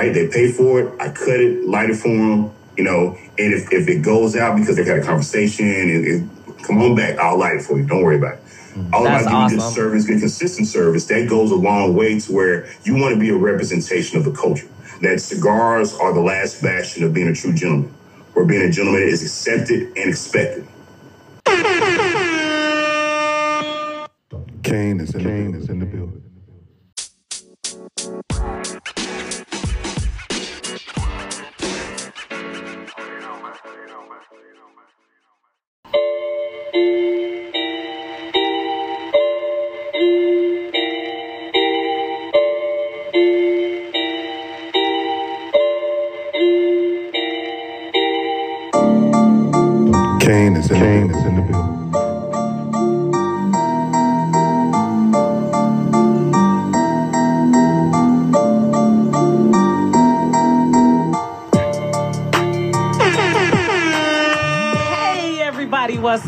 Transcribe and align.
right? 0.00 0.14
They 0.14 0.28
pay 0.28 0.50
for 0.52 0.80
it. 0.80 1.00
I 1.00 1.10
cut 1.10 1.40
it, 1.40 1.66
light 1.66 1.90
it 1.90 1.96
for 1.96 2.08
them, 2.08 2.50
you 2.76 2.84
know. 2.84 3.16
And 3.38 3.52
if, 3.54 3.72
if 3.72 3.88
it 3.88 4.02
goes 4.02 4.36
out 4.36 4.56
because 4.56 4.76
they've 4.76 4.86
had 4.86 4.98
a 4.98 5.04
conversation, 5.04 5.66
and, 5.66 6.06
and 6.06 6.62
come 6.62 6.80
on 6.82 6.94
back, 6.94 7.18
I'll 7.18 7.38
light 7.38 7.56
it 7.56 7.62
for 7.62 7.78
you. 7.78 7.86
Don't 7.86 8.02
worry 8.02 8.16
about 8.16 8.34
it. 8.34 8.44
Mm. 8.74 8.92
All 8.92 9.04
That's 9.04 9.26
about 9.26 9.48
giving 9.50 9.58
good 9.58 9.74
service, 9.74 10.06
good 10.06 10.20
consistent 10.20 10.68
service. 10.68 11.06
That 11.06 11.28
goes 11.28 11.50
a 11.50 11.56
long 11.56 11.94
way 11.94 12.18
to 12.20 12.32
where 12.32 12.70
you 12.84 12.94
want 12.96 13.14
to 13.14 13.20
be 13.20 13.30
a 13.30 13.36
representation 13.36 14.18
of 14.18 14.24
the 14.24 14.32
culture. 14.32 14.68
That 15.02 15.20
cigars 15.20 15.94
are 15.94 16.12
the 16.12 16.20
last 16.20 16.62
bastion 16.62 17.04
of 17.04 17.12
being 17.14 17.28
a 17.28 17.34
true 17.34 17.52
gentleman, 17.54 17.92
where 18.34 18.44
being 18.44 18.62
a 18.62 18.70
gentleman 18.70 19.02
is 19.02 19.22
accepted 19.22 19.88
and 19.96 20.10
expected. 20.10 20.66
Kane 24.62 25.00
is 25.00 25.14
in, 25.14 25.24
Kane 25.24 25.54
is 25.54 25.68
in 25.68 25.80
the 25.80 25.86
building. 25.86 26.29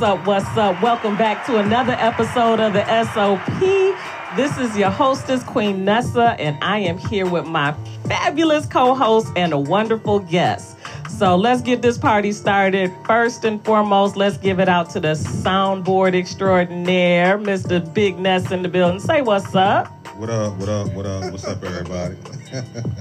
what's 0.03 0.19
up? 0.19 0.27
What's 0.27 0.57
up? 0.57 0.83
Welcome 0.83 1.17
back 1.17 1.47
to 1.47 1.59
another 1.59 1.93
episode 1.93 2.59
of 2.59 2.73
the 2.73 2.85
SOP. 3.05 3.61
This 4.37 4.59
is 4.59 4.77
your 4.77 4.91
hostess, 4.91 5.45
Queen 5.45 5.85
Nessa, 5.85 6.35
and 6.41 6.59
I 6.61 6.79
am 6.79 6.99
here 6.99 7.25
with 7.25 7.47
my 7.47 7.73
fabulous 8.09 8.67
co 8.67 8.97
host 8.97 9.33
and 9.37 9.53
a 9.53 9.59
wonderful 9.59 10.19
guest. 10.19 10.77
So 11.09 11.37
let's 11.37 11.63
get 11.63 11.83
this 11.83 11.99
party 11.99 12.33
started. 12.33 12.91
First 13.07 13.45
and 13.45 13.65
foremost, 13.65 14.17
let's 14.17 14.39
give 14.39 14.59
it 14.59 14.69
out 14.69 14.91
to 14.91 14.99
the 14.99 15.13
soundboard 15.13 16.17
extraordinaire, 16.17 17.39
Mr. 17.39 17.95
Big 17.95 18.19
Ness 18.19 18.51
in 18.51 18.63
the 18.63 18.69
building. 18.69 18.99
Say 18.99 19.23
what's 19.23 19.55
up. 19.55 19.87
What 20.17 20.31
up? 20.31 20.57
What 20.57 20.69
up? 20.69 20.93
What 20.95 21.07
up? 21.07 21.31
What's 21.31 21.45
up, 21.45 21.63
everybody? 21.63 22.17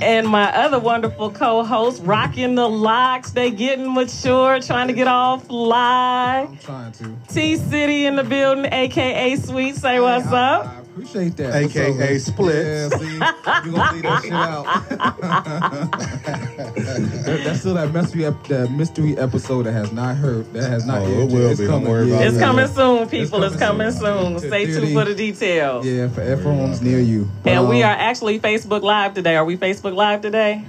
And 0.01 0.27
my 0.27 0.51
other 0.55 0.79
wonderful 0.79 1.31
co-host, 1.31 2.01
rocking 2.03 2.55
the 2.55 2.67
locks. 2.67 3.31
They 3.31 3.51
getting 3.51 3.93
mature, 3.93 4.59
trying 4.59 4.87
to 4.87 4.93
get 4.93 5.07
all 5.07 5.39
fly. 5.39 6.47
I'm 6.49 6.57
trying 6.57 6.91
to. 6.93 7.15
T 7.29 7.57
City 7.57 8.05
in 8.05 8.15
the 8.15 8.23
building, 8.23 8.65
aka 8.71 9.35
Sweet. 9.35 9.75
Say 9.75 9.99
what's 9.99 10.27
I, 10.27 10.55
up. 10.55 10.65
I 10.65 10.80
appreciate 10.93 11.37
that. 11.37 11.61
What's 11.61 11.75
AKA 11.75 11.89
up, 11.91 11.97
man? 11.97 12.09
Yeah, 12.09 12.89
see, 12.89 13.13
you 13.65 13.71
gonna 13.71 13.93
leave 13.93 14.03
that 14.03 14.21
shit 14.23 14.31
out. 14.33 14.65
That's 17.43 17.59
still 17.59 17.73
that 17.75 17.93
mystery, 17.93 18.25
ep- 18.25 18.43
that 18.47 18.71
mystery 18.71 19.17
episode 19.17 19.63
that 19.63 19.71
has 19.73 19.91
not 19.91 20.15
heard, 20.17 20.51
that 20.53 20.69
has 20.69 20.85
not. 20.85 20.99
Oh, 20.99 21.05
it 21.05 21.31
will 21.31 21.49
yet. 21.49 21.57
be. 21.57 21.65
Don't 21.67 21.83
worry 21.85 22.07
yeah, 22.07 22.15
about 22.15 22.27
It's 22.27 22.37
coming 22.39 22.67
soon, 22.67 23.09
people. 23.09 23.43
It's 23.43 23.55
coming, 23.55 23.91
coming 23.91 23.91
soon. 23.91 24.39
soon. 24.39 24.49
Stay 24.49 24.65
tuned 24.65 24.93
for 24.93 25.05
the 25.05 25.15
details. 25.15 25.85
Yeah, 25.85 26.07
for 26.09 26.21
everyone's 26.21 26.81
near 26.81 26.99
you. 26.99 27.29
But, 27.43 27.53
And 27.53 27.69
we 27.69 27.83
um, 27.83 27.89
are 27.89 27.95
actually 27.95 28.39
Facebook 28.39 28.81
Live 28.81 29.13
today. 29.13 29.35
Are 29.35 29.45
we 29.45 29.57
Facebook 29.57 29.93
Live 29.95 30.21
today? 30.21 30.65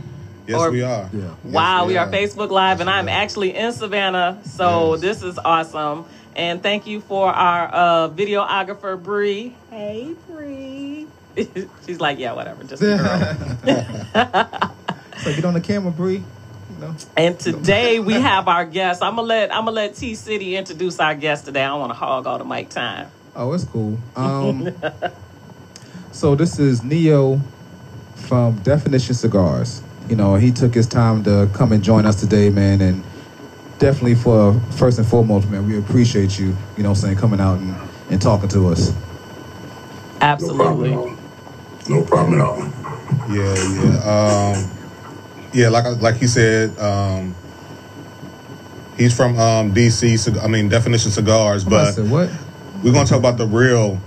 Yes, 0.46 0.60
Or- 0.60 0.70
we 0.70 0.82
are. 0.82 1.08
Yeah. 1.12 1.20
Yes, 1.22 1.34
wow, 1.44 1.86
we 1.86 1.96
are 1.96 2.06
are. 2.06 2.12
Facebook 2.12 2.50
Live, 2.50 2.80
and 2.80 2.88
Yes, 2.88 2.96
I'm 2.98 3.08
actually 3.08 3.54
in 3.54 3.72
Savannah, 3.72 4.40
so 4.44 4.92
Yes. 4.92 5.00
this 5.00 5.22
is 5.22 5.38
awesome. 5.38 6.04
And 6.34 6.62
thank 6.62 6.86
you 6.86 7.00
for 7.00 7.30
our 7.30 7.68
uh, 7.72 8.08
videographer, 8.08 9.02
Bree. 9.02 9.54
Hey, 9.70 10.14
Bree. 10.28 11.06
She's 11.86 12.00
like, 12.00 12.18
yeah, 12.18 12.32
whatever, 12.32 12.64
just. 12.64 12.82
So 15.22 15.32
get 15.32 15.44
on 15.44 15.54
the 15.54 15.60
camera, 15.60 15.92
Bree. 15.92 16.24
You 16.70 16.78
know. 16.80 16.96
And 17.16 17.38
today 17.38 18.00
we 18.00 18.14
have 18.14 18.48
our 18.48 18.64
guest. 18.64 19.02
I'm 19.02 19.14
gonna 19.14 19.28
let 19.28 19.54
I'm 19.54 19.66
gonna 19.66 19.76
let 19.76 19.94
T 19.94 20.16
City 20.16 20.56
introduce 20.56 20.98
our 20.98 21.14
guest 21.14 21.44
today. 21.44 21.62
I 21.62 21.68
don't 21.68 21.78
want 21.78 21.90
to 21.90 21.94
hog 21.94 22.26
all 22.26 22.38
the 22.38 22.44
mic 22.44 22.70
time. 22.70 23.08
Oh, 23.36 23.52
it's 23.52 23.64
cool. 23.64 23.98
Um, 24.16 24.74
so 26.12 26.34
this 26.34 26.58
is 26.58 26.82
Neo 26.82 27.40
from 28.16 28.56
Definition 28.58 29.14
Cigars. 29.14 29.80
You 30.08 30.16
know, 30.16 30.34
he 30.34 30.50
took 30.50 30.74
his 30.74 30.88
time 30.88 31.22
to 31.24 31.48
come 31.54 31.70
and 31.70 31.84
join 31.84 32.04
us 32.04 32.16
today, 32.16 32.50
man, 32.50 32.80
and 32.80 33.04
definitely 33.82 34.14
for 34.14 34.58
first 34.70 34.98
and 34.98 35.06
foremost, 35.06 35.50
man, 35.50 35.66
we 35.66 35.76
appreciate 35.76 36.38
you. 36.38 36.56
You 36.76 36.84
know, 36.84 36.90
what 36.90 36.98
I'm 36.98 37.02
saying 37.02 37.16
coming 37.16 37.40
out 37.40 37.58
and, 37.58 37.74
and 38.10 38.22
talking 38.22 38.48
to 38.50 38.68
us. 38.68 38.90
No 38.90 38.94
problem 38.94 40.20
Absolutely. 40.22 40.92
at 40.92 40.98
all. 40.98 41.16
No 41.88 42.04
problem 42.04 42.40
at 42.40 42.46
all. 42.46 42.58
Yeah, 43.28 43.54
yeah. 43.74 44.54
Um, 44.54 44.70
yeah, 45.52 45.68
like 45.68 46.00
like 46.00 46.14
he 46.14 46.28
said, 46.28 46.78
um, 46.78 47.34
he's 48.96 49.14
from 49.14 49.36
um, 49.38 49.74
DC. 49.74 50.40
I 50.42 50.46
mean, 50.46 50.68
Definition 50.68 51.10
Cigars, 51.10 51.64
but 51.64 51.92
said, 51.92 52.08
what? 52.08 52.30
we're 52.84 52.92
gonna 52.92 53.04
talk 53.04 53.18
about 53.18 53.36
the 53.36 53.46
real, 53.46 54.00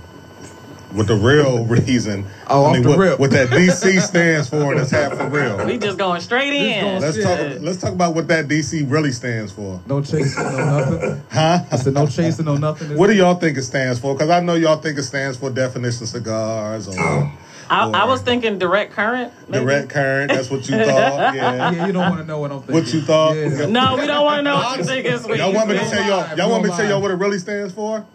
what 0.96 1.06
the 1.06 1.14
real 1.14 1.64
reason. 1.66 2.26
Oh, 2.48 2.64
I 2.64 2.68
off 2.68 2.72
mean, 2.74 2.82
the 2.82 2.88
what, 2.88 2.98
rip. 2.98 3.20
what 3.20 3.30
that 3.30 3.48
DC 3.48 4.00
stands 4.00 4.48
for. 4.48 4.74
That's 4.74 4.90
half 4.90 5.16
for 5.16 5.28
real. 5.28 5.64
We 5.66 5.78
just 5.78 5.98
going 5.98 6.20
straight 6.20 6.52
in. 6.52 6.84
going 6.84 7.00
Let's 7.00 7.16
Shit. 7.16 7.24
talk. 7.24 7.62
Let's 7.62 7.80
talk 7.80 7.92
about 7.92 8.14
what 8.14 8.28
that 8.28 8.48
DC 8.48 8.90
really 8.90 9.12
stands 9.12 9.52
for. 9.52 9.80
No 9.86 10.00
chasing, 10.00 10.42
no 10.42 10.78
nothing. 10.78 11.22
Huh? 11.30 11.64
I 11.70 11.76
said, 11.76 11.92
no 11.94 12.06
chasing, 12.06 12.46
no 12.46 12.56
nothing. 12.56 12.96
What 12.96 13.08
do 13.08 13.14
y'all 13.14 13.34
think 13.34 13.58
it 13.58 13.62
stands 13.62 13.98
for? 13.98 14.14
Because 14.14 14.30
I 14.30 14.40
know 14.40 14.54
y'all 14.54 14.78
think 14.78 14.98
it 14.98 15.02
stands 15.02 15.36
for 15.36 15.50
Definition 15.50 16.06
Cigars 16.06 16.88
or 16.88 16.98
um, 16.98 17.36
I, 17.68 17.90
I 17.90 18.04
was 18.04 18.22
thinking 18.22 18.58
direct 18.58 18.92
current. 18.92 19.32
maybe? 19.48 19.64
direct 19.64 19.90
current. 19.90 20.30
That's 20.32 20.50
what 20.50 20.68
you 20.68 20.76
thought. 20.76 20.86
Yeah. 21.36 21.70
Yeah, 21.72 21.86
you 21.86 21.92
don't 21.92 22.08
want 22.08 22.20
to 22.20 22.26
know 22.26 22.38
what 22.38 22.52
I'm 22.52 22.60
thinking. 22.60 22.74
What 22.74 22.94
you 22.94 23.00
thought? 23.02 23.34
Yeah. 23.34 23.66
No, 23.66 23.96
we 23.96 24.06
don't 24.06 24.24
want 24.24 24.38
to 24.38 24.42
know 24.42 24.56
what 24.56 24.78
you 24.78 24.84
think 24.84 25.06
is 25.06 25.22
sweet. 25.22 25.38
Y'all 25.38 25.52
want 25.52 25.68
me 25.68 25.78
to 25.78 25.84
tell 25.84 26.06
y'all? 26.06 26.36
Y'all 26.36 26.50
want 26.50 26.64
me 26.64 26.70
to 26.70 26.76
tell 26.76 26.88
y'all 26.88 27.02
what 27.02 27.10
it 27.10 27.14
really 27.14 27.38
stands 27.38 27.74
for? 27.74 28.06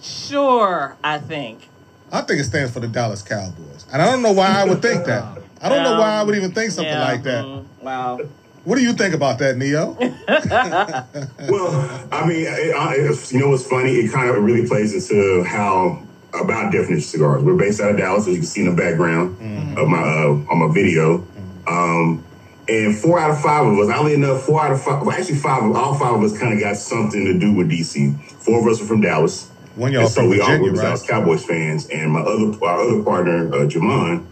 Sure, 0.00 0.96
I 1.02 1.18
think. 1.18 1.68
I 2.10 2.22
think 2.22 2.40
it 2.40 2.44
stands 2.44 2.72
for 2.72 2.80
the 2.80 2.88
Dallas 2.88 3.22
Cowboys, 3.22 3.86
and 3.92 4.00
I 4.02 4.10
don't 4.10 4.22
know 4.22 4.32
why 4.32 4.48
I 4.48 4.64
would 4.64 4.80
think 4.82 5.04
that. 5.06 5.38
I 5.60 5.68
don't 5.68 5.82
know 5.82 5.98
why 5.98 6.12
I 6.12 6.22
would 6.22 6.36
even 6.36 6.52
think 6.52 6.70
something 6.70 6.92
Yeah, 6.92 7.04
like 7.04 7.22
that. 7.24 7.44
mm, 7.44 7.64
wow. 7.82 8.20
What 8.64 8.76
do 8.76 8.82
you 8.82 8.92
think 8.92 9.14
about 9.14 9.38
that, 9.38 9.56
Neo? 9.56 9.96
Well, 11.48 12.06
I 12.12 12.26
mean, 12.26 12.46
it, 12.46 12.74
I, 12.74 12.94
it, 12.96 13.32
you 13.32 13.40
know 13.40 13.50
what's 13.50 13.66
funny? 13.66 13.92
It 13.92 14.12
kind 14.12 14.28
of 14.28 14.42
really 14.42 14.66
plays 14.68 14.92
into 14.94 15.42
how 15.44 16.02
about 16.34 16.72
definition 16.72 17.00
cigars. 17.00 17.42
We're 17.42 17.56
based 17.56 17.80
out 17.80 17.90
of 17.92 17.96
Dallas, 17.96 18.26
as 18.26 18.34
you 18.34 18.40
can 18.40 18.46
see 18.46 18.60
in 18.62 18.70
the 18.70 18.76
background 18.76 19.36
of 19.78 19.88
my 19.88 19.98
uh, 19.98 20.50
on 20.50 20.58
my 20.68 20.72
video. 20.72 21.26
Um, 21.66 22.24
and 22.68 22.94
four 22.96 23.18
out 23.18 23.30
of 23.30 23.40
five 23.40 23.66
of 23.66 23.78
us, 23.78 23.88
oddly 23.90 24.12
enough, 24.14 24.42
four 24.42 24.60
out 24.62 24.72
of 24.72 24.82
five, 24.82 25.00
well, 25.06 25.16
actually 25.16 25.36
five 25.36 25.62
of 25.62 25.74
all 25.74 25.94
five 25.98 26.14
of 26.14 26.22
us 26.22 26.38
kind 26.38 26.52
of 26.52 26.60
got 26.60 26.76
something 26.76 27.24
to 27.24 27.38
do 27.38 27.54
with 27.54 27.70
DC. 27.70 28.20
Four 28.32 28.60
of 28.60 28.66
us 28.66 28.82
are 28.82 28.84
from 28.86 29.00
Dallas. 29.00 29.50
One 29.78 29.92
y'all 29.92 30.02
And 30.02 30.10
so 30.10 30.22
from 30.22 30.30
we 30.30 30.40
all 30.40 30.48
Virginia, 30.48 30.72
were 30.72 30.78
right? 30.78 31.00
Cowboys 31.06 31.44
fans, 31.44 31.86
and 31.88 32.10
my 32.10 32.20
other 32.20 32.52
our 32.64 32.80
other 32.80 33.02
partner, 33.04 33.46
uh, 33.54 33.66
Jamon, 33.66 34.26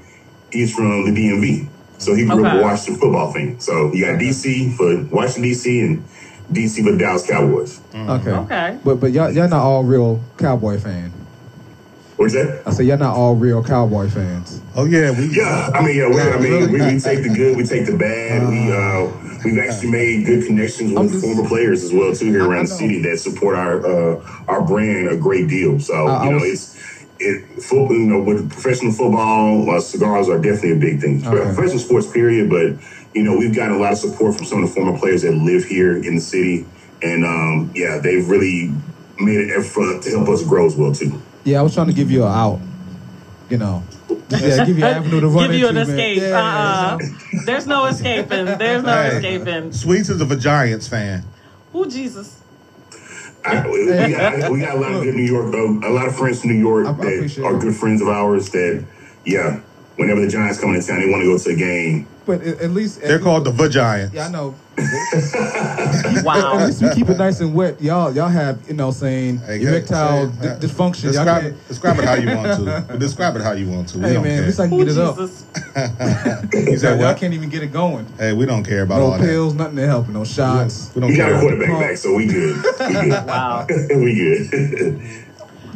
he's 0.51 0.75
from 0.75 1.05
the 1.05 1.13
DMV. 1.13 1.69
So 1.99 2.15
he 2.15 2.27
grew 2.27 2.45
up 2.45 2.59
a 2.59 2.63
Washington 2.63 3.01
football 3.01 3.33
fan. 3.33 3.61
So 3.61 3.93
you 3.93 4.05
got 4.05 4.21
DC 4.21 4.77
for 4.77 5.05
Washington 5.15 5.45
DC 5.53 5.85
and 5.85 6.05
DC 6.53 6.83
for 6.85 6.99
Dallas 6.99 7.25
Cowboys. 7.27 7.81
Okay. 7.95 8.31
Okay. 8.31 8.79
But 8.85 8.97
but 8.97 9.13
y'all 9.13 9.31
y'all 9.31 9.49
not 9.49 9.63
all 9.63 9.85
real 9.85 10.21
cowboy 10.37 10.79
fan. 10.79 11.13
What's 12.17 12.33
that? 12.33 12.63
I 12.67 12.73
said 12.73 12.87
y'all 12.87 12.99
not 12.99 13.15
all 13.15 13.37
real 13.37 13.63
cowboy 13.63 14.09
fans. 14.09 14.61
Oh 14.75 14.85
yeah, 14.85 15.11
we. 15.13 15.29
Yeah, 15.37 15.71
I 15.73 15.81
mean, 15.85 15.97
yeah, 15.97 16.09
we, 16.09 16.21
I 16.21 16.39
mean, 16.41 16.73
we, 16.73 16.95
we 16.95 17.01
take 17.01 17.23
the 17.23 17.33
good, 17.35 17.57
we 17.57 17.63
take 17.63 17.87
the 17.87 17.97
bad. 17.97 18.49
we 18.49 18.73
uh, 18.73 19.26
we've 19.47 19.59
actually 19.59 19.91
made 19.91 20.27
good 20.27 20.47
connections 20.47 20.93
with 20.93 21.13
just- 21.13 21.25
former 21.25 21.49
players 21.49 21.83
as 21.85 21.93
well 21.93 22.15
too 22.15 22.27
here 22.27 22.43
I- 22.43 22.45
I 22.45 22.49
around 22.49 22.69
the 22.69 22.75
city 22.75 23.03
that 23.03 23.19
support 23.19 23.57
our 23.57 23.75
uh, 23.87 24.21
our 24.49 24.63
brand 24.63 25.09
a 25.09 25.17
great 25.17 25.49
deal. 25.49 25.79
So 25.81 25.95
I- 25.95 26.17
I 26.17 26.25
you 26.25 26.31
know, 26.33 26.37
was- 26.39 26.53
it's 26.53 26.77
it 27.19 27.63
football. 27.63 27.97
You 27.97 28.07
know, 28.13 28.21
with 28.21 28.51
professional 28.51 28.93
football, 28.93 29.71
uh, 29.71 29.81
cigars 29.81 30.29
are 30.29 30.39
definitely 30.39 30.73
a 30.73 30.77
big 30.77 31.01
thing. 31.01 31.23
Okay. 31.27 31.45
Professional 31.55 31.79
sports, 31.79 32.07
period. 32.07 32.51
But 32.51 32.77
you 33.15 33.23
know, 33.23 33.35
we've 33.39 33.55
gotten 33.55 33.75
a 33.75 33.79
lot 33.79 33.93
of 33.93 33.99
support 33.99 34.37
from 34.37 34.45
some 34.45 34.63
of 34.63 34.69
the 34.69 34.75
former 34.75 34.99
players 34.99 35.23
that 35.23 35.33
live 35.35 35.65
here 35.65 35.97
in 35.97 36.17
the 36.17 36.21
city, 36.21 36.67
and 37.03 37.25
um, 37.25 37.71
yeah, 37.75 37.99
they've 37.99 38.29
really 38.29 38.71
made 39.19 39.39
an 39.41 39.51
effort 39.57 40.03
to 40.03 40.11
help 40.11 40.29
us 40.29 40.43
grow 40.43 40.67
as 40.67 40.77
well 40.77 40.93
too. 40.93 41.11
Yeah, 41.45 41.61
I 41.61 41.63
was 41.63 41.73
trying 41.73 41.87
to 41.87 41.95
give 41.95 42.11
you 42.11 42.23
an 42.25 42.33
out. 42.33 42.61
You 43.49 43.57
know. 43.59 43.83
Yeah, 44.29 44.65
give 44.65 44.79
you 44.79 44.85
an 44.85 44.97
avenue 44.97 45.21
to 45.21 45.29
run 45.29 45.51
Give 45.51 45.59
you 45.61 45.69
an 45.69 45.77
into, 45.77 45.93
escape. 45.93 46.19
Yeah, 46.21 46.37
uh-uh. 46.37 46.99
There's 47.45 47.67
no 47.67 47.85
escaping. 47.87 48.45
There's 48.47 48.83
no 48.83 48.93
Hey. 49.03 49.17
escaping. 49.17 49.73
Sweets 49.73 50.09
is 50.09 50.21
a 50.21 50.37
Giants 50.37 50.89
fan. 50.89 51.23
Who 51.73 51.89
Jesus? 51.89 52.41
I, 53.45 53.69
we, 53.69 53.87
got, 53.87 54.51
we 54.51 54.61
got 54.61 54.75
a 54.77 54.81
lot 54.81 54.93
of 54.93 55.03
good 55.05 55.15
New 55.15 55.23
York, 55.23 55.55
uh, 55.55 55.89
a 55.89 55.93
lot 55.93 56.09
of 56.09 56.17
friends 56.17 56.43
in 56.43 56.51
New 56.51 56.59
York 56.59 56.87
I- 56.87 56.91
I 56.91 56.93
that 56.95 57.01
appreciate 57.15 57.45
are 57.45 57.55
it. 57.57 57.61
good 57.61 57.77
friends 57.77 58.03
of 58.03 58.09
ours. 58.09 58.49
That, 58.51 58.85
yeah, 59.25 59.61
whenever 59.97 60.21
the 60.21 60.29
Giants 60.29 60.61
come 60.61 60.75
into 60.75 60.87
town, 60.87 61.01
they 61.01 61.09
want 61.11 61.23
to 61.23 61.27
go 61.27 61.39
to 61.39 61.51
a 61.51 61.57
game. 61.57 62.07
But 62.25 62.41
at, 62.43 62.61
at 62.61 62.71
least 62.73 63.01
They're 63.01 63.21
called 63.21 63.45
the 63.45 63.53
Vagiants. 63.53 64.13
Yeah, 64.13 64.27
I 64.27 64.31
know. 64.31 64.55
Wow. 66.25 66.59
At 66.59 66.67
least 66.67 66.83
we 66.83 66.91
keep 66.95 67.09
it 67.09 67.19
nice 67.19 67.41
and 67.41 67.55
wet. 67.55 67.81
Y'all, 67.81 68.13
y'all 68.15 68.29
have 68.29 68.67
you 68.69 68.75
know 68.75 68.91
saying 68.91 69.39
Hey, 69.39 69.63
erectile 69.63 70.33
say- 70.33 70.41
di- 70.59 70.67
dysfunction. 70.67 71.05
Y'all 71.05 71.13
Describe, 71.13 71.43
can't- 71.43 71.55
it, 71.55 71.69
describe 71.69 71.99
it 71.99 72.05
how 72.05 72.15
you 72.15 72.37
want 72.37 72.47
to. 72.65 72.85
But 72.89 72.99
describe 72.99 73.37
it 73.37 73.43
how 73.43 73.53
you 73.53 73.69
want 73.71 73.89
to. 73.91 73.99
We 73.99 74.05
Hey 74.07 74.15
don't 74.15 74.23
man, 74.25 74.39
at 74.41 74.47
least 74.47 74.61
I 74.61 74.69
care. 74.69 74.71
can 74.71 74.81
Oh, 74.81 74.85
get 74.85 74.93
it 74.93 74.99
up. 74.99 75.17
Jesus. 75.17 75.47
You 76.71 76.79
said 76.79 76.99
Y'all 77.01 77.09
what? 77.09 77.17
can't 77.17 77.35
even 77.35 77.49
get 77.49 77.63
it 77.63 77.73
going. 77.73 78.07
Hey, 78.19 78.33
we 78.33 78.45
don't 78.47 78.65
care 78.65 78.83
about 78.83 78.99
No 78.99 79.05
all 79.07 79.19
that. 79.19 79.21
pills, 79.21 79.55
nothing 79.55 79.77
to 79.77 79.87
help. 79.87 80.09
No 80.09 80.25
shots. 80.25 80.91
We 80.95 81.01
don't 81.01 81.11
You 81.11 81.17
got 81.17 81.29
a 81.29 81.33
care. 81.33 81.41
quarterback 81.41 81.81
back, 81.81 81.97
so 81.97 82.15
we 82.15 82.27
good. 82.27 82.57
We 82.81 82.93
good. 82.93 83.27
Wow. 83.27 83.67
we 83.69 84.15
good. 84.15 85.27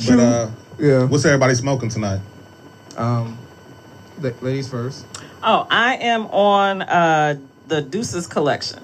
But 0.08 0.18
uh, 0.18 0.50
Yeah. 0.78 1.04
what's 1.04 1.24
everybody 1.24 1.54
smoking 1.54 1.88
tonight? 1.90 2.20
Um, 2.96 3.38
la- 3.38 3.49
ladies 4.20 4.68
first. 4.68 5.06
Oh, 5.42 5.66
I 5.70 5.96
am 5.96 6.26
on 6.26 6.82
uh, 6.82 7.38
the 7.68 7.80
Deuces 7.82 8.26
collection. 8.26 8.82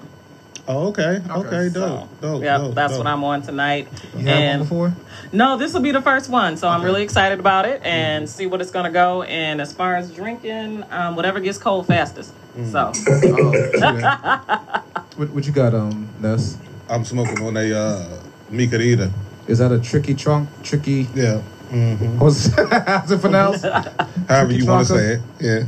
Oh, 0.69 0.87
okay, 0.89 1.21
okay, 1.29 1.69
So, 1.69 1.79
dope, 1.79 2.21
dope. 2.21 2.43
yeah, 2.43 2.57
dope, 2.57 2.75
that's 2.75 2.91
dope. 2.93 3.05
what 3.05 3.07
I'm 3.07 3.23
on 3.23 3.41
tonight. 3.41 3.87
You 4.17 4.25
had 4.27 4.33
and 4.43 4.59
one 4.59 4.67
before? 4.67 4.93
no, 5.31 5.55
this 5.57 5.73
will 5.73 5.79
be 5.81 5.91
the 5.91 6.01
first 6.01 6.29
one, 6.29 6.57
so 6.57 6.67
I'm 6.67 6.83
really 6.83 7.03
excited 7.03 7.39
about 7.39 7.65
it 7.65 7.79
Mm-hmm. 7.79 7.87
and 7.87 8.29
see 8.29 8.47
what 8.47 8.59
it's 8.59 8.71
gonna 8.71 8.91
go. 8.91 9.21
And 9.23 9.61
as 9.61 9.71
far 9.71 9.95
as 9.95 10.11
drinking, 10.13 10.83
um, 10.91 11.15
whatever 11.15 11.39
gets 11.39 11.57
cold 11.57 11.87
fastest. 11.87 12.33
Mm. 12.57 12.71
So 12.71 12.91
Oh, 13.39 14.81
what, 15.15 15.29
what 15.29 15.45
you 15.47 15.53
got, 15.53 15.73
um, 15.73 16.09
Ness? 16.19 16.57
I'm 16.89 17.05
smoking 17.05 17.41
on 17.45 17.55
a 17.55 17.73
uh, 17.73 18.19
Mi 18.49 18.67
Querida. 18.67 19.09
Is 19.47 19.59
that 19.59 19.71
a 19.71 19.79
tricky 19.79 20.15
trunk? 20.15 20.49
Tricky? 20.63 21.07
Yeah. 21.15 21.39
hmm 21.69 22.19
What's 22.19 22.47
how's 22.87 23.11
it 23.11 23.21
pronounced? 23.21 23.63
However 24.27 24.53
you 24.53 24.65
want 24.65 24.87
to 24.87 24.93
say 24.93 25.13
it. 25.13 25.21
Yeah. 25.39 25.65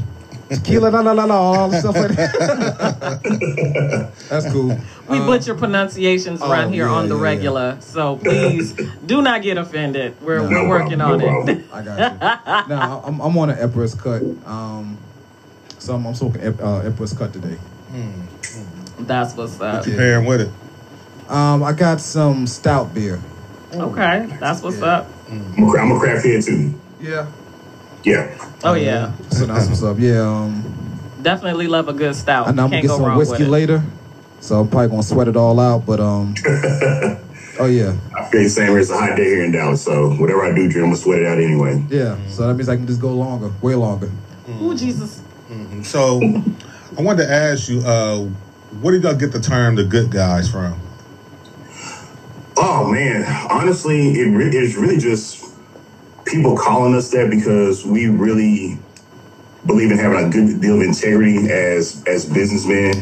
Tequila, 0.50 0.90
la 0.90 1.02
la 1.02 1.12
la 1.12 1.26
la, 1.26 1.36
all 1.36 1.72
stuff 1.72 1.96
like 1.96 2.10
that. 2.16 4.12
That's 4.30 4.52
cool. 4.52 4.80
we 5.08 5.20
Um, 5.20 5.26
butcher 5.28 5.54
pronunciations 5.54 6.42
around 6.42 6.70
oh, 6.70 6.70
here 6.70 6.86
yeah, 6.88 6.92
on 6.92 7.08
the 7.08 7.16
yeah, 7.16 7.22
regular. 7.22 7.78
So 7.82 8.16
please 8.18 8.74
do 9.06 9.22
not 9.22 9.44
get 9.44 9.60
offended. 9.60 10.20
We're, 10.22 10.40
No. 10.42 10.50
we're 10.50 10.68
working 10.68 10.98
problem, 10.98 11.22
on 11.24 11.46
no 11.46 11.52
it. 11.52 11.70
problem. 11.70 11.70
I 11.72 11.82
got 11.84 12.68
you. 12.68 12.76
no, 12.76 13.04
I'm, 13.06 13.20
I'm 13.22 13.38
on 13.38 13.50
an 13.52 13.60
Empress 13.60 13.94
cut. 13.94 14.24
Um, 14.48 14.98
so 15.78 15.94
I'm, 15.94 16.08
I'm 16.08 16.16
smoking 16.16 16.42
Ep- 16.42 16.62
uh, 16.62 16.80
Empress 16.80 17.14
cut 17.14 17.32
today. 17.32 17.58
That's 19.02 19.36
what's 19.36 19.60
up. 19.62 19.86
What 19.86 19.88
You 19.88 19.96
pairing 19.96 20.26
with 20.26 20.42
it. 20.42 20.50
Um, 21.32 21.62
I 21.64 21.74
got 21.74 22.02
some 22.02 22.48
stout 22.48 22.92
beer. 22.94 23.22
Okay, 23.72 24.26
that's 24.40 24.64
what's 24.64 24.80
Yeah. 24.80 24.86
up. 24.86 25.08
I'm 25.30 25.64
a, 25.64 25.70
cra- 25.70 25.82
I'm 25.86 25.92
a 25.92 26.00
craft 26.00 26.26
head 26.26 26.42
too. 26.44 26.74
Yeah. 27.00 27.28
Yeah. 28.04 28.50
Oh 28.63 28.74
yeah, 28.74 29.13
So 29.30 29.46
that's 29.46 29.68
what's 29.68 29.84
up. 29.84 29.98
Yeah. 30.00 30.22
Um, 30.22 31.00
definitely 31.22 31.68
love 31.68 31.88
a 31.88 31.94
good 31.94 32.16
stout. 32.16 32.48
I 32.48 32.51
know 32.51 32.66
I'm 32.66 32.69
gonna 32.69 32.81
get 32.81 32.88
go 32.88 32.98
some 32.98 33.06
wrong 33.06 33.18
whiskey 33.18 33.44
it. 33.44 33.50
later, 33.50 33.84
so 34.40 34.60
I'm 34.60 34.68
probably 34.68 34.90
gonna 34.90 35.04
sweat 35.04 35.28
it 35.28 35.36
all 35.38 35.60
out. 35.60 35.86
But 35.86 36.00
um, 36.00 36.34
oh 37.60 37.66
yeah, 37.66 37.96
I 38.18 38.30
feel 38.30 38.44
the 38.44 38.50
same. 38.50 38.78
It's 38.78 38.90
a 38.90 38.98
hot 38.98 39.16
day 39.16 39.25
here 39.25 39.44
in 39.44 39.51
Dallas, 39.51 39.81
so 39.84 40.12
whatever 40.16 40.44
I 40.44 40.50
do 40.50 40.69
drink, 40.69 40.75
I'm 40.78 40.84
gonna 40.84 40.98
sweat 40.98 41.19
it 41.19 41.28
out 41.28 41.38
anyway. 41.38 41.84
yeah. 41.90 42.18
So 42.28 42.48
that 42.48 42.54
means 42.54 42.69
I 42.69 42.75
can 42.75 42.88
just 42.88 43.01
go 43.01 43.13
longer, 43.13 43.51
way 43.62 43.75
longer. 43.75 44.12
Ooh, 44.62 44.75
Jesus. 44.75 45.22
So, 45.84 46.22
I 46.98 47.02
wanted 47.02 47.25
to 47.25 47.31
ask 47.31 47.69
you, 47.69 47.80
uh, 47.81 48.25
where 48.81 48.94
did 48.94 49.04
y'all 49.04 49.16
get 49.16 49.31
the 49.31 49.40
term 49.40 49.75
"the 49.75 49.84
good 49.84 50.12
guys" 50.12 50.50
from? 50.50 50.80
Oh 52.57 52.90
man, 52.92 53.24
honestly, 53.50 54.19
it 54.19 54.25
re- 54.25 54.50
it's 54.50 54.75
really 54.75 54.98
just 54.98 55.39
people 56.30 56.58
calling 56.58 56.96
us 56.96 57.12
that 57.12 57.30
because 57.30 57.86
we 57.86 58.08
really 58.08 58.80
believe 59.66 59.92
in 59.92 59.98
having 59.98 60.26
a 60.26 60.30
good 60.30 60.62
deal 60.62 60.76
of 60.76 60.81
integrity 60.81 61.52
as 61.52 62.04
as 62.08 62.26
businessmen 62.26 62.94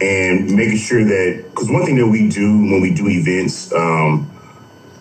and 0.00 0.50
making 0.56 0.78
sure 0.78 1.04
that 1.04 1.44
because 1.50 1.70
one 1.70 1.84
thing 1.84 1.96
that 1.96 2.06
we 2.08 2.28
do 2.28 2.52
when 2.58 2.80
we 2.82 2.92
do 2.94 3.08
events, 3.08 3.72
um, 3.72 4.30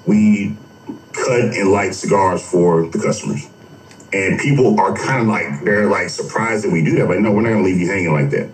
we 0.05 0.57
cut 1.13 1.41
and 1.55 1.71
light 1.71 1.95
cigars 1.95 2.41
for 2.43 2.87
the 2.87 2.99
customers, 2.99 3.47
and 4.13 4.39
people 4.39 4.79
are 4.79 4.95
kind 4.95 5.21
of 5.21 5.27
like 5.27 5.63
they're 5.65 5.87
like 5.87 6.09
surprised 6.09 6.65
that 6.65 6.71
we 6.71 6.83
do 6.83 6.95
that, 6.97 7.07
but 7.07 7.19
no, 7.19 7.31
we're 7.31 7.41
not 7.41 7.49
gonna 7.51 7.63
leave 7.63 7.79
you 7.79 7.87
hanging 7.89 8.13
like 8.13 8.29
that. 8.31 8.49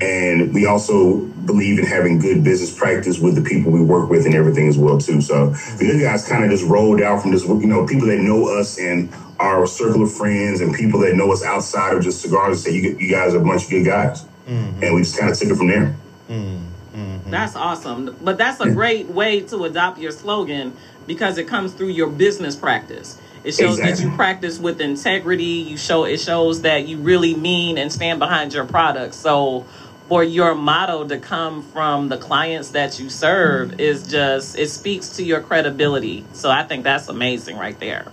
And 0.00 0.54
we 0.54 0.66
also 0.66 1.30
believe 1.46 1.78
in 1.78 1.86
having 1.86 2.18
good 2.18 2.44
business 2.44 2.76
practice 2.76 3.18
with 3.18 3.34
the 3.34 3.42
people 3.42 3.72
we 3.72 3.80
work 3.80 4.10
with 4.10 4.26
and 4.26 4.34
everything 4.34 4.68
as 4.68 4.76
well 4.76 4.98
too. 4.98 5.20
So 5.20 5.50
the 5.50 5.86
good 5.86 6.00
guys 6.00 6.26
kind 6.26 6.44
of 6.44 6.50
just 6.50 6.64
rolled 6.64 7.00
out 7.00 7.22
from 7.22 7.32
just 7.32 7.46
you 7.46 7.66
know 7.66 7.86
people 7.86 8.08
that 8.08 8.18
know 8.18 8.48
us 8.48 8.78
and 8.78 9.12
our 9.38 9.66
circle 9.66 10.02
of 10.02 10.12
friends 10.12 10.60
and 10.60 10.74
people 10.74 11.00
that 11.00 11.14
know 11.14 11.32
us 11.32 11.44
outside 11.44 11.96
of 11.96 12.02
just 12.02 12.20
cigars. 12.20 12.62
Say 12.62 12.72
you 12.72 12.96
you 12.98 13.10
guys 13.10 13.34
are 13.34 13.40
a 13.40 13.44
bunch 13.44 13.64
of 13.64 13.70
good 13.70 13.84
guys, 13.84 14.24
mm-hmm. 14.46 14.82
and 14.82 14.94
we 14.94 15.02
just 15.02 15.18
kind 15.18 15.30
of 15.30 15.38
took 15.38 15.48
it 15.48 15.56
from 15.56 15.68
there. 15.68 15.96
Mm-hmm. 16.28 17.30
That's 17.30 17.56
awesome. 17.56 18.16
But 18.22 18.38
that's 18.38 18.60
a 18.60 18.70
great 18.70 19.06
way 19.06 19.40
to 19.42 19.64
adopt 19.64 19.98
your 19.98 20.12
slogan 20.12 20.76
because 21.06 21.38
it 21.38 21.48
comes 21.48 21.72
through 21.72 21.88
your 21.88 22.08
business 22.08 22.56
practice. 22.56 23.20
It 23.44 23.54
shows 23.54 23.78
that 23.78 24.00
you 24.00 24.10
practice 24.16 24.58
with 24.58 24.80
integrity. 24.80 25.44
You 25.44 25.76
show 25.76 26.04
it 26.04 26.18
shows 26.18 26.62
that 26.62 26.88
you 26.88 26.98
really 26.98 27.34
mean 27.36 27.78
and 27.78 27.92
stand 27.92 28.18
behind 28.18 28.52
your 28.52 28.64
product. 28.64 29.14
So 29.14 29.66
for 30.08 30.22
your 30.22 30.54
motto 30.54 31.06
to 31.08 31.18
come 31.18 31.62
from 31.62 32.08
the 32.08 32.16
clients 32.16 32.70
that 32.70 32.98
you 33.00 33.10
serve 33.10 33.80
is 33.80 34.08
just 34.08 34.58
it 34.58 34.68
speaks 34.68 35.16
to 35.16 35.24
your 35.24 35.40
credibility. 35.40 36.24
So 36.32 36.50
I 36.50 36.62
think 36.62 36.84
that's 36.84 37.08
amazing 37.08 37.56
right 37.56 37.78
there. 37.80 38.12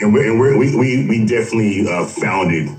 And, 0.00 0.12
we're, 0.14 0.30
and 0.30 0.40
we're, 0.40 0.58
we 0.58 0.76
we 0.76 1.08
we 1.08 1.26
definitely 1.26 1.86
uh, 1.88 2.06
founded 2.06 2.70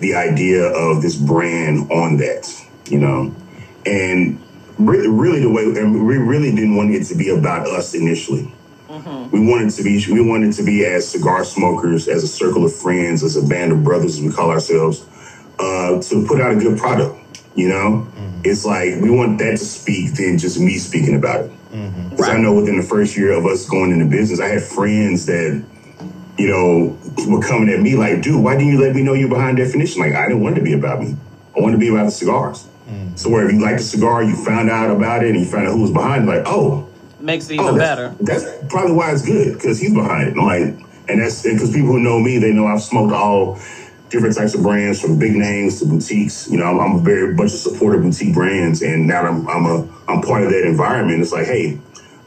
the 0.00 0.14
idea 0.14 0.64
of 0.64 1.02
this 1.02 1.16
brand 1.16 1.90
on 1.90 2.16
that, 2.18 2.50
you 2.86 2.98
know, 2.98 3.34
and 3.86 4.40
really, 4.78 5.08
really 5.08 5.40
the 5.40 5.50
way, 5.50 5.62
and 5.62 6.06
we 6.06 6.16
really 6.18 6.50
didn't 6.50 6.76
want 6.76 6.90
it 6.90 7.04
to 7.04 7.14
be 7.14 7.30
about 7.30 7.66
us 7.68 7.94
initially. 7.94 8.52
We 9.32 9.40
wanted 9.40 9.70
to 9.72 9.82
be, 9.82 10.04
we 10.12 10.20
wanted 10.20 10.52
to 10.54 10.62
be 10.62 10.84
as 10.84 11.08
cigar 11.08 11.44
smokers, 11.44 12.06
as 12.06 12.22
a 12.22 12.28
circle 12.28 12.64
of 12.64 12.74
friends, 12.74 13.22
as 13.24 13.36
a 13.36 13.42
band 13.42 13.72
of 13.72 13.82
brothers, 13.82 14.18
as 14.18 14.22
we 14.22 14.30
call 14.30 14.50
ourselves, 14.50 15.04
uh, 15.58 16.00
to 16.00 16.26
put 16.26 16.40
out 16.40 16.52
a 16.52 16.56
good 16.56 16.78
product. 16.78 17.18
You 17.54 17.68
know, 17.68 18.08
mm-hmm. 18.10 18.40
it's 18.44 18.64
like 18.64 19.00
we 19.00 19.10
want 19.10 19.38
that 19.38 19.52
to 19.52 19.58
speak 19.58 20.14
than 20.14 20.38
just 20.38 20.58
me 20.58 20.78
speaking 20.78 21.16
about 21.16 21.46
it. 21.46 21.50
Mm-hmm. 21.72 22.10
Because 22.10 22.28
I 22.28 22.38
know 22.38 22.54
within 22.54 22.76
the 22.76 22.82
first 22.82 23.16
year 23.16 23.32
of 23.32 23.46
us 23.46 23.68
going 23.68 23.90
into 23.90 24.06
business, 24.06 24.40
I 24.40 24.48
had 24.48 24.62
friends 24.62 25.26
that 25.26 25.64
you 26.38 26.48
know, 26.48 26.98
were 27.28 27.40
coming 27.40 27.68
at 27.68 27.80
me 27.80 27.94
like, 27.94 28.22
dude, 28.22 28.42
why 28.42 28.56
didn't 28.56 28.72
you 28.72 28.80
let 28.80 28.94
me 28.94 29.02
know 29.02 29.14
you're 29.14 29.28
behind 29.28 29.56
definition? 29.56 30.00
Like, 30.00 30.14
I 30.14 30.26
didn't 30.26 30.42
want 30.42 30.56
it 30.56 30.60
to 30.60 30.64
be 30.64 30.72
about 30.72 31.00
me. 31.00 31.16
I 31.56 31.60
wanted 31.60 31.74
to 31.74 31.78
be 31.78 31.88
about 31.88 32.06
the 32.06 32.10
cigars. 32.10 32.66
Mm-hmm. 32.88 33.14
So 33.16 33.30
where 33.30 33.46
if 33.46 33.52
you 33.52 33.60
like 33.60 33.76
the 33.76 33.82
cigar, 33.82 34.24
you 34.24 34.34
found 34.44 34.68
out 34.68 34.90
about 34.90 35.24
it 35.24 35.30
and 35.30 35.38
you 35.38 35.46
found 35.46 35.68
out 35.68 35.74
who 35.74 35.82
was 35.82 35.92
behind 35.92 36.24
it, 36.24 36.26
like, 36.26 36.42
oh, 36.46 36.88
Makes 37.20 37.48
it 37.48 37.58
oh, 37.58 37.62
even 37.62 37.78
that's, 37.78 37.96
better. 37.96 38.14
That's 38.20 38.44
probably 38.68 38.92
why 38.94 39.12
it's 39.12 39.24
good 39.24 39.54
because 39.54 39.80
he's 39.80 39.94
behind 39.94 40.28
it. 40.28 40.36
And 40.36 40.44
like, 40.44 40.86
and 41.08 41.22
that's 41.22 41.42
because 41.42 41.72
people 41.72 41.92
who 41.92 42.00
know 42.00 42.18
me, 42.18 42.38
they 42.38 42.52
know 42.52 42.66
I've 42.66 42.82
smoked 42.82 43.14
all 43.14 43.58
different 44.14 44.36
types 44.36 44.54
of 44.54 44.62
brands 44.62 45.00
from 45.00 45.18
big 45.18 45.34
names 45.34 45.80
to 45.80 45.86
boutiques. 45.86 46.48
You 46.48 46.58
know, 46.58 46.66
I'm, 46.66 46.78
I'm 46.78 46.96
a 46.96 47.00
very 47.00 47.34
bunch 47.34 47.52
of 47.52 47.58
supporter 47.58 47.98
boutique 47.98 48.32
brands, 48.32 48.80
and 48.80 49.08
now 49.08 49.26
I'm 49.26 49.46
I'm 49.48 49.66
a 49.66 49.88
I'm 50.08 50.22
part 50.22 50.44
of 50.44 50.50
that 50.50 50.64
environment. 50.64 51.20
It's 51.20 51.32
like, 51.32 51.46
hey, 51.46 51.80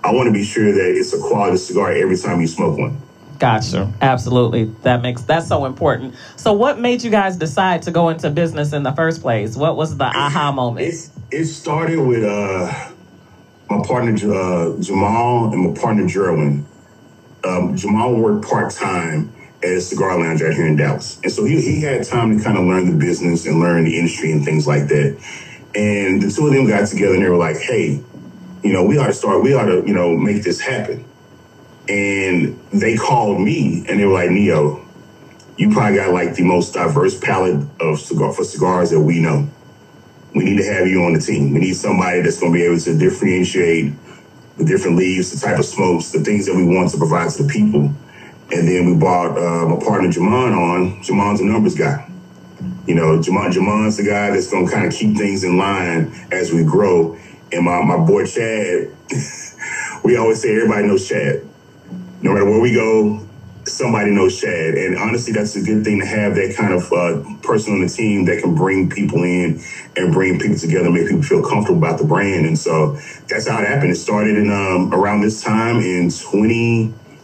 I 0.03 0.11
want 0.11 0.27
to 0.27 0.33
be 0.33 0.43
sure 0.43 0.71
that 0.71 0.95
it's 0.97 1.13
a 1.13 1.19
quality 1.19 1.57
cigar 1.57 1.93
every 1.93 2.17
time 2.17 2.41
you 2.41 2.47
smoke 2.47 2.77
one. 2.77 2.97
Gotcha. 3.39 3.93
Absolutely. 4.01 4.65
That 4.81 5.01
makes 5.01 5.21
that's 5.21 5.47
so 5.47 5.65
important. 5.65 6.15
So 6.35 6.51
what 6.51 6.77
made 6.77 7.03
you 7.03 7.09
guys 7.09 7.37
decide 7.37 7.83
to 7.83 7.91
go 7.91 8.09
into 8.09 8.29
business 8.31 8.73
in 8.73 8.83
the 8.83 8.91
first 8.91 9.21
place? 9.21 9.55
What 9.55 9.77
was 9.77 9.95
the 9.95 10.05
aha 10.05 10.51
moment? 10.51 10.87
It, 10.87 11.09
it 11.31 11.45
started 11.45 11.99
with 11.99 12.23
uh, 12.25 12.89
my 13.69 13.81
partner 13.87 14.11
uh, 14.11 14.77
Jamal 14.81 15.53
and 15.53 15.69
my 15.69 15.79
partner 15.79 16.03
Jerwin. 16.03 16.65
Um, 17.45 17.77
Jamal 17.77 18.15
worked 18.15 18.45
part 18.45 18.73
time 18.73 19.31
at 19.63 19.69
a 19.69 19.81
cigar 19.81 20.19
lounge 20.19 20.41
out 20.41 20.53
here 20.53 20.67
in 20.67 20.75
Dallas, 20.77 21.19
and 21.23 21.31
so 21.31 21.45
he, 21.45 21.61
he 21.61 21.81
had 21.81 22.05
time 22.05 22.37
to 22.37 22.43
kind 22.43 22.57
of 22.57 22.65
learn 22.65 22.91
the 22.91 22.97
business 22.97 23.45
and 23.45 23.59
learn 23.59 23.85
the 23.85 23.97
industry 23.97 24.31
and 24.31 24.45
things 24.45 24.67
like 24.67 24.87
that. 24.89 25.17
And 25.75 26.21
the 26.21 26.31
two 26.31 26.47
of 26.47 26.53
them 26.53 26.67
got 26.67 26.87
together 26.87 27.15
and 27.15 27.23
they 27.23 27.29
were 27.29 27.37
like, 27.37 27.57
"Hey, 27.57 28.01
you 28.63 28.73
know, 28.73 28.85
we 28.85 28.97
ought 28.97 29.07
to 29.07 29.13
start. 29.13 29.43
We 29.43 29.53
ought 29.53 29.65
to, 29.65 29.83
you 29.87 29.93
know, 29.93 30.15
make 30.17 30.43
this 30.43 30.59
happen." 30.59 31.05
And 31.89 32.59
they 32.71 32.97
called 32.97 33.41
me 33.41 33.85
and 33.89 33.99
they 33.99 34.05
were 34.05 34.13
like, 34.13 34.31
"Neo, 34.31 34.85
you 35.57 35.71
probably 35.71 35.97
got 35.97 36.13
like 36.13 36.35
the 36.35 36.43
most 36.43 36.73
diverse 36.73 37.19
palette 37.19 37.65
of 37.81 37.99
cigar 37.99 38.33
for 38.33 38.43
cigars 38.43 38.91
that 38.91 39.01
we 39.01 39.19
know." 39.19 39.49
we 40.35 40.45
need 40.45 40.57
to 40.57 40.65
have 40.65 40.87
you 40.87 41.03
on 41.03 41.13
the 41.13 41.19
team. 41.19 41.53
We 41.53 41.59
need 41.59 41.75
somebody 41.75 42.21
that's 42.21 42.39
going 42.39 42.53
to 42.53 42.57
be 42.59 42.65
able 42.65 42.79
to 42.79 42.97
differentiate 42.97 43.93
the 44.57 44.65
different 44.65 44.97
leaves, 44.97 45.31
the 45.31 45.45
type 45.45 45.59
of 45.59 45.65
smokes, 45.65 46.11
the 46.11 46.21
things 46.23 46.45
that 46.47 46.55
we 46.55 46.65
want 46.65 46.91
to 46.91 46.97
provide 46.97 47.31
to 47.31 47.43
the 47.43 47.49
people. 47.49 47.93
And 48.51 48.67
then 48.67 48.85
we 48.85 48.95
brought 48.95 49.37
uh, 49.37 49.67
my 49.67 49.83
partner 49.83 50.09
Jamon 50.09 50.55
on. 50.55 51.03
Jamon's 51.03 51.41
a 51.41 51.45
numbers 51.45 51.75
guy. 51.75 52.09
You 52.87 52.95
know, 52.95 53.19
Jamon, 53.19 53.51
Jamon's 53.51 53.97
the 53.97 54.03
guy 54.03 54.31
that's 54.31 54.49
to 54.49 54.65
kind 54.71 54.87
of 54.87 54.93
keep 54.93 55.17
things 55.17 55.43
in 55.43 55.57
line 55.57 56.13
as 56.31 56.53
we 56.53 56.63
grow. 56.63 57.17
And 57.51 57.65
my, 57.65 57.83
my 57.83 57.97
boy 57.97 58.25
Chad, 58.25 58.95
we 60.03 60.15
always 60.15 60.41
say 60.41 60.55
everybody 60.55 60.87
knows 60.87 61.07
Chad. 61.07 61.45
No 62.21 62.31
matter 62.31 62.45
where 62.45 62.61
we 62.61 62.73
go, 62.73 63.27
somebody 63.65 64.11
knows 64.11 64.39
Chad. 64.39 64.75
And 64.75 64.97
honestly, 64.97 65.33
that's 65.33 65.55
a 65.57 65.61
good 65.61 65.83
thing 65.83 65.99
to 65.99 66.05
have 66.05 66.35
that 66.35 66.55
kind 66.55 66.73
of 66.73 66.91
uh, 66.91 67.21
person 67.41 67.73
on 67.73 67.81
the 67.81 67.89
team 67.89 68.25
that 68.25 68.41
can 68.41 68.55
bring 68.55 68.89
people 68.89 69.23
in 69.23 69.61
and 69.97 70.13
bring 70.13 70.39
people 70.39 70.57
together, 70.57 70.89
make 70.89 71.07
people 71.07 71.23
feel 71.23 71.43
comfortable 71.43 71.79
about 71.79 71.99
the 71.99 72.05
brand. 72.05 72.45
And 72.45 72.57
so 72.57 72.93
that's 73.27 73.47
how 73.47 73.59
it 73.61 73.67
happened. 73.67 73.91
It 73.91 73.95
started 73.95 74.37
in 74.37 74.49
um, 74.49 74.93
around 74.93 75.21
this 75.21 75.43
time 75.43 75.77
in 75.77 76.09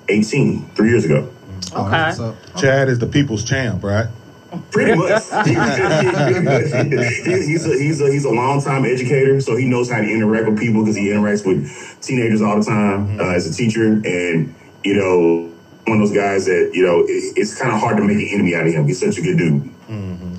2018, 0.08 0.70
three 0.76 0.90
years 0.90 1.06
ago. 1.06 1.30
Okay. 1.72 1.82
right, 1.92 2.14
so- 2.14 2.36
Chad 2.58 2.90
is 2.90 3.00
the 3.00 3.08
people's 3.08 3.44
champ, 3.44 3.84
right? 3.84 4.08
Pretty 4.72 4.94
much. 4.96 5.24
He- 5.46 5.54
he's, 7.48 7.66
a, 7.66 7.74
he's, 7.78 8.02
a, 8.02 8.12
he's 8.12 8.26
a 8.26 8.30
long 8.30 8.62
time 8.62 8.86
educator, 8.86 9.42
so 9.42 9.56
he 9.56 9.66
knows 9.66 9.90
how 9.90 10.00
to 10.00 10.08
interact 10.08 10.48
with 10.48 10.60
people 10.60 10.82
because 10.84 10.96
he 10.96 11.08
interacts 11.08 11.46
with 11.46 11.68
teenagers 12.02 12.42
all 12.42 12.60
the 12.60 12.64
time 12.64 13.20
uh, 13.20 13.34
as 13.34 13.48
a 13.50 13.54
teacher. 13.54 13.84
And, 14.06 14.54
you 14.84 14.94
know, 14.96 15.50
one 15.88 16.00
of 16.00 16.08
those 16.08 16.16
guys 16.16 16.46
that, 16.46 16.72
you 16.74 16.84
know, 16.86 17.00
it, 17.00 17.34
it's 17.36 17.60
kind 17.60 17.74
of 17.74 17.80
hard 17.80 17.98
to 17.98 18.04
make 18.04 18.18
an 18.18 18.28
enemy 18.32 18.54
out 18.56 18.68
of 18.68 18.74
him. 18.74 18.86
He's 18.86 19.00
such 19.00 19.18
a 19.18 19.22
good 19.22 19.38
dude. 19.38 19.70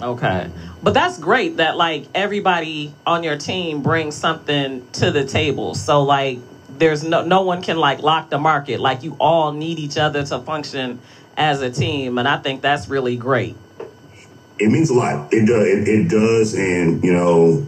Okay. 0.00 0.50
But 0.82 0.94
that's 0.94 1.18
great 1.18 1.56
that 1.56 1.76
like 1.76 2.06
everybody 2.14 2.94
on 3.06 3.22
your 3.24 3.36
team 3.38 3.82
brings 3.82 4.14
something 4.14 4.86
to 4.92 5.10
the 5.10 5.24
table. 5.24 5.74
So 5.74 6.02
like 6.02 6.38
there's 6.78 7.02
no 7.04 7.24
no 7.24 7.42
one 7.42 7.62
can 7.62 7.76
like 7.76 8.00
lock 8.00 8.30
the 8.30 8.38
market. 8.38 8.80
Like 8.80 9.02
you 9.02 9.16
all 9.20 9.52
need 9.52 9.78
each 9.78 9.96
other 9.96 10.24
to 10.26 10.38
function 10.40 11.00
as 11.36 11.62
a 11.62 11.70
team 11.70 12.18
and 12.18 12.28
I 12.28 12.38
think 12.38 12.62
that's 12.62 12.88
really 12.88 13.16
great. 13.16 13.56
It 14.58 14.70
means 14.70 14.88
a 14.90 14.94
lot. 14.94 15.32
It 15.32 15.46
does. 15.46 15.66
It, 15.66 15.88
it 15.88 16.08
does. 16.08 16.54
And, 16.54 17.02
you 17.02 17.12
know, 17.12 17.66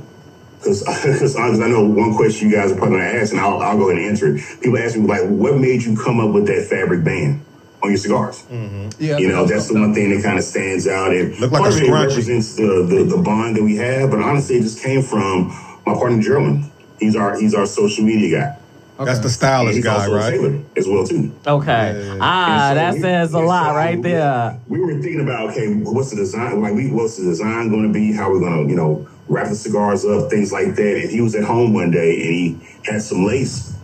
because 0.58 0.86
I 1.36 1.68
know 1.68 1.84
one 1.84 2.14
question 2.14 2.48
you 2.48 2.54
guys 2.54 2.70
are 2.70 2.76
probably 2.76 2.98
going 2.98 3.12
to 3.12 3.20
ask, 3.20 3.32
and 3.32 3.40
I'll, 3.40 3.60
I'll 3.60 3.76
go 3.76 3.90
ahead 3.90 4.00
and 4.00 4.08
answer 4.10 4.36
it. 4.36 4.60
People 4.60 4.78
ask 4.78 4.96
me, 4.96 5.06
like, 5.06 5.22
what 5.28 5.56
made 5.58 5.82
you 5.82 5.96
come 5.96 6.20
up 6.20 6.32
with 6.32 6.46
that 6.46 6.66
fabric 6.70 7.04
band 7.04 7.44
on 7.82 7.90
your 7.90 7.98
cigars? 7.98 8.42
Mm-hmm. 8.44 9.02
yeah, 9.02 9.18
You 9.18 9.28
know, 9.28 9.46
that's 9.46 9.68
the 9.68 9.74
one 9.74 9.94
thing 9.94 10.10
that 10.14 10.22
kind 10.22 10.38
of 10.38 10.44
stands 10.44 10.86
out. 10.86 11.12
And 11.12 11.36
Look 11.40 11.50
like 11.50 11.62
part 11.62 11.72
a 11.72 11.76
of 11.76 11.82
it 11.82 11.88
scrunchie. 11.88 12.06
represents 12.08 12.54
the, 12.56 12.86
the 12.88 13.16
the 13.16 13.22
bond 13.22 13.56
that 13.56 13.62
we 13.64 13.76
have. 13.76 14.10
But 14.10 14.20
honestly, 14.20 14.56
it 14.56 14.62
just 14.62 14.80
came 14.82 15.02
from 15.02 15.48
my 15.84 15.94
partner 15.94 16.22
German. 16.22 16.70
He's 17.00 17.16
our 17.16 17.38
he's 17.38 17.54
our 17.54 17.66
social 17.66 18.04
media 18.04 18.40
guy. 18.40 18.58
That's 18.98 19.18
the 19.18 19.24
And 19.24 19.30
stylish 19.32 19.74
he's 19.76 19.84
guy, 19.84 19.94
also 19.94 20.14
right? 20.14 20.30
sailor 20.30 20.58
as 20.76 20.88
well 20.88 21.06
too. 21.06 21.30
Okay. 21.46 22.18
Ah, 22.20 22.68
so 22.70 22.74
that 22.76 22.94
we- 22.94 23.00
says 23.00 23.34
a 23.34 23.38
lot 23.40 23.70
so 23.70 23.74
right 23.74 23.96
we- 23.96 24.02
there. 24.02 24.58
We 24.68 24.80
were 24.80 24.92
thinking 24.94 25.20
about 25.20 25.50
okay, 25.50 25.72
what's 25.74 26.10
the 26.10 26.16
design? 26.16 26.62
Like, 26.62 26.72
we, 26.74 26.90
what's 26.90 27.16
the 27.18 27.24
design 27.24 27.68
going 27.68 27.82
to 27.82 27.92
be? 27.92 28.12
How 28.12 28.30
we're 28.30 28.40
going 28.40 28.64
to, 28.64 28.70
you 28.70 28.76
know, 28.76 29.06
wrap 29.28 29.48
the 29.48 29.54
cigars 29.54 30.04
up, 30.06 30.30
things 30.30 30.50
like 30.52 30.76
that. 30.76 30.96
And 31.02 31.10
he 31.10 31.20
was 31.20 31.34
at 31.34 31.44
home 31.44 31.74
one 31.74 31.90
day 31.90 32.14
and 32.22 32.34
he 32.34 32.58
had 32.90 33.02
some 33.02 33.26
lace 33.26 33.74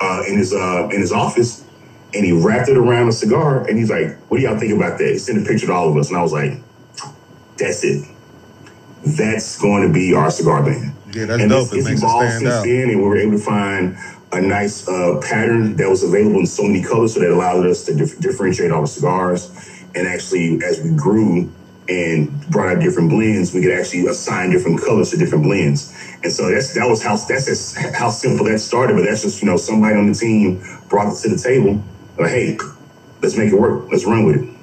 uh, 0.00 0.22
in 0.28 0.36
his 0.36 0.52
uh, 0.52 0.88
in 0.92 1.00
his 1.00 1.12
office, 1.12 1.64
and 2.12 2.24
he 2.26 2.32
wrapped 2.32 2.68
it 2.68 2.76
around 2.76 3.08
a 3.08 3.12
cigar. 3.12 3.64
And 3.68 3.78
he's 3.78 3.90
like, 3.90 4.16
"What 4.28 4.38
do 4.38 4.42
y'all 4.42 4.58
think 4.58 4.72
about 4.74 4.98
that?" 4.98 5.08
He 5.12 5.18
sent 5.18 5.38
a 5.40 5.48
picture 5.48 5.68
to 5.68 5.72
all 5.72 5.88
of 5.88 5.96
us, 5.96 6.08
and 6.08 6.18
I 6.18 6.22
was 6.22 6.32
like, 6.32 6.54
"That's 7.56 7.84
it. 7.84 8.04
That's 9.04 9.58
going 9.60 9.86
to 9.86 9.92
be 9.92 10.12
our 10.14 10.30
cigar 10.30 10.62
band." 10.64 10.92
Yeah, 11.14 11.26
that's 11.26 11.40
and 11.40 11.50
dope. 11.50 11.66
It's, 11.66 11.72
It 11.72 11.78
it's 11.78 11.88
makes 11.88 12.00
it 12.02 12.04
evolved 12.04 12.26
stand 12.28 12.40
since 12.42 12.54
out. 12.54 12.64
then, 12.64 12.90
and 12.90 12.98
we 12.98 13.04
were 13.08 13.16
able 13.16 13.32
to 13.32 13.38
find 13.38 13.96
a 14.36 14.40
nice 14.40 14.88
uh, 14.88 15.20
pattern 15.22 15.76
that 15.76 15.88
was 15.88 16.02
available 16.02 16.40
in 16.40 16.46
so 16.46 16.64
many 16.64 16.82
colors, 16.82 17.14
so 17.14 17.20
that 17.20 17.30
allowed 17.30 17.66
us 17.66 17.84
to 17.86 17.94
dif- 17.94 18.18
differentiate 18.20 18.70
the 18.70 18.86
cigars. 18.86 19.50
And 19.94 20.06
actually, 20.06 20.62
as 20.64 20.80
we 20.82 20.90
grew 20.90 21.52
and 21.88 22.30
brought 22.50 22.76
out 22.76 22.82
different 22.82 23.10
blends, 23.10 23.54
we 23.54 23.62
could 23.62 23.72
actually 23.72 24.06
assign 24.06 24.50
different 24.50 24.80
colors 24.80 25.10
to 25.10 25.16
different 25.16 25.44
blends. 25.44 25.92
And 26.22 26.32
so 26.32 26.50
that's 26.50 26.74
that 26.74 26.86
was 26.86 27.02
how 27.02 27.16
that's 27.16 27.76
how 27.96 28.10
simple 28.10 28.46
that 28.46 28.58
started. 28.58 28.94
But 28.94 29.04
that's 29.04 29.22
just 29.22 29.42
you 29.42 29.48
know 29.48 29.56
somebody 29.56 29.96
on 29.96 30.06
the 30.08 30.14
team 30.14 30.62
brought 30.88 31.12
it 31.12 31.16
to 31.22 31.28
the 31.30 31.38
table. 31.38 31.82
Like, 32.18 32.30
hey, 32.30 32.58
let's 33.22 33.36
make 33.36 33.52
it 33.52 33.56
work. 33.56 33.90
Let's 33.90 34.06
run 34.06 34.24
with 34.26 34.36
it. 34.36 34.55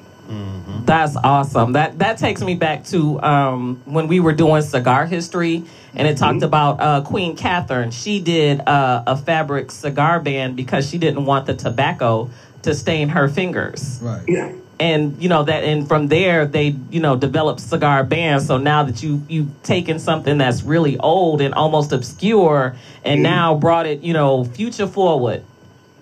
That's 0.86 1.16
awesome. 1.16 1.74
That 1.74 2.00
that 2.00 2.18
takes 2.18 2.42
me 2.42 2.56
back 2.56 2.84
to 2.86 3.22
um, 3.22 3.82
when 3.86 4.08
we 4.08 4.20
were 4.20 4.34
doing 4.34 4.62
cigar 4.62 5.06
history, 5.06 5.64
and 5.96 6.08
it 6.08 6.18
talked 6.18 6.44
about 6.44 6.80
uh, 6.82 7.02
Queen 7.02 7.36
Catherine. 7.38 7.92
She 7.92 8.20
did 8.20 8.60
uh, 8.68 9.04
a 9.08 9.16
fabric 9.18 9.72
cigar 9.72 10.20
band 10.20 10.56
because 10.56 10.90
she 10.90 10.98
didn't 10.98 11.26
want 11.26 11.46
the 11.46 11.54
tobacco 11.56 12.30
to 12.64 12.74
stain 12.76 13.10
her 13.10 13.28
fingers. 13.30 14.00
right. 14.02 14.24
Yeah. 14.28 14.52
And 14.80 15.22
you 15.22 15.30
know 15.30 15.44
that, 15.44 15.64
and 15.64 15.88
from 15.88 16.08
there 16.08 16.46
they 16.46 16.76
you 16.90 17.00
know 17.00 17.16
developed 17.16 17.62
cigar 17.62 18.04
bands. 18.04 18.48
So 18.48 18.58
now 18.58 18.84
that 18.84 19.02
you 19.02 19.22
you've 19.30 19.64
taken 19.64 20.00
something 20.00 20.38
that's 20.40 20.64
really 20.64 20.98
old 20.98 21.40
and 21.42 21.54
almost 21.54 21.94
obscure, 21.94 22.76
and 23.06 23.20
Mhm. 23.20 23.24
now 23.24 23.56
brought 23.56 23.86
it 23.86 24.02
you 24.02 24.14
know 24.14 24.44
future 24.44 24.88
forward 24.88 25.44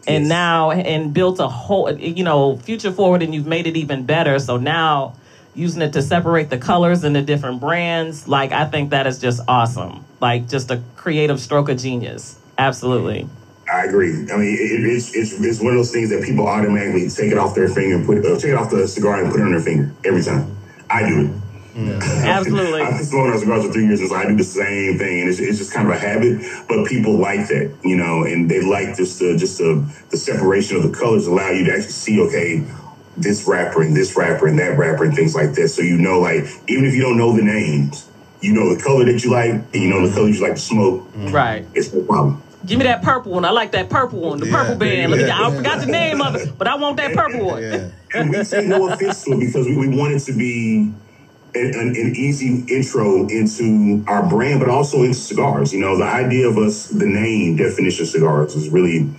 and 0.08 0.24
Yes. 0.25 0.29
now 0.29 0.72
and 0.72 1.13
built 1.13 1.39
a 1.39 1.48
whole 1.48 1.91
you 1.91 2.24
know 2.24 2.58
future 2.58 2.91
forward 2.91 3.22
and 3.22 3.34
you've 3.34 3.46
made 3.48 3.67
it 3.67 3.77
even 3.77 4.03
better 4.05 4.39
so 4.39 4.58
now 4.58 5.15
using 5.53 5.81
it 5.81 5.93
to 5.93 6.01
separate 6.01 6.50
the 6.50 6.58
colors 6.58 7.03
and 7.03 7.15
the 7.15 7.22
different 7.22 7.60
brands 7.60 8.27
like 8.27 8.51
i 8.51 8.65
think 8.65 8.89
that 8.89 9.05
is 9.05 9.20
just 9.20 9.41
awesome 9.48 10.03
like 10.20 10.48
just 10.48 10.72
a 10.72 10.81
creative 10.96 11.39
stroke 11.39 11.70
of 11.70 11.77
genius 11.77 12.39
absolutely 12.58 13.27
I 13.72 13.86
agree. 13.86 14.12
I 14.29 14.36
mean, 14.36 14.53
it, 14.60 14.84
it's, 14.84 15.15
it's 15.15 15.31
it's 15.39 15.62
one 15.62 15.72
of 15.72 15.77
those 15.79 15.91
things 15.91 16.10
that 16.10 16.25
people 16.25 16.46
automatically 16.46 17.08
take 17.08 17.31
it 17.31 17.38
off 17.38 17.55
their 17.55 17.70
finger 17.70 17.96
and 17.96 18.05
put 18.05 18.17
uh, 18.17 18.36
take 18.36 18.51
it 18.51 18.55
off 18.55 18.70
the 18.70 18.86
cigar 18.86 19.24
and 19.24 19.31
put 19.31 19.39
it 19.39 19.43
on 19.43 19.51
their 19.51 19.62
finger 19.62 19.89
every 20.03 20.22
time. 20.22 20.58
I 20.89 21.08
do 21.08 21.22
it. 21.22 21.31
Absolutely. 21.75 22.81
I've 22.81 22.97
been 22.97 23.05
smoking 23.05 23.31
on 23.33 23.39
cigars 23.39 23.65
for 23.65 23.71
three 23.71 23.85
years, 23.87 24.01
and 24.01 24.11
I 24.13 24.27
do 24.27 24.35
the 24.35 24.43
same 24.43 24.97
thing, 24.97 25.21
and 25.21 25.29
it's, 25.29 25.39
it's 25.39 25.57
just 25.57 25.73
kind 25.73 25.87
of 25.87 25.93
a 25.95 25.99
habit. 25.99 26.41
But 26.67 26.85
people 26.87 27.17
like 27.17 27.47
that, 27.47 27.73
you 27.83 27.95
know, 27.95 28.23
and 28.23 28.49
they 28.49 28.61
like 28.61 28.95
just 28.95 29.19
the 29.19 29.37
just 29.37 29.57
the, 29.57 29.85
the 30.09 30.17
separation 30.17 30.77
of 30.77 30.83
the 30.83 30.91
colors 30.91 31.27
allow 31.27 31.49
you 31.49 31.65
to 31.65 31.71
actually 31.71 31.91
see, 31.91 32.21
okay, 32.21 32.63
this 33.17 33.47
wrapper 33.47 33.81
and 33.81 33.95
this 33.95 34.15
wrapper 34.15 34.47
and 34.47 34.57
that 34.59 34.77
wrapper 34.77 35.03
and 35.05 35.15
things 35.15 35.35
like 35.35 35.53
that. 35.53 35.69
So 35.69 35.81
you 35.81 35.97
know, 35.97 36.19
like 36.19 36.45
even 36.67 36.85
if 36.85 36.93
you 36.93 37.01
don't 37.01 37.17
know 37.17 37.35
the 37.35 37.43
names, 37.43 38.09
you 38.41 38.53
know 38.53 38.73
the 38.73 38.81
color 38.81 39.05
that 39.05 39.23
you 39.23 39.31
like, 39.31 39.51
and 39.51 39.75
you 39.75 39.89
know 39.89 40.07
the 40.07 40.13
color 40.13 40.27
you 40.29 40.41
like 40.41 40.55
to 40.55 40.61
smoke. 40.61 41.07
right 41.15 41.65
It's 41.73 41.93
no 41.93 42.03
problem. 42.03 42.41
give 42.65 42.79
me 42.79 42.83
that 42.85 43.01
purple 43.01 43.31
one 43.33 43.43
i 43.45 43.49
like 43.51 43.71
that 43.71 43.89
purple 43.89 44.19
one 44.21 44.39
the 44.39 44.45
Yeah, 44.45 44.51
purple 44.55 44.75
band 44.75 45.11
let 45.11 45.17
me 45.19 45.25
yeah. 45.25 45.47
i 45.47 45.55
forgot 45.55 45.79
the 45.79 45.87
name 45.87 46.21
of 46.21 46.35
it 46.35 46.57
but 46.57 46.67
i 46.67 46.75
want 46.75 46.97
that 46.97 47.13
purple 47.13 47.45
one 47.47 47.61
Yeah. 47.63 47.89
and 48.13 48.29
we 48.29 48.43
take 48.43 48.67
no 48.67 48.87
offense 48.87 49.23
to 49.25 49.31
it 49.33 49.39
because 49.39 49.65
we, 49.67 49.75
we 49.77 49.87
want 49.97 50.13
it 50.13 50.19
to 50.21 50.33
be 50.33 50.91
an, 51.53 51.96
an, 51.96 52.15
easy 52.15 52.63
intro 52.74 53.27
into 53.27 54.03
our 54.08 54.27
brand, 54.27 54.60
but 54.60 54.70
also 54.70 55.03
into 55.03 55.15
cigars. 55.15 55.74
You 55.74 55.81
know, 55.81 55.98
the 55.98 56.05
idea 56.05 56.48
of 56.48 56.58
us, 56.58 56.88
the 56.88 57.05
name 57.05 57.58
definition 57.58 58.05
cigars 58.05 58.55
is 58.55 58.70
really, 58.70 59.10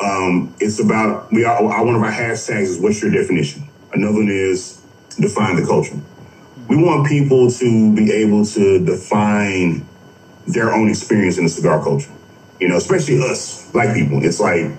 um, 0.00 0.54
it's 0.60 0.78
about, 0.78 1.32
we 1.32 1.44
are, 1.44 1.62
one 1.62 1.94
of 1.94 2.02
our 2.02 2.12
hashtags 2.12 2.62
is 2.62 2.78
what's 2.78 3.00
your 3.02 3.10
definition? 3.10 3.62
Another 3.92 4.14
one 4.14 4.28
is 4.28 4.82
define 5.18 5.56
the 5.56 5.66
culture. 5.66 5.98
We 6.68 6.76
want 6.76 7.06
people 7.06 7.50
to 7.50 7.94
be 7.94 8.10
able 8.12 8.44
to 8.46 8.84
define 8.84 9.86
their 10.46 10.72
own 10.72 10.88
experience 10.88 11.38
in 11.38 11.44
the 11.44 11.50
cigar 11.50 11.82
culture. 11.82 12.10
You 12.60 12.68
know, 12.68 12.76
especially 12.76 13.18
us, 13.22 13.70
black 13.72 13.94
people. 13.94 14.24
It's 14.24 14.40
like, 14.40 14.70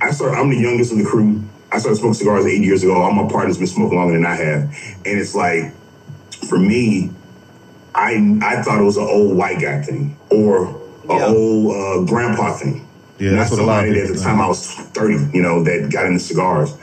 I 0.00 0.10
started, 0.10 0.38
I'm 0.38 0.50
the 0.50 0.58
youngest 0.58 0.92
of 0.92 0.98
the 0.98 1.04
crew. 1.04 1.42
I 1.72 1.78
started 1.78 1.96
smoking 1.96 2.14
cigars 2.14 2.46
eight 2.46 2.62
years 2.62 2.82
ago. 2.82 3.00
All 3.00 3.12
my 3.12 3.28
partners 3.30 3.58
been 3.58 3.66
smoking 3.66 3.98
longer 3.98 4.14
than 4.14 4.26
I 4.26 4.34
have. 4.34 4.62
And 5.04 5.18
it's 5.18 5.34
like, 5.34 5.72
for 6.48 6.58
me, 6.58 7.10
I 7.94 8.38
I 8.42 8.62
thought 8.62 8.80
it 8.80 8.84
was 8.84 8.96
an 8.96 9.04
old 9.04 9.36
white 9.36 9.60
guy 9.60 9.82
thing 9.82 10.16
or 10.30 10.66
an 10.66 11.10
Yeah. 11.10 11.28
old 11.28 11.74
uh, 11.74 12.04
grandpa 12.10 12.52
thing. 12.56 12.86
Yeah, 13.18 13.30
Not 13.30 13.38
that's 13.38 13.50
what 13.52 13.60
a 13.60 13.62
lot 13.62 13.84
of 13.84 13.86
somebody 13.86 13.90
that 13.92 13.98
at 14.00 14.06
people 14.08 14.16
the 14.22 14.24
time 14.24 14.40
I 14.40 14.46
was 14.46 14.66
30, 14.66 15.30
you 15.36 15.42
know, 15.42 15.62
that 15.64 15.90
got 15.90 16.06
into 16.06 16.18
cigars. 16.18 16.74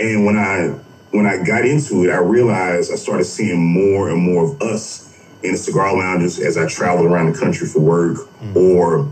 And 0.00 0.24
when 0.26 0.36
I 0.36 0.74
when 1.12 1.26
I 1.26 1.42
got 1.42 1.64
into 1.64 2.04
it, 2.04 2.10
I 2.10 2.18
realized 2.18 2.92
I 2.92 2.96
started 2.96 3.24
seeing 3.24 3.64
more 3.64 4.10
and 4.10 4.20
more 4.20 4.44
of 4.44 4.60
us 4.60 5.14
in 5.42 5.52
the 5.52 5.58
cigar 5.58 5.96
lounges 5.96 6.38
as 6.40 6.56
I 6.56 6.66
traveled 6.66 7.06
around 7.06 7.32
the 7.32 7.38
country 7.38 7.66
for 7.66 7.80
work 7.80 8.28
or 8.54 9.04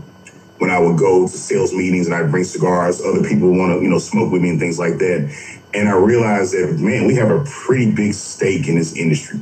when 0.57 0.69
I 0.69 0.79
would 0.79 0.97
go 0.97 1.27
to 1.27 1.37
sales 1.37 1.73
meetings 1.73 2.05
and 2.07 2.15
I'd 2.15 2.31
bring 2.31 2.43
cigars, 2.43 3.01
other 3.01 3.23
people 3.27 3.51
want 3.57 3.77
to, 3.77 3.83
you 3.83 3.89
know, 3.89 3.97
smoke 3.97 4.31
with 4.31 4.41
me 4.41 4.49
and 4.49 4.59
things 4.59 4.77
like 4.79 4.97
that. 4.99 5.33
And 5.73 5.89
I 5.89 5.93
realized 5.95 6.53
that, 6.53 6.77
man, 6.79 7.05
we 7.07 7.15
have 7.15 7.29
a 7.29 7.43
pretty 7.45 7.91
big 7.91 8.13
stake 8.13 8.67
in 8.67 8.75
this 8.75 8.95
industry. 8.95 9.39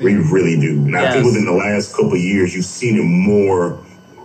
We 0.00 0.14
really 0.16 0.58
do. 0.58 0.72
And 0.84 0.96
I 0.96 1.12
think 1.12 1.26
within 1.26 1.44
the 1.44 1.52
last 1.52 1.92
couple 1.92 2.12
of 2.14 2.18
years, 2.20 2.54
you've 2.54 2.64
seen 2.64 2.96
it 2.98 3.04
more 3.04 3.78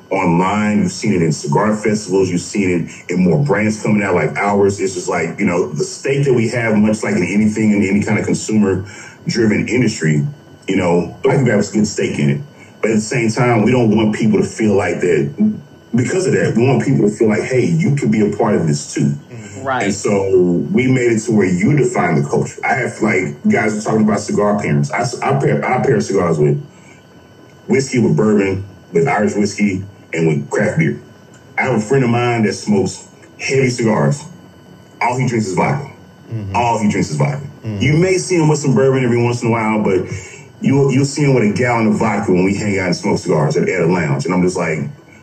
online. 0.10 0.80
You've 0.80 0.92
seen 0.92 1.14
it 1.14 1.22
in 1.22 1.32
cigar 1.32 1.76
festivals. 1.76 2.30
You've 2.30 2.42
seen 2.42 2.70
it 2.88 3.12
in 3.12 3.24
more 3.24 3.44
brands 3.44 3.82
coming 3.82 4.02
out 4.02 4.16
like 4.16 4.36
ours. 4.38 4.80
It's 4.80 4.94
just 4.94 5.10
like, 5.10 5.40
you 5.40 5.46
know, 5.46 5.70
the 5.70 5.84
stake 5.84 6.26
that 6.26 6.34
we 6.34 6.50
have, 6.50 6.78
much 6.78 7.04
like 7.04 7.16
in 7.16 7.24
anything 7.24 7.72
in 7.72 7.84
any 7.84 8.02
kind 8.02 8.18
of 8.18 8.26
consumer 8.26 8.88
driven 9.28 9.68
industry, 9.68 10.26
you 10.68 10.76
know, 10.76 11.18
black 11.22 11.40
people 11.40 11.52
have 11.52 11.68
a 11.68 11.72
good 11.72 11.88
stake 11.88 12.18
in 12.20 12.30
it. 12.30 12.42
But 12.82 12.92
at 12.92 12.96
the 12.96 13.02
same 13.02 13.30
time, 13.30 13.64
we 13.64 13.72
don't 13.72 13.96
want 13.96 14.16
people 14.16 14.40
to 14.40 14.46
feel 14.46 14.76
like 14.76 15.02
that. 15.02 15.34
Because 15.96 16.28
of 16.28 16.34
that, 16.34 16.56
we 16.56 16.66
want 16.68 16.84
people 16.84 17.10
to 17.10 17.16
feel 17.16 17.28
like, 17.28 17.44
hey, 17.44 17.66
you 17.66 17.96
can 17.96 18.12
be 18.12 18.22
a 18.22 18.36
part 18.38 18.56
of 18.56 18.68
this 18.68 18.94
too. 18.94 19.14
And 19.84 19.94
so 19.94 20.32
we 20.72 20.88
made 20.92 21.12
it 21.12 21.20
to 21.22 21.32
where 21.32 21.48
you 21.48 21.76
define 21.78 22.22
the 22.22 22.28
culture. 22.28 22.60
I 22.66 22.76
have 22.76 23.02
like 23.02 23.42
guys 23.50 23.78
are 23.78 23.82
talking 23.82 24.06
about 24.08 24.20
cigar 24.20 24.58
pairings. 24.58 24.92
I, 24.92 25.04
I 25.28 25.40
pair 25.40 25.64
I 25.64 25.84
pair 25.84 26.00
cigars 26.02 26.40
with 26.40 26.58
whiskey 27.68 28.00
with 28.00 28.16
bourbon, 28.16 28.66
with 28.94 29.08
Irish 29.08 29.36
whiskey, 29.36 29.84
and 30.14 30.28
with 30.28 30.50
craft 30.50 30.80
beer. 30.80 31.02
I 31.58 31.64
have 31.64 31.76
a 31.76 31.82
friend 31.82 32.04
of 32.04 32.10
mine 32.10 32.44
that 32.44 32.54
smokes 32.54 33.10
heavy 33.40 33.70
cigars. 33.70 34.24
All 35.02 35.18
he 35.18 35.28
drinks 35.28 35.48
is 35.48 35.56
vodka. 35.56 35.94
Mm-hmm. 36.30 36.56
All 36.56 36.80
he 36.80 36.90
drinks 36.90 37.10
is 37.10 37.18
vodka. 37.18 37.46
Mm. 37.64 37.82
You 37.82 37.98
may 37.98 38.18
see 38.18 38.36
him 38.36 38.48
with 38.48 38.60
some 38.60 38.74
bourbon 38.74 39.04
every 39.04 39.22
once 39.22 39.42
in 39.42 39.50
a 39.50 39.52
while, 39.52 39.84
but 39.84 40.08
you'll 40.62 40.92
you'll 40.92 41.06
see 41.06 41.24
him 41.24 41.36
with 41.36 41.44
a 41.44 41.54
gallon 41.54 41.88
of 41.88 42.00
vodka 42.00 42.32
when 42.32 42.44
we 42.44 42.56
hang 42.56 42.80
out 42.80 42.88
and 42.88 42.96
smoke 42.96 43.20
cigars 43.20 43.58
at, 43.58 43.68
at 43.68 43.82
a 43.82 43.86
lounge. 43.86 44.26
And 44.26 44.34
I'm 44.34 44.42
just 44.42 44.58
like, 44.58 44.80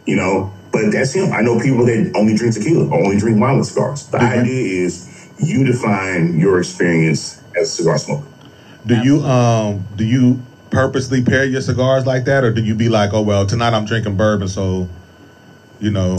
you 0.07 0.17
know, 0.17 0.53
but 0.75 0.91
that's 0.91 1.15
him. 1.15 1.33
I 1.33 1.41
know 1.41 1.61
people 1.61 1.87
that 1.87 2.13
only 2.17 2.35
drink 2.35 2.55
tequila, 2.55 2.89
or 2.89 3.05
only 3.05 3.17
drink 3.17 3.41
wine 3.41 3.59
with 3.59 3.69
cigars. 3.69 4.07
The 4.09 4.19
idea 4.19 4.85
is 4.85 5.31
you 5.39 5.65
define 5.65 6.39
your 6.39 6.59
experience 6.59 7.41
as 7.57 7.69
a 7.69 7.71
cigar 7.71 7.97
smoker. 7.97 8.27
Do 8.85 9.01
you 9.03 9.23
um 9.23 9.87
do 9.97 10.05
you 10.05 10.43
purposely 10.71 11.23
pair 11.23 11.45
your 11.45 11.61
cigars 11.61 12.07
like 12.07 12.25
that, 12.25 12.43
or 12.43 12.53
do 12.53 12.61
you 12.61 12.75
be 12.75 12.89
like, 12.89 13.15
oh 13.15 13.23
well, 13.23 13.47
tonight 13.47 13.73
I'm 13.73 13.85
drinking 13.85 14.17
bourbon, 14.17 14.49
so 14.49 14.89
you 15.79 15.93
know? 15.93 16.19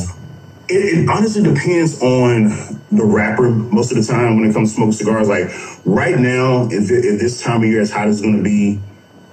It, 0.67 0.73
it 0.73 1.09
honestly 1.09 1.43
depends 1.43 2.01
on 2.01 2.79
the 2.91 3.03
wrapper 3.03 3.49
most 3.49 3.91
of 3.91 3.97
the 3.97 4.03
time 4.03 4.39
when 4.39 4.49
it 4.49 4.53
comes 4.53 4.71
to 4.71 4.75
smoking 4.75 4.93
cigars. 4.93 5.27
Like 5.27 5.49
right 5.85 6.17
now, 6.17 6.67
if, 6.71 6.89
it, 6.89 7.05
if 7.05 7.19
this 7.19 7.43
time 7.43 7.61
of 7.61 7.69
year, 7.69 7.81
as 7.81 7.91
hot 7.91 8.07
as 8.07 8.15
it's 8.15 8.21
going 8.21 8.37
to 8.37 8.43
be, 8.43 8.79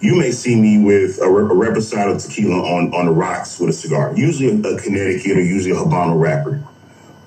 you 0.02 0.18
may 0.18 0.32
see 0.32 0.60
me 0.60 0.82
with 0.82 1.18
a, 1.18 1.24
a 1.24 1.54
reposado 1.54 2.20
tequila 2.20 2.56
on, 2.56 2.92
on 2.92 3.06
the 3.06 3.12
rocks 3.12 3.60
with 3.60 3.70
a 3.70 3.72
cigar. 3.72 4.12
Usually 4.16 4.48
a, 4.48 4.76
Connecticut 4.76 5.38
or 5.38 5.40
usually 5.40 5.70
a 5.70 5.78
Habano 5.78 6.20
wrapper. 6.20 6.62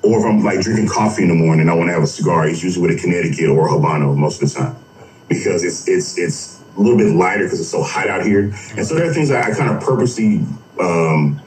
Or 0.03 0.19
if 0.19 0.25
I'm 0.25 0.43
like 0.43 0.59
drinking 0.59 0.89
coffee 0.89 1.23
in 1.23 1.29
the 1.29 1.35
morning 1.35 1.69
I 1.69 1.73
want 1.73 1.87
to 1.87 1.93
have 1.93 2.03
a 2.03 2.07
cigar, 2.07 2.47
it's 2.47 2.61
usually 2.61 2.87
with 2.87 2.97
a 2.97 3.01
Connecticut 3.01 3.49
or 3.49 3.67
a 3.67 3.71
Habano 3.71 4.15
most 4.15 4.43
of 4.43 4.49
the 4.49 4.59
time. 4.59 4.75
Because 5.29 5.63
it's 5.63 5.87
it's 5.87 6.17
it's 6.17 6.61
a 6.77 6.81
little 6.81 6.97
bit 6.97 7.15
lighter 7.15 7.45
because 7.45 7.61
it's 7.61 7.69
so 7.69 7.81
hot 7.81 8.09
out 8.09 8.25
here. 8.25 8.53
And 8.75 8.85
so 8.85 8.93
there 8.93 9.09
are 9.09 9.13
things 9.13 9.31
I 9.31 9.51
kind 9.55 9.75
of 9.75 9.81
purposely 9.81 10.45
um, 10.79 11.41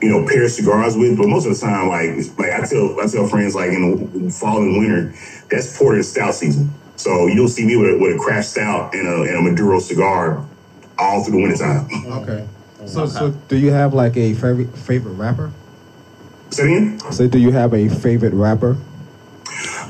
you 0.00 0.08
know, 0.08 0.26
pair 0.26 0.48
cigars 0.48 0.96
with, 0.96 1.18
but 1.18 1.28
most 1.28 1.46
of 1.46 1.54
the 1.54 1.60
time, 1.60 1.88
like, 1.88 2.16
like 2.38 2.50
I 2.50 2.66
tell, 2.66 2.98
I 2.98 3.06
tell 3.06 3.28
friends, 3.28 3.54
like 3.54 3.70
in 3.70 4.24
the 4.24 4.30
fall 4.30 4.56
and 4.62 4.78
winter, 4.78 5.14
that's 5.50 5.76
porter 5.76 5.96
and 5.96 6.04
stout 6.04 6.34
season. 6.34 6.72
So 6.96 7.26
you'll 7.26 7.48
see 7.48 7.66
me 7.66 7.76
with 7.76 7.96
a, 7.96 7.98
with 7.98 8.16
a 8.16 8.18
craft 8.18 8.48
stout 8.48 8.94
and 8.94 9.06
a, 9.06 9.22
and 9.22 9.46
a 9.46 9.50
Maduro 9.50 9.78
cigar 9.78 10.42
all 11.00 11.24
through 11.24 11.36
the 11.36 11.42
wintertime. 11.42 11.88
Okay. 12.22 12.46
So, 12.86 13.06
so 13.06 13.30
do 13.48 13.56
you 13.56 13.70
have 13.72 13.94
like 13.94 14.16
a 14.16 14.34
favorite 14.34 14.76
favorite 14.76 15.14
rapper? 15.14 15.52
Say 16.50 16.64
again? 16.64 17.00
So, 17.12 17.28
do 17.28 17.38
you 17.38 17.52
have 17.52 17.74
a 17.74 17.88
favorite 17.88 18.34
rapper? 18.34 18.76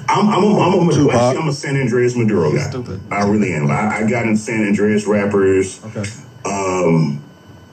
I'm, 0.08 0.28
I'm, 0.28 0.42
a, 0.42 0.60
I'm, 0.60 0.88
a, 0.88 0.92
Tupac. 0.92 1.14
actually, 1.14 1.42
I'm 1.42 1.48
a 1.48 1.52
San 1.52 1.74
Andrés 1.76 2.16
Maduro 2.16 2.52
guy. 2.52 2.68
Stupid. 2.68 3.00
I 3.10 3.26
really 3.28 3.54
am. 3.54 3.70
I, 3.70 3.98
I 3.98 4.10
got 4.10 4.26
in 4.26 4.36
San 4.36 4.60
Andrés 4.60 5.06
wrappers. 5.06 5.82
Okay. 5.84 6.04
um, 6.44 7.22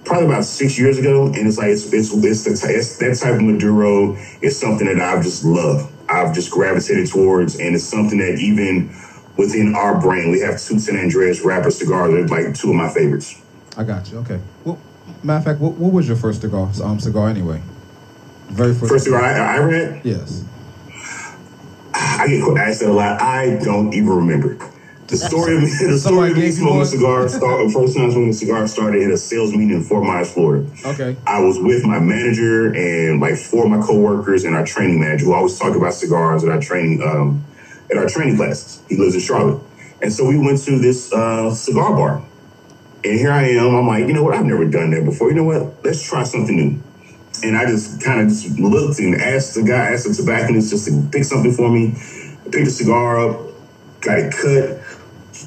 probably 0.05 0.27
about 0.27 0.45
six 0.45 0.77
years 0.77 0.97
ago, 0.97 1.25
and 1.25 1.47
it's 1.47 1.57
like 1.57 1.69
it's 1.69 1.91
it's, 1.91 2.13
it's, 2.13 2.43
the 2.43 2.55
ty- 2.67 2.73
it's 2.73 2.97
that 2.97 3.17
type 3.17 3.35
of 3.35 3.41
Maduro 3.41 4.15
is 4.41 4.57
something 4.57 4.85
that 4.87 5.01
I've 5.01 5.23
just 5.23 5.43
loved. 5.43 5.91
I've 6.09 6.33
just 6.33 6.51
gravitated 6.51 7.07
towards, 7.09 7.59
and 7.59 7.75
it's 7.75 7.83
something 7.83 8.19
that 8.19 8.39
even 8.39 8.89
within 9.37 9.75
our 9.75 9.99
brand, 9.99 10.31
we 10.31 10.39
have 10.41 10.61
two 10.61 10.79
San 10.79 10.95
Andrés 10.95 11.43
wrapper 11.43 11.71
cigars. 11.71 12.11
They're 12.11 12.27
like 12.27 12.55
two 12.55 12.69
of 12.69 12.75
my 12.75 12.89
favorites. 12.89 13.41
I 13.77 13.83
got 13.83 14.11
you. 14.11 14.17
Okay. 14.19 14.39
Well, 14.65 14.79
matter 15.23 15.37
of 15.37 15.45
fact, 15.45 15.59
what, 15.59 15.73
what 15.73 15.93
was 15.93 16.07
your 16.07 16.17
first 16.17 16.41
cigar? 16.41 16.69
Um, 16.83 16.99
cigar 16.99 17.29
anyway. 17.29 17.61
Very 18.47 18.73
first. 18.73 18.91
First 18.91 19.05
cigar 19.05 19.23
I, 19.23 19.37
I 19.37 19.57
ever 19.57 19.71
had, 19.71 20.05
Yes. 20.05 20.43
I 21.93 22.27
get 22.27 22.57
asked 22.57 22.81
that 22.81 22.89
a 22.89 22.93
lot. 22.93 23.21
I 23.21 23.57
don't 23.63 23.93
even 23.93 24.09
remember. 24.09 24.57
The 25.07 25.17
story 25.29 25.55
of 25.55 25.61
me, 25.63 25.69
the 25.69 25.97
story 25.97 26.31
of 26.31 26.37
me 26.37 26.51
smoking 26.51 26.77
one? 26.77 26.85
cigars, 26.85 27.33
start, 27.35 27.71
first 27.71 27.95
time 27.95 28.11
smoking 28.11 28.29
a 28.29 28.33
cigar 28.33 28.67
started 28.67 29.03
at 29.03 29.11
a 29.11 29.17
sales 29.17 29.51
meeting 29.51 29.71
in 29.77 29.83
Fort 29.83 30.03
Myers, 30.03 30.31
Florida. 30.31 30.69
Okay. 30.85 31.15
I 31.25 31.39
was 31.39 31.57
with 31.59 31.85
my 31.85 31.99
manager 31.99 32.73
and 32.73 33.21
like 33.21 33.37
four 33.37 33.65
of 33.65 33.71
my 33.71 33.81
coworkers 33.81 34.43
and 34.43 34.55
our 34.55 34.65
training 34.65 34.99
manager 34.99 35.25
who 35.25 35.33
always 35.33 35.57
talk 35.57 35.75
about 35.75 35.93
cigars 35.93 36.43
at 36.43 36.49
our 36.49 36.59
training 36.59 37.01
um, 37.01 37.43
at 37.91 37.97
our 37.97 38.07
training 38.07 38.37
classes. 38.37 38.81
He 38.89 38.97
lives 38.97 39.15
in 39.15 39.21
Charlotte, 39.21 39.61
and 40.01 40.11
so 40.11 40.25
we 40.25 40.37
went 40.37 40.59
to 40.63 40.79
this 40.79 41.11
uh, 41.13 41.53
cigar 41.53 41.95
bar. 41.95 42.23
And 43.03 43.19
here 43.19 43.31
I 43.31 43.43
am. 43.49 43.75
I'm 43.75 43.87
like, 43.87 44.07
you 44.07 44.13
know 44.13 44.23
what? 44.23 44.33
I've 44.33 44.45
never 44.45 44.65
done 44.65 44.91
that 44.91 45.05
before. 45.05 45.29
You 45.29 45.35
know 45.35 45.43
what? 45.43 45.83
Let's 45.83 46.03
try 46.03 46.23
something 46.23 46.55
new. 46.55 46.81
And 47.43 47.55
I 47.55 47.65
just 47.65 48.01
kind 48.01 48.21
of 48.21 48.27
just 48.29 48.57
looked 48.59 48.99
and 48.99 49.15
asked 49.15 49.53
the 49.53 49.63
guy, 49.63 49.91
asked 49.93 50.07
the 50.07 50.13
tobacconist 50.13 50.71
just 50.71 50.87
to 50.87 51.07
pick 51.11 51.23
something 51.23 51.51
for 51.53 51.69
me. 51.69 51.93
I 52.45 52.49
picked 52.49 52.67
a 52.67 52.71
cigar 52.71 53.19
up, 53.19 53.53
got 54.01 54.19
it 54.19 54.33
cut, 54.33 54.81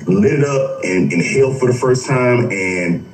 lit 0.06 0.32
it 0.32 0.44
up, 0.44 0.84
and 0.84 1.12
inhaled 1.12 1.58
for 1.58 1.66
the 1.70 1.76
first 1.76 2.06
time, 2.06 2.50
and 2.50 3.06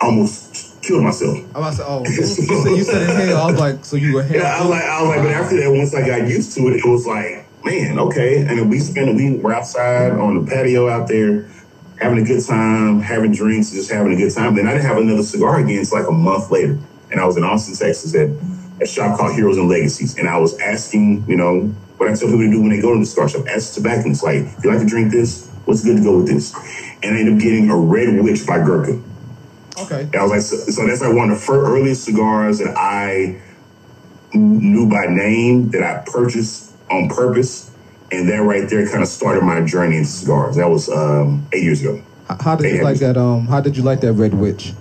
almost 0.00 0.82
killed 0.82 1.04
myself. 1.04 1.38
I 1.54 1.60
was 1.60 1.78
like, 1.78 1.88
oh, 1.88 2.04
you 2.06 2.12
said 2.12 2.76
you 2.76 2.84
said 2.84 3.02
inhale. 3.08 3.36
I 3.36 3.50
was 3.50 3.60
like, 3.60 3.84
so 3.84 3.96
you 3.96 4.14
were 4.14 4.26
Yeah, 4.26 4.56
I 4.56 4.60
was 4.60 4.70
like, 4.70 4.82
I 4.82 5.02
was 5.02 5.08
like, 5.08 5.22
but 5.22 5.32
after 5.32 5.56
that, 5.60 5.70
once 5.70 5.94
I 5.94 6.06
got 6.06 6.28
used 6.28 6.54
to 6.56 6.68
it, 6.68 6.76
it 6.76 6.84
was 6.86 7.06
like, 7.06 7.39
man, 7.64 7.98
okay. 7.98 8.46
And 8.46 8.70
we 8.70 8.78
spent, 8.78 9.14
we 9.16 9.36
were 9.36 9.52
outside 9.52 10.12
on 10.12 10.44
the 10.44 10.50
patio 10.50 10.88
out 10.88 11.08
there, 11.08 11.48
having 11.98 12.18
a 12.18 12.24
good 12.24 12.44
time, 12.44 13.00
having 13.00 13.32
drinks, 13.32 13.70
just 13.70 13.90
having 13.90 14.12
a 14.12 14.16
good 14.16 14.32
time. 14.32 14.54
Then 14.54 14.66
I 14.66 14.72
didn't 14.72 14.86
have 14.86 14.98
another 14.98 15.22
cigar 15.22 15.60
again. 15.60 15.78
It's 15.80 15.92
like 15.92 16.08
a 16.08 16.12
month 16.12 16.50
later, 16.50 16.78
and 17.10 17.20
I 17.20 17.26
was 17.26 17.36
in 17.36 17.44
Austin, 17.44 17.74
Texas, 17.74 18.14
at 18.14 18.30
a 18.82 18.86
shop 18.86 19.18
called 19.18 19.34
Heroes 19.34 19.58
and 19.58 19.68
Legacies, 19.68 20.16
and 20.18 20.28
I 20.28 20.38
was 20.38 20.58
asking, 20.58 21.24
you 21.28 21.36
know, 21.36 21.74
what 21.98 22.08
I 22.08 22.14
tell 22.14 22.28
people 22.28 22.38
to 22.40 22.50
do 22.50 22.62
when 22.62 22.70
they 22.70 22.80
go 22.80 22.94
to 22.94 22.98
the 22.98 23.04
cigar 23.04 23.28
shop, 23.28 23.46
ask 23.46 23.74
the 23.74 23.82
tobacconists, 23.82 24.24
like, 24.24 24.38
if 24.38 24.64
you 24.64 24.70
like 24.70 24.80
to 24.80 24.86
drink 24.86 25.12
this, 25.12 25.50
what's 25.66 25.84
good 25.84 25.98
to 25.98 26.02
go 26.02 26.16
with 26.16 26.28
this? 26.28 26.54
And 27.02 27.14
I 27.14 27.20
ended 27.20 27.34
up 27.34 27.40
getting 27.40 27.68
a 27.70 27.76
Red 27.76 28.18
Witch 28.22 28.46
by 28.46 28.58
Gurkha. 28.64 29.02
okay. 29.78 30.08
I 30.16 30.22
was 30.22 30.30
like, 30.30 30.40
so, 30.40 30.56
so 30.56 30.86
that's 30.86 31.02
like 31.02 31.14
one 31.14 31.30
of 31.30 31.38
the 31.38 31.44
first 31.44 31.68
earliest 31.68 32.04
cigars 32.04 32.58
that 32.58 32.74
I 32.74 33.40
knew 34.32 34.88
by 34.88 35.06
name 35.06 35.70
that 35.72 35.82
I 35.82 36.02
purchased 36.10 36.69
on 36.90 37.08
purpose, 37.08 37.70
and 38.10 38.28
that 38.28 38.42
right 38.42 38.68
there 38.68 38.86
kind 38.88 39.02
of 39.02 39.08
started 39.08 39.42
my 39.42 39.64
journey 39.64 39.96
into 39.96 40.10
cigars. 40.10 40.56
That 40.56 40.68
was 40.68 40.88
um, 40.88 41.46
eight 41.52 41.62
years 41.62 41.80
ago. 41.80 42.02
How, 42.28 42.36
how 42.40 42.56
did 42.56 42.74
you 42.74 42.82
like 42.82 42.98
that? 42.98 43.16
Um, 43.16 43.46
how 43.46 43.60
did 43.60 43.76
you 43.76 43.82
like 43.82 44.00
that 44.00 44.12
Red 44.12 44.34
Witch? 44.34 44.72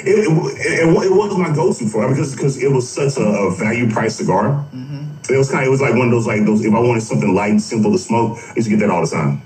It, 0.00 0.10
it, 0.10 0.30
it, 0.30 0.88
it 0.88 1.10
was 1.10 1.36
my 1.38 1.52
go-to 1.54 1.88
for 1.88 2.06
it 2.06 2.10
because 2.10 2.34
because 2.34 2.62
it 2.62 2.70
was 2.70 2.88
such 2.88 3.16
a, 3.16 3.22
a 3.22 3.54
value 3.56 3.90
price 3.90 4.16
cigar. 4.16 4.64
Mm-hmm. 4.72 5.32
It 5.32 5.36
was 5.36 5.50
kind 5.50 5.62
of 5.62 5.68
it 5.68 5.70
was 5.70 5.80
like 5.80 5.94
one 5.94 6.06
of 6.06 6.10
those 6.12 6.26
like 6.26 6.44
those 6.44 6.64
if 6.64 6.72
I 6.72 6.78
wanted 6.78 7.02
something 7.02 7.34
light 7.34 7.50
and 7.50 7.62
simple 7.62 7.92
to 7.92 7.98
smoke, 7.98 8.38
I 8.38 8.54
used 8.56 8.68
to 8.68 8.76
get 8.76 8.80
that 8.80 8.90
all 8.90 9.02
the 9.02 9.10
time. 9.10 9.42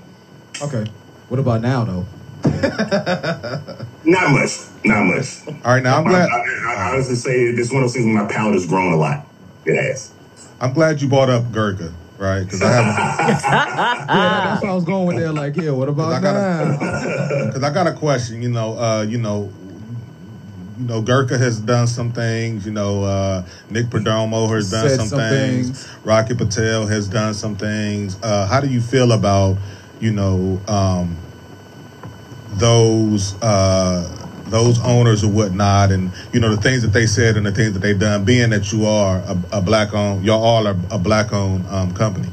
Okay. 0.61 0.85
What 1.29 1.39
about 1.39 1.61
now 1.61 1.85
though? 1.85 2.05
Not 4.05 4.31
much, 4.31 4.59
not 4.83 5.05
much. 5.05 5.47
All 5.47 5.73
right, 5.73 5.81
now 5.81 5.99
I'm 5.99 6.07
I, 6.07 6.09
glad 6.09 6.29
I, 6.29 6.73
I 6.75 6.91
honestly 6.91 7.15
say 7.15 7.39
it's 7.39 7.71
one 7.71 7.83
of 7.83 7.85
those 7.85 7.93
things 7.93 8.05
where 8.05 8.21
my 8.21 8.31
palate 8.31 8.53
has 8.53 8.65
grown 8.65 8.91
a 8.91 8.97
lot. 8.97 9.25
It 9.65 9.81
has. 9.81 10.13
I'm 10.63 10.71
glad 10.71 11.01
you 11.01 11.09
brought 11.09 11.29
up 11.29 11.51
Gurkha, 11.51 11.93
right? 12.17 12.41
Because 12.41 12.61
I 12.61 12.71
have 12.71 12.85
yeah, 14.07 14.41
that's 14.45 14.63
why 14.63 14.69
I 14.69 14.73
was 14.73 14.85
going 14.85 15.07
with 15.07 15.17
there. 15.17 15.33
Like, 15.33 15.57
yeah, 15.57 15.71
what 15.71 15.89
about 15.89 16.21
got 16.21 17.47
because 17.47 17.63
I 17.65 17.73
got 17.73 17.85
a 17.85 17.91
question. 17.91 18.41
You 18.41 18.47
know, 18.47 18.79
uh, 18.79 19.01
you 19.01 19.17
know, 19.17 19.51
you 20.79 20.85
know, 20.85 21.01
Gurkha 21.01 21.37
has 21.37 21.59
done 21.59 21.85
some 21.87 22.13
things. 22.13 22.65
You 22.65 22.71
know, 22.71 23.03
uh, 23.03 23.45
Nick 23.69 23.87
Perdomo 23.87 24.55
has 24.55 24.71
done 24.71 24.89
some, 24.89 25.07
some 25.09 25.19
things. 25.19 25.83
things. 25.83 26.05
Rocky 26.05 26.33
Patel 26.33 26.87
has 26.87 27.09
done 27.09 27.33
some 27.33 27.57
things. 27.57 28.17
Uh, 28.23 28.47
how 28.47 28.61
do 28.61 28.69
you 28.69 28.79
feel 28.79 29.11
about 29.11 29.57
you 29.99 30.13
know 30.13 30.61
um, 30.69 31.17
those 32.53 33.35
uh, 33.41 34.22
those 34.45 34.79
owners 34.83 35.23
or 35.23 35.31
whatnot, 35.31 35.91
and 35.91 36.11
you 36.31 36.39
know 36.39 36.53
the 36.53 36.61
things 36.61 36.81
that 36.81 36.93
they 36.93 37.05
said 37.05 37.37
and 37.37 37.45
the 37.45 37.51
things 37.51 37.73
that 37.73 37.79
they've 37.79 37.99
done? 37.99 38.25
Being 38.25 38.49
that 38.51 38.71
you 38.71 38.85
are 38.85 39.17
a, 39.19 39.57
a 39.57 39.61
black 39.61 39.93
owned, 39.93 40.25
y'all 40.25 40.43
all 40.43 40.67
are 40.67 40.75
a 40.91 40.99
black 40.99 41.33
owned 41.33 41.65
um, 41.67 41.93
company. 41.93 42.27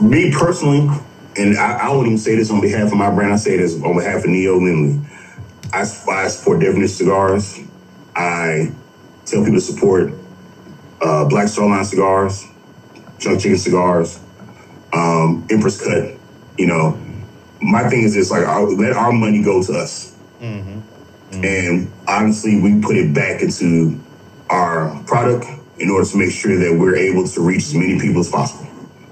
Me 0.00 0.32
personally, 0.32 0.88
and 1.36 1.58
I, 1.58 1.78
I 1.78 1.90
won't 1.90 2.06
even 2.06 2.18
say 2.18 2.36
this 2.36 2.50
on 2.50 2.60
behalf 2.60 2.92
of 2.92 2.98
my 2.98 3.10
brand. 3.10 3.32
I 3.32 3.36
say 3.36 3.56
this 3.56 3.74
on 3.82 3.96
behalf 3.96 4.24
of 4.24 4.30
Neo 4.30 4.58
Lindley. 4.58 5.06
I, 5.72 5.80
I 5.80 6.28
support 6.28 6.60
Definition 6.60 6.88
Cigars. 6.88 7.58
I 8.14 8.72
tell 9.26 9.40
people 9.40 9.54
to 9.54 9.60
support 9.60 10.12
uh, 11.00 11.28
Black 11.28 11.48
Star 11.48 11.68
Line 11.68 11.84
cigars, 11.84 12.46
Chunk 13.18 13.40
Chicken 13.40 13.58
cigars, 13.58 14.20
um, 14.92 15.46
Empress 15.50 15.82
Cut. 15.82 16.14
You 16.56 16.66
know, 16.66 16.98
my 17.60 17.88
thing 17.88 18.02
is 18.02 18.14
just 18.14 18.30
like 18.30 18.46
our, 18.46 18.62
let 18.70 18.92
our 18.92 19.12
money 19.12 19.42
go 19.42 19.62
to 19.62 19.72
us, 19.72 20.14
mm-hmm. 20.40 20.80
and 21.44 21.90
honestly, 22.06 22.60
we 22.60 22.80
put 22.80 22.96
it 22.96 23.14
back 23.14 23.42
into 23.42 23.98
our 24.50 25.02
product 25.04 25.46
in 25.78 25.90
order 25.90 26.08
to 26.08 26.16
make 26.16 26.30
sure 26.30 26.56
that 26.58 26.78
we're 26.78 26.96
able 26.96 27.26
to 27.26 27.40
reach 27.40 27.64
as 27.64 27.74
many 27.74 28.00
people 28.00 28.20
as 28.20 28.30
possible. 28.30 28.66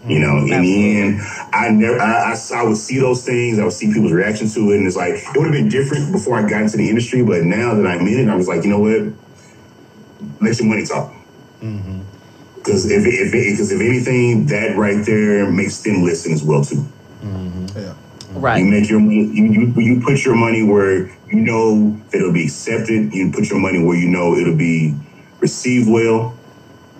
You 0.06 0.20
mm-hmm. 0.20 0.46
know, 0.46 0.56
in 0.56 0.62
the 0.62 1.00
end, 1.00 1.20
I 1.52 1.68
never, 1.70 1.98
I, 2.00 2.32
I, 2.32 2.36
I 2.54 2.62
would 2.62 2.76
see 2.76 2.98
those 2.98 3.24
things. 3.24 3.58
I 3.58 3.64
would 3.64 3.72
see 3.72 3.92
people's 3.92 4.12
reaction 4.12 4.48
to 4.48 4.70
it, 4.70 4.78
and 4.78 4.86
it's 4.86 4.96
like 4.96 5.14
it 5.14 5.36
would 5.36 5.46
have 5.46 5.52
been 5.52 5.68
different 5.68 6.12
before 6.12 6.38
I 6.38 6.48
got 6.48 6.62
into 6.62 6.76
the 6.76 6.88
industry. 6.88 7.24
But 7.24 7.42
now 7.42 7.74
that 7.74 7.86
I'm 7.86 8.06
in 8.06 8.28
it, 8.28 8.32
I 8.32 8.36
was 8.36 8.46
like, 8.46 8.62
you 8.62 8.70
know 8.70 8.78
what? 8.78 9.12
Let 10.40 10.58
your 10.58 10.68
money 10.68 10.86
talk. 10.86 11.12
Mm-hmm. 11.60 12.02
Because 12.56 12.90
if 12.90 13.02
if 13.04 13.32
because 13.32 13.72
if 13.72 13.80
anything, 13.80 14.46
that 14.46 14.76
right 14.76 15.04
there 15.04 15.50
makes 15.50 15.82
them 15.82 16.02
listen 16.02 16.32
as 16.32 16.42
well 16.42 16.64
too. 16.64 16.86
Yeah. 17.76 17.94
Right. 18.36 18.58
You 18.58 18.66
make 18.66 18.88
your 18.88 19.00
money. 19.00 19.24
You, 19.24 19.44
you 19.44 19.80
you 19.80 20.00
put 20.00 20.24
your 20.24 20.36
money 20.36 20.62
where 20.62 21.06
you 21.28 21.40
know 21.40 22.00
it'll 22.12 22.32
be 22.32 22.44
accepted. 22.44 23.14
You 23.14 23.32
put 23.32 23.48
your 23.48 23.58
money 23.58 23.82
where 23.82 23.96
you 23.96 24.08
know 24.08 24.34
it'll 24.36 24.56
be 24.56 24.94
received 25.40 25.88
well, 25.88 26.36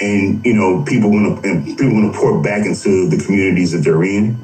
and 0.01 0.45
you 0.45 0.55
know 0.55 0.83
people 0.85 1.11
want 1.11 1.43
to 1.43 1.65
people 1.77 1.93
want 1.93 2.13
to 2.13 2.19
pour 2.19 2.43
back 2.43 2.65
into 2.65 3.09
the 3.09 3.23
communities 3.23 3.73
that 3.73 3.79
they're 3.79 4.03
in 4.03 4.39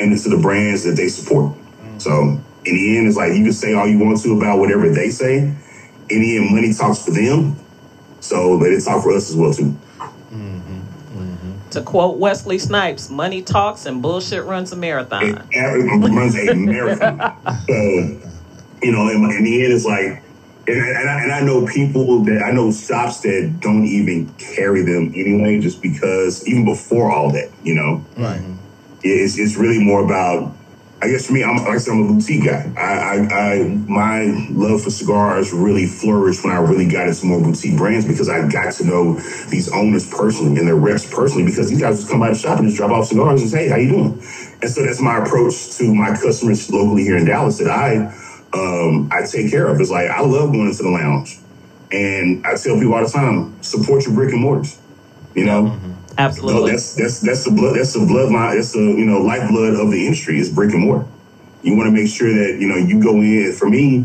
and 0.00 0.12
into 0.12 0.28
the 0.28 0.38
brands 0.38 0.84
that 0.84 0.92
they 0.92 1.08
support. 1.08 1.52
Mm. 1.52 2.00
So 2.00 2.12
in 2.64 2.74
the 2.74 2.98
end, 2.98 3.06
it's 3.06 3.16
like 3.16 3.34
you 3.34 3.44
can 3.44 3.52
say 3.52 3.74
all 3.74 3.86
you 3.86 3.98
want 3.98 4.20
to 4.22 4.36
about 4.36 4.58
whatever 4.58 4.88
they 4.88 5.10
say. 5.10 5.38
In 6.10 6.22
the 6.22 6.36
end, 6.38 6.50
money 6.54 6.72
talks 6.72 7.04
for 7.04 7.10
them, 7.10 7.56
so 8.20 8.56
let 8.56 8.72
it 8.72 8.82
talk 8.82 9.02
for 9.02 9.12
us 9.12 9.28
as 9.28 9.36
well 9.36 9.52
too. 9.52 9.76
Mm. 10.32 10.67
To 11.72 11.82
quote 11.82 12.18
Wesley 12.18 12.58
Snipes, 12.58 13.10
money 13.10 13.42
talks 13.42 13.84
and 13.86 14.00
bullshit 14.00 14.44
runs 14.44 14.72
a 14.72 14.76
marathon. 14.76 15.46
it 15.50 16.10
runs 16.10 16.34
a 16.36 16.54
marathon. 16.54 17.20
so 17.66 17.74
you 18.82 18.92
know, 18.92 19.08
in, 19.08 19.16
in 19.36 19.44
the 19.44 19.64
end, 19.64 19.72
it's 19.72 19.84
like. 19.84 20.22
And, 20.66 20.78
I- 20.82 21.00
and, 21.00 21.08
I, 21.10 21.22
and 21.22 21.32
I 21.32 21.40
know 21.40 21.66
people 21.66 22.24
that 22.24 22.42
I 22.42 22.50
know 22.50 22.70
shops 22.70 23.20
that 23.20 23.56
don't 23.60 23.86
even 23.86 24.28
carry 24.34 24.82
them 24.82 25.12
anyway, 25.16 25.58
just 25.60 25.80
because 25.80 26.46
even 26.46 26.66
before 26.66 27.10
all 27.10 27.32
that, 27.32 27.50
you 27.62 27.74
know, 27.74 28.04
Right. 28.18 28.42
it's 29.02 29.38
it's 29.38 29.56
really 29.56 29.82
more 29.82 30.04
about. 30.04 30.54
I 31.00 31.08
guess 31.08 31.28
for 31.28 31.32
me, 31.32 31.44
I'm 31.44 31.56
like 31.58 31.68
I 31.68 31.78
said, 31.78 31.92
I'm 31.92 32.10
a 32.10 32.12
boutique 32.14 32.44
guy. 32.44 32.72
I, 32.76 32.82
I, 32.82 33.38
I 33.38 33.64
my 33.86 34.48
love 34.50 34.82
for 34.82 34.90
cigars 34.90 35.52
really 35.52 35.86
flourished 35.86 36.42
when 36.42 36.52
I 36.52 36.58
really 36.58 36.88
got 36.88 37.06
into 37.06 37.24
more 37.26 37.40
boutique 37.40 37.76
brands 37.76 38.04
because 38.04 38.28
I 38.28 38.48
got 38.48 38.72
to 38.74 38.84
know 38.84 39.14
these 39.48 39.70
owners 39.72 40.10
personally 40.10 40.58
and 40.58 40.66
their 40.66 40.74
reps 40.74 41.08
personally 41.12 41.44
because 41.44 41.70
these 41.70 41.80
guys 41.80 41.98
just 41.98 42.10
come 42.10 42.18
by 42.18 42.30
the 42.30 42.34
shop 42.34 42.58
and 42.58 42.66
just 42.66 42.78
drop 42.78 42.90
off 42.90 43.06
cigars 43.06 43.40
and 43.40 43.48
say, 43.48 43.64
"Hey, 43.64 43.68
how 43.68 43.76
you 43.76 43.88
doing?" 43.90 44.12
And 44.60 44.70
so 44.70 44.84
that's 44.84 45.00
my 45.00 45.18
approach 45.18 45.76
to 45.76 45.94
my 45.94 46.16
customers 46.16 46.68
locally 46.68 47.04
here 47.04 47.16
in 47.16 47.26
Dallas 47.26 47.58
that 47.58 47.68
I 47.70 48.12
um, 48.52 49.08
I 49.12 49.24
take 49.24 49.52
care 49.52 49.68
of. 49.68 49.80
It's 49.80 49.90
like 49.90 50.10
I 50.10 50.20
love 50.22 50.50
going 50.50 50.66
into 50.66 50.82
the 50.82 50.90
lounge, 50.90 51.38
and 51.92 52.44
I 52.44 52.56
tell 52.56 52.74
people 52.76 52.94
all 52.94 53.04
the 53.04 53.10
time, 53.10 53.62
support 53.62 54.04
your 54.04 54.14
brick 54.14 54.32
and 54.32 54.42
mortars. 54.42 54.80
You 55.36 55.44
know. 55.44 55.62
No, 55.62 55.87
Absolutely. 56.18 56.72
that's 56.72 56.94
that's 56.94 57.20
that's 57.20 57.44
the 57.44 57.52
blood. 57.52 57.76
That's 57.76 57.92
the 57.92 58.00
bloodline. 58.00 58.56
That's 58.56 58.72
the 58.72 58.80
you 58.80 59.04
know 59.04 59.20
lifeblood 59.20 59.74
of 59.74 59.90
the 59.92 60.04
industry 60.04 60.38
is 60.40 60.50
brick 60.50 60.72
and 60.74 60.82
mortar. 60.82 61.06
You 61.62 61.76
want 61.76 61.86
to 61.88 61.92
make 61.92 62.10
sure 62.10 62.28
that 62.32 62.58
you 62.60 62.66
know 62.66 62.76
you 62.76 63.00
go 63.00 63.14
in. 63.16 63.52
For 63.52 63.70
me, 63.70 64.04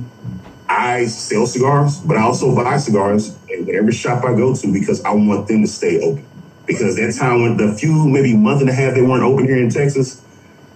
I 0.69 1.05
sell 1.05 1.45
cigars, 1.47 1.99
but 1.99 2.15
I 2.17 2.21
also 2.21 2.55
buy 2.55 2.77
cigars 2.77 3.35
in 3.49 3.65
whatever 3.65 3.91
shop 3.91 4.23
I 4.23 4.33
go 4.35 4.55
to 4.55 4.73
because 4.73 5.03
I 5.03 5.11
want 5.11 5.47
them 5.47 5.61
to 5.61 5.67
stay 5.67 5.99
open. 6.01 6.25
Because 6.67 6.95
that 6.95 7.15
time 7.19 7.41
when 7.41 7.57
the 7.57 7.73
few 7.73 8.07
maybe 8.07 8.35
month 8.37 8.61
and 8.61 8.69
a 8.69 8.73
half 8.73 8.93
they 8.93 9.01
weren't 9.01 9.23
open 9.23 9.45
here 9.45 9.57
in 9.57 9.69
Texas, 9.69 10.23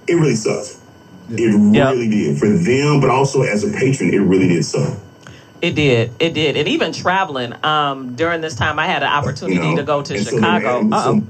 it 0.08 0.16
really 0.16 0.36
sucked. 0.36 0.78
It 1.30 1.56
really 1.56 2.10
did 2.10 2.40
for 2.40 2.50
them, 2.50 3.00
but 3.00 3.10
also 3.10 3.44
as 3.44 3.64
a 3.64 3.72
patron, 3.72 4.14
it 4.14 4.18
really 4.18 4.48
did 4.48 4.66
suck. 4.66 4.98
It 5.62 5.72
did. 5.76 6.12
It 6.20 6.34
did. 6.34 6.56
And 6.58 6.68
even 6.68 6.94
traveling, 6.94 7.54
um, 7.66 8.16
during 8.16 8.42
this 8.42 8.56
time 8.56 8.78
I 8.80 8.86
had 8.86 9.02
an 9.04 9.10
opportunity 9.10 9.56
You 9.56 9.72
know? 9.72 9.76
to 9.78 9.84
go 9.84 10.02
to 10.04 10.18
Chicago. 10.24 10.80
and 10.80 10.94
Uh 10.94 11.04
so-. 11.04 11.24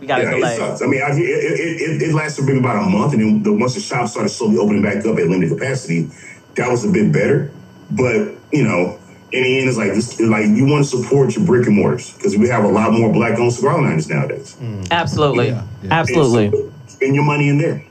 We 0.00 0.06
got 0.06 0.20
a 0.20 0.22
Yeah, 0.22 0.30
it 0.30 0.34
delay. 0.36 0.56
sucks. 0.56 0.80
I 0.82 0.86
mean, 0.86 1.02
I, 1.02 1.10
it, 1.10 1.18
it, 1.18 1.80
it, 2.00 2.02
it 2.08 2.14
lasted 2.14 2.46
maybe 2.46 2.58
about 2.58 2.82
a 2.86 2.88
month, 2.88 3.12
and 3.12 3.20
then 3.22 3.42
the, 3.42 3.52
once 3.52 3.74
the 3.74 3.80
shop 3.82 4.08
started 4.08 4.30
slowly 4.30 4.56
opening 4.56 4.80
back 4.82 4.96
up 5.04 5.18
at 5.18 5.28
limited 5.28 5.50
capacity, 5.50 6.08
that 6.54 6.70
was 6.70 6.86
a 6.86 6.90
bit 6.90 7.12
better. 7.12 7.50
But 7.90 8.32
you 8.50 8.64
know, 8.64 8.98
in 9.30 9.42
the 9.42 9.58
end, 9.58 9.68
it's 9.68 9.76
like 9.76 9.92
this, 9.92 10.18
like 10.18 10.46
you 10.46 10.64
want 10.64 10.84
to 10.86 10.90
support 11.02 11.36
your 11.36 11.44
brick 11.44 11.66
and 11.66 11.76
mortars 11.76 12.14
because 12.14 12.34
we 12.34 12.48
have 12.48 12.64
a 12.64 12.68
lot 12.68 12.92
more 12.92 13.12
black-owned 13.12 13.52
cigar 13.52 13.82
lounges 13.82 14.08
nowadays. 14.08 14.56
Absolutely. 14.90 15.48
Yeah, 15.48 15.64
yeah. 15.82 15.88
Absolutely. 15.92 16.44
And 16.46 16.54
so 16.54 16.72
spend 16.86 17.14
your 17.14 17.24
money 17.24 17.48
in 17.50 17.58
there. 17.58 17.84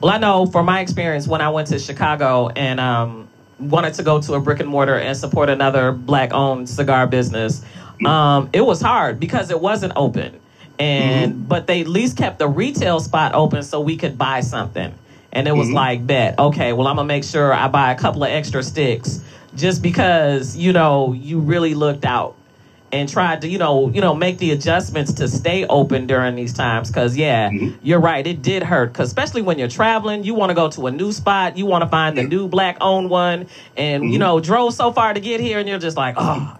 Well, 0.00 0.10
I 0.12 0.18
know 0.18 0.46
from 0.46 0.66
my 0.66 0.80
experience 0.80 1.28
when 1.28 1.40
I 1.42 1.50
went 1.50 1.68
to 1.68 1.78
Chicago 1.78 2.48
and 2.48 2.80
um, 2.80 3.19
wanted 3.60 3.94
to 3.94 4.02
go 4.02 4.20
to 4.20 4.34
a 4.34 4.40
brick 4.40 4.60
and 4.60 4.68
mortar 4.68 4.96
and 4.98 5.16
support 5.16 5.48
another 5.48 5.92
black 5.92 6.32
owned 6.32 6.68
cigar 6.68 7.06
business, 7.06 7.62
um, 8.04 8.50
it 8.52 8.62
was 8.62 8.80
hard 8.80 9.20
because 9.20 9.50
it 9.50 9.60
wasn't 9.60 9.92
open. 9.96 10.38
And 10.78 11.46
but 11.46 11.66
they 11.66 11.82
at 11.82 11.88
least 11.88 12.16
kept 12.16 12.38
the 12.38 12.48
retail 12.48 13.00
spot 13.00 13.34
open 13.34 13.62
so 13.62 13.80
we 13.80 13.96
could 13.96 14.16
buy 14.16 14.40
something. 14.40 14.94
And 15.32 15.46
it 15.46 15.52
was 15.52 15.70
like 15.70 16.06
bet, 16.06 16.38
okay, 16.38 16.72
well 16.72 16.88
I'm 16.88 16.96
gonna 16.96 17.06
make 17.06 17.24
sure 17.24 17.52
I 17.52 17.68
buy 17.68 17.92
a 17.92 17.98
couple 17.98 18.24
of 18.24 18.30
extra 18.30 18.62
sticks 18.62 19.20
just 19.54 19.82
because, 19.82 20.56
you 20.56 20.72
know, 20.72 21.12
you 21.12 21.38
really 21.38 21.74
looked 21.74 22.04
out 22.04 22.36
and 22.92 23.08
tried 23.08 23.40
to 23.42 23.48
you 23.48 23.58
know 23.58 23.88
you 23.90 24.00
know 24.00 24.14
make 24.14 24.38
the 24.38 24.50
adjustments 24.50 25.12
to 25.12 25.28
stay 25.28 25.66
open 25.66 26.06
during 26.06 26.34
these 26.34 26.52
times 26.52 26.88
because 26.88 27.16
yeah 27.16 27.48
mm-hmm. 27.50 27.76
you're 27.82 28.00
right 28.00 28.26
it 28.26 28.42
did 28.42 28.62
hurt 28.62 28.92
because 28.92 29.08
especially 29.08 29.42
when 29.42 29.58
you're 29.58 29.68
traveling 29.68 30.24
you 30.24 30.34
want 30.34 30.50
to 30.50 30.54
go 30.54 30.68
to 30.68 30.86
a 30.86 30.90
new 30.90 31.12
spot 31.12 31.56
you 31.56 31.66
want 31.66 31.82
to 31.82 31.88
find 31.88 32.16
the 32.16 32.22
new 32.22 32.48
black 32.48 32.76
owned 32.80 33.08
one 33.10 33.46
and 33.76 34.04
you 34.04 34.10
mm-hmm. 34.10 34.20
know 34.20 34.40
drove 34.40 34.74
so 34.74 34.92
far 34.92 35.14
to 35.14 35.20
get 35.20 35.40
here 35.40 35.58
and 35.58 35.68
you're 35.68 35.78
just 35.78 35.96
like 35.96 36.14
oh 36.18 36.56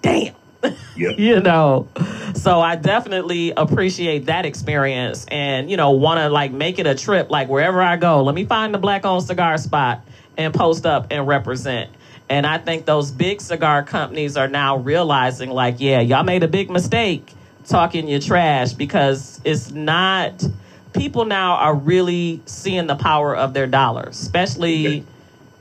damn. 0.00 0.34
Yep. 0.62 0.74
you 1.18 1.40
know? 1.40 1.88
So 2.34 2.60
i 2.60 2.76
definitely 2.76 3.52
appreciate 3.56 4.26
that 4.26 4.46
experience 4.46 5.26
and 5.28 5.70
you 5.70 5.76
know 5.76 5.90
want 5.92 6.18
to 6.18 6.28
like 6.28 6.52
make 6.52 6.78
it 6.78 6.86
a 6.86 6.94
trip 6.94 7.30
like 7.30 7.48
wherever 7.48 7.80
i 7.82 7.96
go 7.96 8.22
let 8.22 8.34
me 8.34 8.44
find 8.44 8.74
the 8.74 8.78
black 8.78 9.04
owned 9.04 9.24
cigar 9.24 9.58
spot 9.58 10.04
and 10.36 10.54
post 10.54 10.86
up 10.86 11.08
and 11.10 11.26
represent 11.26 11.90
and 12.28 12.46
i 12.46 12.58
think 12.58 12.84
those 12.84 13.10
big 13.10 13.40
cigar 13.40 13.82
companies 13.82 14.36
are 14.36 14.48
now 14.48 14.76
realizing 14.76 15.50
like 15.50 15.76
yeah 15.78 16.00
y'all 16.00 16.24
made 16.24 16.42
a 16.42 16.48
big 16.48 16.70
mistake 16.70 17.32
talking 17.66 18.08
your 18.08 18.20
trash 18.20 18.72
because 18.72 19.40
it's 19.44 19.70
not 19.70 20.44
people 20.92 21.24
now 21.24 21.54
are 21.54 21.74
really 21.74 22.40
seeing 22.46 22.86
the 22.86 22.96
power 22.96 23.34
of 23.34 23.54
their 23.54 23.66
dollars 23.66 24.20
especially 24.20 25.04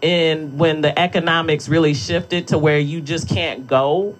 in 0.01 0.57
when 0.57 0.81
the 0.81 0.97
economics 0.97 1.69
really 1.69 1.93
shifted 1.93 2.47
to 2.47 2.57
where 2.57 2.79
you 2.79 3.01
just 3.01 3.29
can't 3.29 3.67
go 3.67 4.15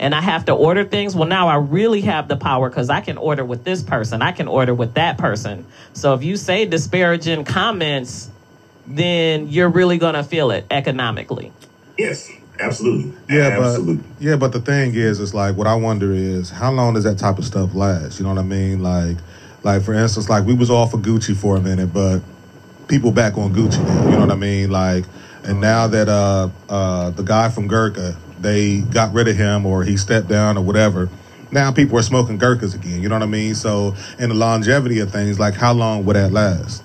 and 0.00 0.14
I 0.14 0.22
have 0.22 0.46
to 0.46 0.52
order 0.52 0.82
things, 0.82 1.14
well, 1.14 1.28
now 1.28 1.48
I 1.48 1.56
really 1.56 2.00
have 2.00 2.26
the 2.26 2.36
power 2.36 2.70
because 2.70 2.88
I 2.88 3.02
can 3.02 3.18
order 3.18 3.44
with 3.44 3.64
this 3.64 3.82
person, 3.82 4.22
I 4.22 4.32
can 4.32 4.48
order 4.48 4.74
with 4.74 4.94
that 4.94 5.18
person. 5.18 5.66
So 5.92 6.14
if 6.14 6.24
you 6.24 6.38
say 6.38 6.64
disparaging 6.64 7.44
comments, 7.44 8.30
then 8.86 9.48
you're 9.48 9.68
really 9.68 9.98
going 9.98 10.14
to 10.14 10.24
feel 10.24 10.52
it 10.52 10.64
economically. 10.70 11.52
Yes, 12.00 12.30
absolutely. 12.58 13.12
Yeah, 13.28 13.58
but 13.58 13.98
yeah, 14.20 14.36
but 14.36 14.52
the 14.52 14.60
thing 14.60 14.94
is, 14.94 15.20
it's 15.20 15.34
like 15.34 15.54
what 15.54 15.66
I 15.66 15.74
wonder 15.74 16.12
is 16.12 16.48
how 16.48 16.72
long 16.72 16.94
does 16.94 17.04
that 17.04 17.18
type 17.18 17.36
of 17.36 17.44
stuff 17.44 17.74
last? 17.74 18.18
You 18.18 18.24
know 18.24 18.32
what 18.32 18.40
I 18.40 18.44
mean? 18.44 18.82
Like, 18.82 19.18
like 19.64 19.82
for 19.82 19.92
instance, 19.92 20.30
like 20.30 20.46
we 20.46 20.54
was 20.54 20.70
all 20.70 20.86
for 20.86 20.96
Gucci 20.96 21.36
for 21.36 21.56
a 21.56 21.60
minute, 21.60 21.92
but 21.92 22.20
people 22.88 23.12
back 23.12 23.36
on 23.36 23.52
Gucci 23.52 23.84
now. 23.84 24.04
You 24.04 24.10
know 24.12 24.20
what 24.20 24.30
I 24.30 24.36
mean? 24.36 24.70
Like, 24.70 25.04
and 25.44 25.60
now 25.60 25.88
that 25.88 26.08
uh 26.08 26.48
uh 26.70 27.10
the 27.10 27.22
guy 27.22 27.50
from 27.50 27.68
Gurkha, 27.68 28.16
they 28.40 28.80
got 28.80 29.12
rid 29.12 29.28
of 29.28 29.36
him 29.36 29.66
or 29.66 29.84
he 29.84 29.98
stepped 29.98 30.28
down 30.28 30.56
or 30.56 30.64
whatever. 30.64 31.10
Now 31.52 31.70
people 31.70 31.98
are 31.98 32.02
smoking 32.02 32.38
Gurkhas 32.38 32.74
again. 32.74 33.02
You 33.02 33.10
know 33.10 33.16
what 33.16 33.24
I 33.24 33.26
mean? 33.26 33.54
So, 33.54 33.94
in 34.18 34.30
the 34.30 34.36
longevity 34.36 35.00
of 35.00 35.12
things, 35.12 35.38
like 35.38 35.52
how 35.52 35.74
long 35.74 36.06
would 36.06 36.16
that 36.16 36.32
last? 36.32 36.82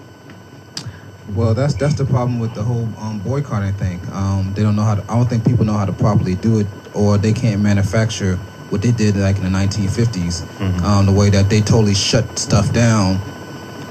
Well, 1.33 1.53
that's 1.55 1.73
that's 1.73 1.95
the 1.95 2.05
problem 2.05 2.39
with 2.39 2.53
the 2.53 2.63
whole 2.63 2.87
um, 2.99 3.19
boycotting 3.19 3.73
thing. 3.73 3.99
Um, 4.13 4.53
they 4.53 4.61
don't 4.61 4.75
know 4.75 4.83
how 4.83 4.95
to. 4.95 5.03
I 5.11 5.15
don't 5.15 5.27
think 5.27 5.45
people 5.45 5.65
know 5.65 5.73
how 5.73 5.85
to 5.85 5.93
properly 5.93 6.35
do 6.35 6.59
it, 6.59 6.67
or 6.93 7.17
they 7.17 7.33
can't 7.33 7.61
manufacture 7.61 8.35
what 8.69 8.81
they 8.81 8.91
did 8.91 9.15
like 9.15 9.37
in 9.37 9.43
the 9.43 9.49
1950s. 9.49 10.43
Um, 10.83 11.05
the 11.07 11.11
way 11.11 11.29
that 11.31 11.49
they 11.49 11.61
totally 11.61 11.95
shut 11.95 12.37
stuff 12.37 12.71
down 12.73 13.19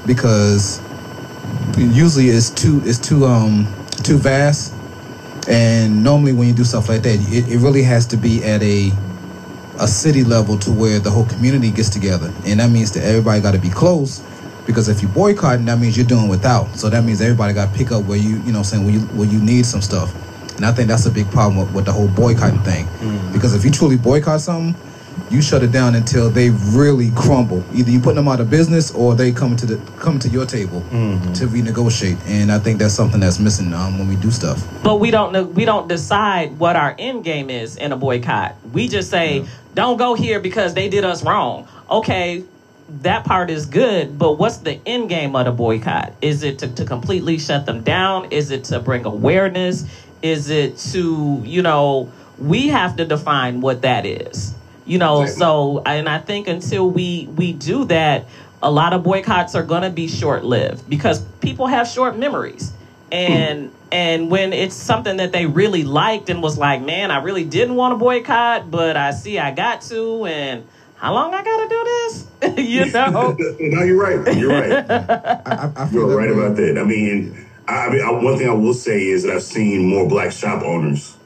because 0.05 0.81
usually 1.77 2.29
it's 2.29 2.49
too 2.49 2.81
it's 2.85 2.99
too 2.99 3.25
um 3.25 3.67
too 4.03 4.17
vast, 4.17 4.73
and 5.49 6.03
normally 6.03 6.31
when 6.33 6.47
you 6.47 6.53
do 6.53 6.63
stuff 6.63 6.87
like 6.89 7.01
that, 7.03 7.19
it, 7.19 7.49
it 7.51 7.57
really 7.59 7.83
has 7.83 8.05
to 8.07 8.17
be 8.17 8.43
at 8.43 8.61
a 8.63 8.91
a 9.79 9.87
city 9.87 10.23
level 10.23 10.57
to 10.57 10.71
where 10.71 10.99
the 10.99 11.11
whole 11.11 11.25
community 11.25 11.69
gets 11.69 11.89
together, 11.89 12.33
and 12.45 12.59
that 12.61 12.69
means 12.69 12.93
that 12.93 13.03
everybody 13.03 13.41
got 13.41 13.51
to 13.51 13.59
be 13.59 13.69
close. 13.69 14.23
Because 14.65 14.89
if 14.89 15.01
you 15.01 15.07
boycotting, 15.07 15.65
that 15.65 15.79
means 15.79 15.95
you're 15.95 16.05
doing 16.05 16.27
without. 16.27 16.75
So 16.75 16.89
that 16.89 17.03
means 17.03 17.21
everybody 17.21 17.53
got 17.53 17.71
to 17.71 17.77
pick 17.77 17.91
up 17.91 18.05
where 18.05 18.17
you, 18.17 18.37
you 18.43 18.51
know, 18.51 18.63
saying 18.63 18.83
where 18.83 18.93
you 18.93 19.01
where 19.01 19.27
you 19.27 19.39
need 19.39 19.65
some 19.65 19.81
stuff. 19.81 20.13
And 20.55 20.65
I 20.65 20.71
think 20.71 20.87
that's 20.87 21.05
a 21.05 21.11
big 21.11 21.29
problem 21.31 21.57
with, 21.57 21.73
with 21.73 21.85
the 21.85 21.91
whole 21.91 22.07
boycotting 22.07 22.61
thing. 22.61 22.87
Because 23.33 23.53
if 23.53 23.65
you 23.65 23.71
truly 23.71 23.97
boycott 23.97 24.41
something, 24.41 24.73
you 25.29 25.41
shut 25.41 25.63
it 25.63 25.71
down 25.71 25.95
until 25.95 26.29
they 26.29 26.49
really 26.49 27.11
crumble. 27.11 27.63
Either 27.73 27.89
you 27.89 27.99
put 27.99 28.15
them 28.15 28.27
out 28.27 28.39
of 28.39 28.49
business 28.49 28.91
or 28.93 29.15
they 29.15 29.31
come 29.31 29.55
to 29.55 29.65
the 29.65 29.91
come 29.97 30.17
to 30.19 30.29
your 30.29 30.45
table 30.45 30.81
to 31.33 31.47
renegotiate. 31.47 32.17
And 32.27 32.51
I 32.51 32.59
think 32.59 32.79
that's 32.79 32.93
something 32.93 33.19
that's 33.19 33.39
missing 33.39 33.73
um, 33.73 33.99
when 33.99 34.07
we 34.07 34.15
do 34.17 34.31
stuff. 34.31 34.65
But 34.83 34.95
we 34.99 35.11
don't 35.11 35.31
know, 35.33 35.43
we 35.43 35.65
don't 35.65 35.87
decide 35.87 36.57
what 36.59 36.75
our 36.75 36.95
end 36.97 37.23
game 37.23 37.49
is 37.49 37.75
in 37.77 37.91
a 37.91 37.97
boycott. 37.97 38.55
We 38.73 38.87
just 38.87 39.09
say, 39.09 39.45
don't 39.73 39.97
go 39.97 40.13
here 40.15 40.39
because 40.39 40.73
they 40.73 40.89
did 40.89 41.03
us 41.03 41.23
wrong. 41.23 41.67
Okay, 41.89 42.43
that 42.87 43.25
part 43.25 43.49
is 43.49 43.65
good, 43.65 44.17
but 44.17 44.33
what's 44.33 44.57
the 44.57 44.79
end 44.85 45.09
game 45.09 45.35
of 45.35 45.45
the 45.45 45.51
boycott? 45.51 46.13
Is 46.21 46.43
it 46.43 46.59
to, 46.59 46.67
to 46.67 46.85
completely 46.85 47.37
shut 47.37 47.65
them 47.65 47.81
down? 47.81 48.31
Is 48.31 48.51
it 48.51 48.65
to 48.65 48.79
bring 48.79 49.05
awareness? 49.05 49.85
Is 50.21 50.49
it 50.49 50.77
to, 50.91 51.41
you 51.43 51.61
know, 51.61 52.11
we 52.37 52.67
have 52.67 52.97
to 52.97 53.05
define 53.05 53.61
what 53.61 53.81
that 53.81 54.05
is. 54.05 54.53
You 54.85 54.99
know, 54.99 55.23
Exactly. 55.23 55.39
so 55.41 55.81
and 55.85 56.07
I 56.07 56.19
think 56.19 56.47
until 56.47 56.89
we 56.89 57.27
we 57.35 57.53
do 57.53 57.85
that, 57.85 58.25
a 58.61 58.69
lot 58.69 58.93
of 58.93 59.03
boycotts 59.03 59.55
are 59.55 59.63
going 59.63 59.81
to 59.81 59.89
be 59.89 60.07
short-lived 60.07 60.87
because 60.89 61.21
people 61.41 61.67
have 61.67 61.87
short 61.87 62.17
memories. 62.17 62.71
And 63.11 63.71
and 63.91 64.29
when 64.29 64.53
it's 64.53 64.75
something 64.75 65.17
that 65.17 65.31
they 65.31 65.45
really 65.45 65.83
liked 65.83 66.29
and 66.29 66.41
was 66.43 66.57
like, 66.57 66.81
"Man, 66.81 67.09
I 67.09 67.21
really 67.23 67.45
didn't 67.45 67.75
want 67.75 67.93
to 67.93 67.95
boycott, 67.95 68.69
but 68.69 68.97
I 68.97 69.11
see 69.11 69.39
I 69.39 69.51
got 69.51 69.81
to 69.83 70.25
and 70.25 70.67
how 70.95 71.13
long 71.13 71.33
I 71.33 71.43
gotta 71.43 71.67
do 71.67 71.83
this? 71.83 72.27
you 72.57 72.91
know? 72.91 73.35
no, 73.59 73.83
you're 73.83 74.01
right. 74.01 74.37
You're 74.37 74.51
right. 74.51 74.89
I, 74.89 75.41
I, 75.45 75.71
I 75.75 75.87
feel 75.87 76.07
You're 76.09 76.17
right 76.17 76.29
way. 76.29 76.45
about 76.45 76.55
that. 76.57 76.77
I 76.77 76.83
mean, 76.83 77.45
I, 77.67 77.87
I 77.87 77.89
mean, 77.91 78.01
I, 78.01 78.11
one 78.11 78.37
thing 78.37 78.49
I 78.49 78.53
will 78.53 78.73
say 78.73 79.07
is 79.07 79.23
that 79.23 79.33
I've 79.33 79.43
seen 79.43 79.85
more 79.85 80.07
black 80.07 80.31
shop 80.31 80.63
owners, 80.63 81.17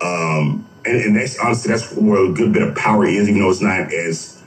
um, 0.00 0.66
and, 0.84 0.96
and 0.96 1.16
that's 1.16 1.38
honestly 1.38 1.70
that's 1.70 1.92
where 1.92 2.24
a 2.26 2.32
good 2.32 2.52
bit 2.52 2.62
of 2.62 2.74
power 2.76 3.06
is, 3.06 3.28
even 3.28 3.40
though 3.40 3.50
it's 3.50 3.60
not 3.60 3.92
as 3.92 4.42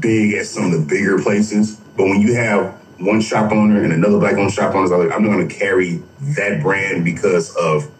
big 0.00 0.34
as 0.34 0.50
some 0.50 0.64
of 0.64 0.72
the 0.72 0.80
bigger 0.86 1.20
places. 1.22 1.76
But 1.96 2.04
when 2.04 2.20
you 2.20 2.34
have 2.34 2.72
one 2.98 3.20
shop 3.20 3.52
owner 3.52 3.82
and 3.82 3.92
another 3.92 4.18
black 4.18 4.36
owned 4.36 4.52
shop 4.52 4.74
owner, 4.74 4.92
I'm 4.92 5.00
like, 5.00 5.12
I'm 5.14 5.22
not 5.22 5.32
going 5.32 5.48
to 5.48 5.54
carry 5.54 6.02
that 6.36 6.62
brand 6.62 7.04
because 7.04 7.54
of 7.56 7.90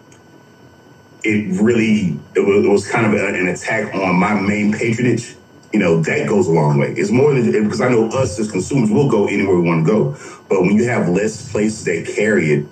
it. 1.22 1.60
Really, 1.60 2.18
it 2.34 2.40
was, 2.40 2.64
it 2.64 2.68
was 2.68 2.90
kind 2.90 3.06
of 3.06 3.12
an, 3.12 3.34
an 3.36 3.48
attack 3.48 3.94
on 3.94 4.16
my 4.16 4.34
main 4.40 4.72
patronage. 4.72 5.36
You 5.74 5.80
know, 5.80 6.00
that 6.02 6.28
goes 6.28 6.46
a 6.46 6.52
long 6.52 6.78
way. 6.78 6.94
It's 6.96 7.10
more 7.10 7.34
than 7.34 7.50
because 7.64 7.80
I 7.80 7.88
know 7.88 8.06
us 8.10 8.38
as 8.38 8.48
consumers 8.48 8.92
will 8.92 9.10
go 9.10 9.26
anywhere 9.26 9.56
we 9.56 9.62
want 9.62 9.84
to 9.84 9.92
go. 9.92 10.16
But 10.48 10.60
when 10.62 10.76
you 10.76 10.84
have 10.88 11.08
less 11.08 11.50
places 11.50 11.82
that 11.86 12.14
carry 12.14 12.52
it, 12.52 12.66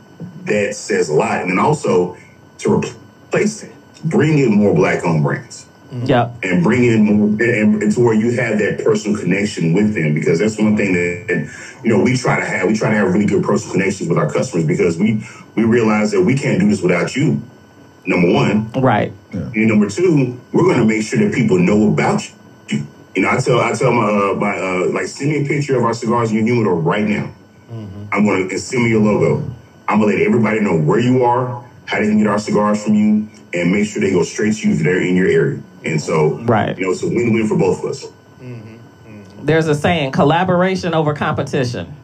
that 0.44 0.76
says 0.76 1.08
a 1.08 1.14
lot. 1.14 1.40
And 1.40 1.50
then 1.50 1.58
also 1.58 2.16
to 2.58 2.72
replace 2.72 3.62
that, 3.62 3.72
bring 4.04 4.38
in 4.38 4.54
more 4.54 4.72
black 4.72 5.02
owned 5.04 5.24
brands 5.24 5.66
mm-hmm. 5.92 6.06
Yep. 6.06 6.34
and 6.44 6.62
bring 6.62 6.84
in 6.84 7.02
more 7.02 7.26
and, 7.26 7.82
and 7.82 7.92
to 7.92 8.00
where 8.00 8.14
you 8.14 8.40
have 8.40 8.58
that 8.58 8.82
personal 8.84 9.18
connection 9.18 9.72
with 9.72 9.94
them 9.94 10.14
because 10.14 10.38
that's 10.38 10.56
one 10.56 10.76
thing 10.76 10.92
that 10.92 11.50
you 11.82 11.90
know 11.90 12.00
we 12.02 12.16
try 12.16 12.38
to 12.38 12.46
have 12.46 12.68
we 12.68 12.74
try 12.74 12.90
to 12.90 12.96
have 12.96 13.12
really 13.12 13.26
good 13.26 13.42
personal 13.42 13.74
connections 13.74 14.08
with 14.08 14.18
our 14.18 14.30
customers 14.32 14.64
because 14.64 14.96
we 14.96 15.24
we 15.56 15.64
realize 15.64 16.12
that 16.12 16.22
we 16.22 16.36
can't 16.36 16.60
do 16.60 16.68
this 16.68 16.82
without 16.82 17.16
you 17.16 17.42
number 18.06 18.32
one 18.32 18.70
Right. 18.72 19.12
and 19.32 19.66
number 19.66 19.88
two 19.88 20.40
we're 20.52 20.62
going 20.62 20.78
to 20.78 20.84
make 20.84 21.02
sure 21.02 21.18
that 21.18 21.34
people 21.34 21.58
know 21.58 21.92
about 21.92 22.28
you 22.28 22.34
you 23.14 23.22
know 23.22 23.30
i 23.30 23.38
tell 23.38 23.60
i 23.60 23.72
tell 23.72 23.92
my 23.92 24.04
uh, 24.04 24.34
my 24.34 24.56
uh, 24.56 24.90
like 24.92 25.06
send 25.06 25.30
me 25.30 25.44
a 25.44 25.46
picture 25.46 25.76
of 25.76 25.84
our 25.84 25.94
cigars 25.94 26.30
in 26.30 26.38
your 26.38 26.46
humidor 26.46 26.74
right 26.74 27.06
now 27.06 27.30
i'm 28.12 28.24
going 28.24 28.48
to 28.48 28.58
send 28.58 28.84
me 28.84 28.90
your 28.90 29.02
logo 29.02 29.42
i'm 29.88 30.00
going 30.00 30.10
to 30.10 30.18
let 30.18 30.26
everybody 30.26 30.60
know 30.60 30.76
where 30.78 30.98
you 31.00 31.22
are 31.24 31.64
how 31.86 31.98
they 31.98 32.06
can 32.06 32.18
get 32.18 32.26
our 32.26 32.38
cigars 32.38 32.82
from 32.82 32.94
you 32.94 33.28
and 33.52 33.70
make 33.72 33.86
sure 33.86 34.00
they 34.00 34.10
go 34.12 34.22
straight 34.22 34.54
to 34.54 34.68
you 34.68 34.74
if 34.74 34.80
they're 34.82 35.00
in 35.02 35.14
your 35.16 35.28
area 35.28 35.60
and 35.84 36.00
so 36.00 36.34
Right. 36.44 36.76
you 36.78 36.84
know 36.84 36.92
it's 36.92 37.02
a 37.02 37.08
win-win 37.08 37.46
for 37.46 37.56
both 37.58 37.82
of 37.84 37.90
us 37.90 38.04
There's 39.42 39.66
a 39.66 39.74
saying, 39.74 40.12
collaboration 40.12 40.94
over 40.94 41.14
competition. 41.14 41.94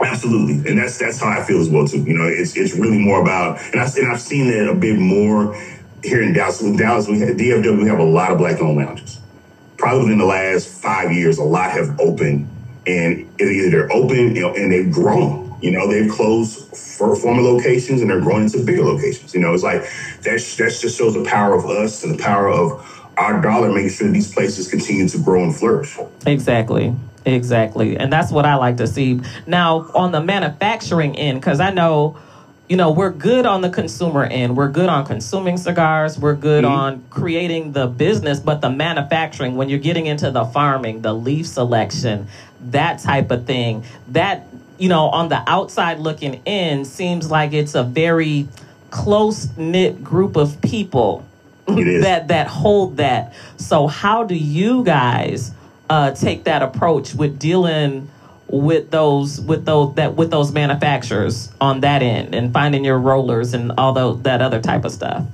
Absolutely, 0.00 0.68
and 0.70 0.78
that's 0.78 0.98
that's 0.98 1.18
how 1.20 1.28
I 1.28 1.42
feel 1.44 1.60
as 1.60 1.70
well 1.70 1.86
too. 1.86 2.02
You 2.02 2.12
know, 2.18 2.26
it's 2.26 2.56
it's 2.56 2.74
really 2.74 2.98
more 2.98 3.22
about, 3.22 3.60
and 3.72 3.80
I 3.80 3.86
and 3.96 4.12
I've 4.12 4.20
seen 4.20 4.48
that 4.50 4.68
a 4.68 4.74
bit 4.74 4.98
more 4.98 5.54
here 6.02 6.22
in 6.22 6.32
Dallas. 6.34 6.60
In 6.60 6.76
Dallas, 6.76 7.08
we 7.08 7.20
have 7.20 7.36
DFW. 7.36 7.80
We 7.82 7.88
have 7.88 7.98
a 7.98 8.04
lot 8.04 8.30
of 8.32 8.38
black-owned 8.38 8.76
lounges. 8.76 9.20
Probably 9.82 10.04
within 10.04 10.18
the 10.18 10.24
last 10.24 10.68
five 10.68 11.10
years, 11.10 11.38
a 11.38 11.42
lot 11.42 11.72
have 11.72 11.98
opened, 11.98 12.48
and 12.86 13.28
either 13.40 13.68
they're 13.68 13.92
open 13.92 14.36
and 14.36 14.70
they've 14.70 14.92
grown. 14.92 15.58
You 15.60 15.72
know, 15.72 15.90
they've 15.90 16.08
closed 16.08 16.76
for 16.76 17.16
former 17.16 17.42
locations 17.42 18.00
and 18.00 18.08
they're 18.08 18.20
growing 18.20 18.44
into 18.44 18.64
bigger 18.64 18.84
locations. 18.84 19.34
You 19.34 19.40
know, 19.40 19.52
it's 19.52 19.64
like 19.64 19.82
that. 20.22 20.40
That 20.58 20.78
just 20.80 20.96
shows 20.96 21.14
the 21.14 21.24
power 21.24 21.54
of 21.54 21.64
us 21.66 22.04
and 22.04 22.16
the 22.16 22.22
power 22.22 22.48
of 22.48 23.10
our 23.16 23.42
dollar, 23.42 23.72
making 23.72 23.90
sure 23.90 24.08
these 24.08 24.32
places 24.32 24.68
continue 24.68 25.08
to 25.08 25.18
grow 25.18 25.42
and 25.42 25.54
flourish. 25.54 25.98
Exactly. 26.26 26.94
Exactly. 27.24 27.96
And 27.96 28.12
that's 28.12 28.30
what 28.30 28.46
I 28.46 28.54
like 28.54 28.76
to 28.76 28.86
see. 28.86 29.20
Now, 29.48 29.90
on 29.96 30.12
the 30.12 30.22
manufacturing 30.22 31.16
end, 31.16 31.40
because 31.40 31.58
I 31.58 31.72
know, 31.72 32.16
you 32.72 32.78
know, 32.78 32.90
we're 32.90 33.10
good 33.10 33.44
on 33.44 33.60
the 33.60 33.68
consumer 33.68 34.24
end. 34.24 34.56
We're 34.56 34.70
good 34.70 34.88
on 34.88 35.04
consuming 35.04 35.58
cigars. 35.58 36.18
We're 36.18 36.34
good 36.34 36.64
on 36.64 37.04
creating 37.10 37.72
the 37.72 37.86
business, 37.86 38.40
but 38.40 38.62
the 38.62 38.70
manufacturing, 38.70 39.56
when 39.56 39.68
you're 39.68 39.78
getting 39.78 40.06
into 40.06 40.30
the 40.30 40.46
farming, 40.46 41.02
the 41.02 41.12
leaf 41.12 41.46
selection, 41.46 42.28
that 42.70 43.00
type 43.00 43.30
of 43.30 43.44
thing, 43.44 43.84
that, 44.08 44.46
you 44.78 44.88
know, 44.88 45.10
on 45.10 45.28
the 45.28 45.44
outside 45.46 45.98
looking 45.98 46.40
in 46.46 46.86
seems 46.86 47.30
like 47.30 47.52
it's 47.52 47.74
a 47.74 47.84
very 47.84 48.48
close 48.88 49.54
knit 49.58 50.02
group 50.02 50.36
of 50.36 50.58
people 50.62 51.26
that 51.66 52.28
that 52.28 52.46
hold 52.46 52.96
that. 52.96 53.34
So 53.58 53.86
how 53.86 54.24
do 54.24 54.34
you 54.34 54.82
guys 54.82 55.52
uh, 55.90 56.12
take 56.12 56.44
that 56.44 56.62
approach 56.62 57.14
with 57.14 57.38
dealing 57.38 58.08
with 58.52 58.90
those 58.90 59.40
with 59.40 59.64
those 59.64 59.94
that 59.96 60.14
with 60.14 60.30
those 60.30 60.52
manufacturers 60.52 61.50
on 61.60 61.80
that 61.80 62.02
end 62.02 62.34
and 62.34 62.52
finding 62.52 62.84
your 62.84 62.98
rollers 62.98 63.54
and 63.54 63.72
all 63.78 63.92
those, 63.92 64.22
that 64.22 64.40
other 64.42 64.60
type 64.60 64.84
of 64.84 64.92
stuff? 64.92 65.26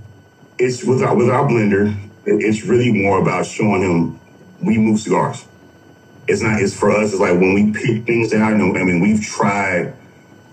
it's 0.59 0.85
with 0.85 1.03
our 1.03 1.17
with 1.17 1.29
our 1.29 1.47
blender. 1.49 1.97
It's 2.27 2.65
really 2.65 2.93
more 2.93 3.23
about 3.23 3.47
showing 3.47 3.83
him 3.83 4.21
we 4.63 4.77
move 4.77 5.01
cigars. 5.01 5.47
It's 6.27 6.43
not. 6.43 6.61
It's 6.61 6.79
for 6.79 6.91
us. 6.91 7.13
It's 7.13 7.21
like 7.21 7.41
when 7.41 7.55
we 7.55 7.73
pick 7.73 8.05
things 8.05 8.31
that 8.33 8.43
I 8.43 8.53
know. 8.53 8.75
I 8.77 8.85
mean, 8.85 9.01
we've 9.01 9.23
tried. 9.23 9.95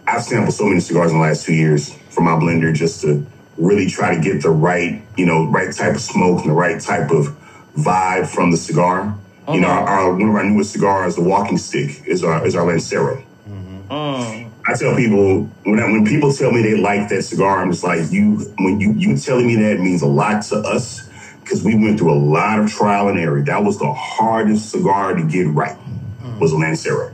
I've 0.07 0.21
sampled 0.21 0.53
so 0.53 0.65
many 0.65 0.79
cigars 0.79 1.11
in 1.11 1.17
the 1.17 1.23
last 1.23 1.45
two 1.45 1.53
years 1.53 1.91
from 2.09 2.25
my 2.25 2.31
blender 2.31 2.73
just 2.73 3.01
to 3.01 3.25
really 3.57 3.89
try 3.89 4.15
to 4.15 4.21
get 4.21 4.43
the 4.43 4.51
right, 4.51 5.01
you 5.17 5.25
know, 5.25 5.47
right 5.47 5.73
type 5.73 5.95
of 5.95 6.01
smoke 6.01 6.41
and 6.41 6.49
the 6.49 6.53
right 6.53 6.79
type 6.79 7.09
of 7.09 7.35
vibe 7.75 8.27
from 8.27 8.51
the 8.51 8.57
cigar. 8.57 9.17
You 9.47 9.61
know, 9.61 9.67
our, 9.67 9.87
our- 9.87 10.11
one 10.13 10.29
of 10.29 10.35
our 10.35 10.43
newest 10.43 10.71
cigars, 10.71 11.15
the 11.15 11.21
Walking 11.21 11.57
Stick, 11.57 12.03
is 12.05 12.23
our 12.23 12.45
is 12.45 12.55
our 12.55 12.65
Lancero. 12.65 13.23
Mm-hmm. 13.47 14.49
I 14.67 14.73
tell 14.75 14.95
people 14.95 15.43
when 15.63 15.79
I, 15.79 15.85
when 15.91 16.05
people 16.05 16.33
tell 16.33 16.51
me 16.51 16.63
they 16.63 16.75
like 16.75 17.09
that 17.09 17.21
cigar, 17.23 17.61
I'm 17.61 17.71
just 17.71 17.83
like 17.83 18.11
you. 18.11 18.37
When 18.57 18.79
you 18.79 18.93
you 18.93 19.17
telling 19.17 19.45
me 19.47 19.55
that 19.57 19.79
means 19.79 20.01
a 20.01 20.07
lot 20.07 20.41
to 20.45 20.57
us 20.57 21.07
because 21.41 21.63
we 21.63 21.75
went 21.75 21.99
through 21.99 22.11
a 22.11 22.17
lot 22.17 22.59
of 22.59 22.71
trial 22.71 23.07
and 23.09 23.19
error. 23.19 23.41
That 23.43 23.63
was 23.63 23.77
the 23.77 23.93
hardest 23.93 24.71
cigar 24.71 25.13
to 25.13 25.23
get 25.23 25.47
right. 25.47 25.77
Mm-hmm. 25.77 26.39
Was 26.39 26.51
a 26.51 26.57
Lancero 26.57 27.13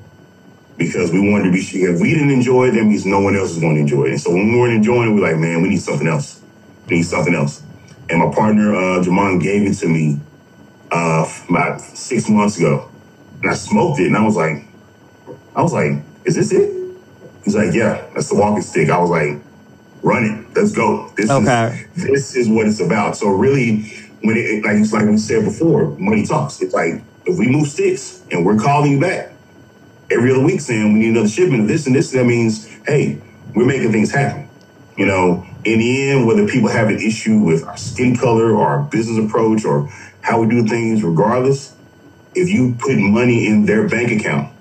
because 0.77 1.11
we 1.11 1.19
wanted 1.29 1.43
to 1.45 1.51
be 1.51 1.61
sure 1.61 1.93
if 1.93 2.01
we 2.01 2.13
didn't 2.13 2.31
enjoy 2.31 2.69
it, 2.69 2.71
that 2.71 2.85
means 2.85 3.05
no 3.05 3.19
one 3.19 3.35
else 3.35 3.51
is 3.51 3.59
going 3.59 3.75
to 3.75 3.81
enjoy 3.81 4.05
it. 4.05 4.11
And 4.11 4.21
so 4.21 4.31
when 4.31 4.51
we 4.51 4.57
weren't 4.57 4.73
enjoying 4.73 5.11
it, 5.11 5.13
we're 5.13 5.21
like, 5.21 5.37
man, 5.37 5.61
we 5.61 5.69
need 5.69 5.81
something 5.81 6.07
else. 6.07 6.41
We 6.87 6.95
need 6.97 7.03
something 7.03 7.35
else. 7.35 7.61
And 8.09 8.19
my 8.19 8.33
partner 8.33 8.73
uh, 8.73 9.03
Jamon 9.03 9.39
gave 9.41 9.61
it 9.69 9.75
to 9.79 9.87
me 9.87 10.19
uh, 10.91 11.25
about 11.49 11.81
six 11.81 12.29
months 12.29 12.57
ago, 12.57 12.89
and 13.41 13.51
I 13.51 13.55
smoked 13.55 13.99
it, 13.99 14.07
and 14.07 14.17
I 14.17 14.23
was 14.25 14.35
like, 14.35 14.65
I 15.55 15.61
was 15.61 15.73
like, 15.73 15.93
is 16.25 16.35
this 16.35 16.51
it? 16.51 16.71
He's 17.43 17.55
like, 17.55 17.73
yeah, 17.73 18.07
that's 18.13 18.29
the 18.29 18.35
walking 18.35 18.61
stick. 18.61 18.89
I 18.89 18.99
was 18.99 19.09
like, 19.09 19.43
run 20.03 20.25
it. 20.25 20.57
Let's 20.57 20.71
go. 20.73 21.11
This 21.17 21.29
Okay. 21.29 21.87
is 21.95 22.03
this 22.03 22.35
is 22.35 22.49
what 22.49 22.67
it's 22.67 22.79
about. 22.79 23.17
So 23.17 23.29
really, 23.29 23.83
when 24.21 24.37
it 24.37 24.63
like 24.63 24.77
it's 24.77 24.93
like 24.93 25.07
we 25.07 25.17
said 25.17 25.43
before, 25.45 25.95
money 25.97 26.25
talks. 26.25 26.61
It's 26.61 26.73
like 26.73 27.03
if 27.25 27.37
we 27.39 27.47
move 27.47 27.67
sticks 27.67 28.23
and 28.31 28.45
we're 28.45 28.57
calling 28.57 28.93
you 28.93 28.99
back 28.99 29.33
every 30.11 30.31
other 30.31 30.41
week 30.43 30.61
saying 30.61 30.93
we 30.93 30.99
need 30.99 31.09
another 31.11 31.27
shipment 31.29 31.63
of 31.63 31.67
this 31.67 31.87
and 31.87 31.95
this, 31.95 32.11
that 32.11 32.25
means 32.25 32.67
hey, 32.85 33.21
we're 33.55 33.65
making 33.65 33.91
things 33.91 34.11
happen. 34.11 34.49
You 34.97 35.05
know, 35.07 35.45
in 35.65 35.79
the 35.79 36.11
end, 36.11 36.27
whether 36.27 36.47
people 36.47 36.69
have 36.69 36.89
an 36.89 36.99
issue 36.99 37.39
with 37.39 37.63
our 37.65 37.77
skin 37.77 38.15
color 38.15 38.51
or 38.51 38.67
our 38.67 38.83
business 38.83 39.23
approach 39.23 39.65
or 39.65 39.89
how 40.31 40.39
we 40.39 40.47
do 40.47 40.65
things, 40.65 41.03
regardless, 41.03 41.75
if 42.33 42.49
you 42.49 42.73
put 42.79 42.97
money 42.97 43.47
in 43.47 43.65
their 43.65 43.87
bank 43.89 44.11
account, 44.11 44.53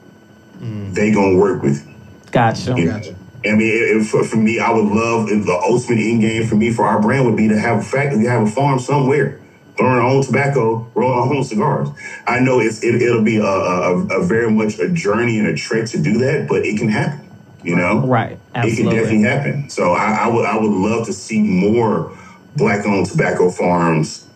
mm. 0.58 0.92
they 0.92 1.12
gonna 1.12 1.36
work 1.36 1.62
with 1.62 1.86
you. 1.86 1.94
Gotcha. 2.32 2.74
You 2.76 2.86
know? 2.86 2.96
Gotcha. 2.98 3.14
I 3.42 3.52
mean, 3.52 4.00
if, 4.00 4.08
for, 4.08 4.24
for 4.24 4.36
me, 4.36 4.58
I 4.58 4.70
would 4.70 4.84
love 4.84 5.28
if 5.30 5.46
the 5.46 5.52
ultimate 5.52 6.00
end 6.00 6.20
game 6.20 6.46
for 6.46 6.56
me 6.56 6.70
for 6.72 6.84
our 6.84 7.00
brand 7.00 7.24
would 7.24 7.36
be 7.36 7.48
to 7.48 7.58
have 7.58 7.78
a 7.78 7.82
factory, 7.82 8.26
have 8.26 8.42
a 8.42 8.50
farm 8.50 8.78
somewhere, 8.80 9.40
growing 9.76 9.94
our 9.94 10.02
own 10.02 10.22
tobacco, 10.22 10.80
growing 10.92 11.18
our 11.18 11.34
own 11.34 11.44
cigars. 11.44 11.88
I 12.26 12.40
know 12.40 12.58
it's 12.58 12.82
it, 12.82 13.00
it'll 13.00 13.22
be 13.22 13.36
a, 13.36 13.44
a, 13.44 14.20
a 14.20 14.26
very 14.26 14.50
much 14.50 14.78
a 14.78 14.88
journey 14.88 15.38
and 15.38 15.46
a 15.46 15.54
trek 15.54 15.86
to 15.90 16.02
do 16.02 16.18
that, 16.18 16.48
but 16.48 16.66
it 16.66 16.76
can 16.78 16.88
happen. 16.88 17.30
You 17.62 17.76
know, 17.76 18.00
Right. 18.06 18.38
Absolutely. 18.54 18.72
It 18.72 18.76
can 18.76 19.02
definitely 19.02 19.28
happen. 19.28 19.70
So 19.70 19.92
I, 19.92 20.24
I 20.24 20.28
would 20.28 20.44
I 20.44 20.58
would 20.58 20.72
love 20.72 21.06
to 21.06 21.12
see 21.12 21.40
more 21.40 22.16
black-owned 22.56 23.06
tobacco 23.06 23.50
farms 23.50 24.26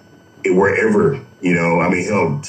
wherever. 0.52 1.20
You 1.44 1.52
know, 1.52 1.78
I 1.78 1.90
mean, 1.90 2.08
hell, 2.08 2.42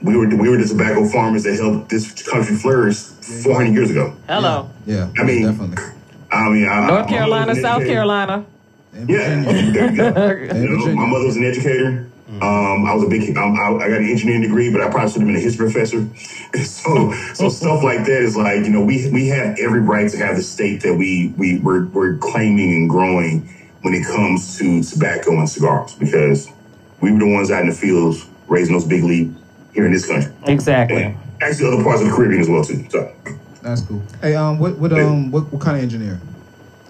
we 0.00 0.16
were 0.16 0.28
we 0.28 0.48
were 0.48 0.56
the 0.56 0.68
tobacco 0.68 1.04
farmers 1.08 1.42
that 1.42 1.56
helped 1.56 1.90
this 1.90 2.22
country 2.22 2.54
flourish 2.54 2.98
400 2.98 3.72
years 3.72 3.90
ago. 3.90 4.14
Hello. 4.28 4.70
Yeah, 4.86 5.10
I 5.18 5.24
mean, 5.24 5.42
definitely. 5.42 5.84
I 6.30 6.48
mean, 6.48 6.68
I, 6.68 6.86
North 6.86 7.08
Carolina, 7.08 7.46
mother 7.48 7.60
South. 7.60 7.84
Carolina. 7.84 8.46
In 8.92 9.08
Yeah, 9.08 9.42
there 9.42 9.90
you 9.90 9.96
go. 9.96 10.54
You 10.54 10.68
know, 10.68 10.86
my 10.94 11.06
mother 11.06 11.24
was 11.26 11.36
an 11.36 11.44
educator. 11.44 12.08
Um, 12.40 12.86
I 12.86 12.94
was 12.94 13.02
a 13.02 13.08
big. 13.08 13.36
Um, 13.36 13.56
I, 13.56 13.84
I 13.84 13.88
got 13.88 13.98
an 13.98 14.08
engineering 14.08 14.42
degree, 14.42 14.70
but 14.70 14.80
I 14.80 14.90
probably 14.90 15.10
should 15.10 15.20
have 15.22 15.26
been 15.26 15.36
a 15.36 15.40
history 15.40 15.72
professor. 15.72 16.06
so, 16.64 17.12
so 17.34 17.48
stuff 17.48 17.82
like 17.82 18.04
that 18.06 18.22
is 18.22 18.36
like 18.36 18.64
you 18.64 18.70
know 18.70 18.84
we 18.84 19.10
we 19.10 19.26
have 19.28 19.58
every 19.58 19.80
right 19.80 20.08
to 20.08 20.16
have 20.18 20.36
the 20.36 20.42
state 20.42 20.82
that 20.82 20.94
we 20.94 21.34
we 21.36 21.58
we're, 21.58 21.86
we're 21.86 22.16
claiming 22.18 22.72
and 22.74 22.88
growing 22.88 23.48
when 23.82 23.92
it 23.92 24.06
comes 24.06 24.56
to 24.58 24.84
tobacco 24.84 25.32
and 25.32 25.48
cigars 25.48 25.96
because 25.96 26.48
we 27.04 27.12
were 27.12 27.18
the 27.18 27.26
ones 27.32 27.50
out 27.50 27.60
in 27.62 27.68
the 27.68 27.74
fields 27.74 28.26
raising 28.48 28.74
those 28.74 28.86
big 28.86 29.04
leaves 29.04 29.36
here 29.74 29.84
in 29.86 29.92
this 29.92 30.06
country. 30.06 30.32
Exactly. 30.46 31.02
And 31.02 31.16
actually, 31.42 31.72
other 31.72 31.84
parts 31.84 32.00
of 32.00 32.08
the 32.08 32.14
Caribbean 32.14 32.40
as 32.40 32.48
well 32.48 32.64
too. 32.64 32.86
So, 32.90 33.12
That's 33.62 33.82
cool. 33.82 34.02
Hey, 34.22 34.34
um, 34.34 34.58
what 34.58 34.78
what 34.78 34.92
um 34.94 35.30
what, 35.30 35.52
what 35.52 35.60
kind 35.62 35.76
of 35.76 35.82
engineer? 35.82 36.20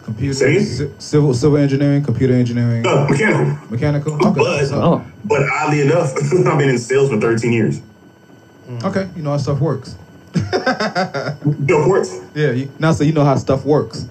Computer, 0.04 0.34
Say 0.34 0.54
it? 0.56 1.02
civil 1.02 1.34
civil 1.34 1.56
engineering, 1.58 2.04
computer 2.04 2.34
engineering, 2.34 2.82
no, 2.82 3.06
mechanical. 3.08 3.68
mechanical. 3.70 4.14
Okay. 4.26 4.38
But 4.40 4.66
so- 4.66 4.82
Oh. 4.82 5.04
but 5.24 5.42
oddly 5.48 5.80
enough, 5.80 6.12
I've 6.46 6.58
been 6.58 6.68
in 6.68 6.78
sales 6.78 7.10
for 7.10 7.18
13 7.20 7.52
years. 7.52 7.80
Okay, 8.84 9.08
you 9.16 9.22
know 9.22 9.30
how 9.30 9.36
stuff 9.38 9.60
works. 9.60 9.96
Go 11.66 11.84
for 11.86 12.00
it. 12.00 12.08
Yeah, 12.34 12.50
you, 12.52 12.70
now 12.78 12.92
so 12.92 13.02
you 13.04 13.12
know 13.12 13.24
how 13.24 13.36
stuff 13.36 13.64
works. 13.64 14.06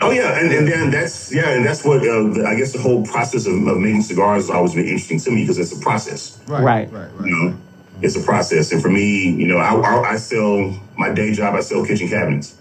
Oh 0.00 0.10
yeah, 0.12 0.38
and, 0.38 0.52
and 0.52 0.68
then 0.68 0.90
that's 0.90 1.32
yeah, 1.32 1.50
and 1.50 1.64
that's 1.66 1.84
what 1.84 2.06
uh, 2.06 2.46
I 2.46 2.54
guess 2.54 2.72
the 2.72 2.78
whole 2.80 3.04
process 3.04 3.46
of, 3.46 3.54
of 3.66 3.78
making 3.78 4.02
cigars 4.02 4.44
has 4.44 4.50
always 4.50 4.74
been 4.74 4.84
interesting 4.84 5.18
to 5.20 5.30
me 5.30 5.42
because 5.42 5.58
it's 5.58 5.72
a 5.72 5.80
process. 5.80 6.38
Right, 6.46 6.62
Right. 6.62 6.92
right, 6.92 7.10
You 7.14 7.18
right. 7.20 7.30
know, 7.52 7.58
it's 8.00 8.14
a 8.16 8.22
process, 8.22 8.70
and 8.70 8.80
for 8.80 8.90
me, 8.90 9.28
you 9.30 9.48
know, 9.48 9.56
I, 9.56 9.74
I, 9.74 10.10
I 10.12 10.16
sell 10.16 10.72
my 10.96 11.12
day 11.12 11.32
job. 11.32 11.56
I 11.56 11.60
sell 11.60 11.84
kitchen 11.84 12.08
cabinets, 12.08 12.54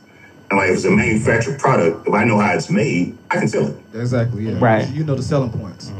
and 0.49 0.57
like 0.57 0.69
if 0.71 0.77
it's 0.77 0.85
a 0.85 0.89
manufactured 0.91 1.59
product, 1.59 2.07
if 2.07 2.13
I 2.13 2.23
know 2.23 2.39
how 2.39 2.53
it's 2.55 2.71
made, 2.71 3.15
I 3.29 3.35
can 3.37 3.47
sell 3.47 3.67
it. 3.67 3.75
Exactly. 3.93 4.47
Yeah. 4.49 4.57
Right. 4.59 4.89
You 4.89 5.03
know 5.03 5.13
the 5.15 5.21
selling 5.23 5.51
points. 5.51 5.91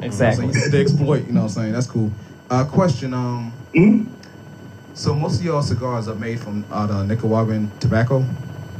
Exactly. 0.00 0.50
So 0.54 0.64
you 0.64 0.70
the 0.70 0.80
exploit. 0.80 1.26
You 1.26 1.32
know 1.32 1.40
what 1.42 1.46
I'm 1.48 1.48
saying? 1.52 1.72
That's 1.72 1.86
cool. 1.86 2.10
Uh, 2.48 2.64
question. 2.64 3.12
Um. 3.12 3.52
Mhm. 3.74 4.06
So 4.94 5.14
most 5.14 5.40
of 5.40 5.44
your 5.44 5.62
cigars 5.62 6.08
are 6.08 6.14
made 6.14 6.40
from 6.40 6.64
uh, 6.70 6.86
the 6.86 7.04
Nicaraguan 7.04 7.70
tobacco. 7.80 8.24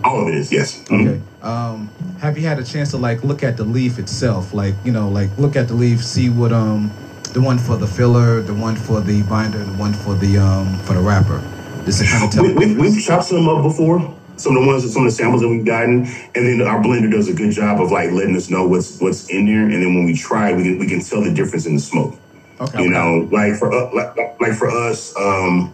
All 0.02 0.22
of 0.22 0.28
it 0.28 0.34
is 0.34 0.50
yes. 0.50 0.82
Mhm. 0.84 1.08
Okay. 1.08 1.20
Um, 1.42 1.90
have 2.18 2.38
you 2.38 2.46
had 2.46 2.58
a 2.58 2.64
chance 2.64 2.90
to 2.90 2.96
like 2.96 3.22
look 3.24 3.42
at 3.42 3.56
the 3.56 3.64
leaf 3.64 3.98
itself? 3.98 4.54
Like 4.54 4.74
you 4.84 4.92
know, 4.92 5.08
like 5.08 5.30
look 5.38 5.56
at 5.56 5.68
the 5.68 5.74
leaf, 5.74 6.04
see 6.04 6.30
what 6.30 6.52
um, 6.52 6.90
the 7.32 7.40
one 7.40 7.58
for 7.58 7.76
the 7.76 7.86
filler, 7.86 8.40
the 8.40 8.54
one 8.54 8.76
for 8.76 9.00
the 9.00 9.22
binder, 9.24 9.58
the 9.58 9.72
one 9.72 9.92
for 9.92 10.14
the 10.14 10.38
um 10.38 10.78
for 10.80 10.94
the 10.94 11.00
wrapper. 11.00 11.42
Just 11.84 12.00
to 12.00 12.06
kind 12.06 12.24
of 12.24 12.30
tell. 12.30 12.44
We, 12.44 12.54
we, 12.54 12.74
we've 12.74 13.02
chopped 13.02 13.24
some 13.24 13.48
up 13.48 13.62
before. 13.62 14.14
Some 14.36 14.54
of 14.54 14.62
the 14.62 14.68
ones, 14.68 14.92
some 14.92 15.02
of 15.02 15.10
the 15.10 15.16
samples 15.16 15.40
that 15.40 15.48
we've 15.48 15.64
gotten, 15.64 16.04
and 16.34 16.46
then 16.46 16.60
our 16.60 16.82
blender 16.82 17.10
does 17.10 17.28
a 17.28 17.32
good 17.32 17.52
job 17.52 17.80
of 17.80 17.90
like 17.90 18.10
letting 18.10 18.36
us 18.36 18.50
know 18.50 18.66
what's 18.66 19.00
what's 19.00 19.30
in 19.30 19.46
there, 19.46 19.62
and 19.62 19.72
then 19.72 19.94
when 19.94 20.04
we 20.04 20.14
try, 20.14 20.52
we 20.52 20.62
can 20.62 20.78
we 20.78 20.86
can 20.86 21.00
tell 21.00 21.22
the 21.22 21.32
difference 21.32 21.64
in 21.64 21.74
the 21.74 21.80
smoke. 21.80 22.18
Okay. 22.60 22.82
You 22.82 22.90
know, 22.90 23.28
like 23.30 23.54
for 23.56 23.72
uh, 23.72 23.94
like, 23.94 24.40
like 24.40 24.54
for 24.54 24.70
us, 24.70 25.14
um, 25.16 25.72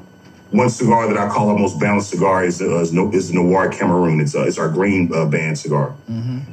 one 0.53 0.69
cigar 0.69 1.09
that 1.09 1.17
I 1.17 1.29
call 1.29 1.49
our 1.49 1.59
most 1.59 1.81
balanced 1.81 2.11
cigar 2.11 2.45
is 2.45 2.61
uh, 2.61 2.81
is, 2.81 2.93
no, 2.93 3.11
is 3.13 3.33
Noir 3.33 3.69
Cameroon. 3.69 4.21
It's 4.21 4.35
uh, 4.35 4.45
it's 4.45 4.59
our 4.59 4.69
green 4.69 5.11
uh, 5.13 5.27
band 5.27 5.59
cigar. 5.59 5.95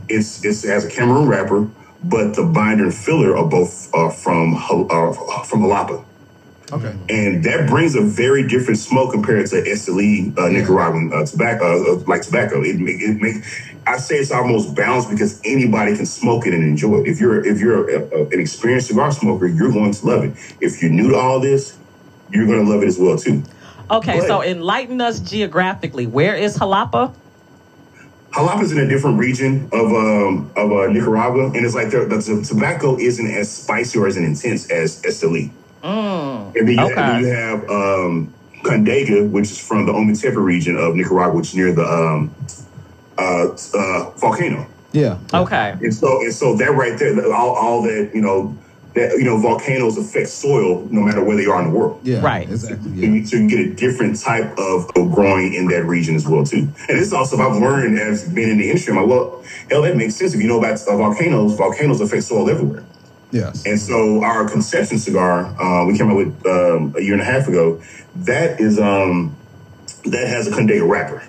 It's, 0.07 0.43
it's 0.43 0.63
it 0.63 0.69
has 0.69 0.85
a 0.85 0.89
Cameroon 0.89 1.27
wrapper, 1.27 1.69
but 2.03 2.33
the 2.33 2.43
binder 2.43 2.85
and 2.85 2.93
filler 2.93 3.38
are 3.38 3.45
both 3.45 3.93
uh, 3.93 4.09
from 4.09 4.55
uh, 4.55 5.13
from 5.43 5.62
Jalapa. 5.62 6.05
Okay. 6.71 6.95
and 7.09 7.43
that 7.45 7.67
brings 7.67 7.95
a 7.95 8.01
very 8.01 8.47
different 8.47 8.77
smoke 8.77 9.12
compared 9.12 9.47
to 9.47 9.55
Estelí 9.55 10.38
uh, 10.38 10.49
Nicaraguan 10.49 11.12
uh, 11.12 11.25
tobacco, 11.25 11.65
uh, 11.65 11.95
uh, 11.95 12.03
like 12.05 12.21
tobacco. 12.21 12.62
It 12.62 12.75
it 12.79 13.19
make 13.19 13.43
I 13.88 13.97
say 13.97 14.17
it's 14.17 14.29
almost 14.31 14.75
balanced 14.75 15.09
because 15.09 15.41
anybody 15.43 15.95
can 15.95 16.05
smoke 16.05 16.45
it 16.45 16.53
and 16.53 16.63
enjoy 16.63 16.99
it. 16.99 17.07
If 17.07 17.19
you're 17.19 17.43
if 17.43 17.59
you're 17.59 17.89
a, 17.89 18.19
a, 18.19 18.25
an 18.27 18.39
experienced 18.39 18.88
cigar 18.88 19.12
smoker, 19.12 19.47
you're 19.47 19.71
going 19.71 19.91
to 19.93 20.05
love 20.05 20.23
it. 20.25 20.33
If 20.62 20.79
you're 20.81 20.91
new 20.91 21.09
to 21.09 21.17
all 21.17 21.39
this, 21.39 21.75
you're 22.31 22.45
going 22.45 22.63
to 22.63 22.71
love 22.71 22.83
it 22.83 22.88
as 22.88 22.99
well 22.99 23.17
too. 23.17 23.41
Okay, 23.91 24.19
Go 24.19 24.28
so 24.28 24.43
enlighten 24.43 25.02
us 25.02 25.19
geographically. 25.19 26.06
Where 26.06 26.36
is 26.36 26.58
Jalapa? 26.58 27.13
Jalapa 28.32 28.62
is 28.62 28.71
in 28.71 28.80
a 28.80 28.88
different 28.88 29.17
region 29.17 29.65
of 29.73 29.91
um, 29.91 30.52
of 30.56 30.71
uh, 30.71 30.88
Nicaragua, 30.88 31.47
and 31.47 31.65
it's 31.65 31.73
like 31.73 31.89
the, 31.89 32.06
the 32.06 32.45
tobacco 32.47 32.97
isn't 32.97 33.25
as 33.32 33.52
spicy 33.52 33.97
or 33.97 34.08
as 34.08 34.17
intense 34.17 34.69
as 34.69 35.02
Estelí. 35.02 35.52
And 36.56 36.67
then 36.67 36.75
you, 36.78 36.84
okay. 36.84 36.95
then 36.95 37.21
you 37.21 37.28
have 37.28 37.69
um, 37.69 38.34
Condega, 38.63 39.30
which 39.30 39.52
is 39.52 39.65
from 39.65 39.86
the 39.86 39.93
Ometepe 39.93 40.36
region 40.36 40.78
of 40.78 40.95
Nicaragua, 40.95 41.36
which 41.36 41.49
is 41.49 41.56
near 41.56 41.73
the 41.73 41.86
um, 41.86 42.36
uh, 43.17 43.47
uh, 43.73 44.10
volcano. 44.17 44.67
Yeah. 44.91 45.19
Okay. 45.34 45.71
And 45.82 45.93
so, 45.93 46.21
and 46.21 46.34
so 46.34 46.56
that 46.56 46.71
right 46.71 46.97
there, 46.97 47.34
all, 47.34 47.56
all 47.56 47.82
that 47.84 48.12
you 48.13 48.21
know, 48.21 48.58
that 48.95 49.12
you 49.17 49.23
know, 49.23 49.38
volcanoes 49.38 49.97
affect 49.97 50.30
soil 50.30 50.88
no 50.89 51.02
matter 51.02 51.23
where 51.23 51.38
they 51.38 51.45
are 51.45 51.62
in 51.62 51.71
the 51.71 51.78
world. 51.78 51.99
Yeah. 52.04 52.21
Right. 52.21 52.49
Exactly. 52.49 52.91
And 52.91 52.97
Yeah. 52.99 53.10
you, 53.10 53.25
so 53.25 53.38
you 53.38 53.47
get 53.49 53.60
a 53.60 53.73
different 53.73 54.19
type 54.19 54.58
of, 54.58 54.89
of 54.95 55.12
growing 55.13 55.54
in 55.54 55.67
that 55.67 55.86
region 55.86 56.15
as 56.15 56.28
well 56.28 56.43
too. 56.43 56.67
And 56.89 56.97
this 56.97 57.08
is 57.08 57.13
also 57.13 57.38
I've 57.38 57.62
learned 57.62 57.99
as 57.99 58.28
being 58.28 58.49
in 58.49 58.58
the 58.58 58.67
industry. 58.69 58.93
I'm 58.93 58.99
like, 59.02 59.10
well, 59.10 59.43
hell, 59.69 59.84
that 59.84 59.95
makes 59.95 60.15
sense. 60.15 60.34
If 60.34 60.41
you 60.41 60.47
know 60.47 60.58
about 60.60 60.82
uh, 60.88 60.97
volcanoes, 60.97 61.56
volcanoes 61.56 62.02
affect 62.02 62.23
soil 62.23 62.49
everywhere. 62.49 62.84
Yes. 63.32 63.63
And 63.65 63.80
so 63.80 64.23
our 64.23 64.49
conception 64.49 64.97
cigar, 64.97 65.45
uh, 65.62 65.86
we 65.86 65.95
came 65.95 66.10
out 66.10 66.17
with 66.17 66.45
um, 66.47 66.95
a 66.97 67.02
year 67.02 67.13
and 67.13 67.21
a 67.21 67.25
half 67.25 67.47
ago. 67.47 67.80
That 68.15 68.60
is 68.60 68.80
um, 68.80 69.36
that 70.06 70.28
has 70.28 70.47
a 70.47 70.52
Condega 70.52 70.88
wrapper. 70.89 71.23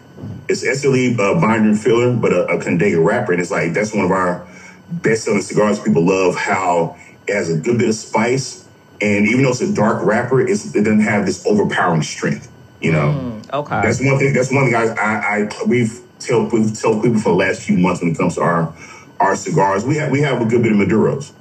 It's 0.49 0.64
Estelí 0.64 1.12
uh, 1.18 1.38
binder 1.40 1.68
and 1.68 1.79
filler, 1.79 2.14
but 2.16 2.33
a, 2.33 2.46
a 2.46 2.59
Condega 2.59 3.05
wrapper, 3.05 3.33
and 3.33 3.40
it's 3.40 3.51
like 3.51 3.75
that's 3.75 3.94
one 3.94 4.05
of 4.07 4.11
our 4.11 4.46
best 4.90 5.25
selling 5.25 5.42
cigars. 5.42 5.79
People 5.79 6.07
love 6.07 6.37
how 6.37 6.96
it 7.31 7.35
has 7.37 7.51
a 7.51 7.57
good 7.57 7.79
bit 7.79 7.88
of 7.88 7.95
spice, 7.95 8.66
and 9.01 9.27
even 9.27 9.43
though 9.43 9.51
it's 9.51 9.61
a 9.61 9.73
dark 9.73 10.05
wrapper, 10.05 10.40
it's, 10.40 10.75
it 10.75 10.83
doesn't 10.83 11.01
have 11.01 11.27
this 11.27 11.47
overpowering 11.47 12.03
strength. 12.03 12.51
You 12.81 12.93
know, 12.93 13.43
mm, 13.43 13.53
Okay. 13.53 13.83
that's 13.83 14.01
one 14.03 14.19
thing. 14.19 14.33
That's 14.33 14.53
one 14.53 14.66
thing 14.66 14.75
I, 14.75 14.87
I, 14.95 15.38
I 15.43 15.49
we've 15.66 16.01
tell 16.19 16.45
we've 16.49 16.79
told 16.79 17.03
people 17.03 17.19
for 17.21 17.31
the 17.31 17.37
last 17.37 17.62
few 17.62 17.77
months 17.79 18.01
when 18.01 18.12
it 18.12 18.19
comes 18.19 18.35
to 18.37 18.43
our 18.43 18.75
our 19.19 19.37
cigars. 19.37 19.85
We 19.85 19.97
have 19.97 20.11
we 20.11 20.21
have 20.21 20.40
a 20.40 20.45
good 20.47 20.62
bit 20.62 20.73
of 20.73 20.79
Maduros, 20.79 21.33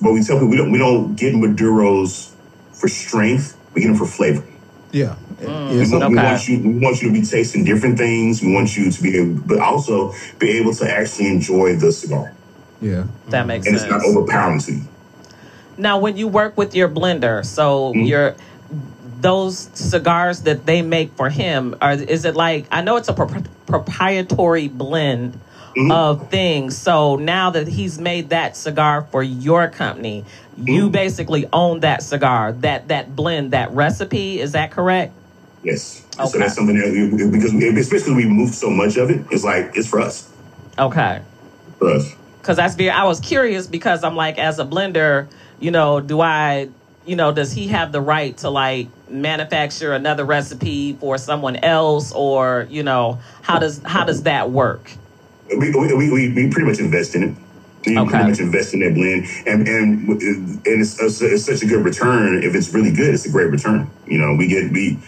but 0.00 0.12
we 0.12 0.22
tell 0.22 0.36
people 0.36 0.48
we 0.48 0.56
don't 0.56 0.72
we 0.72 0.78
don't 0.78 1.14
get 1.14 1.34
Maduros 1.34 2.32
for 2.72 2.88
strength. 2.88 3.56
We 3.74 3.82
get 3.82 3.88
them 3.88 3.96
for 3.96 4.06
flavor. 4.06 4.42
Yeah. 4.92 5.16
Mm, 5.38 5.72
yeah. 5.72 5.78
We, 5.80 5.84
So, 5.84 5.98
want, 5.98 6.10
we 6.10 6.16
want 6.16 6.48
you 6.48 6.58
we 6.60 6.78
want 6.78 7.02
you 7.02 7.08
to 7.08 7.12
be 7.12 7.26
tasting 7.26 7.64
different 7.64 7.98
things. 7.98 8.40
We 8.40 8.54
want 8.54 8.74
you 8.76 8.90
to 8.90 9.02
be 9.02 9.18
able, 9.18 9.40
but 9.46 9.58
also 9.58 10.14
be 10.38 10.48
able 10.52 10.72
to 10.74 10.90
actually 10.90 11.28
enjoy 11.28 11.76
the 11.76 11.92
cigar, 11.92 12.32
yeah. 12.80 13.04
that 13.28 13.46
makes 13.46 13.66
sense. 13.66 13.82
and 13.82 13.90
it's 13.90 13.90
not 13.90 14.02
overpowering 14.08 14.60
to 14.60 14.72
you. 14.76 14.82
Now, 15.78 15.98
when 15.98 16.16
you 16.16 16.28
work 16.28 16.56
with 16.56 16.74
your 16.74 16.88
blender, 16.88 17.44
so 17.44 17.92
Mm-hmm. 17.92 18.00
your 18.06 18.34
those 19.20 19.70
cigars 19.74 20.42
that 20.42 20.66
they 20.66 20.82
make 20.82 21.10
for 21.12 21.30
him, 21.30 21.74
are 21.80 21.92
is 21.94 22.24
it 22.24 22.36
like 22.36 22.66
I 22.70 22.82
know 22.82 22.96
it's 22.96 23.08
a 23.08 23.14
pro- 23.14 23.42
proprietary 23.66 24.68
blend 24.68 25.40
Mm-hmm. 25.76 25.90
of 25.92 26.30
things. 26.30 26.74
So 26.74 27.16
now 27.16 27.50
that 27.50 27.68
he's 27.68 27.98
made 27.98 28.30
that 28.30 28.56
cigar 28.56 29.02
for 29.10 29.22
your 29.22 29.68
company, 29.68 30.24
Mm-hmm. 30.58 30.68
you 30.72 30.88
basically 30.88 31.46
own 31.52 31.80
that 31.80 32.02
cigar, 32.02 32.52
that 32.64 32.88
that 32.88 33.14
blend, 33.14 33.50
that 33.50 33.72
recipe. 33.72 34.40
Is 34.40 34.52
that 34.52 34.70
correct? 34.70 35.12
Yes. 35.62 36.02
Okay. 36.18 36.28
So 36.28 36.38
that's 36.38 36.54
something 36.54 36.78
that 36.78 36.90
we, 36.92 37.30
because 37.30 37.52
we, 37.52 37.68
especially 37.78 38.14
we 38.14 38.24
move 38.26 38.54
so 38.54 38.70
much 38.70 38.96
of 38.96 39.10
it, 39.10 39.20
it's 39.30 39.44
like 39.44 39.72
it's 39.74 39.86
for 39.86 40.00
us. 40.00 40.30
Okay. 40.78 41.20
For 41.78 41.90
us. 41.90 42.14
because 42.40 42.56
that's. 42.56 42.78
I 42.80 43.04
was 43.04 43.20
curious 43.20 43.66
because 43.66 44.02
I'm 44.02 44.16
like, 44.16 44.38
as 44.38 44.58
a 44.58 44.64
blender, 44.64 45.26
you 45.60 45.70
know, 45.70 46.00
do 46.00 46.20
I, 46.20 46.68
you 47.06 47.16
know, 47.16 47.32
does 47.32 47.52
he 47.52 47.68
have 47.68 47.92
the 47.92 48.00
right 48.00 48.36
to 48.38 48.50
like 48.50 48.88
manufacture 49.10 49.92
another 49.94 50.24
recipe 50.24 50.94
for 50.94 51.18
someone 51.18 51.56
else, 51.56 52.12
or 52.12 52.66
you 52.70 52.82
know, 52.82 53.20
how 53.42 53.58
does 53.58 53.80
how 53.84 54.04
does 54.04 54.24
that 54.24 54.50
work? 54.50 54.90
we, 55.56 55.70
we, 55.70 55.94
we, 56.10 56.32
we 56.32 56.50
pretty 56.50 56.66
much 56.68 56.78
invest 56.80 57.14
in 57.14 57.22
it. 57.22 57.36
We 57.86 57.96
Okay. 57.98 58.10
pretty 58.10 58.24
much 58.30 58.40
invest 58.40 58.74
in 58.74 58.80
that 58.80 58.94
blend, 58.94 59.26
and 59.46 59.68
and 59.68 60.08
and 60.10 60.60
it's, 60.66 61.00
it's, 61.00 61.22
it's 61.22 61.44
such 61.46 61.62
a 61.62 61.66
good 61.66 61.84
return. 61.84 62.42
If 62.42 62.54
it's 62.54 62.74
really 62.74 62.92
good, 62.92 63.14
it's 63.14 63.26
a 63.26 63.30
great 63.30 63.50
return. 63.50 63.88
You 64.06 64.18
know, 64.18 64.34
we 64.34 64.48
get 64.48 64.72
we 64.72 64.98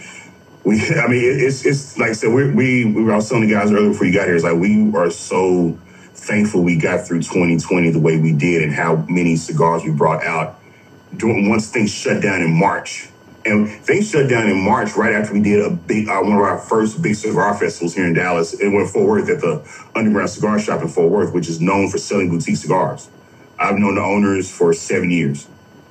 we. 0.64 0.80
I 0.96 1.08
mean, 1.08 1.40
it's 1.40 1.66
it's 1.66 1.98
like 1.98 2.11
I 2.11 2.12
said. 2.12 2.32
We 2.32 2.52
we 2.52 2.84
we 2.84 3.02
were. 3.02 3.12
I 3.12 3.16
was 3.16 3.28
telling 3.28 3.48
the 3.48 3.54
guys 3.54 3.72
earlier 3.72 3.90
before 3.90 4.06
you 4.06 4.14
got 4.14 4.26
here. 4.26 4.37
It's 4.37 4.44
like 4.44 4.56
we 4.58 4.92
are 4.94 5.11
so 5.11 5.78
thankful 6.28 6.62
we 6.62 6.76
got 6.76 7.06
through 7.06 7.22
2020 7.22 7.90
the 7.90 7.98
way 7.98 8.18
we 8.18 8.32
did, 8.32 8.62
and 8.62 8.72
how 8.72 8.96
many 9.08 9.34
cigars 9.34 9.82
we 9.82 9.90
brought 9.90 10.22
out 10.22 10.56
during 11.16 11.48
once 11.48 11.70
things 11.70 11.92
shut 11.92 12.22
down 12.22 12.42
in 12.42 12.52
March. 12.52 13.08
And 13.44 13.66
things 13.68 14.10
shut 14.10 14.28
down 14.28 14.48
in 14.50 14.60
March 14.62 14.94
right 14.94 15.14
after 15.14 15.32
we 15.32 15.40
did 15.40 15.64
a 15.64 15.70
big, 15.70 16.08
uh, 16.08 16.20
one 16.20 16.32
of 16.32 16.40
our 16.40 16.58
first 16.58 17.00
big 17.00 17.14
cigar 17.14 17.54
festivals 17.54 17.94
here 17.94 18.06
in 18.06 18.12
Dallas. 18.12 18.52
It 18.52 18.68
went 18.68 18.90
Fort 18.90 19.08
Worth 19.08 19.30
at 19.30 19.40
the 19.40 19.66
Underground 19.94 20.28
Cigar 20.28 20.58
Shop 20.58 20.82
in 20.82 20.88
Fort 20.88 21.10
Worth, 21.10 21.32
which 21.32 21.48
is 21.48 21.60
known 21.60 21.88
for 21.88 21.96
selling 21.96 22.28
boutique 22.28 22.56
cigars. 22.56 23.08
I've 23.58 23.78
known 23.78 23.94
the 23.94 24.02
owners 24.02 24.50
for 24.50 24.72
seven 24.74 25.10
years, 25.10 25.48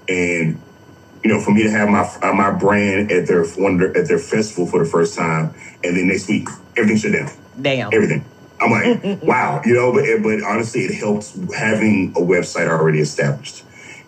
and 0.08 0.62
you 1.24 1.34
know, 1.34 1.42
for 1.42 1.52
me 1.52 1.64
to 1.64 1.72
have 1.72 1.90
my 1.90 2.08
uh, 2.22 2.34
my 2.34 2.52
brand 2.52 3.12
at 3.12 3.28
their 3.28 3.44
one 3.44 3.78
their- 3.78 3.98
at 3.98 4.08
their 4.08 4.20
festival 4.20 4.68
for 4.68 4.84
the 4.84 4.90
first 4.90 5.18
time, 5.18 5.54
and 5.84 5.98
then 5.98 6.08
next 6.08 6.30
week 6.30 6.48
everything 6.78 6.98
shut 6.98 7.14
down 7.14 7.32
Damn. 7.60 7.92
everything. 7.92 8.24
I'm 8.60 8.72
like, 8.72 9.22
wow, 9.22 9.62
you 9.66 9.74
know, 9.74 9.94
but 9.94 10.06
but 10.24 10.44
honestly, 10.44 10.82
it 10.82 10.96
helped 10.96 11.34
having 11.56 12.12
a 12.12 12.20
website 12.20 12.68
already 12.68 13.00
established 13.00 13.64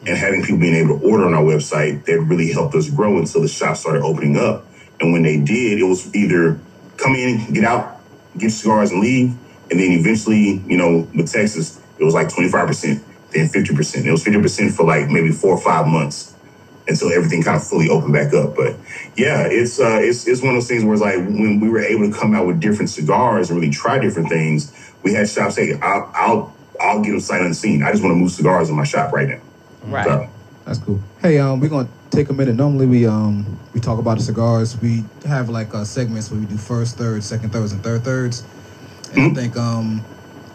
and 0.06 0.18
having 0.18 0.42
people 0.42 0.60
being 0.60 0.76
able 0.76 1.00
to 1.00 1.06
order 1.06 1.26
on 1.26 1.34
our 1.34 1.44
website. 1.44 2.06
That 2.06 2.20
really 2.22 2.52
helped 2.52 2.76
us 2.76 2.90
grow 2.90 3.18
until 3.18 3.42
the 3.42 3.48
shop 3.48 3.78
started 3.78 4.02
opening 4.02 4.38
up. 4.38 4.66
And 5.00 5.14
when 5.14 5.24
they 5.24 5.38
did, 5.38 5.80
it 5.80 5.84
was 5.84 6.14
either 6.16 6.60
come 6.98 7.16
in, 7.16 7.54
get 7.54 7.64
out, 7.64 8.02
get 8.38 8.52
cigars, 8.52 8.92
and 8.92 9.02
leave. 9.02 9.36
And 9.70 9.80
then 9.80 9.92
eventually, 9.92 10.62
you 10.68 10.78
know, 10.78 11.08
with 11.14 11.32
Texas, 11.32 11.80
it 12.00 12.04
was 12.04 12.14
like 12.14 12.30
25 12.30 12.68
percent, 12.68 13.04
then 13.32 13.48
50 13.50 13.76
percent. 13.76 14.08
It 14.08 14.12
was 14.12 14.24
50 14.24 14.42
percent 14.42 14.74
for 14.74 14.84
like 14.84 15.10
maybe 15.10 15.32
four 15.32 15.52
or 15.56 15.62
five 15.62 15.86
months 15.88 16.34
until 16.90 17.12
everything 17.14 17.42
kind 17.44 17.56
of 17.56 17.66
fully 17.66 17.88
opened 17.88 18.14
back 18.14 18.34
up. 18.34 18.56
But 18.56 18.76
yeah, 19.16 19.48
it's 19.48 19.80
uh, 19.80 20.00
it's 20.02 20.28
it's 20.28 20.42
one 20.42 20.50
of 20.50 20.56
those 20.56 20.68
things 20.68 20.84
where 20.84 20.94
it's 20.94 21.02
like 21.02 21.18
when 21.18 21.60
we 21.60 21.70
were 21.70 21.82
able 21.82 22.12
to 22.12 22.18
come 22.18 22.34
out 22.34 22.48
with 22.48 22.60
different 22.60 22.90
cigars 22.90 23.50
and 23.50 23.60
really 23.60 23.72
try 23.72 24.00
different 24.00 24.30
things, 24.30 24.74
we 25.04 25.14
had 25.14 25.30
shops 25.30 25.56
say, 25.56 25.78
"I'll 25.82 26.12
I'll, 26.14 26.56
I'll 26.82 27.02
get 27.02 27.12
them 27.12 27.20
sight 27.20 27.42
unseen. 27.42 27.84
I 27.84 27.92
just 27.92 28.04
want 28.04 28.14
to 28.14 28.18
move 28.20 28.32
cigars 28.32 28.70
in 28.70 28.76
my 28.76 28.84
shop 28.84 29.14
right 29.14 29.28
now." 29.28 29.40
Right. 29.84 30.06
So, 30.06 30.30
That's 30.66 30.80
cool. 30.80 31.00
Hey, 31.22 31.38
um, 31.38 31.60
we're 31.60 31.70
gonna 31.70 31.90
take 32.10 32.30
a 32.30 32.34
minute. 32.34 32.56
Normally 32.56 32.86
we 32.86 33.06
um 33.08 33.58
we 33.74 33.80
talk 33.80 34.00
about 34.00 34.18
the 34.18 34.24
cigars. 34.24 34.80
We 34.82 35.04
have 35.26 35.50
like 35.50 35.74
uh, 35.74 35.84
segments 35.84 36.32
where 36.32 36.40
we 36.40 36.48
do 36.48 36.58
first 36.58 36.98
thirds, 36.98 37.26
second 37.26 37.52
thirds, 37.52 37.72
and 37.72 37.84
third 37.84 38.04
thirds. 38.04 38.44
And 39.14 39.32
I 39.38 39.42
think 39.42 39.58
um 39.58 40.04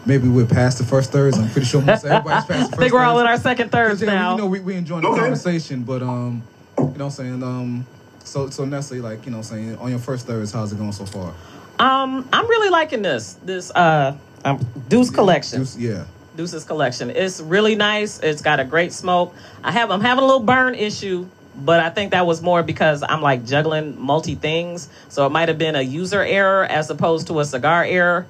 maybe 0.05 0.27
we're 0.27 0.45
past 0.45 0.77
the 0.77 0.83
first 0.83 1.11
thirds. 1.11 1.37
I'm 1.37 1.49
pretty 1.49 1.67
sure 1.67 1.81
most 1.81 2.05
everybody's 2.05 2.45
past 2.45 2.71
the 2.71 2.77
I 2.77 2.79
think 2.79 2.93
we're 2.93 3.03
all 3.03 3.19
in 3.19 3.27
our 3.27 3.37
second 3.37 3.71
thirds 3.71 4.01
Yeah, 4.01 4.07
now. 4.13 4.31
You 4.31 4.37
know, 4.39 4.45
we, 4.47 4.59
we 4.59 4.75
enjoying 4.75 5.01
the 5.01 5.09
Okay. 5.09 5.19
conversation, 5.21 5.83
but 5.83 6.01
um, 6.01 6.43
you 6.77 6.83
know 6.83 6.89
what 6.91 7.01
I'm 7.01 7.09
saying? 7.11 7.43
Um, 7.43 7.85
so 8.23 8.49
so 8.49 8.65
Nestle, 8.65 8.99
like, 8.99 9.25
you 9.25 9.31
know 9.31 9.37
what 9.37 9.51
I'm 9.51 9.57
saying, 9.57 9.77
on 9.77 9.89
your 9.89 9.99
first 9.99 10.25
thirds, 10.27 10.51
how's 10.51 10.71
it 10.73 10.77
going 10.77 10.91
so 10.91 11.05
far? 11.05 11.33
Um, 11.79 12.27
I'm 12.31 12.47
really 12.47 12.69
liking 12.69 13.01
this. 13.01 13.33
This 13.43 13.71
uh, 13.71 14.15
um, 14.43 14.65
Deuce 14.87 15.09
collection. 15.09 15.59
Juice- 15.59 15.77
yeah. 15.77 16.05
Deuce's 16.35 16.65
collection. 16.65 17.09
It's 17.11 17.39
really 17.39 17.75
nice. 17.75 18.19
It's 18.19 18.41
got 18.41 18.59
a 18.59 18.65
great 18.65 18.91
smoke. 18.91 19.33
I 19.63 19.71
have 19.71 19.89
I'm 19.89 20.01
having 20.01 20.21
a 20.23 20.27
little 20.27 20.41
burn 20.43 20.75
issue, 20.75 21.27
but 21.55 21.79
I 21.79 21.89
think 21.89 22.11
that 22.11 22.25
was 22.27 22.41
more 22.41 22.61
because 22.61 23.03
I'm 23.07 23.21
like 23.21 23.45
juggling 23.45 23.97
multi 23.99 24.35
things. 24.35 24.89
So 25.07 25.25
it 25.25 25.29
might 25.31 25.47
have 25.47 25.57
been 25.57 25.77
a 25.77 25.81
user 25.81 26.21
error 26.21 26.65
as 26.65 26.89
opposed 26.89 27.27
to 27.27 27.39
a 27.39 27.45
cigar 27.45 27.85
error, 27.85 28.25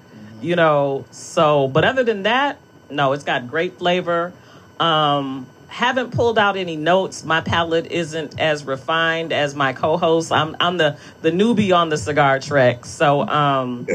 you 0.45 0.55
know. 0.55 1.05
So, 1.11 1.67
but 1.67 1.83
other 1.83 2.03
than 2.03 2.23
that, 2.23 2.59
no, 2.89 3.13
it's 3.13 3.23
got 3.23 3.47
great 3.49 3.77
flavor. 3.77 4.33
Um 4.79 5.47
haven't 5.67 6.11
pulled 6.11 6.39
out 6.39 6.55
any 6.55 6.77
notes. 6.77 7.25
My 7.25 7.41
palate 7.41 7.87
isn't 7.91 8.39
as 8.39 8.63
refined 8.63 9.33
as 9.33 9.55
my 9.55 9.73
co-host. 9.73 10.31
I'm 10.31 10.55
I'm 10.59 10.77
the 10.77 10.97
the 11.21 11.31
newbie 11.31 11.75
on 11.75 11.89
the 11.89 11.97
cigar 11.97 12.39
trek. 12.39 12.85
So, 12.85 13.27
um. 13.27 13.87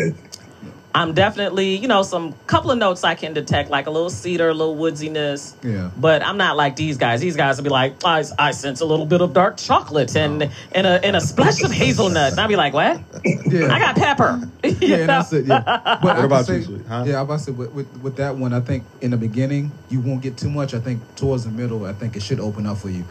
I'm 0.93 1.15
definitely, 1.15 1.77
you 1.77 1.87
know, 1.87 2.03
some 2.03 2.33
couple 2.49 2.73
of 2.73 2.79
notes 2.79 3.05
I 3.05 3.15
can 3.15 3.33
detect, 3.33 3.71
like 3.71 3.87
a 3.87 3.91
little 3.91 4.11
cedar, 4.11 4.49
a 4.49 4.55
little 4.55 4.77
woodsiness. 4.77 5.55
Yeah. 5.65 5.91
But 5.97 6.23
I'm 6.23 6.37
not 6.37 6.57
like 6.57 6.75
these 6.75 6.97
guys. 6.97 7.21
These 7.21 7.37
guys 7.37 7.57
will 7.57 7.65
be 7.65 7.71
like, 7.71 8.05
I, 8.05 8.25
I 8.39 8.51
sense 8.51 8.81
a 8.81 8.85
little 8.85 9.07
bit 9.07 9.21
of 9.21 9.33
dark 9.33 9.57
chocolate 9.57 10.17
and 10.17 10.51
and 10.73 10.87
a 10.87 11.05
and 11.05 11.15
a 11.15 11.21
splash 11.21 11.63
of 11.63 11.71
hazelnut. 11.71 12.33
And 12.33 12.41
I'll 12.41 12.49
be 12.49 12.57
like, 12.57 12.73
what? 12.73 13.01
Yeah. 13.25 13.73
I 13.73 13.79
got 13.79 13.97
pepper. 13.97 14.41
Yeah, 14.81 14.99
know? 14.99 15.07
that's 15.07 15.33
it. 15.33 15.47
Yeah. 15.47 15.63
But 16.03 16.11
I 16.11 16.15
can 16.17 16.25
about 16.25 16.47
say, 16.47 16.59
you. 16.61 16.85
Huh? 16.89 17.05
Yeah, 17.07 17.19
I 17.19 17.23
about 17.23 17.39
to 17.39 17.45
say 17.45 17.53
with, 17.53 17.73
with 17.73 18.03
with 18.03 18.17
that 18.17 18.37
one, 18.37 18.53
I 18.53 18.61
think 18.61 18.85
in 19.01 19.11
the 19.11 19.17
beginning 19.17 19.71
you 19.91 20.01
won't 20.01 20.23
get 20.23 20.37
too 20.37 20.51
much. 20.51 20.75
I 20.75 20.81
think 20.81 21.03
towards 21.17 21.45
the 21.45 21.51
middle, 21.51 21.85
I 21.85 21.93
think 21.93 22.17
it 22.17 22.23
should 22.23 22.41
open 22.41 22.67
up 22.67 22.79
for 22.79 22.91
you. 22.91 23.05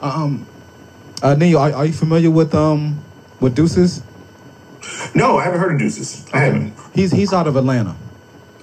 Um, 0.00 0.46
uh, 1.22 1.34
Neil, 1.34 1.58
are, 1.58 1.72
are 1.72 1.86
you 1.86 1.92
familiar 1.92 2.30
with 2.30 2.54
um 2.54 2.98
with 3.40 3.54
Deuces? 3.54 4.02
No, 5.14 5.38
I 5.38 5.44
haven't 5.44 5.60
heard 5.60 5.72
of 5.72 5.78
Deuces. 5.78 6.24
I 6.32 6.38
haven't. 6.40 6.72
He's 6.94 7.10
he's 7.12 7.32
out 7.32 7.46
of 7.46 7.56
Atlanta. 7.56 7.94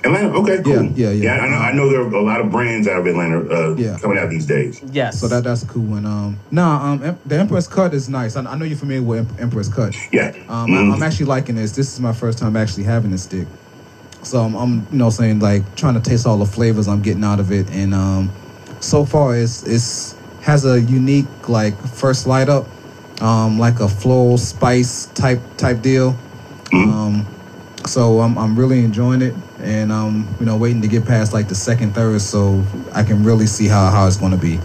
Atlanta. 0.04 0.30
Okay, 0.30 0.62
cool. 0.64 0.84
Yeah, 0.86 1.10
yeah, 1.10 1.12
yeah. 1.12 1.34
I 1.42 1.48
know. 1.50 1.56
I 1.58 1.72
know 1.74 1.90
there 1.90 2.02
are 2.02 2.08
a 2.14 2.22
lot 2.22 2.40
of 2.40 2.52
brands 2.52 2.88
out 2.88 3.00
of 3.00 3.06
Atlanta 3.08 3.40
uh, 3.50 3.76
Yeah. 3.76 3.98
coming 4.00 4.18
out 4.18 4.30
these 4.30 4.46
days. 4.46 4.82
Yes. 4.92 5.20
So 5.20 5.28
that 5.28 5.44
that's 5.44 5.64
a 5.64 5.68
cool 5.68 5.84
one. 5.84 6.06
Um, 6.06 6.40
nah, 6.52 6.92
um, 6.94 7.04
Em- 7.04 7.20
the 7.26 7.40
Empress 7.40 7.68
Cut 7.68 7.94
is 7.94 8.08
nice. 8.08 8.36
I, 8.36 8.44
I 8.44 8.56
know 8.58 8.66
you're 8.66 8.78
familiar 8.78 9.02
with 9.04 9.20
Em- 9.20 9.36
Empress 9.40 9.68
Cut. 9.70 9.96
Yeah. 10.12 10.30
Um, 10.48 10.68
Mhm. 10.70 10.92
I, 10.92 10.96
I'm 10.96 11.04
actually 11.04 11.26
liking 11.26 11.56
this. 11.56 11.72
This 11.72 11.92
is 11.94 12.00
my 12.00 12.14
first 12.14 12.38
time 12.38 12.56
actually 12.56 12.84
having 12.84 13.12
this 13.12 13.24
stick. 13.24 13.48
So 14.24 14.42
I'm, 14.42 14.56
I'm, 14.56 14.88
you 14.92 14.98
know, 14.98 15.10
saying 15.10 15.40
like 15.40 15.64
trying 15.76 15.96
to 15.96 16.00
taste 16.02 16.26
all 16.28 16.38
the 16.38 16.46
flavors 16.46 16.88
I'm 16.88 17.02
getting 17.02 17.24
out 17.24 17.40
of 17.40 17.52
it, 17.52 17.70
and 17.72 17.94
um, 17.94 18.32
so 18.80 19.04
far 19.04 19.36
it's 19.36 19.64
it's 19.64 20.16
has 20.42 20.64
a 20.66 20.80
unique 20.82 21.50
like 21.50 21.76
first 21.78 22.28
light 22.28 22.50
up, 22.50 22.66
um, 23.22 23.60
like 23.60 23.80
a 23.80 23.88
floral 23.88 24.38
spice 24.38 25.08
type 25.08 25.42
type 25.58 25.82
deal. 25.82 26.16
Um, 26.74 27.26
so 27.86 28.20
I'm 28.20 28.38
I'm 28.38 28.58
really 28.58 28.84
enjoying 28.84 29.22
it, 29.22 29.34
and 29.60 29.92
um, 29.92 30.28
you 30.40 30.46
know, 30.46 30.58
waiting 30.58 30.82
to 30.82 30.88
get 30.88 31.06
past 31.06 31.34
like 31.34 31.48
the 31.48 31.56
second 31.56 31.94
third, 31.94 32.22
so 32.22 32.64
I 32.94 33.04
can 33.04 33.24
really 33.24 33.48
see 33.48 33.68
how 33.68 33.90
how 33.90 34.08
it's 34.08 34.18
going 34.18 34.32
to 34.32 34.38
be. 34.38 34.60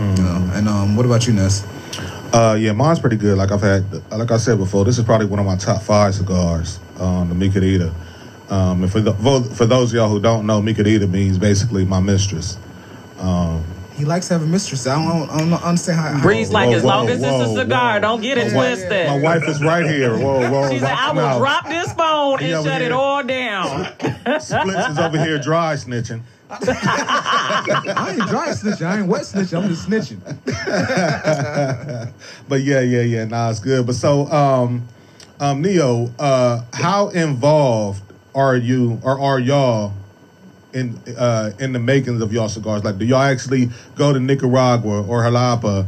You 0.00 0.22
know? 0.22 0.50
And 0.54 0.68
um, 0.68 0.96
what 0.96 1.04
about 1.04 1.26
you, 1.26 1.34
Ness? 1.34 1.66
Uh, 2.32 2.56
yeah, 2.58 2.72
mine's 2.72 3.00
pretty 3.00 3.16
good. 3.16 3.36
Like 3.36 3.50
I've 3.50 3.60
had, 3.60 3.84
like 4.10 4.30
I 4.30 4.36
said 4.36 4.56
before, 4.56 4.84
this 4.84 4.98
is 4.98 5.04
probably 5.04 5.26
one 5.26 5.40
of 5.40 5.46
my 5.46 5.56
top 5.56 5.82
five 5.82 6.14
cigars. 6.14 6.78
Um, 6.98 7.28
the 7.28 7.34
Mi 7.34 7.50
Querida. 7.50 7.92
Um, 8.48 8.82
and 8.82 8.90
for 8.90 9.00
the, 9.00 9.12
for 9.14 9.42
for 9.42 9.66
those 9.66 9.90
of 9.90 9.96
y'all 9.96 10.08
who 10.08 10.20
don't 10.20 10.46
know, 10.46 10.62
Mi 10.62 10.72
Querida 10.72 11.08
means 11.08 11.38
basically 11.38 11.84
my 11.84 12.00
mistress. 12.00 12.56
Um, 13.18 13.64
He 14.00 14.06
likes 14.06 14.28
having 14.28 14.50
mistress. 14.50 14.86
I 14.86 14.94
don't, 14.94 15.28
I 15.28 15.38
don't 15.38 15.52
understand 15.52 16.00
how. 16.00 16.12
how 16.12 16.22
Breeze 16.22 16.50
like 16.50 16.70
Whoa, 16.70 16.74
as 16.76 16.84
long 16.84 17.04
whoa, 17.06 17.12
as 17.12 17.22
it's 17.22 17.50
a 17.50 17.54
cigar, 17.54 17.94
whoa. 17.96 18.00
don't 18.00 18.22
get 18.22 18.38
it 18.38 18.46
Yeah, 18.46 18.52
twisted. 18.54 19.06
my 19.08 19.18
wife 19.18 19.46
is 19.46 19.62
right 19.62 19.84
here. 19.84 20.16
Whoa, 20.16 20.50
whoa! 20.50 20.70
She 20.70 20.78
said, 20.78 20.88
I 20.88 21.08
will 21.08 21.16
mouth. 21.16 21.38
drop 21.38 21.68
this 21.68 21.92
phone 21.92 22.42
and 22.42 22.54
over 22.54 22.70
shut 22.70 22.80
it 22.80 22.92
all 22.92 23.22
down. 23.22 23.84
Splits 24.40 24.88
is 24.88 24.98
over 24.98 25.22
here 25.22 25.38
dry 25.38 25.74
snitching. 25.74 26.22
I 26.50 28.14
ain't 28.18 28.26
dry 28.30 28.48
snitching. 28.48 28.86
I 28.86 29.00
ain't 29.00 29.06
wet 29.06 29.20
snitching. 29.24 29.62
I'm 29.62 29.68
just 29.68 29.86
snitching. 29.86 30.20
but 32.48 32.62
yeah, 32.62 32.80
yeah, 32.80 33.02
yeah. 33.02 33.24
Nah, 33.26 33.50
it's 33.50 33.60
good. 33.60 33.84
But 33.86 33.96
so, 33.96 34.26
um, 34.32 34.88
um, 35.40 35.60
Neo, 35.60 36.10
uh, 36.18 36.62
how 36.72 37.10
involved 37.10 38.02
are 38.34 38.56
you 38.56 38.98
or 39.02 39.20
are 39.20 39.38
y'all 39.38 39.92
in 40.72 40.98
uh 41.18 41.50
in 41.58 41.72
the 41.72 41.78
makings 41.78 42.20
of 42.20 42.32
y'all 42.32 42.48
cigars? 42.48 42.84
Like, 42.84 42.98
do 42.98 43.04
y'all 43.04 43.22
actually 43.22 43.70
go 43.94 44.12
to 44.12 44.20
Nicaragua 44.20 45.02
or 45.02 45.22
Jalapa? 45.22 45.86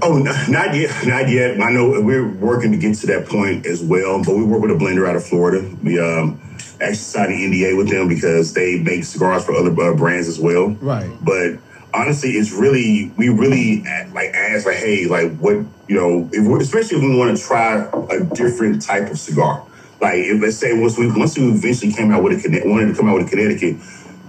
Oh, 0.00 0.18
not 0.18 0.74
yet, 0.74 1.06
not 1.06 1.28
yet. 1.28 1.60
I 1.60 1.70
know 1.70 2.00
we're 2.00 2.26
working 2.26 2.72
to 2.72 2.78
get 2.78 2.96
to 2.98 3.06
that 3.08 3.28
point 3.28 3.66
as 3.66 3.82
well, 3.82 4.22
but 4.24 4.34
we 4.34 4.42
work 4.42 4.62
with 4.62 4.70
a 4.70 4.74
blender 4.74 5.08
out 5.08 5.16
of 5.16 5.24
Florida. 5.24 5.68
We 5.82 6.00
um, 6.00 6.40
actually 6.80 6.96
signed 6.96 7.32
an 7.32 7.52
NDA 7.52 7.76
with 7.76 7.90
them 7.90 8.08
because 8.08 8.54
they 8.54 8.78
make 8.78 9.04
cigars 9.04 9.44
for 9.44 9.54
other 9.54 9.70
uh, 9.70 9.94
brands 9.94 10.28
as 10.28 10.40
well. 10.40 10.70
Right. 10.70 11.10
But 11.20 11.58
honestly, 11.94 12.30
it's 12.30 12.52
really 12.52 13.12
we 13.16 13.28
really 13.28 13.82
like 14.12 14.30
ask 14.34 14.66
like, 14.66 14.76
hey, 14.76 15.06
like 15.06 15.36
what 15.36 15.56
you 15.88 15.94
know, 15.96 16.28
if 16.32 16.46
we 16.46 16.58
especially 16.60 16.96
if 16.96 17.02
we 17.02 17.16
want 17.16 17.36
to 17.36 17.42
try 17.42 17.88
a 18.10 18.24
different 18.24 18.82
type 18.82 19.10
of 19.10 19.18
cigar. 19.18 19.66
Like 20.02 20.16
if 20.16 20.42
let's 20.42 20.56
say 20.56 20.76
once 20.76 20.98
we 20.98 21.06
once 21.06 21.38
we 21.38 21.48
eventually 21.48 21.92
came 21.92 22.10
out 22.10 22.24
with 22.24 22.44
a 22.44 22.62
wanted 22.64 22.88
to 22.88 22.94
come 22.96 23.08
out 23.08 23.18
with 23.18 23.28
a 23.28 23.30
Connecticut, 23.30 23.76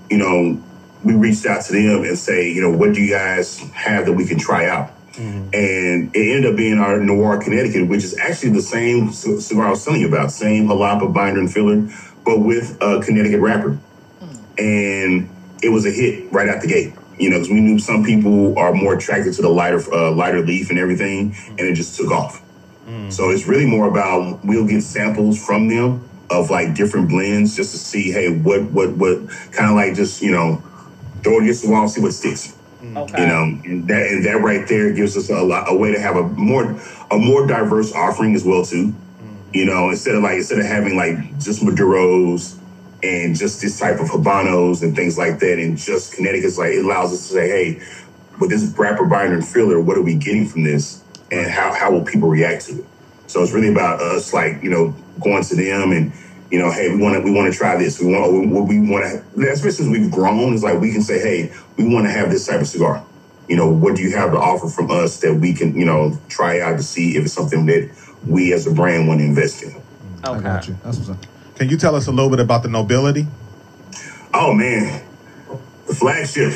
you 0.07 0.17
know, 0.17 0.61
we 1.03 1.15
reached 1.15 1.47
out 1.47 1.65
to 1.65 1.74
them 1.74 2.03
and 2.03 2.15
say, 2.15 2.51
you 2.51 2.61
know, 2.61 2.69
what 2.69 2.93
do 2.93 3.01
you 3.01 3.09
guys 3.09 3.59
have 3.71 4.05
that 4.05 4.13
we 4.13 4.28
can 4.28 4.38
try 4.38 4.67
out? 4.67 4.91
Mm-hmm. 5.13 5.49
And 5.53 6.15
it 6.15 6.36
ended 6.36 6.51
up 6.51 6.55
being 6.55 6.78
our 6.78 6.99
Noir 6.99 7.41
Connecticut, 7.41 7.88
which 7.88 8.03
is 8.03 8.15
actually 8.19 8.51
the 8.51 8.61
same 8.61 9.11
cigar 9.11 9.65
I 9.65 9.69
was 9.71 9.84
telling 9.84 10.01
you 10.01 10.07
about, 10.07 10.32
same 10.32 10.67
jalapa 10.67 11.11
binder 11.11 11.39
and 11.39 11.51
filler, 11.51 11.89
but 12.24 12.39
with 12.39 12.78
a 12.80 13.01
Connecticut 13.01 13.39
wrapper. 13.39 13.80
Hmm. 14.19 14.59
And 14.59 15.30
it 15.63 15.69
was 15.69 15.88
a 15.88 15.91
hit 15.91 16.32
right 16.32 16.49
out 16.49 16.61
the 16.61 16.67
gate. 16.67 16.93
You 17.17 17.32
know, 17.32 17.38
because 17.38 17.49
we 17.49 17.61
knew 17.61 17.80
some 17.80 18.03
people 18.03 18.57
are 18.59 18.74
more 18.74 18.95
attracted 18.95 19.34
to 19.36 19.41
the 19.41 19.49
lighter, 19.49 19.82
uh, 19.91 20.11
lighter 20.11 20.41
leaf 20.45 20.69
and 20.69 20.78
everything, 20.78 21.34
hmm. 21.34 21.51
and 21.57 21.61
it 21.61 21.74
just 21.74 21.95
took 21.95 22.11
off. 22.11 22.43
So 23.10 23.30
it's 23.30 23.48
really 23.48 23.66
more 23.66 23.88
about 23.88 24.44
we'll 24.44 24.68
get 24.68 24.82
samples 24.82 25.44
from 25.44 25.68
them 25.68 26.08
of 26.30 26.50
like 26.50 26.74
different 26.76 27.10
blends 27.10 27.56
just 27.56 27.72
to 27.72 27.78
see, 27.78 28.12
hey, 28.12 28.36
what, 28.36 28.64
what, 28.72 28.92
what, 28.94 29.30
kind 29.52 29.70
of 29.70 29.76
like 29.76 29.96
just 29.96 30.22
you 30.22 30.32
know, 30.32 30.62
throw 31.24 31.38
it 31.38 31.44
against 31.44 31.64
the 31.64 31.70
wall 31.70 31.82
and 31.84 31.92
see 31.92 32.02
what 32.02 32.14
sticks. 32.14 32.56
Okay. 32.84 33.22
You 33.22 33.28
know, 33.28 33.44
and 33.44 33.88
that 33.88 34.08
and 34.08 34.26
that 34.26 34.42
right 34.42 34.68
there 34.68 34.92
gives 34.92 35.16
us 35.16 35.30
a 35.30 35.42
lot, 35.42 35.72
a 35.72 35.76
way 35.76 35.94
to 35.94 36.00
have 36.00 36.18
a 36.18 36.24
more 36.24 36.78
a 37.10 37.18
more 37.18 37.48
diverse 37.48 37.94
offering 37.94 38.36
as 38.36 38.44
well 38.44 38.66
too. 38.66 38.88
Mm. 38.88 39.56
You 39.56 39.66
know, 39.66 39.90
instead 39.90 40.16
of 40.16 40.24
like 40.24 40.36
instead 40.36 40.60
of 40.60 40.66
having 40.66 40.98
like 40.98 41.40
just 41.40 41.62
Maduros 41.62 42.60
and 43.02 43.38
just 43.38 43.62
this 43.62 43.80
type 43.80 44.00
of 44.02 44.10
habanos 44.10 44.84
and 44.84 44.96
things 44.96 45.18
like 45.18 45.40
that, 45.40 45.60
and 45.60 45.78
just 45.78 46.14
Connecticut's 46.14 46.58
like 46.58 46.72
it 46.72 46.84
allows 46.84 47.14
us 47.14 47.28
to 47.30 47.34
say, 47.36 47.48
hey, 47.48 47.82
with 48.40 48.50
this 48.50 48.66
wrapper 48.78 49.06
binder 49.06 49.36
and 49.36 49.48
filler, 49.48 49.80
what 49.80 49.98
are 49.98 50.02
we 50.02 50.16
getting 50.16 50.46
from 50.46 50.64
this, 50.64 51.03
and 51.34 51.52
how 51.52 51.74
how 51.74 51.92
will 51.92 52.04
people 52.04 52.30
react 52.30 52.66
to 52.68 52.80
it? 52.80 52.86
So 53.28 53.42
it's 53.42 53.52
really 53.52 53.72
about 53.72 54.02
us, 54.02 54.34
like 54.34 54.62
you 54.64 54.70
know, 54.70 54.96
going 55.22 55.44
to 55.44 55.56
them 55.56 55.92
and 55.92 56.12
you 56.52 56.60
know, 56.60 56.72
hey, 56.72 56.90
we 56.90 57.02
want 57.02 57.16
to 57.16 57.22
we 57.22 57.32
want 57.32 57.52
to 57.52 57.58
try 57.58 57.76
this. 57.78 58.00
We 58.00 58.14
want 58.14 58.32
we, 58.32 58.80
we 58.80 58.90
want 58.90 59.06
to. 59.06 59.52
Especially 59.52 59.72
since 59.72 59.90
we've 59.90 60.12
grown, 60.12 60.54
it's 60.54 60.64
like 60.64 60.80
we 60.80 60.92
can 60.92 61.02
say, 61.02 61.20
hey, 61.20 61.54
we 61.78 61.92
want 61.92 62.06
to 62.06 62.12
have 62.12 62.30
this 62.30 62.46
type 62.46 62.62
of 62.62 62.68
cigar. 62.68 63.04
You 63.48 63.58
know, 63.58 63.70
what 63.70 63.96
do 63.96 64.04
you 64.04 64.16
have 64.16 64.32
to 64.32 64.38
offer 64.38 64.70
from 64.70 64.92
us 64.92 65.20
that 65.22 65.34
we 65.34 65.54
can 65.54 65.76
you 65.76 65.86
know 65.86 66.20
try 66.30 66.62
out 66.62 66.78
to 66.78 66.84
see 66.84 67.18
if 67.18 67.26
it's 67.26 67.34
something 67.34 67.66
that 67.66 67.90
we 68.28 68.54
as 68.54 68.68
a 68.68 68.72
brand 68.72 69.08
want 69.08 69.20
to 69.20 69.26
invest 69.26 69.64
in. 69.64 69.76
I 70.24 70.40
got 70.40 70.68
you. 70.68 70.78
That's 70.84 70.98
what's 70.98 71.10
up. 71.10 71.18
Can 71.56 71.70
you 71.70 71.78
tell 71.78 71.96
us 71.96 72.08
a 72.08 72.12
little 72.12 72.30
bit 72.30 72.40
about 72.40 72.64
the 72.64 72.70
nobility? 72.70 73.28
Oh 74.34 74.54
man, 74.54 75.04
the 75.88 75.94
flagship, 75.94 76.54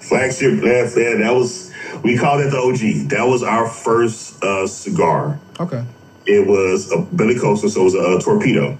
flagship. 0.00 0.60
That 0.60 0.92
that, 0.94 1.18
that 1.22 1.34
was 1.34 1.69
we 2.02 2.16
called 2.16 2.40
it 2.40 2.50
the 2.50 2.58
OG. 2.58 3.10
That 3.10 3.24
was 3.24 3.42
our 3.42 3.68
first 3.68 4.42
uh, 4.42 4.66
cigar. 4.66 5.40
Okay. 5.58 5.84
It 6.26 6.46
was 6.46 6.90
a 6.92 6.96
Belicoso, 6.96 7.68
so 7.68 7.80
it 7.80 7.84
was 7.84 7.94
a, 7.94 8.24
torpedo. 8.24 8.78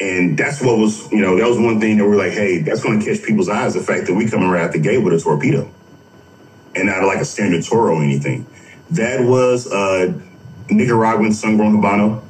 And 0.00 0.38
that's 0.38 0.62
what 0.62 0.78
was, 0.78 1.10
you 1.12 1.20
know, 1.20 1.36
that 1.36 1.46
was 1.46 1.58
one 1.58 1.78
thing 1.78 1.98
that 1.98 2.06
we're 2.06 2.16
like, 2.16 2.32
hey, 2.32 2.62
that's 2.62 2.82
going 2.82 3.00
to 3.00 3.04
catch 3.04 3.22
people's 3.22 3.48
eyes. 3.48 3.74
The 3.74 3.80
fact 3.80 4.06
that 4.06 4.14
we 4.14 4.30
coming 4.30 4.48
right 4.48 4.62
out 4.62 4.72
the 4.72 4.78
gate 4.78 4.98
with 4.98 5.12
a 5.12 5.20
torpedo 5.20 5.70
and 6.74 6.86
not 6.86 7.04
like 7.04 7.18
a 7.18 7.24
standard 7.24 7.64
Toro 7.64 7.96
or 7.96 8.02
anything. 8.02 8.46
That 8.90 9.20
was 9.20 9.70
uh, 9.70 10.12
Nicaraguan 10.70 11.32
sun-grown 11.32 11.82
Habano. 11.82 12.22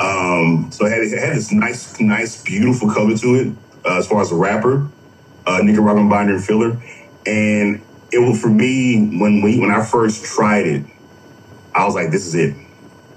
Um, 0.00 0.70
so 0.72 0.86
it 0.86 0.90
had, 0.90 1.00
it 1.02 1.18
had 1.18 1.36
this 1.36 1.52
nice, 1.52 2.00
nice, 2.00 2.42
beautiful 2.42 2.90
color 2.90 3.16
to 3.16 3.34
it 3.36 3.54
uh, 3.84 3.98
as 3.98 4.08
far 4.08 4.20
as 4.20 4.30
the 4.30 4.36
wrapper, 4.36 4.88
uh, 5.46 5.60
Nicaraguan 5.62 6.08
binder 6.08 6.34
and 6.34 6.44
filler. 6.44 6.82
And 7.24 7.80
it 8.12 8.18
was 8.18 8.40
for 8.40 8.48
me 8.48 9.18
when 9.18 9.42
we 9.42 9.58
when 9.58 9.70
I 9.70 9.84
first 9.84 10.24
tried 10.24 10.66
it, 10.66 10.84
I 11.74 11.84
was 11.84 11.94
like, 11.94 12.10
this 12.10 12.26
is 12.26 12.34
it. 12.34 12.56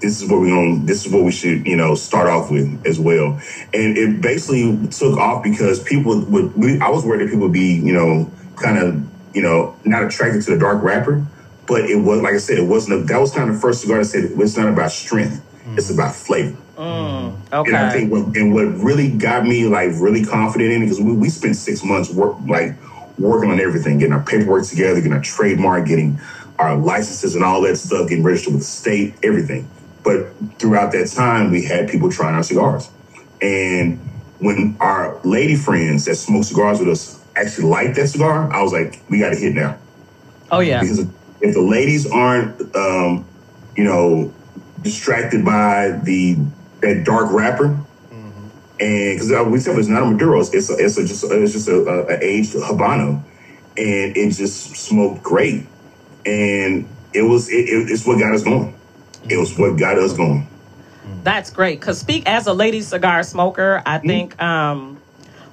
This 0.00 0.22
is 0.22 0.30
what 0.30 0.40
we're 0.40 0.48
going. 0.48 0.86
This 0.86 1.06
is 1.06 1.12
what 1.12 1.24
we 1.24 1.32
should, 1.32 1.66
you 1.66 1.76
know, 1.76 1.94
start 1.94 2.28
off 2.28 2.50
with 2.50 2.82
as 2.86 2.98
well. 2.98 3.40
And 3.74 3.98
it 3.98 4.22
basically 4.22 4.88
took 4.88 5.18
off 5.18 5.42
because 5.42 5.82
people 5.82 6.24
would. 6.26 6.54
We, 6.56 6.80
I 6.80 6.88
was 6.90 7.04
worried 7.04 7.20
that 7.20 7.26
people 7.30 7.42
would 7.42 7.52
be, 7.52 7.74
you 7.74 7.92
know, 7.92 8.32
kind 8.56 8.78
of, 8.78 9.06
you 9.34 9.42
know, 9.42 9.76
not 9.84 10.02
attracted 10.04 10.42
to 10.44 10.52
the 10.52 10.58
dark 10.58 10.82
wrapper. 10.82 11.26
But 11.66 11.82
it 11.84 11.96
was, 11.96 12.20
like 12.22 12.34
I 12.34 12.38
said, 12.38 12.58
it 12.58 12.66
wasn't. 12.66 13.02
A, 13.02 13.04
that 13.04 13.20
was 13.20 13.32
kind 13.32 13.48
of 13.48 13.56
the 13.56 13.60
first 13.60 13.82
cigar 13.82 13.98
that 13.98 14.06
said 14.06 14.24
it's 14.24 14.56
not 14.56 14.68
about 14.68 14.90
strength. 14.90 15.44
It's 15.76 15.90
about 15.90 16.14
flavor. 16.16 16.56
Mm, 16.76 17.36
And 17.50 17.76
I 17.76 17.88
okay. 17.88 17.98
think 17.98 18.12
what, 18.12 18.34
and 18.36 18.54
what 18.54 18.64
really 18.82 19.10
got 19.12 19.44
me 19.44 19.66
like 19.66 19.90
really 19.96 20.24
confident 20.24 20.72
in 20.72 20.82
it 20.82 20.86
because 20.86 21.00
we, 21.00 21.12
we 21.12 21.28
spent 21.28 21.56
six 21.56 21.84
months 21.84 22.10
work 22.10 22.36
like 22.48 22.76
working 23.20 23.50
on 23.50 23.60
everything, 23.60 23.98
getting 23.98 24.12
our 24.12 24.22
paperwork 24.24 24.66
together, 24.66 24.96
getting 24.96 25.12
our 25.12 25.22
trademark, 25.22 25.86
getting 25.86 26.18
our 26.58 26.76
licenses 26.76 27.34
and 27.34 27.44
all 27.44 27.60
that 27.62 27.76
stuff, 27.76 28.08
getting 28.08 28.24
registered 28.24 28.54
with 28.54 28.62
the 28.62 28.66
state, 28.66 29.14
everything. 29.22 29.68
But 30.02 30.32
throughout 30.58 30.92
that 30.92 31.08
time, 31.14 31.50
we 31.50 31.64
had 31.64 31.88
people 31.88 32.10
trying 32.10 32.34
our 32.34 32.42
cigars, 32.42 32.90
and 33.42 33.98
when 34.38 34.76
our 34.80 35.20
lady 35.22 35.54
friends 35.54 36.06
that 36.06 36.14
smoke 36.16 36.44
cigars 36.44 36.78
with 36.78 36.88
us 36.88 37.22
actually 37.36 37.66
liked 37.68 37.96
that 37.96 38.08
cigar, 38.08 38.50
I 38.52 38.62
was 38.62 38.72
like, 38.72 39.00
we 39.10 39.18
got 39.18 39.30
to 39.30 39.36
hit 39.36 39.54
now 39.54 39.78
Oh 40.50 40.60
yeah. 40.60 40.80
because 40.80 41.00
if 41.40 41.54
the 41.54 41.60
ladies 41.60 42.10
aren't, 42.10 42.74
um, 42.74 43.26
you 43.76 43.84
know, 43.84 44.32
distracted 44.82 45.44
by 45.44 46.00
the 46.02 46.36
that 46.80 47.04
dark 47.04 47.30
wrapper, 47.32 47.78
and 48.80 49.20
because 49.20 49.46
we 49.46 49.60
said 49.60 49.78
it's 49.78 49.88
not 49.88 50.02
a 50.02 50.06
Maduro, 50.06 50.40
it's 50.40 50.70
a, 50.70 50.76
it's 50.78 50.96
a, 50.96 51.06
just 51.06 51.24
it's 51.24 51.52
just 51.52 51.68
a, 51.68 51.76
a, 51.76 52.06
a 52.06 52.24
aged 52.24 52.54
Habano, 52.54 53.22
and 53.76 54.16
it 54.16 54.30
just 54.32 54.74
smoked 54.74 55.22
great, 55.22 55.66
and 56.24 56.88
it 57.12 57.22
was 57.22 57.50
it, 57.50 57.68
it, 57.68 57.90
it's 57.90 58.06
what 58.06 58.18
got 58.18 58.34
us 58.34 58.42
going. 58.42 58.74
It 59.28 59.36
was 59.36 59.56
what 59.58 59.78
got 59.78 59.98
us 59.98 60.14
going. 60.14 60.46
That's 61.22 61.50
great. 61.50 61.80
Cause 61.82 61.98
speak 61.98 62.26
as 62.26 62.46
a 62.46 62.54
lady 62.54 62.80
cigar 62.80 63.22
smoker, 63.22 63.82
I 63.84 63.98
think 63.98 64.40
um, 64.40 64.98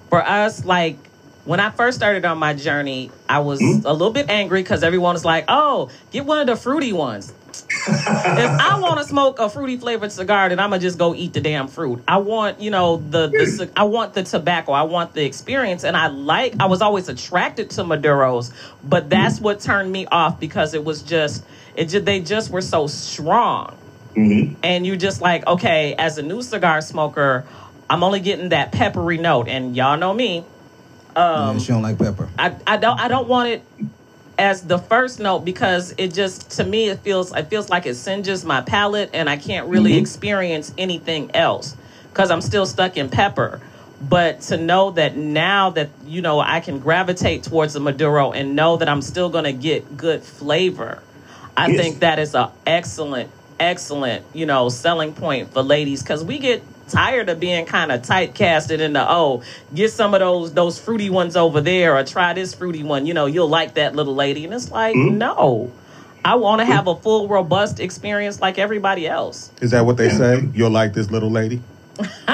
for 0.10 0.24
us, 0.24 0.64
like 0.64 0.98
when 1.44 1.60
I 1.60 1.70
first 1.70 1.98
started 1.98 2.24
on 2.24 2.38
my 2.38 2.54
journey, 2.54 3.12
I 3.28 3.40
was 3.40 3.62
a 3.62 3.92
little 3.92 4.12
bit 4.12 4.30
angry 4.30 4.62
because 4.62 4.84
everyone 4.84 5.14
was 5.14 5.26
like, 5.26 5.46
"Oh, 5.50 5.90
get 6.12 6.26
one 6.26 6.40
of 6.40 6.48
the 6.48 6.56
fruity 6.56 6.94
ones." 6.94 7.34
If 7.70 8.60
I 8.60 8.80
want 8.80 9.00
to 9.00 9.06
smoke 9.06 9.40
a 9.40 9.50
fruity 9.50 9.78
flavored 9.78 10.12
cigar, 10.12 10.50
then 10.50 10.60
I'm 10.60 10.70
gonna 10.70 10.82
just 10.82 10.98
go 10.98 11.16
eat 11.16 11.34
the 11.34 11.42
damn 11.42 11.68
fruit. 11.68 12.04
I 12.08 12.18
want, 12.18 12.60
you 12.60 12.72
know, 12.72 12.98
the, 12.98 13.28
the 13.28 13.66
hmm. 13.66 13.74
I 13.76 13.84
want 13.84 14.14
the 14.14 14.24
tobacco. 14.24 14.72
I 14.72 14.84
want 14.84 15.14
the 15.14 15.24
experience, 15.26 15.84
and 15.84 15.96
I 15.96 16.08
like. 16.08 16.56
I 16.60 16.66
was 16.66 16.82
always 16.82 17.10
attracted 17.10 17.70
to 17.72 17.84
Maduros, 17.84 18.52
but 18.84 19.10
that's 19.10 19.38
hmm. 19.38 19.46
what 19.46 19.60
turned 19.60 19.92
me 19.92 20.06
off 20.08 20.40
because 20.40 20.74
it 20.74 20.84
was 20.84 21.02
just, 21.02 21.44
it 21.76 21.86
just 21.86 22.06
they 22.06 22.20
just 22.20 22.50
were 22.50 22.62
so 22.62 22.88
strong 22.88 23.78
hmm 24.18 24.54
and 24.64 24.86
you 24.86 24.98
just 24.98 25.22
like 25.22 25.46
okay 25.46 25.94
as 25.94 26.18
a 26.18 26.24
new 26.24 26.42
cigar 26.42 26.82
smoker 26.82 27.46
i'm 27.88 28.04
only 28.04 28.20
getting 28.20 28.50
that 28.50 28.72
peppery 28.72 29.18
note 29.18 29.48
and 29.48 29.76
y'all 29.76 29.98
know 29.98 30.12
me 30.12 30.44
Yeah, 31.56 31.60
she 31.60 31.68
don't 31.68 31.84
like 31.84 32.00
pepper. 32.00 32.24
Um, 32.24 32.32
i, 32.40 32.56
I 32.66 32.78
don't 32.78 33.00
i 33.00 33.08
don't 33.08 33.28
want 33.28 33.50
it 33.50 33.64
as 34.38 34.62
the 34.64 34.78
first 34.78 35.20
note 35.20 35.40
because 35.40 35.94
it 35.98 36.14
just 36.14 36.52
to 36.52 36.64
me 36.64 36.90
it 36.90 37.00
feels 37.00 37.34
it 37.36 37.50
feels 37.50 37.70
like 37.70 37.86
it 37.86 37.96
singes 37.96 38.46
my 38.46 38.62
palate 38.62 39.10
and 39.14 39.30
i 39.30 39.38
can't 39.38 39.68
really 39.68 39.92
mm-hmm. 39.92 40.02
experience 40.02 40.74
anything 40.78 41.32
else 41.36 41.76
because 42.10 42.30
i'm 42.32 42.42
still 42.42 42.66
stuck 42.66 42.98
in 42.98 43.10
pepper 43.10 43.60
but 44.00 44.42
to 44.42 44.58
know 44.58 44.92
that 44.92 45.18
now 45.18 45.72
that 45.72 45.90
you 46.06 46.22
know 46.22 46.40
i 46.40 46.60
can 46.60 46.80
gravitate 46.80 47.44
towards 47.44 47.74
the 47.74 47.80
maduro 47.80 48.32
and 48.32 48.56
know 48.56 48.78
that 48.78 48.88
i'm 48.90 49.02
still 49.02 49.30
going 49.30 49.46
to 49.46 49.54
get 49.54 49.98
good 49.98 50.22
flavor 50.24 51.02
i 51.56 51.68
Yes. 51.68 51.78
think 51.78 52.00
that 52.00 52.20
is 52.20 52.36
a 52.36 52.52
excellent 52.66 53.32
excellent 53.60 54.24
you 54.34 54.46
know 54.46 54.70
selling 54.70 55.14
point 55.14 55.52
for 55.52 55.64
ladies 55.64 56.04
because 56.04 56.24
we 56.24 56.38
get 56.38 56.62
tired 56.88 57.30
of 57.30 57.40
being 57.40 57.66
kind 57.66 57.92
of 57.92 58.02
typecasted 58.02 58.80
into 58.80 59.06
oh 59.08 59.44
get 59.74 59.92
some 59.92 60.14
of 60.14 60.20
those 60.20 60.54
those 60.54 60.80
fruity 60.80 61.10
ones 61.10 61.36
over 61.36 61.62
there 61.62 61.96
or 61.98 62.04
try 62.04 62.34
this 62.34 62.54
fruity 62.54 62.84
one. 62.84 63.06
You 63.06 63.14
know 63.14 63.26
you'll 63.26 63.50
like 63.50 63.76
that 63.76 63.96
little 63.96 64.16
lady. 64.16 64.46
And 64.46 64.54
it's 64.54 64.72
like 64.72 64.96
hmm? 64.96 65.18
no. 65.18 65.72
I 66.26 66.36
want 66.36 66.60
to 66.60 66.66
have 66.66 66.88
a 66.88 66.96
full 66.96 67.30
robust 67.30 67.80
experience 67.80 68.42
like 68.42 68.58
everybody 68.58 69.08
else. 69.08 69.50
Is 69.62 69.72
that 69.72 69.86
what 69.86 69.96
they 69.96 70.10
say? 70.10 70.46
You'll 70.54 70.72
like 70.72 70.94
this 70.94 71.10
little 71.10 71.32
lady? 71.32 71.62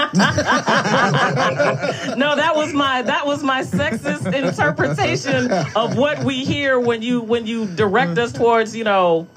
no 2.18 2.36
that 2.36 2.54
was 2.56 2.74
my 2.74 3.02
that 3.02 3.26
was 3.26 3.44
my 3.44 3.62
sexist 3.62 4.32
interpretation 4.34 5.52
of 5.76 5.98
what 5.98 6.24
we 6.24 6.44
hear 6.44 6.80
when 6.80 7.02
you 7.02 7.22
when 7.22 7.48
you 7.48 7.66
direct 7.66 8.18
us 8.18 8.32
towards 8.32 8.76
you 8.76 8.84
know 8.84 9.28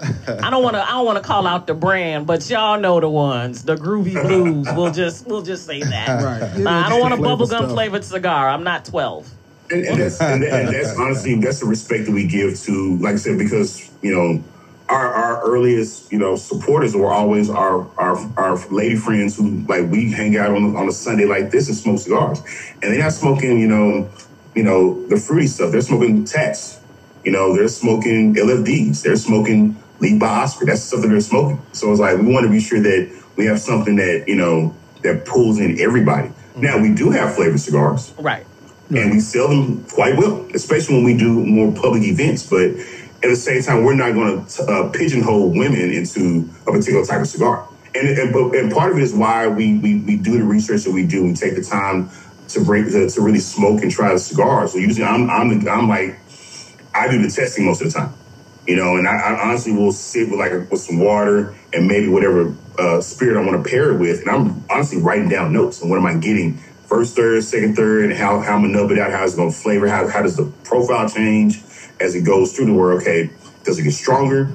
i 0.42 0.50
don't 0.50 0.62
want 0.62 0.74
to 0.74 0.82
i 0.82 0.90
don't 0.90 1.06
want 1.06 1.16
to 1.16 1.24
call 1.24 1.46
out 1.46 1.66
the 1.66 1.74
brand 1.74 2.26
but 2.26 2.48
y'all 2.50 2.78
know 2.78 3.00
the 3.00 3.08
ones. 3.08 3.62
The 3.62 3.76
groovy 3.76 4.20
blues. 4.20 4.68
We'll 4.74 4.92
just 4.92 5.26
we'll 5.26 5.42
just 5.42 5.66
say 5.66 5.80
that. 5.80 6.22
Right. 6.22 6.58
Nah, 6.58 6.86
i 6.86 6.88
don't 6.88 7.00
want 7.00 7.14
a 7.14 7.16
Flavor 7.16 7.44
bubblegum 7.44 7.68
flavored 7.70 8.04
cigar. 8.04 8.48
I'm 8.48 8.64
not 8.64 8.84
12 8.84 9.30
And, 9.70 9.84
and, 9.84 10.00
that's, 10.00 10.20
and, 10.20 10.44
and 10.44 10.68
that's 10.74 10.96
honestly 10.98 11.34
that's 11.36 11.60
the 11.60 11.66
respect 11.66 12.06
that 12.06 12.12
we 12.12 12.26
give 12.26 12.58
to, 12.60 12.96
like 12.98 13.14
I 13.14 13.16
said, 13.16 13.38
because 13.38 13.90
you 14.02 14.14
know, 14.14 14.44
our 14.88 15.12
our 15.12 15.42
earliest 15.42 16.12
you 16.12 16.18
know 16.18 16.36
supporters 16.36 16.94
were 16.94 17.10
always 17.10 17.50
our 17.50 17.88
our 17.98 18.16
our 18.36 18.56
lady 18.68 18.96
friends 18.96 19.36
who 19.36 19.60
like 19.68 19.90
we 19.90 20.10
hang 20.12 20.36
out 20.36 20.50
on 20.50 20.76
on 20.76 20.88
a 20.88 20.92
Sunday 20.92 21.24
like 21.24 21.50
this 21.50 21.68
and 21.68 21.76
smoke 21.76 21.98
cigars, 21.98 22.40
and 22.82 22.92
they're 22.92 22.98
not 22.98 23.12
smoking 23.12 23.58
you 23.58 23.68
know, 23.68 24.08
you 24.54 24.62
know 24.62 25.06
the 25.08 25.16
fruity 25.16 25.46
stuff. 25.46 25.72
They're 25.72 25.80
smoking 25.80 26.24
tats, 26.24 26.80
you 27.24 27.32
know, 27.32 27.56
they're 27.56 27.68
smoking 27.68 28.34
LFDs, 28.34 29.02
they're 29.02 29.16
smoking 29.16 29.76
Leaf 29.98 30.20
by 30.20 30.28
Oscar. 30.28 30.66
That's 30.66 30.82
something 30.82 31.10
they're 31.10 31.20
smoking. 31.20 31.60
So 31.72 31.90
it's 31.90 32.00
like 32.00 32.18
we 32.18 32.32
want 32.32 32.44
to 32.44 32.50
be 32.50 32.60
sure 32.60 32.80
that 32.80 33.22
we 33.36 33.46
have 33.46 33.60
something 33.60 33.96
that 33.96 34.24
you 34.28 34.36
know 34.36 34.74
that 35.02 35.26
pulls 35.26 35.58
in 35.58 35.80
everybody. 35.80 36.28
Mm-hmm. 36.28 36.60
Now 36.60 36.78
we 36.78 36.94
do 36.94 37.10
have 37.10 37.34
flavored 37.34 37.60
cigars 37.60 38.14
right 38.18 38.46
and 38.90 39.10
we 39.10 39.20
sell 39.20 39.48
them 39.48 39.84
quite 39.86 40.16
well, 40.16 40.46
especially 40.54 40.94
when 40.94 41.04
we 41.04 41.16
do 41.16 41.44
more 41.44 41.72
public 41.72 42.04
events. 42.04 42.48
But 42.48 42.76
at 43.26 43.30
the 43.30 43.36
same 43.36 43.62
time, 43.62 43.84
we're 43.84 43.94
not 43.94 44.12
going 44.14 44.46
to 44.46 44.62
uh, 44.62 44.90
pigeonhole 44.90 45.50
women 45.50 45.90
into 45.90 46.48
a 46.66 46.72
particular 46.72 47.04
type 47.04 47.20
of 47.20 47.28
cigar. 47.28 47.68
And 47.94 48.08
and, 48.08 48.34
and 48.54 48.72
part 48.72 48.92
of 48.92 48.98
it 48.98 49.02
is 49.02 49.14
why 49.14 49.46
we, 49.48 49.78
we 49.78 50.00
we 50.00 50.16
do 50.16 50.38
the 50.38 50.44
research 50.44 50.84
that 50.84 50.92
we 50.92 51.06
do. 51.06 51.24
We 51.24 51.34
take 51.34 51.56
the 51.56 51.62
time 51.62 52.10
to 52.48 52.64
bring 52.64 52.84
to, 52.90 53.08
to 53.08 53.20
really 53.20 53.38
smoke 53.38 53.82
and 53.82 53.90
try 53.90 54.12
the 54.12 54.18
cigars. 54.18 54.72
So 54.72 54.78
usually, 54.78 55.04
I'm 55.04 55.28
I'm 55.30 55.58
the, 55.58 55.70
I'm 55.70 55.88
like 55.88 56.18
I 56.94 57.10
do 57.10 57.20
the 57.20 57.30
testing 57.30 57.64
most 57.64 57.80
of 57.80 57.92
the 57.92 57.98
time. 57.98 58.14
You 58.66 58.76
know, 58.76 58.96
and 58.96 59.06
I, 59.06 59.16
I 59.16 59.48
honestly 59.48 59.72
will 59.72 59.92
sit 59.92 60.28
with 60.28 60.38
like 60.38 60.52
with 60.70 60.80
some 60.80 60.98
water 60.98 61.54
and 61.72 61.86
maybe 61.86 62.08
whatever 62.08 62.54
uh, 62.78 63.00
spirit 63.00 63.40
I 63.40 63.46
want 63.46 63.64
to 63.64 63.68
pair 63.68 63.92
it 63.92 63.98
with, 63.98 64.20
and 64.20 64.30
I'm 64.30 64.64
honestly 64.70 65.00
writing 65.00 65.28
down 65.28 65.52
notes 65.52 65.80
and 65.80 65.90
what 65.90 65.98
am 65.98 66.06
I 66.06 66.14
getting 66.14 66.58
first 66.86 67.16
third, 67.16 67.42
second 67.44 67.76
third, 67.76 68.04
and 68.04 68.12
how 68.12 68.40
how 68.40 68.56
I'm 68.56 68.62
gonna 68.62 68.74
nub 68.74 68.90
it 68.90 68.98
out, 68.98 69.10
how 69.10 69.24
it's 69.24 69.34
gonna 69.34 69.50
flavor, 69.50 69.88
how 69.88 70.06
how 70.08 70.22
does 70.22 70.36
the 70.36 70.52
profile 70.64 71.08
change 71.08 71.62
as 72.00 72.14
it 72.14 72.22
goes 72.22 72.54
through 72.54 72.66
the 72.66 72.74
world? 72.74 73.02
Okay, 73.02 73.30
does 73.64 73.78
it 73.78 73.82
get 73.82 73.92
stronger? 73.92 74.50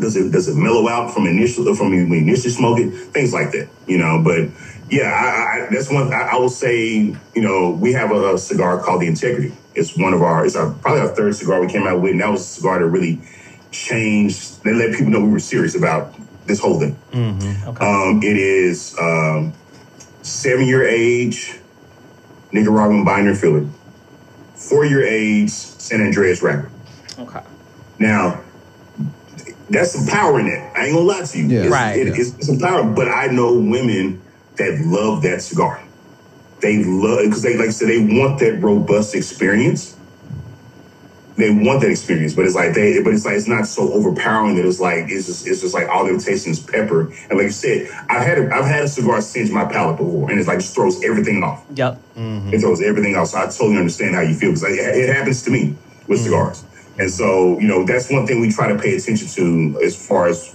Does 0.00 0.16
it 0.16 0.32
does 0.32 0.48
it 0.48 0.56
mellow 0.56 0.88
out 0.88 1.12
from 1.12 1.26
initial 1.26 1.74
from 1.74 1.90
when 1.90 2.08
you 2.08 2.14
initially 2.14 2.50
smoke 2.50 2.78
it? 2.78 2.90
Things 2.90 3.32
like 3.32 3.52
that, 3.52 3.68
you 3.86 3.98
know. 3.98 4.22
But 4.24 4.48
yeah, 4.90 5.04
I, 5.04 5.66
I, 5.66 5.68
that's 5.70 5.90
one. 5.90 6.12
I, 6.12 6.30
I 6.32 6.36
will 6.36 6.48
say, 6.48 7.14
you 7.34 7.42
know, 7.42 7.70
we 7.70 7.92
have 7.92 8.10
a, 8.10 8.38
cigar 8.38 8.82
called 8.82 9.02
the 9.02 9.06
Integrity. 9.06 9.54
It's 9.74 9.96
one 9.96 10.12
of 10.12 10.22
our. 10.22 10.44
It's 10.46 10.56
our 10.56 10.70
probably 10.72 11.00
our 11.00 11.08
third 11.08 11.34
cigar 11.34 11.60
we 11.60 11.68
came 11.68 11.86
out 11.86 12.00
with, 12.00 12.12
and 12.12 12.20
that 12.20 12.30
was 12.30 12.40
a 12.40 12.44
cigar 12.44 12.78
that 12.78 12.86
really 12.86 13.20
changed. 13.70 14.62
They 14.64 14.72
let 14.72 14.94
people 14.94 15.10
know 15.12 15.20
we 15.20 15.30
were 15.30 15.38
serious 15.38 15.74
about 15.74 16.14
this 16.46 16.60
whole 16.60 16.78
thing. 16.78 16.96
okay 17.66 17.84
Um, 17.84 18.22
it 18.22 18.36
is 18.36 18.96
um, 18.98 19.52
seven 20.22 20.66
year 20.66 20.86
age 20.86 21.58
Nicaraguan 22.52 23.04
binder 23.04 23.34
filler, 23.34 23.66
four 24.72 24.86
year 24.86 25.04
age 25.06 25.50
San 25.50 26.00
Andrés 26.00 26.42
wrapper. 26.42 26.70
okay 27.18 27.40
Now, 27.98 28.40
that's 29.68 29.92
some 29.92 30.06
power 30.06 30.40
in 30.40 30.46
it. 30.46 30.58
I 30.74 30.86
ain't 30.86 30.94
gonna 30.94 31.00
lie 31.06 31.22
to 31.22 31.38
you. 31.38 31.46
Yeah. 31.46 31.60
It's, 31.64 31.70
Right. 31.70 31.96
it- 31.98 32.18
it's 32.18 32.46
some 32.46 32.58
power, 32.58 32.82
but 32.84 33.08
I 33.08 33.26
know 33.26 33.52
women 33.54 34.20
that 34.56 34.80
love 34.86 35.22
that 35.22 35.42
cigar. 35.42 35.78
They 36.60 36.82
love 36.84 37.20
because 37.24 37.42
they 37.42 37.56
like 37.56 37.68
I 37.68 37.70
said 37.70 37.88
they 37.88 37.98
want 38.00 38.38
that 38.40 38.62
robust 38.62 39.14
experience. 39.14 39.94
They 41.36 41.50
want 41.50 41.80
that 41.80 41.90
experience, 41.90 42.34
but 42.34 42.44
it's 42.44 42.54
like 42.54 42.74
they, 42.74 43.02
but 43.02 43.14
it's 43.14 43.24
like 43.24 43.36
it's 43.36 43.48
not 43.48 43.66
so 43.66 43.90
overpowering 43.92 44.56
that 44.56 44.66
it's 44.66 44.80
like 44.80 45.08
it's 45.08 45.26
just 45.26 45.46
it's 45.46 45.62
just 45.62 45.74
like 45.74 45.88
all 45.88 46.04
they're 46.04 46.18
tasting 46.18 46.52
is 46.52 46.60
pepper. 46.60 47.10
And 47.30 47.38
like 47.38 47.44
you 47.44 47.50
said, 47.50 47.88
I've 48.10 48.26
had 48.26 48.38
a, 48.38 48.54
I've 48.54 48.66
had 48.66 48.84
a 48.84 48.88
cigar 48.88 49.20
singe 49.22 49.50
my 49.50 49.64
palate 49.64 49.96
before, 49.96 50.30
and 50.30 50.38
it's 50.38 50.48
like 50.48 50.58
just 50.58 50.74
throws 50.74 51.02
everything 51.02 51.42
off. 51.42 51.64
yep 51.74 52.00
mm-hmm. 52.14 52.52
It 52.52 52.60
throws 52.60 52.82
everything 52.82 53.14
else. 53.14 53.32
So 53.32 53.38
I 53.38 53.46
totally 53.46 53.78
understand 53.78 54.14
how 54.14 54.20
you 54.20 54.34
feel 54.34 54.50
because 54.50 54.64
it 54.64 55.14
happens 55.14 55.42
to 55.44 55.50
me 55.50 55.74
with 56.06 56.20
mm. 56.20 56.24
cigars. 56.24 56.64
And 56.98 57.10
so, 57.10 57.58
you 57.58 57.66
know, 57.66 57.84
that's 57.84 58.10
one 58.10 58.26
thing 58.26 58.40
we 58.40 58.52
try 58.52 58.68
to 58.68 58.78
pay 58.78 58.96
attention 58.96 59.28
to 59.28 59.80
as 59.82 59.96
far 59.96 60.28
as 60.28 60.54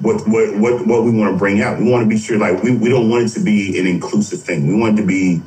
what 0.00 0.26
what 0.28 0.56
what, 0.56 0.86
what 0.86 1.04
we 1.04 1.10
want 1.10 1.32
to 1.34 1.38
bring 1.38 1.60
out. 1.60 1.78
We 1.78 1.90
want 1.90 2.04
to 2.04 2.08
be 2.08 2.18
sure, 2.18 2.38
like, 2.38 2.62
we, 2.62 2.76
we 2.76 2.88
don't 2.88 3.10
want 3.10 3.24
it 3.24 3.28
to 3.30 3.40
be 3.40 3.78
an 3.78 3.86
inclusive 3.86 4.42
thing. 4.42 4.66
We 4.66 4.78
want 4.78 4.98
it 4.98 5.02
to 5.02 5.06
be 5.06 5.42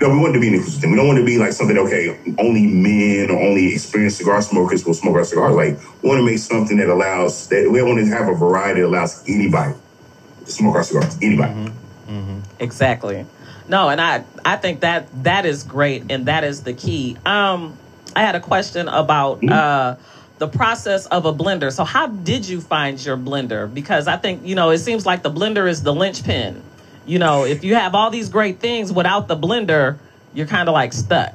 No, 0.00 0.10
we 0.10 0.18
want 0.18 0.34
to 0.34 0.40
be 0.40 0.48
an 0.48 0.54
inclusive 0.54 0.80
thing. 0.82 0.90
We 0.90 0.96
don't 0.96 1.06
want 1.06 1.18
to 1.18 1.24
be 1.24 1.38
like 1.38 1.52
something, 1.52 1.78
okay, 1.78 2.18
only 2.38 2.66
men 2.66 3.30
or 3.30 3.40
only 3.40 3.72
experienced 3.72 4.18
cigar 4.18 4.42
smokers 4.42 4.84
will 4.84 4.92
smoke 4.94 5.16
our 5.16 5.24
cigars. 5.24 5.54
Like, 5.54 5.78
we 6.02 6.08
want 6.08 6.18
to 6.18 6.24
make 6.24 6.38
something 6.38 6.76
that 6.76 6.88
allows, 6.88 7.48
that 7.48 7.70
we 7.70 7.82
want 7.82 7.98
to 8.00 8.06
have 8.06 8.28
a 8.28 8.34
variety 8.34 8.82
that 8.82 8.88
allows 8.88 9.24
anybody 9.26 9.74
to 10.44 10.52
smoke 10.52 10.74
our 10.74 10.82
cigars. 10.82 11.16
Anybody. 11.22 11.72
Mhm. 12.08 12.42
Exactly. 12.60 13.24
No, 13.68 13.88
and 13.88 14.00
I 14.00 14.24
I 14.44 14.56
think 14.56 14.80
that 14.80 15.08
that 15.24 15.44
is 15.46 15.64
great 15.64 16.04
and 16.10 16.26
that 16.26 16.44
is 16.44 16.62
the 16.62 16.72
key. 16.72 17.16
Um 17.26 17.76
I 18.14 18.20
had 18.22 18.34
a 18.36 18.40
question 18.40 18.88
about 18.88 19.42
uh 19.50 19.96
the 20.38 20.46
process 20.46 21.06
of 21.06 21.24
a 21.24 21.32
blender. 21.32 21.72
So 21.72 21.82
how 21.84 22.06
did 22.06 22.46
you 22.46 22.60
find 22.60 23.02
your 23.04 23.16
blender? 23.16 23.72
Because 23.72 24.06
I 24.06 24.18
think, 24.18 24.42
you 24.44 24.54
know, 24.54 24.70
it 24.70 24.78
seems 24.78 25.06
like 25.06 25.22
the 25.22 25.30
blender 25.30 25.66
is 25.68 25.82
the 25.82 25.94
linchpin. 25.94 26.62
You 27.06 27.18
know, 27.18 27.44
if 27.44 27.62
you 27.64 27.74
have 27.76 27.94
all 27.94 28.10
these 28.10 28.28
great 28.28 28.58
things 28.58 28.92
without 28.92 29.28
the 29.28 29.36
blender, 29.36 29.98
you're 30.34 30.46
kind 30.46 30.68
of 30.68 30.72
like 30.72 30.92
stuck. 30.92 31.32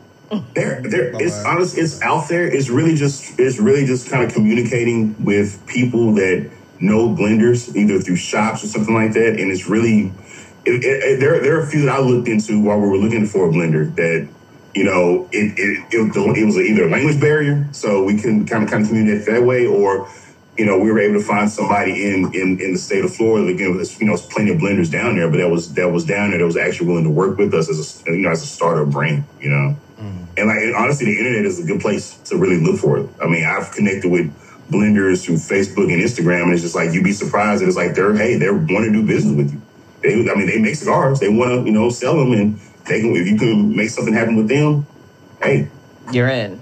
There, 0.53 0.81
there. 0.81 1.11
It's 1.21 1.37
Bye-bye. 1.37 1.49
honest. 1.49 1.77
It's 1.77 2.01
out 2.01 2.29
there. 2.29 2.45
It's 2.47 2.69
really 2.69 2.95
just. 2.95 3.39
It's 3.39 3.59
really 3.59 3.85
just 3.85 4.09
kind 4.09 4.23
of 4.23 4.33
communicating 4.33 5.15
with 5.23 5.65
people 5.67 6.13
that 6.15 6.49
know 6.79 7.09
blenders, 7.09 7.75
either 7.75 7.99
through 7.99 8.15
shops 8.17 8.63
or 8.63 8.67
something 8.67 8.93
like 8.93 9.13
that. 9.13 9.39
And 9.39 9.51
it's 9.51 9.67
really. 9.67 10.11
It, 10.65 10.83
it, 10.83 10.85
it- 10.85 11.19
there, 11.19 11.41
there 11.41 11.57
are 11.59 11.63
a 11.63 11.67
few 11.67 11.85
that 11.85 11.95
I 11.95 11.99
looked 11.99 12.27
into 12.27 12.61
while 12.61 12.79
we 12.79 12.87
were 12.87 12.97
looking 12.97 13.25
for 13.25 13.49
a 13.49 13.51
blender 13.51 13.93
that, 13.95 14.27
you 14.75 14.83
know, 14.85 15.27
it 15.31 15.57
it, 15.57 15.85
it, 15.91 16.15
it 16.15 16.45
was 16.45 16.57
either 16.57 16.85
a 16.85 16.89
language 16.89 17.19
barrier, 17.19 17.67
so 17.71 18.03
we 18.03 18.17
can 18.17 18.45
kind 18.45 18.63
of 18.63 18.69
kind 18.69 18.83
of 18.83 18.89
communicate 18.89 19.25
that 19.25 19.43
way, 19.43 19.65
or, 19.65 20.07
you 20.61 20.67
know, 20.67 20.77
we 20.77 20.91
were 20.91 20.99
able 20.99 21.15
to 21.15 21.25
find 21.25 21.49
somebody 21.49 22.05
in 22.05 22.35
in, 22.35 22.61
in 22.61 22.73
the 22.73 22.77
state 22.77 23.03
of 23.03 23.11
Florida. 23.15 23.47
Again, 23.47 23.77
there's 23.77 23.99
you 23.99 24.05
know, 24.05 24.15
there's 24.15 24.27
plenty 24.27 24.51
of 24.51 24.59
blenders 24.59 24.91
down 24.91 25.15
there, 25.15 25.27
but 25.27 25.37
that 25.37 25.49
was 25.49 25.73
that 25.73 25.91
was 25.91 26.05
down 26.05 26.29
there 26.29 26.37
that 26.37 26.45
was 26.45 26.55
actually 26.55 26.87
willing 26.87 27.03
to 27.05 27.09
work 27.09 27.39
with 27.39 27.51
us 27.55 27.67
as 27.67 28.03
a 28.05 28.11
you 28.11 28.17
know 28.17 28.29
as 28.29 28.43
a 28.43 28.45
startup 28.45 28.93
brand, 28.93 29.23
you 29.39 29.49
know. 29.49 29.75
Mm. 29.97 30.27
And 30.37 30.47
like 30.49 30.57
and 30.57 30.75
honestly, 30.75 31.07
the 31.07 31.17
internet 31.17 31.45
is 31.45 31.59
a 31.59 31.65
good 31.65 31.81
place 31.81 32.13
to 32.25 32.37
really 32.37 32.61
look 32.61 32.79
for 32.79 32.99
it. 32.99 33.09
I 33.19 33.25
mean, 33.25 33.43
I've 33.43 33.71
connected 33.71 34.11
with 34.11 34.31
blenders 34.69 35.25
through 35.25 35.37
Facebook 35.37 35.91
and 35.91 35.99
Instagram, 35.99 36.43
and 36.43 36.53
it's 36.53 36.61
just 36.61 36.75
like 36.75 36.93
you'd 36.93 37.03
be 37.03 37.11
surprised 37.11 37.63
that 37.63 37.67
it's 37.67 37.75
like 37.75 37.95
they're 37.95 38.15
hey, 38.15 38.37
they 38.37 38.51
want 38.51 38.85
to 38.85 38.91
do 38.91 39.03
business 39.03 39.35
with 39.35 39.51
you. 39.51 39.61
They, 40.03 40.29
I 40.29 40.35
mean, 40.35 40.45
they 40.45 40.59
make 40.59 40.75
cigars. 40.75 41.19
They 41.19 41.29
want 41.29 41.49
to 41.49 41.65
you 41.65 41.71
know 41.71 41.89
sell 41.89 42.17
them, 42.17 42.33
and 42.33 42.59
they 42.85 43.01
can 43.01 43.15
if 43.15 43.25
you 43.25 43.35
can 43.35 43.75
make 43.75 43.89
something 43.89 44.13
happen 44.13 44.35
with 44.35 44.47
them, 44.47 44.85
hey, 45.41 45.69
You're 46.11 46.29
in. 46.29 46.60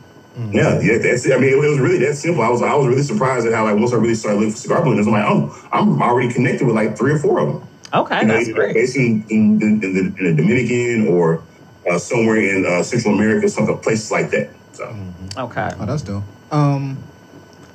Yeah, 0.51 0.79
yeah, 0.81 0.97
that's 0.99 1.25
it. 1.25 1.33
I 1.33 1.37
mean, 1.39 1.49
it, 1.51 1.57
was 1.57 1.79
really 1.79 1.99
that 2.05 2.15
simple. 2.15 2.41
I 2.43 2.49
was 2.49 2.61
I 2.61 2.73
was 2.75 2.87
really 2.87 3.03
surprised 3.03 3.45
at 3.45 3.53
how 3.53 3.65
like 3.65 3.75
once 3.77 3.93
I 3.93 3.97
really 3.97 4.15
started 4.15 4.37
looking 4.37 4.53
for 4.53 4.57
cigar 4.57 4.81
blenders, 4.81 5.05
I'm 5.05 5.11
like, 5.13 5.25
oh, 5.27 5.69
I'm 5.71 6.01
already 6.01 6.31
connected 6.33 6.65
with 6.65 6.75
like 6.75 6.97
three 6.97 7.11
or 7.11 7.19
four 7.19 7.39
of 7.39 7.47
them. 7.53 7.67
Okay, 7.93 8.21
You 8.21 8.27
know, 8.27 8.33
that's 8.35 8.47
either 8.47 8.55
great. 8.55 8.73
based 8.75 8.95
in, 8.95 9.25
in, 9.29 9.61
in, 9.61 9.83
in, 9.83 9.93
the, 9.93 9.99
in 10.19 10.35
the 10.35 10.41
Dominican 10.41 11.07
or 11.07 11.43
uh, 11.89 11.97
somewhere 11.97 12.37
in 12.37 12.65
uh, 12.65 12.83
Central 12.83 13.15
America, 13.15 13.49
something 13.49 13.77
places 13.79 14.11
like 14.11 14.29
that. 14.31 14.49
So. 14.73 14.95
Okay. 15.37 15.69
Oh, 15.79 15.85
that's 15.85 16.03
dope. 16.03 16.23
Um, 16.51 16.97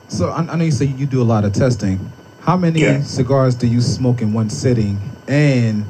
so 0.08 0.28
I, 0.30 0.42
I 0.42 0.56
know 0.56 0.64
you 0.64 0.70
say 0.70 0.84
you 0.86 1.06
do 1.06 1.20
a 1.20 1.24
lot 1.24 1.44
of 1.44 1.52
testing. 1.52 1.98
How 2.42 2.56
many 2.56 2.80
Yeah. 2.80 3.02
cigars 3.02 3.54
do 3.56 3.66
you 3.66 3.80
smoke 3.80 4.22
in 4.22 4.32
one 4.32 4.50
sitting? 4.50 5.00
And 5.26 5.84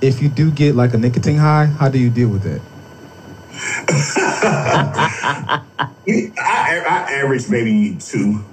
if 0.00 0.20
you 0.22 0.28
do 0.28 0.50
get 0.50 0.74
like 0.74 0.94
a 0.94 0.98
nicotine 0.98 1.36
high, 1.36 1.66
how 1.66 1.88
do 1.88 1.98
you 1.98 2.10
deal 2.10 2.28
with 2.28 2.46
it? 2.46 2.60
I, 6.38 6.78
I 6.86 7.12
average 7.22 7.48
maybe 7.48 7.96
two, 8.00 8.44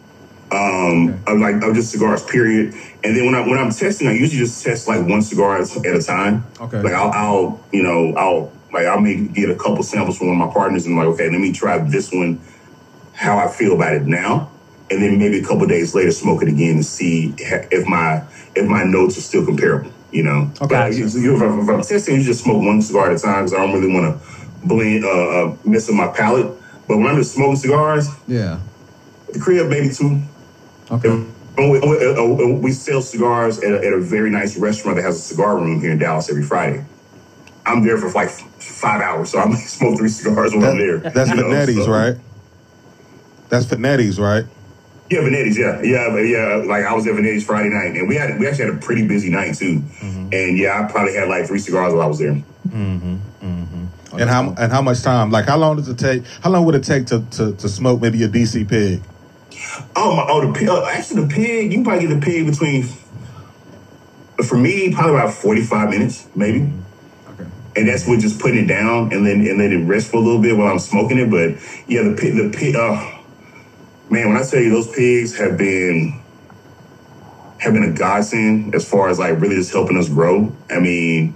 um, 0.52 1.22
of 1.28 1.40
like 1.40 1.62
of 1.64 1.76
just 1.76 1.92
cigars, 1.92 2.24
period. 2.24 2.74
And 3.04 3.16
then 3.16 3.26
when 3.26 3.36
I 3.36 3.42
when 3.48 3.58
I'm 3.58 3.72
testing, 3.72 4.08
I 4.08 4.14
usually 4.14 4.40
just 4.40 4.64
test 4.64 4.88
like 4.88 5.06
one 5.08 5.22
cigar 5.22 5.62
at 5.62 5.70
a 5.76 6.02
time. 6.02 6.46
Okay. 6.60 6.82
Like 6.82 6.94
I'll, 6.94 7.12
I'll 7.12 7.66
you 7.72 7.84
know 7.84 8.14
I'll 8.16 8.52
like 8.74 8.86
I'll 8.86 9.00
maybe 9.02 9.28
get 9.28 9.50
a 9.50 9.56
couple 9.56 9.84
samples 9.84 10.18
from 10.18 10.28
one 10.28 10.42
of 10.42 10.48
my 10.48 10.54
partners 10.54 10.86
and 10.86 10.96
like 10.98 11.08
okay, 11.08 11.30
let 11.30 11.40
me 11.40 11.52
try 11.52 11.78
this 11.80 12.12
one, 12.12 12.40
how 13.14 13.38
I 13.38 13.48
feel 13.50 13.74
about 13.74 13.94
it 13.96 14.06
now, 14.06 14.50
and 14.90 15.02
then 15.02 15.18
maybe 15.18 15.40
a 15.40 15.44
couple 15.44 15.66
days 15.68 15.94
later 15.96 16.12
smoke 16.12 16.42
it 16.44 16.48
again 16.50 16.76
and 16.76 16.86
see 16.86 17.34
if 17.38 17.86
my 17.88 18.24
if 18.56 18.68
my 18.68 18.84
notes 18.84 19.18
are 19.18 19.22
still 19.22 19.46
comparable. 19.46 19.92
You 20.12 20.24
know. 20.24 20.50
Okay. 20.62 20.68
But 20.68 20.94
if, 20.94 21.14
if 21.16 21.42
I'm- 21.42 21.60
if 21.60 21.70
I'm 21.70 21.82
testing, 21.82 22.16
you 22.16 22.24
just 22.24 22.44
smoke 22.44 22.64
one 22.64 22.82
cigar 22.82 23.12
at 23.12 23.18
a 23.18 23.20
time 23.20 23.44
because 23.44 23.54
I 23.54 23.58
don't 23.58 23.74
really 23.74 23.94
want 23.94 24.06
to 24.22 24.48
blend 24.66 25.04
uh, 25.04 25.10
uh 25.10 25.56
mess 25.66 25.90
up 25.90 25.96
my 25.96 26.08
palate. 26.08 26.57
But 26.88 26.98
when 26.98 27.08
I'm 27.08 27.18
just 27.18 27.34
smoking 27.34 27.58
cigars, 27.58 28.08
Yeah. 28.28 28.60
the 29.34 29.40
crib, 29.40 29.70
maybe 29.70 29.90
two. 29.94 30.22
Okay. 30.90 31.10
And 31.10 31.72
we, 31.72 31.80
we- 31.80 32.16
uh, 32.16 32.60
we 32.60 32.72
sell 32.72 33.02
cigars 33.02 33.60
at 33.60 33.72
a, 33.74 33.78
at 33.86 33.94
a 33.94 34.00
very 34.00 34.30
nice 34.30 34.58
restaurant 34.58 34.98
that 34.98 35.04
has 35.04 35.16
a 35.18 35.20
cigar 35.22 35.58
room 35.58 35.82
here 35.82 35.92
in 35.92 35.98
Dallas 35.98 36.30
every 36.30 36.44
Friday. 36.44 36.86
I'm 37.66 37.84
there 37.86 37.98
for 37.98 38.10
like 38.12 38.30
five 38.30 39.02
hours, 39.02 39.32
so 39.32 39.40
I 39.40 39.46
might 39.46 39.56
smoke 39.66 39.98
three 39.98 40.08
cigars 40.10 40.54
when 40.54 40.64
I'm 40.64 40.78
there. 40.78 41.00
That's 41.00 41.30
you 41.32 41.36
Finetti's, 41.38 41.86
so- 41.86 41.92
right? 41.92 42.16
That's 43.50 43.66
Finetti's, 43.66 44.20
right? 44.20 44.46
Yeah, 45.10 45.20
Venetti's, 45.20 45.58
yeah, 45.58 45.82
yeah, 45.84 46.18
yeah. 46.20 46.56
Like 46.68 46.84
I 46.86 46.94
was 46.94 47.08
at 47.08 47.14
Venetti's 47.14 47.46
Friday 47.46 47.70
night, 47.70 47.96
and 47.96 48.10
we 48.10 48.16
had 48.16 48.38
we 48.40 48.46
actually 48.46 48.66
had 48.66 48.74
a 48.76 48.78
pretty 48.78 49.08
busy 49.08 49.30
night 49.30 49.56
too. 49.56 49.82
And 50.02 50.58
yeah, 50.58 50.84
I 50.84 50.92
probably 50.92 51.14
had 51.16 51.30
like 51.30 51.48
three 51.48 51.60
cigars 51.60 51.94
while 51.94 52.02
I 52.04 52.08
was 52.08 52.20
there. 52.20 52.42
And 54.20 54.30
how 54.30 54.54
and 54.58 54.72
how 54.72 54.82
much 54.82 55.02
time? 55.02 55.32
Like, 55.32 55.46
how 55.46 55.58
long 55.58 55.78
does 55.78 55.88
it 55.88 55.98
take? 55.98 56.26
How 56.42 56.50
long 56.50 56.66
would 56.66 56.76
it 56.76 56.84
take 56.84 57.06
to 57.08 57.22
to, 57.32 57.54
to 57.54 57.70
smoke 57.70 58.02
maybe 58.02 58.24
a 58.24 58.30
DC 58.30 58.68
pig? 58.68 59.02
Oh 59.96 60.16
my! 60.16 60.26
Oh, 60.28 60.46
the 60.46 60.58
pig. 60.58 60.70
Uh, 60.70 60.84
actually, 60.86 61.24
the 61.24 61.28
pig. 61.28 61.72
You 61.72 61.78
can 61.78 61.84
probably 61.84 62.08
get 62.08 62.20
the 62.20 62.22
pig 62.22 62.46
between. 62.46 62.88
For 64.46 64.58
me, 64.58 64.94
probably 64.94 65.16
about 65.16 65.34
forty-five 65.34 65.90
minutes, 65.90 66.28
maybe. 66.36 66.72
Okay. 67.30 67.46
and 67.76 67.88
that's 67.88 68.08
with 68.08 68.22
just 68.22 68.40
putting 68.40 68.66
it 68.66 68.68
down 68.68 69.12
and 69.12 69.26
then 69.26 69.42
and 69.48 69.58
let 69.58 69.72
it 69.72 69.84
rest 69.86 70.12
for 70.12 70.18
a 70.18 70.20
little 70.20 70.42
bit 70.42 70.56
while 70.56 70.68
I'm 70.68 70.80
smoking 70.80 71.18
it. 71.18 71.30
But 71.30 71.62
yeah, 71.88 72.04
the 72.04 72.16
pig, 72.16 72.36
the 72.36 72.56
pig. 72.56 72.76
Oh, 72.78 73.24
man, 74.10 74.30
when 74.30 74.38
I 74.38 74.44
tell 74.44 74.62
you 74.62 74.70
those 74.70 74.94
pigs 74.94 75.38
have 75.38 75.58
been 75.58 76.22
have 77.60 77.74
been 77.74 77.84
a 77.84 77.92
godsend 77.92 78.76
as 78.76 78.88
far 78.88 79.10
as 79.10 79.20
like 79.20 79.40
really 79.40 79.56
just 79.56 79.72
helping 79.72 79.98
us 79.98 80.10
grow. 80.10 80.56
I 80.70 80.80
mean, 80.80 81.34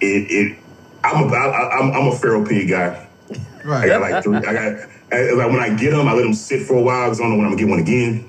it 0.00 0.30
it. 0.30 0.58
I'm 1.04 1.30
a 1.30 1.34
I, 1.34 1.78
I'm 1.78 1.92
I'm 1.92 2.06
a 2.08 2.16
feral 2.16 2.44
pig 2.46 2.68
guy. 2.68 3.06
Right. 3.64 3.84
I 3.84 3.88
got 3.88 4.00
like 4.00 4.24
three. 4.24 4.36
I 4.36 4.40
got 4.52 4.88
I, 5.12 5.30
like 5.32 5.50
when 5.50 5.60
I 5.60 5.74
get 5.74 5.90
them, 5.92 6.08
I 6.08 6.12
let 6.14 6.22
them 6.22 6.34
sit 6.34 6.66
for 6.66 6.74
a 6.74 6.82
while 6.82 7.06
because 7.06 7.20
I 7.20 7.24
don't 7.24 7.32
know 7.32 7.36
when 7.38 7.46
I'm 7.46 7.52
gonna 7.52 7.62
get 7.62 7.70
one 7.70 7.78
again. 7.80 8.28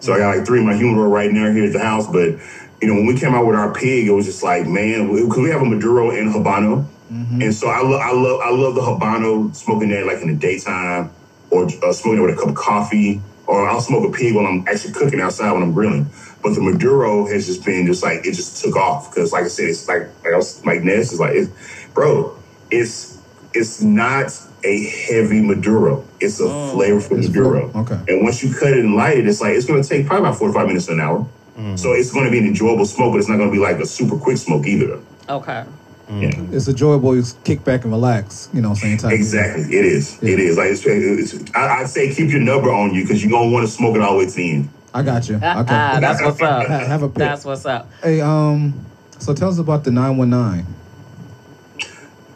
So 0.00 0.12
I 0.12 0.18
got 0.18 0.36
like 0.36 0.46
three 0.46 0.60
in 0.60 0.66
my 0.66 0.76
humidor 0.76 1.08
right 1.08 1.30
now 1.30 1.50
here 1.50 1.64
at 1.66 1.72
the 1.72 1.80
house. 1.80 2.06
But 2.06 2.38
you 2.80 2.88
know, 2.88 2.94
when 2.94 3.06
we 3.06 3.18
came 3.18 3.34
out 3.34 3.46
with 3.46 3.56
our 3.56 3.72
pig, 3.72 4.06
it 4.06 4.12
was 4.12 4.26
just 4.26 4.42
like, 4.42 4.66
man, 4.66 5.12
because 5.12 5.38
we 5.38 5.50
have 5.50 5.62
a 5.62 5.64
Maduro 5.64 6.10
and 6.10 6.32
Habano, 6.32 6.86
Mhm. 7.10 7.42
and 7.42 7.54
so 7.54 7.68
I 7.68 7.80
love, 7.80 8.00
I 8.00 8.12
love, 8.12 8.40
I 8.40 8.50
love 8.50 8.74
the 8.74 8.82
Habano 8.82 9.54
smoking 9.54 9.88
that 9.90 10.06
like 10.06 10.20
in 10.20 10.28
the 10.28 10.34
daytime, 10.34 11.10
or 11.50 11.64
uh, 11.82 11.92
smoking 11.92 12.18
it 12.18 12.22
with 12.26 12.34
a 12.34 12.38
cup 12.38 12.50
of 12.50 12.54
coffee, 12.54 13.20
or 13.46 13.66
I'll 13.68 13.80
smoke 13.80 14.06
a 14.06 14.12
pig 14.16 14.34
while 14.34 14.46
I'm 14.46 14.64
actually 14.68 14.92
cooking 14.92 15.20
outside 15.20 15.52
when 15.52 15.62
I'm 15.62 15.72
grilling. 15.72 16.10
But 16.42 16.54
the 16.54 16.60
Maduro 16.60 17.26
has 17.26 17.46
just 17.46 17.64
been 17.64 17.86
just 17.86 18.02
like 18.02 18.26
it 18.26 18.32
just 18.32 18.62
took 18.62 18.76
off 18.76 19.10
because, 19.10 19.32
like 19.32 19.44
I 19.44 19.48
said, 19.48 19.70
it's 19.70 19.88
like 19.88 20.02
like 20.22 20.34
I 20.34 20.36
was 20.36 20.64
like 20.66 20.82
Ness 20.84 21.12
is 21.12 21.18
like, 21.20 21.32
it's, 21.34 21.50
bro, 21.96 22.38
it's 22.70 23.18
it's 23.54 23.82
not 23.82 24.30
a 24.62 24.84
heavy 24.84 25.40
Maduro. 25.40 26.04
It's 26.20 26.38
a 26.40 26.44
oh. 26.44 26.74
flavorful 26.76 27.18
It's 27.18 27.28
Maduro. 27.28 27.70
flavor- 27.70 27.94
okay. 27.94 28.12
And 28.12 28.22
once 28.22 28.42
you 28.44 28.54
cut 28.54 28.72
it 28.72 28.80
and 28.80 28.94
light 28.94 29.18
it, 29.18 29.26
it's 29.26 29.40
like 29.40 29.54
it's 29.54 29.66
going 29.66 29.82
to 29.82 29.88
take 29.88 30.06
probably 30.06 30.28
about 30.28 30.38
four 30.38 30.50
or 30.50 30.52
five 30.52 30.66
minutes 30.66 30.86
to 30.86 30.92
an 30.92 31.00
hour. 31.00 31.26
Mm. 31.56 31.78
So 31.78 31.92
it's 31.92 32.12
going 32.12 32.26
to 32.26 32.30
be 32.30 32.38
an 32.38 32.46
enjoyable 32.46 32.84
smoke, 32.84 33.12
but 33.12 33.18
it's 33.18 33.28
not 33.28 33.38
going 33.38 33.48
to 33.48 33.52
be 33.52 33.58
like 33.58 33.78
a 33.78 33.86
super 33.86 34.18
quick 34.18 34.36
smoke 34.36 34.66
either. 34.66 35.00
Okay. 35.28 35.64
Mm. 36.10 36.22
Yeah. 36.22 36.56
It's 36.56 36.68
enjoyable. 36.68 37.16
You 37.16 37.24
kick 37.44 37.64
back 37.64 37.84
and 37.84 37.92
relax. 37.92 38.50
You 38.52 38.60
know, 38.60 38.70
what 38.70 38.84
I'm 38.84 38.98
saying. 38.98 39.12
Exactly, 39.12 39.64
it 39.74 39.84
is. 39.84 40.18
Yeah. 40.20 40.34
It 40.34 40.40
is. 40.40 40.58
Like 40.58 40.70
it's, 40.70 40.84
it's, 40.84 41.50
I, 41.54 41.80
I'd 41.80 41.88
say 41.88 42.14
keep 42.14 42.30
your 42.30 42.40
number 42.40 42.70
on 42.70 42.94
you 42.94 43.02
because 43.02 43.24
you're 43.24 43.32
gonna 43.32 43.50
want 43.50 43.66
to 43.66 43.72
smoke 43.72 43.96
it 43.96 44.02
all 44.02 44.12
the 44.12 44.18
way 44.18 44.26
to 44.26 44.36
the 44.36 44.52
end. 44.52 44.68
I 44.92 45.02
got 45.02 45.28
you. 45.28 45.40
Ah, 45.42 45.60
okay. 45.60 45.74
Ah, 45.74 46.00
that's 46.00 46.22
what's 46.22 46.40
up. 46.40 46.66
have 46.66 47.02
a 47.02 47.08
pick. 47.08 47.16
That's 47.16 47.44
what's 47.44 47.66
up. 47.66 47.90
Hey, 48.02 48.20
um, 48.20 48.86
so 49.18 49.34
tell 49.34 49.48
us 49.48 49.58
about 49.58 49.84
the 49.84 49.90
919. 49.90 50.66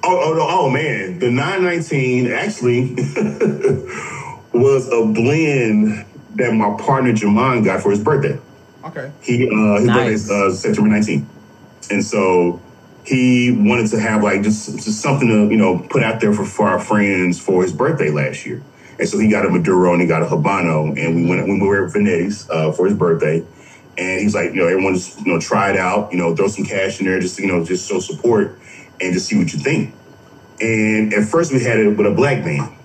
Oh, 0.02 0.18
oh 0.22 0.46
oh 0.48 0.70
man, 0.70 1.18
the 1.18 1.30
919 1.30 2.32
actually 2.32 2.94
was 4.52 4.88
a 4.88 5.04
blend 5.04 6.06
that 6.36 6.54
my 6.54 6.74
partner 6.78 7.12
Jamon 7.12 7.64
got 7.64 7.82
for 7.82 7.90
his 7.90 8.02
birthday. 8.02 8.38
Okay. 8.84 9.12
He 9.22 9.44
uh, 9.44 9.76
his 9.80 9.86
Nice. 9.86 9.96
birthday 9.96 10.12
is 10.12 10.30
uh, 10.30 10.52
September 10.54 10.90
19th, 10.90 11.26
and 11.90 12.02
so 12.02 12.60
he 13.04 13.50
wanted 13.50 13.88
to 13.90 14.00
have 14.00 14.22
like 14.22 14.42
just 14.42 14.72
just 14.82 15.00
something 15.00 15.28
to 15.28 15.50
you 15.50 15.58
know 15.58 15.78
put 15.90 16.02
out 16.02 16.20
there 16.20 16.32
for, 16.32 16.44
for 16.46 16.66
our 16.66 16.80
friends 16.80 17.38
for 17.38 17.62
his 17.62 17.72
birthday 17.72 18.10
last 18.10 18.46
year. 18.46 18.62
And 18.98 19.08
so 19.08 19.18
he 19.18 19.28
got 19.28 19.46
a 19.46 19.50
Maduro 19.50 19.92
and 19.92 20.00
he 20.00 20.08
got 20.08 20.22
a 20.22 20.26
Habano, 20.26 20.96
and 20.98 21.16
we 21.16 21.26
went 21.26 21.46
when 21.46 21.58
we 21.58 21.66
were 21.66 21.86
at 21.86 21.92
Venetti's 21.92 22.48
uh, 22.48 22.72
for 22.72 22.86
his 22.86 22.96
birthday. 22.96 23.44
And 23.98 24.20
he's 24.20 24.34
like, 24.34 24.54
you 24.54 24.60
know, 24.60 24.66
everyone 24.66 24.94
just 24.94 25.20
you 25.20 25.32
know 25.32 25.38
try 25.38 25.70
it 25.70 25.76
out, 25.76 26.10
you 26.10 26.18
know, 26.18 26.34
throw 26.34 26.48
some 26.48 26.64
cash 26.64 27.00
in 27.00 27.06
there, 27.06 27.20
just 27.20 27.38
you 27.38 27.46
know, 27.46 27.62
just 27.64 27.86
show 27.86 27.98
support 27.98 28.59
and 29.00 29.12
just 29.12 29.26
see 29.26 29.38
what 29.38 29.52
you 29.52 29.58
think. 29.58 29.94
And 30.60 31.12
at 31.14 31.26
first 31.28 31.52
we 31.52 31.62
had 31.62 31.78
it 31.78 31.96
with 31.96 32.06
a 32.06 32.10
black 32.14 32.44
band. 32.44 32.76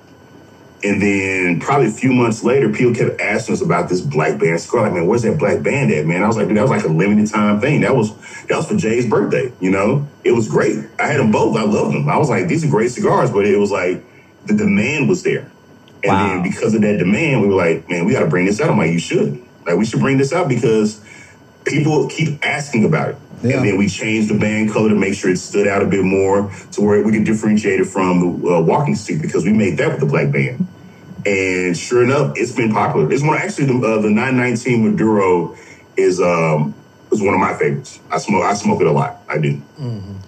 And 0.84 1.01
then 1.01 1.59
probably 1.59 1.88
a 1.88 1.91
few 1.91 2.13
months 2.13 2.43
later, 2.43 2.70
people 2.72 2.93
kept 2.93 3.20
asking 3.20 3.53
us 3.53 3.61
about 3.61 3.89
this 3.89 4.01
black 4.01 4.39
band 4.39 4.59
cigar. 4.59 4.84
Like, 4.84 4.93
man, 4.93 5.07
where's 5.07 5.24
that 5.24 5.39
black 5.39 5.63
band 5.63 5.91
at, 5.91 6.05
man? 6.05 6.22
I 6.24 6.28
was 6.28 6.38
like, 6.38 6.47
dude, 6.47 6.57
that 6.57 6.61
was 6.61 6.70
like 6.70 6.84
a 6.84 6.89
limited 6.89 7.28
time 7.32 7.59
thing. 7.59 7.82
That 7.82 7.95
was 7.95 8.13
that 8.47 8.57
was 8.57 8.68
for 8.68 8.76
Jay's 8.76 9.09
birthday. 9.09 9.51
You 9.59 9.72
know, 9.72 10.07
it 10.24 10.32
was 10.34 10.47
great. 10.47 10.78
I 10.99 11.07
had 11.07 11.20
them 11.20 11.32
both. 11.32 11.57
I 11.57 11.63
loved 11.63 11.95
them. 11.95 12.07
I 12.07 12.18
was 12.18 12.30
like, 12.30 12.47
these 12.47 12.63
are 12.63 12.70
great 12.70 12.91
cigars, 12.91 13.32
but 13.32 13.45
it 13.47 13.57
was 13.57 13.72
like 13.72 14.03
the 14.45 14.53
demand 14.55 15.09
was 15.09 15.24
there. 15.24 15.51
And 16.03 16.13
Wow. 16.13 16.28
then 16.28 16.43
because 16.43 16.76
of 16.76 16.82
that 16.82 16.99
demand, 16.99 17.41
we 17.41 17.47
were 17.47 17.55
like, 17.55 17.89
man, 17.89 18.05
we 18.05 18.13
got 18.13 18.20
to 18.20 18.28
bring 18.28 18.45
this 18.45 18.61
out. 18.61 18.70
I'm 18.70 18.78
like, 18.78 18.91
you 18.91 18.99
should. 18.99 19.41
Like, 19.66 19.78
we 19.78 19.86
should 19.86 20.01
bring 20.01 20.18
this 20.18 20.32
out 20.34 20.47
because 20.47 21.01
people 21.66 22.07
keep 22.09 22.45
asking 22.45 22.86
about 22.86 23.09
it. 23.09 23.18
Yeah. 23.46 23.58
And 23.58 23.68
then 23.68 23.78
we 23.78 23.88
changed 23.88 24.30
the 24.30 24.38
band 24.38 24.72
color 24.72 24.89
to 24.89 24.96
make 24.96 25.14
sure 25.14 25.30
it 25.30 25.38
stood 25.38 25.68
out 25.68 25.84
a 25.84 25.86
bit 25.86 26.04
more 26.04 26.52
to 26.72 26.82
where 26.82 27.04
we 27.04 27.12
could 27.12 27.26
differentiate 27.26 27.80
it 27.80 27.86
from 27.86 28.41
the 28.41 28.50
uh, 28.50 28.62
walking 28.62 28.96
stick 28.96 29.22
because 29.22 29.46
we 29.46 29.54
made 29.54 29.78
that 29.78 29.91
with 29.91 30.00
the 30.00 30.06
black 30.08 30.32
band. 30.32 30.68
And 31.26 31.78
sure 31.78 32.04
enough, 32.04 32.34
it's 32.38 32.52
been 32.52 32.72
popular. 32.72 33.12
It's 33.12 33.24
one 33.24 33.38
actually 33.38 33.66
the, 33.68 33.88
uh, 33.88 34.02
the 34.02 34.10
919 34.10 34.91
Maduro 34.91 35.56
is 35.96 36.20
um 36.20 36.74
is 37.12 37.22
one 37.22 37.34
of 37.34 37.39
my 37.39 37.54
favorites. 37.54 38.00
I 38.12 38.18
smoke 38.18 38.43
I 38.43 38.54
smoke 38.56 38.82
it 38.82 38.88
a 38.88 38.91
lot. 38.91 39.22
I 39.30 39.38
do. 39.38 39.62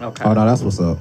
Okay. 0.01 0.24
Oh 0.24 0.34
no, 0.34 0.45
that's 0.45 0.61
what's 0.61 0.80
up. 0.80 0.99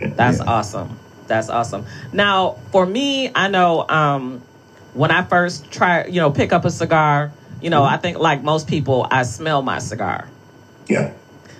That's 0.00 0.40
awesome. 0.40 0.98
That's 1.28 1.48
awesome. 1.48 1.84
Now, 2.12 2.56
for 2.72 2.86
me, 2.86 3.30
I 3.34 3.48
know 3.48 3.86
um, 3.88 4.40
when 4.94 5.10
I 5.10 5.22
first 5.24 5.70
try, 5.70 6.06
you 6.06 6.20
know, 6.20 6.30
pick 6.30 6.52
up 6.52 6.64
a 6.64 6.70
cigar, 6.70 7.32
you 7.60 7.70
know, 7.70 7.84
I 7.84 7.96
think 7.98 8.18
like 8.18 8.42
most 8.42 8.66
people, 8.66 9.06
I 9.10 9.24
smell 9.24 9.62
my 9.62 9.78
cigar. 9.78 10.28
Yeah. 10.88 11.12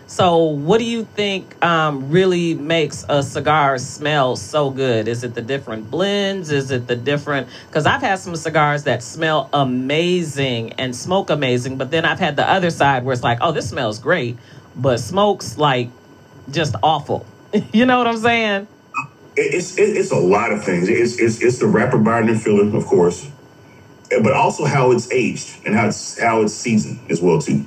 So, 0.09 0.38
what 0.46 0.78
do 0.78 0.84
you 0.84 1.04
think 1.04 1.62
um, 1.62 2.11
really 2.11 2.54
makes 2.54 3.04
a 3.11 3.22
cigar 3.22 3.76
smell 3.76 4.36
so 4.36 4.70
good? 4.70 5.06
Is 5.06 5.22
it 5.22 5.34
the 5.34 5.42
different 5.42 5.90
blends? 5.90 6.50
Is 6.50 6.70
it 6.70 6.86
the 6.86 6.96
different? 6.96 7.46
Because 7.66 7.84
I've 7.84 8.00
had 8.00 8.18
some 8.18 8.34
cigars 8.34 8.84
that 8.84 9.02
smell 9.02 9.50
amazing 9.52 10.72
and 10.72 10.96
smoke 10.96 11.28
amazing, 11.28 11.76
but 11.76 11.90
then 11.90 12.06
I've 12.06 12.18
had 12.18 12.36
the 12.36 12.48
other 12.50 12.70
side 12.70 13.04
where 13.04 13.12
it's 13.12 13.22
like, 13.22 13.38
oh, 13.42 13.52
this 13.52 13.68
smells 13.68 13.98
great, 13.98 14.38
but 14.74 14.98
smokes 14.98 15.59
like 15.59 15.90
just 16.50 16.74
awful. 16.82 17.26
you 17.74 17.84
know 17.84 17.98
what 17.98 18.06
I'm 18.06 18.16
saying? 18.16 18.66
It- 19.36 19.54
it's 19.54 19.76
it's 19.76 20.11
a 20.11 20.16
lot 20.16 20.52
of 20.52 20.64
things. 20.64 20.88
It's 20.88 21.18
it's 21.20 21.42
it's 21.42 21.59
the 21.59 21.66
wrapper 21.66 21.98
binding 21.98 22.38
feeling, 22.38 22.74
of 22.74 22.86
course, 22.86 23.28
but 24.11 24.32
also 24.32 24.64
how 24.64 24.90
it's 24.92 25.12
aged 25.12 25.66
and 25.66 25.74
how 25.76 25.88
it's 25.88 26.18
how 26.18 26.40
it's 26.40 26.54
seasoned 26.54 26.98
as 27.11 27.20
well 27.20 27.40
too. 27.42 27.66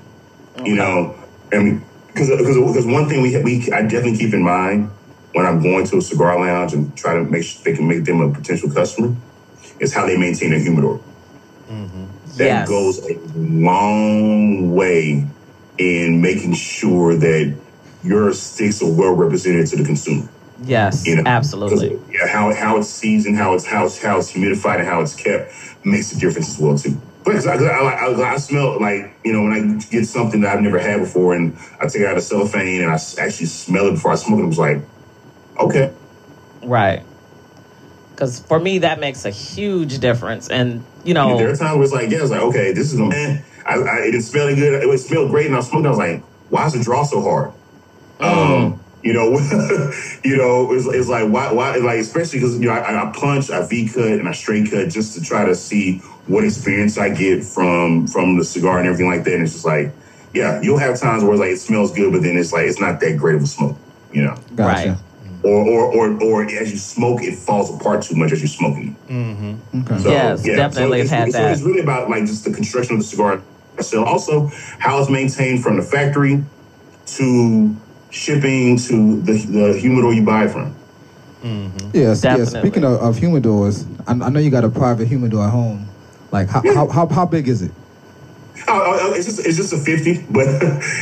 You 0.65 0.75
know, 0.75 1.15
I 1.53 1.59
mean, 1.59 1.85
because 2.14 2.30
because 2.30 2.86
one 2.86 3.07
thing 3.09 3.22
we 3.22 3.41
we 3.43 3.72
I 3.72 3.82
definitely 3.84 4.18
keep 4.18 4.34
in 4.34 4.43
mind 4.43 4.89
when 5.34 5.45
I'm 5.45 5.62
going 5.62 5.86
to 5.88 5.97
a 5.97 6.01
cigar 6.01 6.39
lounge 6.39 6.74
and 6.74 6.95
try 6.97 7.14
to 7.16 7.24
make 7.24 7.43
sure 7.43 7.62
they 7.64 7.76
can 7.76 7.88
make 7.88 8.03
them 8.05 8.22
a 8.22 8.32
potential 8.34 8.70
customer 8.70 9.16
is 9.80 9.93
how 9.93 10.05
they 10.05 10.18
maintain 10.18 10.51
their 10.51 10.59
humidor. 10.59 10.99
Mm-hmm. 11.70 12.03
That 12.38 12.45
Yes. 12.45 12.68
goes 12.68 12.99
a 13.09 13.18
long 13.36 14.76
way 14.76 15.26
in 15.78 16.22
making 16.22 16.53
sure 16.53 17.16
that 17.16 17.55
your 18.03 18.34
sticks 18.34 18.82
are 18.82 18.91
well 18.91 19.14
represented 19.14 19.68
to 19.68 19.78
the 19.78 19.84
consumer. 19.84 20.28
Yes, 20.64 21.07
You 21.07 21.16
know, 21.16 21.24
absolutely. 21.26 21.99
Yeah, 22.12 22.28
how 22.28 22.53
how 22.53 22.78
it's 22.78 22.89
seasoned, 22.89 23.38
how 23.38 23.53
it's 23.55 23.66
how 23.66 23.86
it's 23.86 24.01
how 24.01 24.20
it's 24.20 24.32
humidified, 24.32 24.80
and 24.80 24.88
how 24.88 25.01
it's 25.01 25.16
kept 25.16 25.53
makes 25.84 26.12
a 26.12 26.20
difference 26.20 26.49
as 26.49 26.59
well 26.59 26.78
too. 26.78 26.99
But 27.24 27.34
'cause 27.36 27.47
I, 27.47 27.57
'cause 27.57 27.65
I, 27.67 28.24
I, 28.24 28.34
I 28.34 28.38
smell 28.38 28.80
like 28.82 29.13
you 29.24 29.34
know 29.34 29.43
when 29.43 29.53
I 29.53 29.84
get 29.91 30.05
something 30.07 30.41
that 30.41 30.55
I've 30.55 30.61
never 30.63 30.80
had 30.80 30.99
before, 31.01 31.36
and 31.36 31.57
I 31.80 31.86
take 31.88 32.01
it 32.01 32.07
out 32.07 32.17
of 32.17 32.24
cellophane 32.24 32.82
and 32.82 32.91
I 32.91 32.95
actually 33.19 33.45
smell 33.45 33.88
it 33.88 33.91
before 33.91 34.11
I 34.11 34.15
smoke 34.15 34.39
it. 34.39 34.43
I 34.43 34.47
was 34.47 34.57
like, 34.57 34.82
okay, 35.59 35.91
Right. 36.63 37.03
Because 38.11 38.39
for 38.39 38.59
me, 38.59 38.80
that 38.80 38.99
makes 38.99 39.26
a 39.26 39.32
huge 39.32 39.99
difference. 39.99 40.47
And, 40.47 40.84
you 41.03 41.13
know, 41.15 41.38
there 41.38 41.49
are 41.49 41.55
times 41.55 41.76
where 41.76 41.84
it's 41.84 41.93
like, 41.93 42.09
yeah, 42.11 42.22
it's 42.22 42.30
like 42.32 42.41
okay, 42.41 42.72
this 42.72 42.93
is 42.93 42.99
a 42.99 43.05
man. 43.05 43.43
I, 43.65 43.76
I 43.76 43.97
it 44.07 44.11
didn't 44.11 44.24
smell 44.24 44.53
good. 44.53 44.82
It 44.82 44.88
would 44.88 44.99
smell 44.99 45.28
great, 45.28 45.47
and 45.47 45.55
I 45.55 45.59
smoked. 45.61 45.86
it, 45.86 45.88
I 45.88 45.89
was 45.91 45.97
like, 45.99 46.24
why 46.49 46.65
is 46.67 46.74
the 46.74 46.84
draw 46.84 47.03
so 47.03 47.22
hard? 47.22 47.53
Um, 48.19 48.80
you 49.01 49.13
know, 49.13 49.32
you 50.24 50.38
know, 50.38 50.72
it's, 50.74 50.86
it's 50.86 51.07
like 51.07 51.30
why, 51.30 51.51
why, 51.51 51.76
like 51.78 51.99
especially 51.99 52.39
because 52.39 52.59
you 52.59 52.67
know 52.67 52.74
I, 52.74 53.09
I 53.09 53.11
punch, 53.11 53.49
I 53.49 53.65
V 53.67 53.88
cut, 53.89 54.03
and 54.05 54.28
I 54.28 54.34
straight 54.34 54.69
cut 54.69 54.89
just 54.89 55.15
to 55.17 55.24
try 55.24 55.45
to 55.45 55.55
see 55.55 56.01
what 56.28 56.43
experience 56.43 56.97
I 56.97 57.09
get 57.09 57.43
from 57.43 58.07
from 58.07 58.38
the 58.38 58.43
cigar 58.43 58.78
and 58.80 58.88
everything 58.88 59.07
like 59.07 59.24
that. 59.26 59.34
And 59.34 59.43
it's 59.43 59.53
just 59.53 59.65
like, 59.65 59.91
yeah, 60.34 60.61
you'll 60.61 60.78
have 60.78 60.99
times 60.99 61.24
where 61.24 61.34
it's 61.34 61.39
like 61.39 61.51
it 61.51 61.57
smells 61.57 61.91
good, 61.93 62.11
but 62.11 62.22
then 62.22 62.38
it's 62.38 62.53
like 62.53 62.65
it's 62.67 62.80
not 62.80 62.99
that 62.99 63.17
great 63.17 63.36
of 63.36 63.43
a 63.43 63.47
smoke, 63.47 63.78
you 64.13 64.24
know, 64.24 64.36
Gotcha. 64.55 64.89
Right. 64.89 64.97
or 65.43 65.67
or 65.67 65.93
or 65.93 66.24
or 66.24 66.43
as 66.45 66.72
you 66.72 66.78
smoke, 66.78 67.22
it 67.24 67.36
falls 67.38 67.74
apart 67.74 68.03
too 68.03 68.15
much 68.15 68.32
as 68.32 68.39
you're 68.41 68.47
smoking. 68.47 68.95
Mm-hmm. 69.09 69.82
Okay. 69.82 70.03
So, 70.03 70.09
Yes, 70.11 70.43
definitely 70.43 70.99
so 70.99 71.01
it's, 71.03 71.11
had 71.11 71.32
so 71.32 71.38
that. 71.39 71.51
it's 71.51 71.61
really 71.61 71.82
about 71.82 72.09
like 72.09 72.26
just 72.26 72.45
the 72.45 72.53
construction 72.53 72.95
of 72.95 73.01
the 73.01 73.07
cigar 73.07 73.41
itself. 73.78 74.07
Also, 74.07 74.49
how 74.80 74.99
it's 74.99 75.09
maintained 75.09 75.63
from 75.63 75.78
the 75.78 75.84
factory 75.84 76.43
to 77.07 77.76
shipping 78.11 78.78
to 78.78 79.22
the, 79.22 79.34
the 79.34 79.80
humidor 79.80 80.13
you 80.13 80.24
buy 80.24 80.45
it 80.45 80.51
from. 80.51 80.76
Yes, 81.43 81.93
yes. 81.93 82.22
Definitely. 82.22 82.59
Speaking 82.59 82.84
of, 82.84 83.01
of 83.01 83.15
humidors, 83.17 83.88
I, 84.07 84.11
I 84.11 84.30
know 84.30 84.39
you 84.39 84.51
got 84.51 84.63
a 84.63 84.69
private 84.69 85.07
humidor 85.07 85.43
at 85.45 85.49
home. 85.49 85.88
Like, 86.32 86.47
how, 86.47 86.61
how, 86.73 86.88
how, 86.88 87.07
how 87.07 87.25
big 87.25 87.47
is 87.47 87.61
it? 87.61 87.71
Oh, 88.67 89.13
it's 89.15 89.25
just 89.25 89.39
it's 89.39 89.57
just 89.57 89.73
a 89.73 89.77
fifty, 89.77 90.23
but 90.29 90.45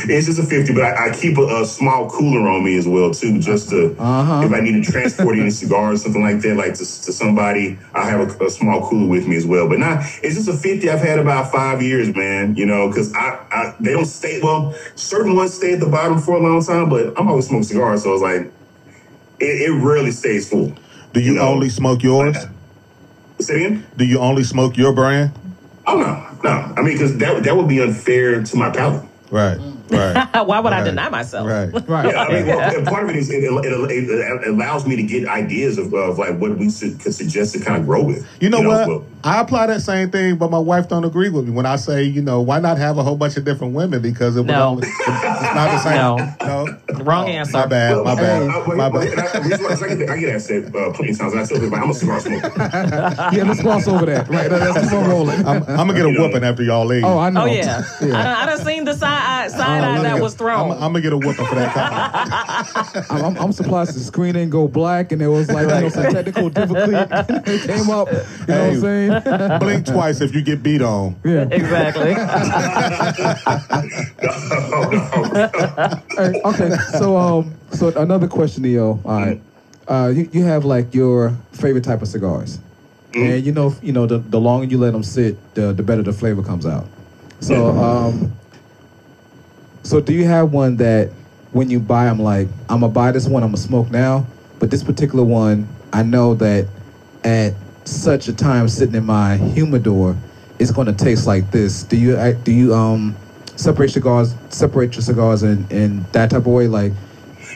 it's 0.08 0.26
just 0.26 0.38
a 0.38 0.44
fifty. 0.44 0.72
But 0.72 0.84
I, 0.84 1.10
I 1.10 1.14
keep 1.14 1.36
a, 1.36 1.42
a 1.60 1.66
small 1.66 2.08
cooler 2.08 2.48
on 2.48 2.64
me 2.64 2.78
as 2.78 2.88
well 2.88 3.10
too, 3.12 3.38
just 3.38 3.68
to 3.68 3.94
Uh-huh. 3.98 4.40
if 4.46 4.52
I 4.52 4.60
need 4.60 4.82
to 4.82 4.90
transport 4.90 5.38
any 5.38 5.50
cigars, 5.50 6.00
or 6.00 6.04
something 6.04 6.22
like 6.22 6.40
that, 6.40 6.56
like 6.56 6.72
to, 6.74 6.78
to 6.78 7.12
somebody, 7.12 7.78
I 7.94 8.08
have 8.08 8.20
a, 8.40 8.44
a 8.46 8.50
small 8.50 8.88
cooler 8.88 9.06
with 9.06 9.26
me 9.26 9.36
as 9.36 9.46
well. 9.46 9.68
But 9.68 9.78
not 9.78 10.00
it's 10.22 10.36
just 10.36 10.48
a 10.48 10.54
fifty. 10.54 10.88
I've 10.88 11.00
had 11.02 11.18
about 11.18 11.52
five 11.52 11.82
years, 11.82 12.14
man. 12.16 12.56
You 12.56 12.64
know, 12.64 12.88
because 12.88 13.12
I, 13.12 13.44
I 13.50 13.74
they 13.78 13.92
don't 13.92 14.06
stay 14.06 14.40
well. 14.42 14.74
Certain 14.94 15.36
ones 15.36 15.52
stay 15.52 15.74
at 15.74 15.80
the 15.80 15.88
bottom 15.88 16.18
for 16.18 16.36
a 16.36 16.40
long 16.40 16.64
time, 16.64 16.88
but 16.88 17.12
I'm 17.18 17.28
always 17.28 17.46
smoking 17.48 17.64
cigars, 17.64 18.04
so 18.04 18.14
it's 18.14 18.22
like 18.22 18.50
it, 19.38 19.68
it 19.68 19.72
rarely 19.82 20.12
stays 20.12 20.48
full. 20.48 20.72
Do 21.12 21.20
you 21.20 21.34
know, 21.34 21.42
only 21.42 21.68
smoke 21.68 22.02
yours? 22.02 22.36
Say 23.40 23.54
it 23.54 23.66
again? 23.66 23.86
Do 23.96 24.04
you 24.04 24.18
only 24.18 24.44
smoke 24.44 24.76
your 24.76 24.92
brand? 24.92 25.32
Oh 25.86 25.98
no, 25.98 26.38
no. 26.44 26.74
I 26.76 26.82
mean, 26.82 26.94
because 26.94 27.16
that 27.18 27.42
that 27.44 27.56
would 27.56 27.68
be 27.68 27.80
unfair 27.80 28.42
to 28.42 28.56
my 28.56 28.70
palate. 28.70 29.04
Right, 29.30 29.58
right. 29.90 30.28
why 30.46 30.60
would 30.60 30.72
I 30.72 30.82
deny 30.82 31.08
myself? 31.08 31.46
Right. 31.46 31.70
Right. 31.88 32.12
Yeah, 32.12 32.22
I 32.22 32.32
mean, 32.32 32.46
well, 32.46 32.60
and 32.60 32.86
part 32.86 33.04
of 33.04 33.10
it 33.10 33.16
is 33.16 33.30
it, 33.30 33.42
it, 33.42 33.64
it, 33.64 34.10
it 34.10 34.48
allows 34.48 34.86
me 34.86 34.96
to 34.96 35.02
get 35.02 35.26
ideas 35.28 35.78
of, 35.78 35.92
of 35.94 36.18
like 36.18 36.38
what 36.38 36.56
we 36.56 36.70
should, 36.70 37.00
could 37.00 37.14
suggest 37.14 37.54
to 37.54 37.60
kind 37.60 37.76
of 37.76 37.86
grow 37.86 38.04
with. 38.04 38.26
You 38.40 38.50
know 38.50 38.60
what? 38.60 38.88
well, 38.88 39.06
I 39.22 39.40
apply 39.42 39.66
that 39.66 39.82
same 39.82 40.10
thing, 40.10 40.36
but 40.36 40.50
my 40.50 40.58
wife 40.58 40.88
don't 40.88 41.04
agree 41.04 41.28
with 41.28 41.44
me 41.46 41.50
when 41.50 41.66
I 41.66 41.76
say, 41.76 42.04
you 42.04 42.22
know, 42.22 42.40
why 42.40 42.58
not 42.58 42.78
have 42.78 42.96
a 42.96 43.02
whole 43.02 43.16
bunch 43.16 43.36
of 43.36 43.44
different 43.44 43.74
women 43.74 44.00
because 44.00 44.34
it 44.36 44.40
would 44.40 44.46
No. 44.48 44.68
only, 44.70 44.88
it's 44.88 45.06
not 45.08 45.70
the 45.70 45.78
same. 45.80 46.46
No, 46.96 47.04
Wrong 47.04 47.24
Oh, 47.24 47.28
answer. 47.28 47.52
My 47.52 47.66
bad. 47.66 47.96
well, 47.96 48.04
My 48.04 48.14
bad. 48.14 48.42
I, 48.42 48.44
I, 48.46 48.74
My 48.74 48.86
I, 48.86 48.88
bad. 48.90 49.18
I, 49.18 49.38
I, 49.38 49.94
get- 49.94 50.10
I 50.10 50.16
get 50.18 50.34
asked 50.34 50.48
that 50.48 50.66
uh, 50.74 50.92
plenty 50.94 51.12
of 51.12 51.18
times, 51.18 51.32
and 51.32 51.42
I 51.42 51.44
tell 51.46 51.60
people 51.60 51.76
I'm 51.76 51.90
a 51.90 51.94
cigar 51.94 52.20
smoker. 52.20 52.48
Yeah, 53.32 53.44
let's 53.44 53.62
gloss 53.62 53.86
over 53.88 54.06
that. 54.06 54.28
Right. 54.28 54.50
Let's 54.50 54.80
keep 54.88 54.92
on 54.92 55.08
rolling. 55.08 55.46
I'm, 55.46 55.62
I'm 55.64 55.86
gonna 55.86 55.94
get 55.94 56.04
a 56.06 56.08
whooping 56.20 56.42
after 56.44 56.62
y'all 56.62 56.86
leave. 56.86 57.04
oh, 57.04 57.18
I 57.18 57.30
know. 57.30 57.42
Oh, 57.42 57.44
yeah. 57.46 57.82
I, 58.00 58.04
done, 58.06 58.14
I 58.14 58.46
done 58.46 58.64
seen 58.64 58.84
the 58.84 58.94
side, 58.94 59.44
eye- 59.44 59.48
side 59.48 59.84
eye 59.84 60.02
that 60.02 60.20
was 60.20 60.32
I'm, 60.34 60.38
thrown. 60.38 60.72
I'm 60.72 60.78
gonna 60.78 61.00
get 61.02 61.12
a 61.12 61.18
whooping 61.18 61.46
for 61.46 61.54
that. 61.54 61.72
comment. 61.74 63.06
I'm, 63.10 63.24
I'm, 63.24 63.36
I'm 63.44 63.52
surprised 63.52 63.94
the 63.94 64.00
screen 64.00 64.32
didn't 64.34 64.50
go 64.50 64.66
black 64.66 65.12
and 65.12 65.20
there 65.20 65.30
was 65.30 65.48
like 65.50 65.62
you 65.68 65.80
know, 65.80 65.88
some 65.90 66.12
technical 66.12 66.48
difficulty 66.50 66.94
it 67.52 67.66
came 67.66 67.90
up. 67.90 68.08
You 68.10 68.14
know 68.14 68.22
what 68.22 68.48
I'm 68.48 68.80
saying? 68.80 69.09
Blink 69.60 69.86
twice 69.86 70.20
if 70.20 70.34
you 70.34 70.42
get 70.42 70.62
beat 70.62 70.82
on. 70.82 71.16
Yeah. 71.24 71.48
exactly. 71.50 72.14
Hey, 76.16 76.40
okay. 76.44 76.70
So 76.98 77.16
um, 77.16 77.54
so 77.72 77.88
another 77.96 78.28
question, 78.28 78.62
Neo. 78.62 79.00
All 79.04 79.20
right. 79.20 79.40
Uh, 79.88 80.12
you, 80.14 80.28
you 80.32 80.44
have 80.44 80.64
like 80.64 80.94
your 80.94 81.36
favorite 81.52 81.84
type 81.84 82.02
of 82.02 82.08
cigars, 82.08 82.58
and 83.14 83.44
you 83.44 83.52
know 83.52 83.74
you 83.82 83.92
know 83.92 84.06
the, 84.06 84.18
the 84.18 84.40
longer 84.40 84.66
you 84.66 84.78
let 84.78 84.92
them 84.92 85.02
sit, 85.02 85.36
the 85.54 85.72
the 85.72 85.82
better 85.82 86.02
the 86.02 86.12
flavor 86.12 86.42
comes 86.42 86.66
out. 86.66 86.86
So 87.40 87.68
um, 87.68 88.32
so 89.82 90.00
do 90.00 90.12
you 90.12 90.26
have 90.26 90.52
one 90.52 90.76
that 90.76 91.10
when 91.52 91.70
you 91.70 91.80
buy 91.80 92.04
them, 92.04 92.20
like 92.20 92.48
I'm 92.68 92.80
gonna 92.80 92.92
buy 92.92 93.12
this 93.12 93.26
one, 93.26 93.42
I'm 93.42 93.50
gonna 93.50 93.58
smoke 93.58 93.90
now, 93.90 94.26
but 94.58 94.70
this 94.70 94.82
particular 94.84 95.24
one, 95.24 95.68
I 95.92 96.02
know 96.02 96.34
that 96.34 96.68
at 97.24 97.54
such 97.84 98.28
a 98.28 98.32
time 98.32 98.68
sitting 98.68 98.94
in 98.94 99.04
my 99.06 99.36
humidor, 99.36 100.16
it's 100.58 100.70
gonna 100.70 100.92
taste 100.92 101.26
like 101.26 101.50
this. 101.50 101.82
Do 101.82 101.96
you 101.96 102.18
I- 102.18 102.32
do 102.32 102.52
you 102.52 102.74
um 102.74 103.16
separate 103.56 103.90
cigars 103.90 104.34
separate 104.50 104.94
your 104.94 105.02
cigars 105.02 105.42
in 105.42 105.66
in 105.70 106.04
that 106.12 106.30
type 106.30 106.40
of 106.40 106.46
way? 106.48 106.66
Like 106.68 106.92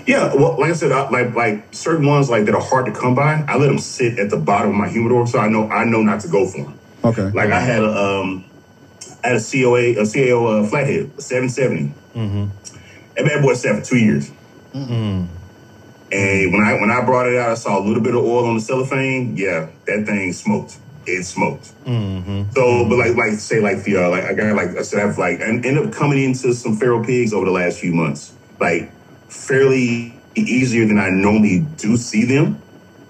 Yeah, 0.06 0.34
well, 0.34 0.58
like 0.58 0.70
I 0.70 0.74
said, 0.74 0.92
I, 0.92 1.08
like 1.10 1.34
like 1.34 1.66
certain 1.74 2.06
ones 2.06 2.28
like 2.30 2.44
that 2.46 2.54
are 2.54 2.60
hard 2.60 2.86
to 2.86 2.92
come 2.92 3.14
by. 3.14 3.44
I 3.48 3.56
let 3.56 3.66
them 3.68 3.78
sit 3.78 4.18
at 4.18 4.30
the 4.30 4.36
bottom 4.36 4.70
of 4.70 4.76
my 4.76 4.88
humidor, 4.88 5.26
so 5.26 5.38
I 5.38 5.48
know 5.48 5.68
I 5.70 5.84
know 5.84 6.02
not 6.02 6.20
to 6.20 6.28
go 6.28 6.46
for 6.46 6.64
them. 6.64 6.78
okay, 7.04 7.30
Like 7.30 7.50
I 7.50 7.60
had 7.60 7.82
a 7.82 7.90
um, 7.90 8.44
I 9.22 9.28
had 9.28 9.36
a 9.36 9.40
COA 9.40 9.92
a 10.00 10.04
CAO 10.04 10.64
uh, 10.64 10.68
flathead, 10.68 11.10
770. 11.20 11.94
Mm-hmm. 12.14 12.46
That 13.16 13.24
bad 13.26 13.42
boy 13.42 13.54
sat 13.54 13.78
for 13.78 13.84
two 13.84 13.98
years. 13.98 14.30
And 16.14 16.52
when 16.52 16.62
I 16.62 16.74
when 16.74 16.90
I 16.92 17.04
brought 17.04 17.26
it 17.26 17.36
out, 17.36 17.50
I 17.50 17.54
saw 17.54 17.78
a 17.78 17.84
little 17.84 18.02
bit 18.02 18.14
of 18.14 18.24
oil 18.24 18.46
on 18.46 18.54
the 18.54 18.60
cellophane. 18.60 19.36
Yeah, 19.36 19.70
that 19.86 20.06
thing 20.06 20.32
smoked. 20.32 20.78
It 21.06 21.24
smoked. 21.24 21.72
So, 22.54 22.88
but 22.88 22.96
like, 22.96 23.16
like 23.16 23.32
say, 23.32 23.60
like 23.60 23.82
the, 23.82 23.96
uh, 23.96 24.10
like 24.10 24.24
I 24.24 24.32
got, 24.32 24.54
like 24.54 24.70
I 24.76 24.82
said, 24.82 25.06
I've 25.06 25.18
like, 25.18 25.40
and 25.40 25.66
ended 25.66 25.86
up 25.86 25.92
coming 25.92 26.22
into 26.22 26.54
some 26.54 26.76
feral 26.76 27.04
pigs 27.04 27.34
over 27.34 27.44
the 27.44 27.50
last 27.50 27.80
few 27.80 27.92
months, 27.92 28.32
like 28.60 28.90
fairly 29.28 30.14
easier 30.36 30.86
than 30.86 30.98
I 30.98 31.10
normally 31.10 31.66
do 31.76 31.96
see 31.96 32.24
them. 32.24 32.62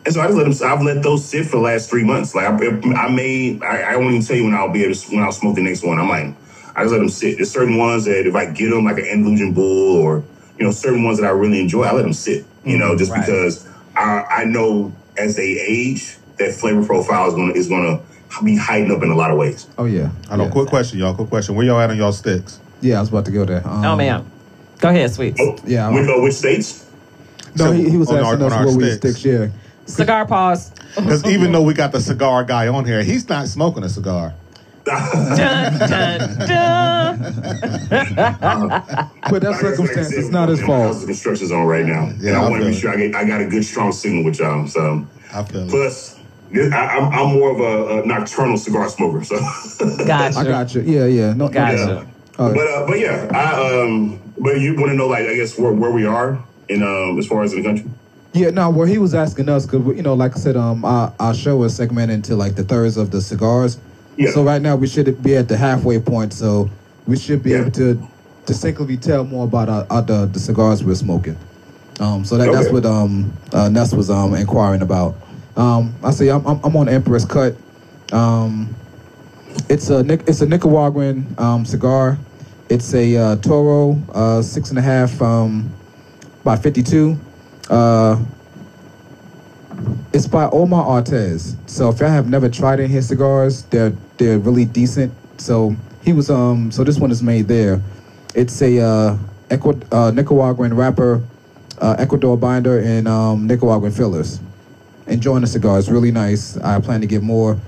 And 0.07 0.15
so 0.15 0.21
I 0.23 0.27
just 0.27 0.39
let 0.39 0.51
them. 0.51 0.73
I've 0.73 0.83
let 0.83 1.03
those 1.03 1.25
sit 1.25 1.45
for 1.47 1.57
the 1.57 1.63
last 1.63 1.91
three 1.91 2.05
months. 2.05 2.35
Like 2.35 2.47
I, 2.47 2.53
I 2.95 3.09
may, 3.11 3.61
I, 3.61 3.95
I 3.95 3.97
won't 3.97 4.15
even 4.15 4.27
tell 4.27 4.37
you 4.37 4.45
when 4.45 4.55
I'll 4.55 4.73
be 4.73 4.83
able 4.83 4.95
to 4.95 5.15
when 5.15 5.23
I'll 5.23 5.33
smoke 5.33 5.57
the 5.57 5.63
next 5.63 5.85
one. 5.85 5.99
I'm 5.99 6.09
like, 6.09 6.35
I 6.75 6.83
just 6.83 6.93
let 6.93 6.99
them 6.99 7.09
sit. 7.11 7.37
There's 7.37 7.51
certain 7.51 7.77
ones 7.77 8.07
that 8.07 8.27
if 8.27 8.35
I 8.35 8.47
get 8.47 8.71
them, 8.71 8.85
like 8.87 8.99
an 8.99 9.07
Andalusian 9.07 9.53
bull, 9.53 10.03
or 10.03 10.25
you 10.59 10.65
know, 10.65 10.71
certain 10.71 11.05
ones 11.05 11.21
that 11.21 11.27
I 11.27 11.31
really 11.31 11.61
enjoy, 11.61 11.85
I 11.85 11.93
let 11.93 12.03
them 12.03 12.13
sit. 12.13 12.47
You 12.65 12.79
know, 12.79 12.97
just 12.97 13.11
Right. 13.11 13.21
because 13.21 13.67
I, 13.97 14.25
I 14.29 14.45
know 14.45 14.93
as 15.17 15.37
they 15.37 15.59
age, 15.61 16.17
that 16.39 16.53
flavor 16.55 16.85
profile 16.85 17.29
is 17.29 17.35
gonna 17.35 17.53
is 17.53 17.69
gonna 17.69 18.01
be 18.43 18.57
heightened 18.57 18.91
up 18.93 19.03
in 19.03 19.11
a 19.11 19.15
lot 19.17 19.31
of 19.31 19.39
ways. 19.39 19.67
Oh 19.79 19.85
yeah. 19.85 20.11
I 20.31 20.37
know. 20.37 20.45
Yeah. 20.45 20.51
Quick 20.51 20.69
question, 20.69 20.99
y'all. 20.99 21.15
Quick 21.15 21.29
question. 21.29 21.55
Where 21.55 21.65
y'all 21.67 21.79
at 21.81 21.91
on 21.91 21.97
y'all 21.97 22.13
sticks? 22.13 22.59
Yeah, 22.81 22.97
I 22.99 23.01
was 23.01 23.09
about 23.11 23.25
to 23.27 23.31
go 23.31 23.45
there. 23.45 23.67
Um, 23.67 23.85
Oh 23.85 23.97
man, 23.97 24.29
go 24.79 24.89
ahead, 24.89 25.11
sweets. 25.13 25.41
Oh, 25.41 25.57
Yeah, 25.65 25.89
With 25.91 26.09
uh, 26.09 26.15
which 26.21 26.35
states? 26.35 26.87
No, 27.57 27.71
he, 27.71 27.89
he 27.89 27.97
was 27.97 28.09
On 28.11 28.17
our- 28.17 28.33
asking 28.33 28.43
on 28.47 28.53
us 28.53 28.59
our 28.59 28.67
we 28.67 28.73
sticks. 28.91 28.97
sticks. 29.19 29.25
Yeah. 29.25 29.49
Cigar 29.87 30.27
pause. 30.27 30.73
Because 30.97 31.25
even 31.27 31.51
though 31.53 31.63
we 31.63 31.75
got 31.75 31.91
the 31.93 32.01
cigar 32.01 32.45
guy 32.45 32.69
on 32.69 32.85
here, 32.85 33.03
he's 33.03 33.29
not 33.29 33.49
smoking 33.49 33.83
a 33.85 33.89
cigar. 33.89 34.33
Dun, 34.85 35.79
dun, 35.89 36.19
dun. 36.47 37.19
But 39.31 39.41
that's 39.43 39.63
Like 39.63 39.75
circumstance. 39.75 40.11
like 40.11 40.19
It's 40.19 40.29
not 40.31 40.49
his 40.49 40.61
fault. 40.61 40.87
house 40.95 41.01
of 41.03 41.07
construction's 41.09 41.51
on 41.53 41.65
right 41.67 41.87
now, 41.87 42.13
Yeah, 42.21 42.29
and 42.31 42.37
I 42.37 42.47
I 42.47 42.51
want 42.51 42.63
to 42.63 42.69
be 42.69 42.75
sure 42.77 42.91
I 42.93 42.97
get 42.97 43.15
I 43.15 43.25
got 43.25 43.41
a 43.41 43.47
good 43.47 43.65
strong 43.65 43.93
signal 43.93 44.25
with 44.25 44.39
y'all. 44.39 44.67
So 44.69 45.07
I 45.33 45.43
feel 45.45 45.63
it. 45.63 45.71
plus, 45.71 46.19
I, 46.55 46.59
I'm 46.69 47.13
I'm 47.13 47.35
more 47.35 47.51
of 47.53 47.61
a, 47.61 48.03
a 48.03 48.07
nocturnal 48.07 48.57
cigar 48.59 48.89
smoker. 48.89 49.25
So, 49.25 49.39
Gotcha. 50.07 50.39
I 50.39 50.45
got 50.45 50.75
you. 50.75 50.83
Yeah, 50.83 51.07
yeah. 51.07 51.33
No, 51.33 51.49
Gotcha. 51.49 52.05
yeah. 52.07 52.11
Oh, 52.39 52.53
but 52.53 52.67
uh, 52.67 52.87
but 52.87 52.99
yeah, 53.01 53.29
I 53.33 53.81
um, 53.83 54.21
but 54.39 54.61
you 54.61 54.75
want 54.77 54.89
to 54.91 54.95
know 54.95 55.07
like 55.07 55.27
I 55.27 55.35
guess 55.35 55.59
where 55.59 55.73
where 55.73 55.91
we 55.91 56.05
are 56.05 56.39
in 56.69 56.83
um 56.83 57.19
as 57.19 57.27
far 57.27 57.43
as 57.43 57.53
in 57.55 57.63
the 57.63 57.69
country. 57.69 57.91
Yeah, 58.35 58.51
no, 58.51 58.69
well, 58.69 58.87
he 58.89 58.99
was 58.99 59.15
asking 59.15 59.49
us 59.49 59.65
because 59.65 59.87
you 59.97 60.03
know, 60.03 60.15
like 60.15 60.33
I 60.37 60.41
said, 60.41 60.57
um, 60.57 60.85
our, 60.85 61.15
our 61.21 61.33
show 61.35 61.63
is 61.63 61.75
segmented 61.77 62.17
into 62.17 62.35
like 62.35 62.57
the 62.57 62.65
thirds 62.65 62.97
of 62.97 63.11
the 63.13 63.21
cigars. 63.23 63.79
Yeah. 64.17 64.31
So 64.31 64.43
right 64.45 64.61
now 64.63 64.77
we 64.77 64.87
should 64.87 65.23
be 65.23 65.37
at 65.37 65.49
the 65.49 65.57
halfway 65.57 65.99
point, 66.01 66.33
so 66.33 66.71
we 67.07 67.17
should 67.17 67.43
be 67.43 67.51
Yeah. 67.51 67.61
able 67.63 67.71
to 67.73 68.09
distinctly 68.47 68.97
tell 68.97 69.25
more 69.25 69.45
about 69.45 69.69
our, 69.69 69.87
our, 69.91 70.03
the 70.03 70.27
the 70.27 70.39
cigars 70.39 70.85
we're 70.85 70.95
smoking. 70.95 71.37
Um, 72.01 72.25
so 72.25 72.37
that, 72.37 72.51
that's 72.53 72.71
what 72.71 72.85
um 72.87 73.33
uh, 73.53 73.69
Ness 73.69 73.93
was 73.95 74.11
um 74.11 74.35
inquiring 74.35 74.83
about. 74.83 75.15
Um, 75.57 75.95
I 76.03 76.11
say 76.11 76.29
I'm 76.29 76.47
I'm, 76.47 76.61
I'm 76.65 76.77
on 76.77 76.89
Empress 76.89 77.25
Cut. 77.25 77.57
Um, 78.13 78.75
it's 79.69 79.91
a 79.91 80.01
it's 80.29 80.41
a 80.41 80.47
Nicaraguan 80.47 81.35
um, 81.39 81.65
cigar. 81.65 82.19
It's 82.69 82.95
a 82.95 83.17
uh, 83.17 83.37
Toro 83.37 84.01
uh, 84.13 84.43
six 84.43 84.71
and 84.71 84.79
a 84.79 84.83
half 84.83 85.21
um, 85.23 85.71
by 86.43 86.57
fifty 86.57 86.83
two. 86.83 87.19
Uh, 87.71 88.21
it's 90.13 90.27
by 90.27 90.49
Omar 90.51 90.85
Ortez. 90.87 91.57
So 91.69 91.89
if 91.89 92.01
y'all 92.01 92.09
have 92.09 92.29
never 92.29 92.49
tried 92.49 92.75
any 92.81 92.85
of 92.85 92.91
his 92.91 93.09
cigars, 93.09 93.63
they're 93.65 93.93
they're 94.19 94.39
really 94.39 94.65
decent. 94.65 95.13
So 95.39 95.77
he 96.05 96.13
was 96.13 96.31
um 96.31 96.71
so 96.71 96.85
this 96.85 96.99
one 96.99 97.11
is 97.11 97.23
made 97.23 97.49
there. 97.49 97.83
It's 98.35 98.61
a 98.63 98.81
uh, 98.81 99.19
uh 99.51 100.11
Nicaraguan 100.11 100.75
wrapper, 100.75 101.23
uh, 101.81 101.97
Ecuador 101.99 102.37
binder, 102.37 102.81
and 102.81 103.07
um, 103.09 103.47
Nicaraguan 103.47 103.93
fillers. 103.93 104.41
Enjoying 105.07 105.43
the 105.43 105.47
cigar. 105.47 105.79
It's 105.79 105.89
really 105.89 106.11
nice. 106.11 106.57
I 106.59 106.81
plan 106.81 107.01
to 107.03 107.07
get 107.07 107.23
more. 107.23 107.59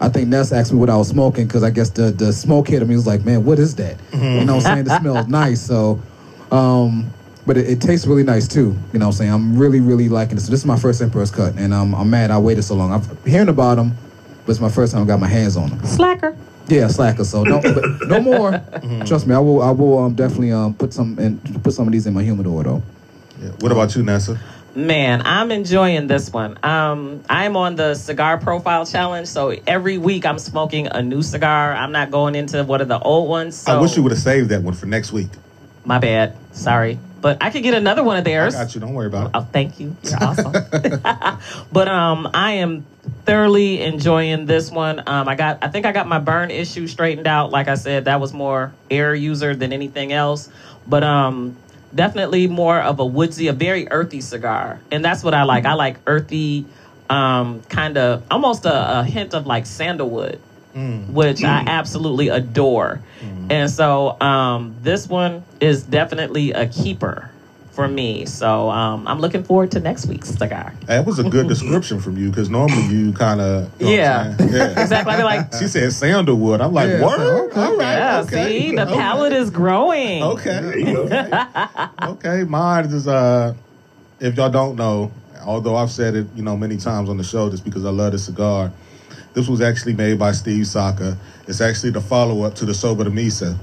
I 0.00 0.08
think 0.08 0.28
Ness 0.28 0.52
asked 0.52 0.72
me 0.72 0.78
what 0.78 0.90
I 0.90 0.96
was 0.96 1.08
smoking 1.08 1.46
because 1.46 1.62
I 1.62 1.70
guess 1.70 1.90
the 1.90 2.10
the 2.10 2.32
smoke 2.32 2.68
hit 2.68 2.82
him. 2.82 2.88
He 2.88 2.96
was 2.96 3.06
like, 3.06 3.24
"Man, 3.24 3.44
what 3.44 3.58
is 3.58 3.74
that?" 3.76 3.96
You 4.12 4.44
know, 4.44 4.56
what 4.56 4.66
I'm 4.66 4.86
saying 4.86 4.86
it 4.86 5.00
smells 5.00 5.26
nice. 5.28 5.60
So, 5.60 6.00
um, 6.50 7.12
but 7.46 7.56
it, 7.56 7.68
it 7.68 7.80
tastes 7.80 8.06
really 8.06 8.24
nice 8.24 8.48
too. 8.48 8.76
You 8.92 8.98
know, 8.98 9.06
what 9.06 9.12
I'm 9.14 9.18
saying 9.18 9.32
I'm 9.32 9.58
really 9.58 9.80
really 9.80 10.08
liking 10.08 10.34
this. 10.34 10.46
So 10.46 10.50
this 10.50 10.60
is 10.60 10.66
my 10.66 10.78
first 10.78 11.00
Emperor's 11.00 11.30
cut, 11.30 11.54
and 11.56 11.72
um, 11.72 11.94
I'm 11.94 12.10
mad 12.10 12.30
I 12.30 12.38
waited 12.38 12.62
so 12.62 12.74
long. 12.74 12.92
I've 12.92 13.24
hearing 13.24 13.48
about 13.48 13.76
them, 13.76 13.96
but 14.44 14.50
it's 14.50 14.60
my 14.60 14.68
first 14.68 14.92
time 14.92 15.02
I 15.02 15.06
got 15.06 15.20
my 15.20 15.28
hands 15.28 15.56
on 15.56 15.70
them. 15.70 15.84
Slacker. 15.86 16.36
Yeah, 16.68 16.88
slacker. 16.88 17.24
So 17.24 17.44
no, 17.44 17.60
but 17.62 18.08
no 18.08 18.20
more. 18.20 18.50
Trust 19.06 19.26
me, 19.26 19.34
I 19.34 19.38
will. 19.38 19.62
I 19.62 19.70
will 19.70 19.98
um, 20.00 20.14
definitely 20.14 20.52
um, 20.52 20.74
put 20.74 20.92
some 20.92 21.18
and 21.18 21.62
put 21.62 21.72
some 21.72 21.86
of 21.86 21.92
these 21.92 22.06
in 22.06 22.14
my 22.14 22.22
humidor 22.22 22.64
though. 22.64 22.82
Yeah. 23.40 23.50
What 23.60 23.72
about 23.72 23.94
you, 23.94 24.02
Nasa? 24.02 24.38
Man, 24.74 25.22
I'm 25.24 25.50
enjoying 25.52 26.06
this 26.06 26.30
one. 26.30 26.58
Um, 26.62 27.22
I'm 27.30 27.56
on 27.56 27.76
the 27.76 27.94
cigar 27.94 28.36
profile 28.36 28.84
challenge, 28.84 29.26
so 29.28 29.56
every 29.66 29.96
week 29.96 30.26
I'm 30.26 30.38
smoking 30.38 30.86
a 30.88 31.02
new 31.02 31.22
cigar. 31.22 31.72
I'm 31.72 31.92
not 31.92 32.10
going 32.10 32.34
into 32.34 32.62
one 32.62 32.82
of 32.82 32.88
the 32.88 32.98
old 32.98 33.28
ones. 33.28 33.56
So 33.56 33.78
I 33.78 33.80
wish 33.80 33.96
you 33.96 34.02
would 34.02 34.12
have 34.12 34.20
saved 34.20 34.50
that 34.50 34.62
one 34.62 34.74
for 34.74 34.84
next 34.84 35.12
week. 35.12 35.28
My 35.86 35.98
bad. 36.00 36.36
Sorry, 36.50 36.98
but 37.20 37.38
I 37.40 37.50
could 37.50 37.62
get 37.62 37.74
another 37.74 38.02
one 38.02 38.16
of 38.16 38.22
I 38.22 38.24
theirs. 38.24 38.54
got 38.56 38.74
you. 38.74 38.80
Don't 38.80 38.92
worry 38.92 39.06
about 39.06 39.26
it. 39.26 39.30
Oh, 39.34 39.46
thank 39.52 39.78
you. 39.78 39.96
You're 40.02 40.22
awesome. 40.22 40.52
but 41.72 41.88
um, 41.88 42.28
I 42.34 42.54
am 42.54 42.84
thoroughly 43.24 43.80
enjoying 43.82 44.46
this 44.46 44.70
one. 44.70 45.02
Um, 45.06 45.28
I 45.28 45.36
got, 45.36 45.62
I 45.62 45.68
think 45.68 45.86
I 45.86 45.92
got 45.92 46.08
my 46.08 46.18
burn 46.18 46.50
issue 46.50 46.88
straightened 46.88 47.28
out. 47.28 47.52
Like 47.52 47.68
I 47.68 47.76
said, 47.76 48.06
that 48.06 48.20
was 48.20 48.32
more 48.32 48.74
air 48.90 49.14
user 49.14 49.54
than 49.54 49.72
anything 49.72 50.12
else. 50.12 50.48
But 50.88 51.04
um, 51.04 51.56
definitely 51.94 52.48
more 52.48 52.80
of 52.80 52.98
a 52.98 53.06
woodsy, 53.06 53.46
a 53.46 53.52
very 53.52 53.88
earthy 53.88 54.20
cigar, 54.20 54.80
and 54.90 55.04
that's 55.04 55.22
what 55.22 55.34
I 55.34 55.44
like. 55.44 55.66
I 55.66 55.74
like 55.74 55.98
earthy, 56.06 56.66
um, 57.08 57.62
kind 57.68 57.96
of 57.96 58.24
almost 58.28 58.66
a, 58.66 59.00
a 59.00 59.04
hint 59.04 59.34
of 59.34 59.46
like 59.46 59.66
sandalwood 59.66 60.40
which 60.76 61.42
I 61.42 61.64
absolutely 61.66 62.28
adore. 62.28 63.00
And 63.48 63.70
so 63.70 64.20
um, 64.20 64.74
this 64.82 65.08
one 65.08 65.44
is 65.60 65.82
definitely 65.84 66.52
a 66.52 66.66
keeper 66.66 67.30
for 67.76 67.86
me. 67.86 68.24
So 68.24 68.70
um, 68.70 69.06
I'm 69.06 69.20
looking 69.20 69.44
forward 69.44 69.70
to 69.72 69.80
next 69.80 70.06
week's 70.06 70.30
cigar. 70.30 70.72
That 70.86 71.04
was 71.06 71.18
a 71.18 71.24
good 71.28 71.46
description 71.54 72.00
from 72.00 72.16
you 72.16 72.30
because 72.30 72.48
normally 72.48 72.82
you 72.86 73.12
kind 73.12 73.40
of 73.40 73.70
Yeah. 73.78 74.34
yeah. 74.40 74.80
Exactly. 74.80 75.14
I'd 75.14 75.22
like, 75.22 75.52
She 75.54 75.68
said 75.68 75.92
sandalwood. 75.92 76.60
I'm 76.60 76.72
like, 76.72 76.88
Yeah, 76.88 77.02
what? 77.02 77.20
okay. 77.20 77.60
All 77.60 77.76
right. 77.76 77.96
yeah, 77.98 78.20
okay. 78.22 78.60
see, 78.60 78.74
the 78.74 78.86
okay. 78.86 78.94
palate 78.94 79.32
is 79.34 79.50
growing. 79.50 80.22
Okay. 80.22 81.04
There. 81.04 81.90
Okay, 82.02 82.44
mine 82.44 82.86
is 82.86 83.06
uh 83.06 83.54
if 84.20 84.36
y'all 84.36 84.50
don't 84.50 84.76
know, 84.76 85.12
although 85.44 85.76
I've 85.76 85.90
said 85.90 86.14
it, 86.16 86.26
you 86.34 86.42
know, 86.42 86.56
many 86.56 86.78
times 86.78 87.08
on 87.10 87.18
the 87.18 87.24
show 87.24 87.50
just 87.50 87.64
because 87.64 87.84
I 87.84 87.90
love 87.90 88.12
the 88.12 88.18
cigar. 88.18 88.72
This 89.36 89.48
was 89.48 89.60
actually 89.60 89.92
made 89.92 90.18
by 90.18 90.32
Steve 90.32 90.66
Saka. 90.66 91.18
It's 91.46 91.60
actually 91.60 91.90
the 91.90 92.00
follow 92.00 92.42
up 92.42 92.54
to 92.54 92.64
the 92.64 92.72
Sobremesa 92.72 93.58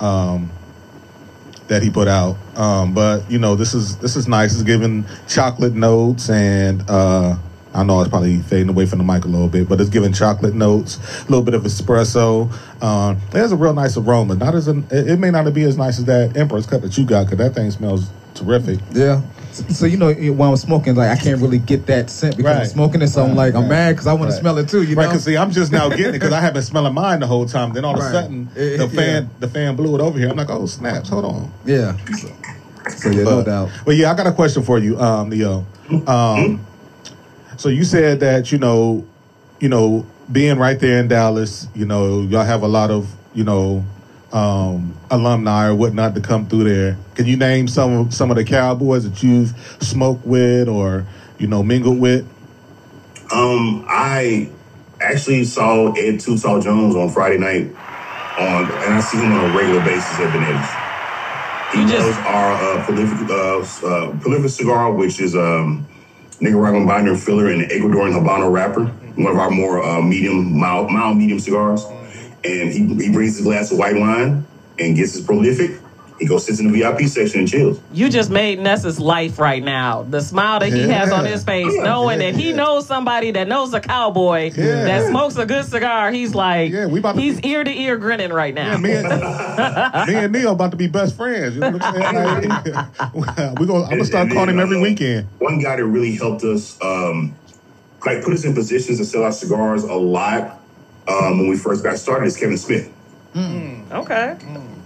um 0.00 0.50
that 1.68 1.84
he 1.84 1.88
put 1.88 2.08
out. 2.08 2.36
Um 2.56 2.94
but 2.94 3.30
you 3.30 3.38
know, 3.38 3.54
this 3.54 3.74
is 3.74 3.96
this 3.98 4.16
is 4.16 4.26
nice. 4.26 4.54
It's 4.54 4.64
giving 4.64 5.04
chocolate 5.28 5.72
notes 5.72 6.28
and 6.30 6.82
uh 6.90 7.36
I 7.72 7.84
know 7.84 8.00
it's 8.00 8.10
probably 8.10 8.40
fading 8.40 8.70
away 8.70 8.86
from 8.86 8.98
the 8.98 9.04
mic 9.04 9.24
a 9.24 9.28
little 9.28 9.48
bit, 9.48 9.68
but 9.68 9.80
it's 9.80 9.90
giving 9.90 10.12
chocolate 10.12 10.54
notes, 10.54 10.98
a 11.20 11.30
little 11.30 11.42
bit 11.42 11.54
of 11.54 11.62
espresso. 11.62 12.52
Um, 12.82 13.16
it 13.28 13.38
has 13.38 13.50
a 13.50 13.56
real 13.56 13.74
nice 13.74 13.96
aroma. 13.96 14.36
Not 14.36 14.54
as 14.54 14.68
an, 14.68 14.86
it 14.92 15.18
may 15.18 15.32
not 15.32 15.52
be 15.52 15.64
as 15.64 15.76
nice 15.76 15.98
as 15.98 16.04
that 16.04 16.36
Emperor's 16.36 16.66
cut 16.66 16.82
that 16.82 16.96
you 16.96 17.04
got, 17.04 17.24
because 17.24 17.38
that 17.38 17.52
thing 17.52 17.68
smells 17.72 18.10
terrific. 18.34 18.78
Yeah. 18.92 19.22
So, 19.54 19.86
you 19.86 19.96
know, 19.96 20.12
when 20.12 20.48
I'm 20.50 20.56
smoking, 20.56 20.96
like 20.96 21.10
I 21.16 21.20
can't 21.20 21.40
really 21.40 21.58
get 21.60 21.86
that 21.86 22.10
scent 22.10 22.36
because 22.36 22.56
I'm 22.56 22.66
smoking 22.66 23.02
it. 23.02 23.08
So 23.08 23.24
I'm 23.24 23.36
like, 23.36 23.54
I'm 23.54 23.68
mad 23.68 23.92
because 23.92 24.08
I 24.08 24.12
want 24.12 24.24
Right. 24.24 24.30
to 24.34 24.40
smell 24.40 24.58
it 24.58 24.68
too. 24.68 24.82
You 24.82 24.96
right? 24.96 25.04
know. 25.04 25.10
Because 25.10 25.24
see, 25.24 25.36
I'm 25.36 25.52
just 25.52 25.70
now 25.70 25.88
getting 25.90 26.06
it 26.08 26.12
because 26.14 26.32
I 26.32 26.40
have 26.40 26.54
been 26.54 26.62
smelling 26.62 26.92
mine 26.94 27.20
the 27.20 27.26
whole 27.28 27.46
time. 27.46 27.72
Then 27.72 27.84
all 27.84 27.94
of 27.94 28.00
a 28.00 28.10
sudden, 28.10 28.48
Eh, 28.56 28.76
the 28.76 28.84
yeah. 28.84 28.86
fan 28.88 29.30
the 29.38 29.48
fan 29.48 29.76
blew 29.76 29.94
it 29.94 30.00
over 30.00 30.18
here. 30.18 30.28
I'm 30.28 30.36
like, 30.36 30.50
oh 30.50 30.66
snaps! 30.66 31.08
Hold 31.08 31.24
on. 31.24 31.52
yeah. 31.64 31.96
So, 32.12 32.28
so 32.96 33.10
yeah, 33.10 33.24
no 33.24 33.44
doubt. 33.44 33.70
but 33.86 33.94
yeah, 33.96 34.10
I 34.10 34.14
got 34.16 34.26
a 34.26 34.32
question 34.32 34.62
for 34.64 34.78
you, 34.78 34.98
um, 35.00 35.30
Leo. 35.30 35.64
Um, 36.08 36.64
so 37.56 37.68
you 37.68 37.84
said 37.84 38.20
that 38.20 38.50
you 38.50 38.58
know, 38.58 39.06
you 39.60 39.68
know, 39.68 40.04
being 40.32 40.58
right 40.58 40.78
there 40.80 40.98
in 40.98 41.06
Dallas, 41.08 41.68
you 41.74 41.84
know, 41.86 42.22
y'all 42.22 42.44
have 42.44 42.62
a 42.62 42.68
lot 42.68 42.90
of 42.90 43.08
you 43.34 43.44
know 43.44 43.84
um, 44.34 44.94
alumni 45.10 45.68
or 45.68 45.74
whatnot 45.74 46.14
to 46.16 46.20
come 46.20 46.46
through 46.46 46.64
there. 46.64 46.96
Can 47.14 47.26
you 47.26 47.36
name 47.36 47.68
some 47.68 47.92
of 47.92 48.14
some 48.14 48.30
of 48.30 48.36
the 48.36 48.44
cowboys 48.44 49.08
that 49.08 49.22
you've 49.22 49.54
smoked 49.80 50.26
with 50.26 50.68
or 50.68 51.06
you 51.38 51.46
know 51.46 51.62
mingled 51.62 52.00
with? 52.00 52.26
Um, 53.32 53.86
I 53.88 54.50
actually 55.00 55.44
saw 55.44 55.92
Ed 55.92 56.20
Two 56.20 56.36
Jones 56.36 56.66
on 56.96 57.08
Friday 57.10 57.38
night 57.38 57.74
on, 58.38 58.64
and 58.64 58.94
I 58.94 59.00
see 59.00 59.18
him 59.18 59.32
on 59.32 59.50
a 59.50 59.56
regular 59.56 59.80
basis 59.80 60.18
at 60.20 60.32
Benetti's. 60.32 61.74
He 61.74 61.82
You 61.82 61.88
just- 61.88 62.06
does 62.06 62.26
our 62.26 62.52
uh, 62.52 62.84
prolific, 62.84 63.30
uh, 63.30 63.86
uh, 63.86 64.20
prolific 64.20 64.50
cigar, 64.50 64.92
which 64.92 65.20
is 65.20 65.34
um, 65.34 65.86
Nicaraguan 66.40 66.86
binder 66.86 67.16
filler 67.16 67.48
and 67.48 67.62
Ecuadorian 67.70 68.12
Habano 68.12 68.52
wrapper. 68.52 68.84
One 69.16 69.32
of 69.32 69.38
our 69.38 69.50
more 69.50 69.82
uh, 69.82 70.02
medium, 70.02 70.58
mild, 70.58 70.90
mild 70.90 71.16
medium 71.16 71.38
cigars. 71.38 71.84
And 72.44 72.70
he, 72.72 72.80
he 73.06 73.10
brings 73.12 73.36
his 73.36 73.44
glass 73.44 73.72
of 73.72 73.78
white 73.78 73.96
wine 73.96 74.46
and 74.78 74.96
gets 74.96 75.14
his 75.14 75.24
prolific. 75.24 75.80
he 76.20 76.26
goes 76.26 76.44
sits 76.46 76.60
in 76.60 76.70
the 76.70 76.78
VIP 76.78 77.02
section 77.08 77.40
and 77.40 77.48
chills. 77.48 77.80
You 77.92 78.08
just 78.08 78.30
made 78.30 78.58
Nessa's 78.60 79.00
life 79.00 79.38
right 79.38 79.62
now. 79.64 80.02
The 80.02 80.20
smile 80.20 80.60
that 80.60 80.72
he 80.72 80.82
has 80.88 81.10
on 81.10 81.24
his 81.24 81.42
face, 81.42 81.72
Yeah. 81.74 81.82
knowing 81.82 82.18
that 82.20 82.34
he 82.36 82.52
knows 82.52 82.86
somebody 82.86 83.30
that 83.32 83.48
knows 83.48 83.72
a 83.74 83.80
cowboy 83.80 84.52
Yeah. 84.54 84.84
that 84.84 85.08
smokes 85.08 85.36
a 85.36 85.46
good 85.46 85.64
cigar. 85.64 86.12
He's 86.12 86.34
like, 86.34 86.70
Yeah, 86.70 86.86
we 86.86 86.98
about 87.00 87.16
to- 87.16 87.20
he's 87.22 87.40
ear 87.40 87.64
to 87.64 87.70
ear 87.70 87.96
grinning 87.96 88.32
right 88.32 88.54
now. 88.54 88.72
Yeah, 88.72 88.76
me 88.76 88.92
and, 88.92 89.08
me 90.08 90.14
and 90.14 90.32
Neil 90.32 90.52
about 90.52 90.70
to 90.72 90.76
be 90.76 90.86
best 90.86 91.16
friends. 91.16 91.54
You 91.54 91.60
know 91.62 91.70
what 91.72 91.82
I'm 91.82 91.94
saying? 91.94 92.74
Like, 93.14 93.14
we 93.58 93.66
gonna, 93.66 93.84
I'm 93.84 93.90
gonna 93.90 94.04
start 94.04 94.24
And 94.26 94.32
calling 94.34 94.50
him 94.50 94.60
every 94.60 94.76
uh, 94.76 94.82
weekend. 94.82 95.26
One 95.38 95.58
guy 95.60 95.76
that 95.76 95.84
really 95.84 96.14
helped 96.16 96.44
us, 96.44 96.78
um, 96.82 97.34
like 98.06 98.22
put 98.22 98.34
us 98.34 98.44
in 98.44 98.54
positions 98.54 98.98
to 98.98 99.04
sell 99.04 99.24
our 99.24 99.32
cigars 99.32 99.82
a 99.82 99.94
lot 99.94 100.60
um, 101.08 101.38
when 101.38 101.48
we 101.48 101.56
first 101.56 101.82
got 101.82 101.98
started 101.98 102.26
is 102.26 102.36
Kevin 102.36 102.58
Smith. 102.58 102.92
Mm, 103.34 103.90
okay. 103.90 104.36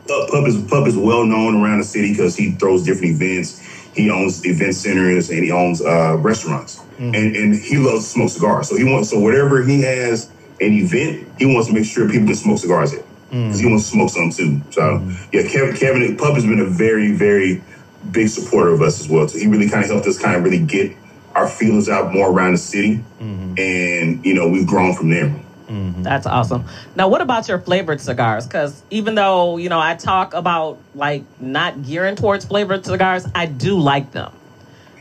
Pub, 0.08 0.30
Pub 0.30 0.46
is 0.46 0.60
Pub 0.68 0.86
is 0.86 0.96
well 0.96 1.24
known 1.24 1.62
around 1.62 1.78
the 1.78 1.84
city 1.84 2.12
because 2.12 2.36
he 2.36 2.52
throws 2.52 2.82
different 2.82 3.20
events. 3.20 3.60
He 3.94 4.10
owns 4.10 4.44
event 4.46 4.74
centers 4.74 5.30
and 5.30 5.44
he 5.44 5.50
owns 5.50 5.82
uh, 5.82 6.16
restaurants, 6.18 6.80
mm. 6.98 7.14
and 7.14 7.36
and 7.36 7.54
he 7.54 7.76
loves 7.76 8.04
to 8.04 8.10
smoke 8.10 8.30
cigars. 8.30 8.68
So 8.68 8.76
he 8.76 8.84
wants 8.84 9.10
so 9.10 9.18
whatever 9.18 9.62
he 9.62 9.82
has 9.82 10.30
an 10.60 10.72
event, 10.72 11.28
he 11.38 11.46
wants 11.46 11.68
to 11.68 11.74
make 11.74 11.84
sure 11.84 12.08
people 12.08 12.26
can 12.26 12.36
smoke 12.36 12.58
cigars 12.58 12.94
at 12.94 13.00
mm. 13.00 13.46
because 13.46 13.60
he 13.60 13.66
wants 13.66 13.84
to 13.84 13.90
smoke 13.90 14.10
some 14.10 14.30
too. 14.30 14.62
So 14.70 15.06
yeah, 15.32 15.48
Kevin 15.48 15.76
Kevin 15.76 16.16
Pub 16.16 16.34
has 16.34 16.44
been 16.44 16.60
a 16.60 16.66
very 16.66 17.12
very 17.12 17.62
big 18.10 18.28
supporter 18.28 18.70
of 18.70 18.80
us 18.80 19.00
as 19.00 19.08
well. 19.08 19.28
So 19.28 19.38
he 19.38 19.46
really 19.46 19.68
kind 19.68 19.84
of 19.84 19.90
helped 19.90 20.06
us 20.06 20.18
kind 20.18 20.36
of 20.36 20.44
really 20.44 20.64
get 20.64 20.96
our 21.34 21.48
feelers 21.48 21.88
out 21.88 22.12
more 22.12 22.30
around 22.30 22.52
the 22.52 22.58
city, 22.58 23.04
mm-hmm. 23.20 23.54
and 23.58 24.24
you 24.24 24.34
know 24.34 24.48
we've 24.48 24.66
grown 24.66 24.94
from 24.94 25.10
there. 25.10 25.34
Mm-hmm. 25.68 26.02
That's 26.02 26.26
awesome. 26.26 26.64
Now, 26.96 27.08
what 27.08 27.20
about 27.20 27.46
your 27.48 27.58
flavored 27.58 28.00
cigars? 28.00 28.46
Because 28.46 28.82
even 28.90 29.14
though 29.14 29.56
you 29.58 29.68
know 29.68 29.78
I 29.80 29.94
talk 29.96 30.34
about 30.34 30.78
like 30.94 31.24
not 31.40 31.82
gearing 31.84 32.16
towards 32.16 32.44
flavored 32.44 32.84
cigars, 32.86 33.26
I 33.34 33.46
do 33.46 33.78
like 33.78 34.12
them. 34.12 34.32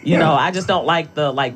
You 0.03 0.13
Yeah. 0.13 0.19
know, 0.19 0.33
I 0.33 0.51
just 0.51 0.67
don't 0.67 0.85
like 0.85 1.13
the 1.13 1.31
like. 1.31 1.53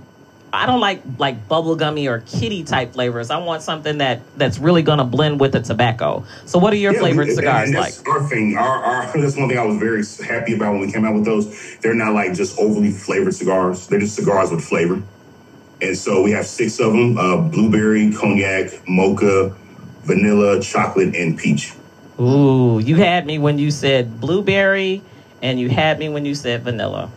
I 0.54 0.66
don't 0.66 0.82
like 0.82 1.02
like 1.18 1.48
bubblegummy 1.48 2.10
or 2.10 2.20
kitty 2.28 2.64
type 2.66 2.92
flavors. 2.92 3.32
I 3.32 3.38
want 3.38 3.62
something 3.64 4.00
that 4.00 4.20
that's 4.38 4.60
really 4.60 4.82
going 4.82 4.98
to 4.98 5.06
blend 5.06 5.40
with 5.40 5.54
the 5.54 5.62
tobacco. 5.62 6.26
So, 6.46 6.60
what 6.60 6.74
are 6.74 6.78
your 6.78 6.92
Yeah, 6.94 7.00
flavored 7.00 7.28
we- 7.28 7.36
cigars 7.36 7.70
and 7.70 7.78
like? 7.78 7.94
Our 8.06 8.22
thing, 8.28 8.58
our, 8.58 8.84
our 8.84 9.18
that's 9.22 9.38
one 9.38 9.48
thing 9.48 9.58
I 9.58 9.64
was 9.66 9.78
very 9.78 10.04
happy 10.28 10.54
about 10.56 10.74
when 10.74 10.82
we 10.82 10.92
came 10.92 11.06
out 11.06 11.14
with 11.14 11.24
those. 11.24 11.78
They're 11.78 11.94
not 11.94 12.14
like 12.14 12.34
just 12.34 12.60
overly 12.60 12.92
flavored 12.92 13.34
cigars; 13.34 13.88
they're 13.88 14.00
just 14.02 14.16
cigars 14.16 14.52
with 14.52 14.62
flavor. 14.62 15.02
And 15.82 15.98
so 15.98 16.22
we 16.22 16.32
have 16.32 16.46
six 16.46 16.80
of 16.80 16.94
them: 16.94 17.18
uh, 17.18 17.38
blueberry, 17.38 18.12
cognac, 18.14 18.88
mocha, 18.88 19.56
vanilla, 20.04 20.62
chocolate, 20.62 21.16
and 21.16 21.38
peach. 21.38 21.74
Ooh, 22.20 22.80
you 22.80 22.98
had 22.98 23.26
me 23.26 23.40
when 23.40 23.58
you 23.58 23.72
said 23.72 24.22
blueberry, 24.22 25.02
and 25.42 25.60
you 25.60 25.70
had 25.70 25.98
me 25.98 26.10
when 26.10 26.26
you 26.26 26.36
said 26.36 26.62
vanilla. 26.64 27.10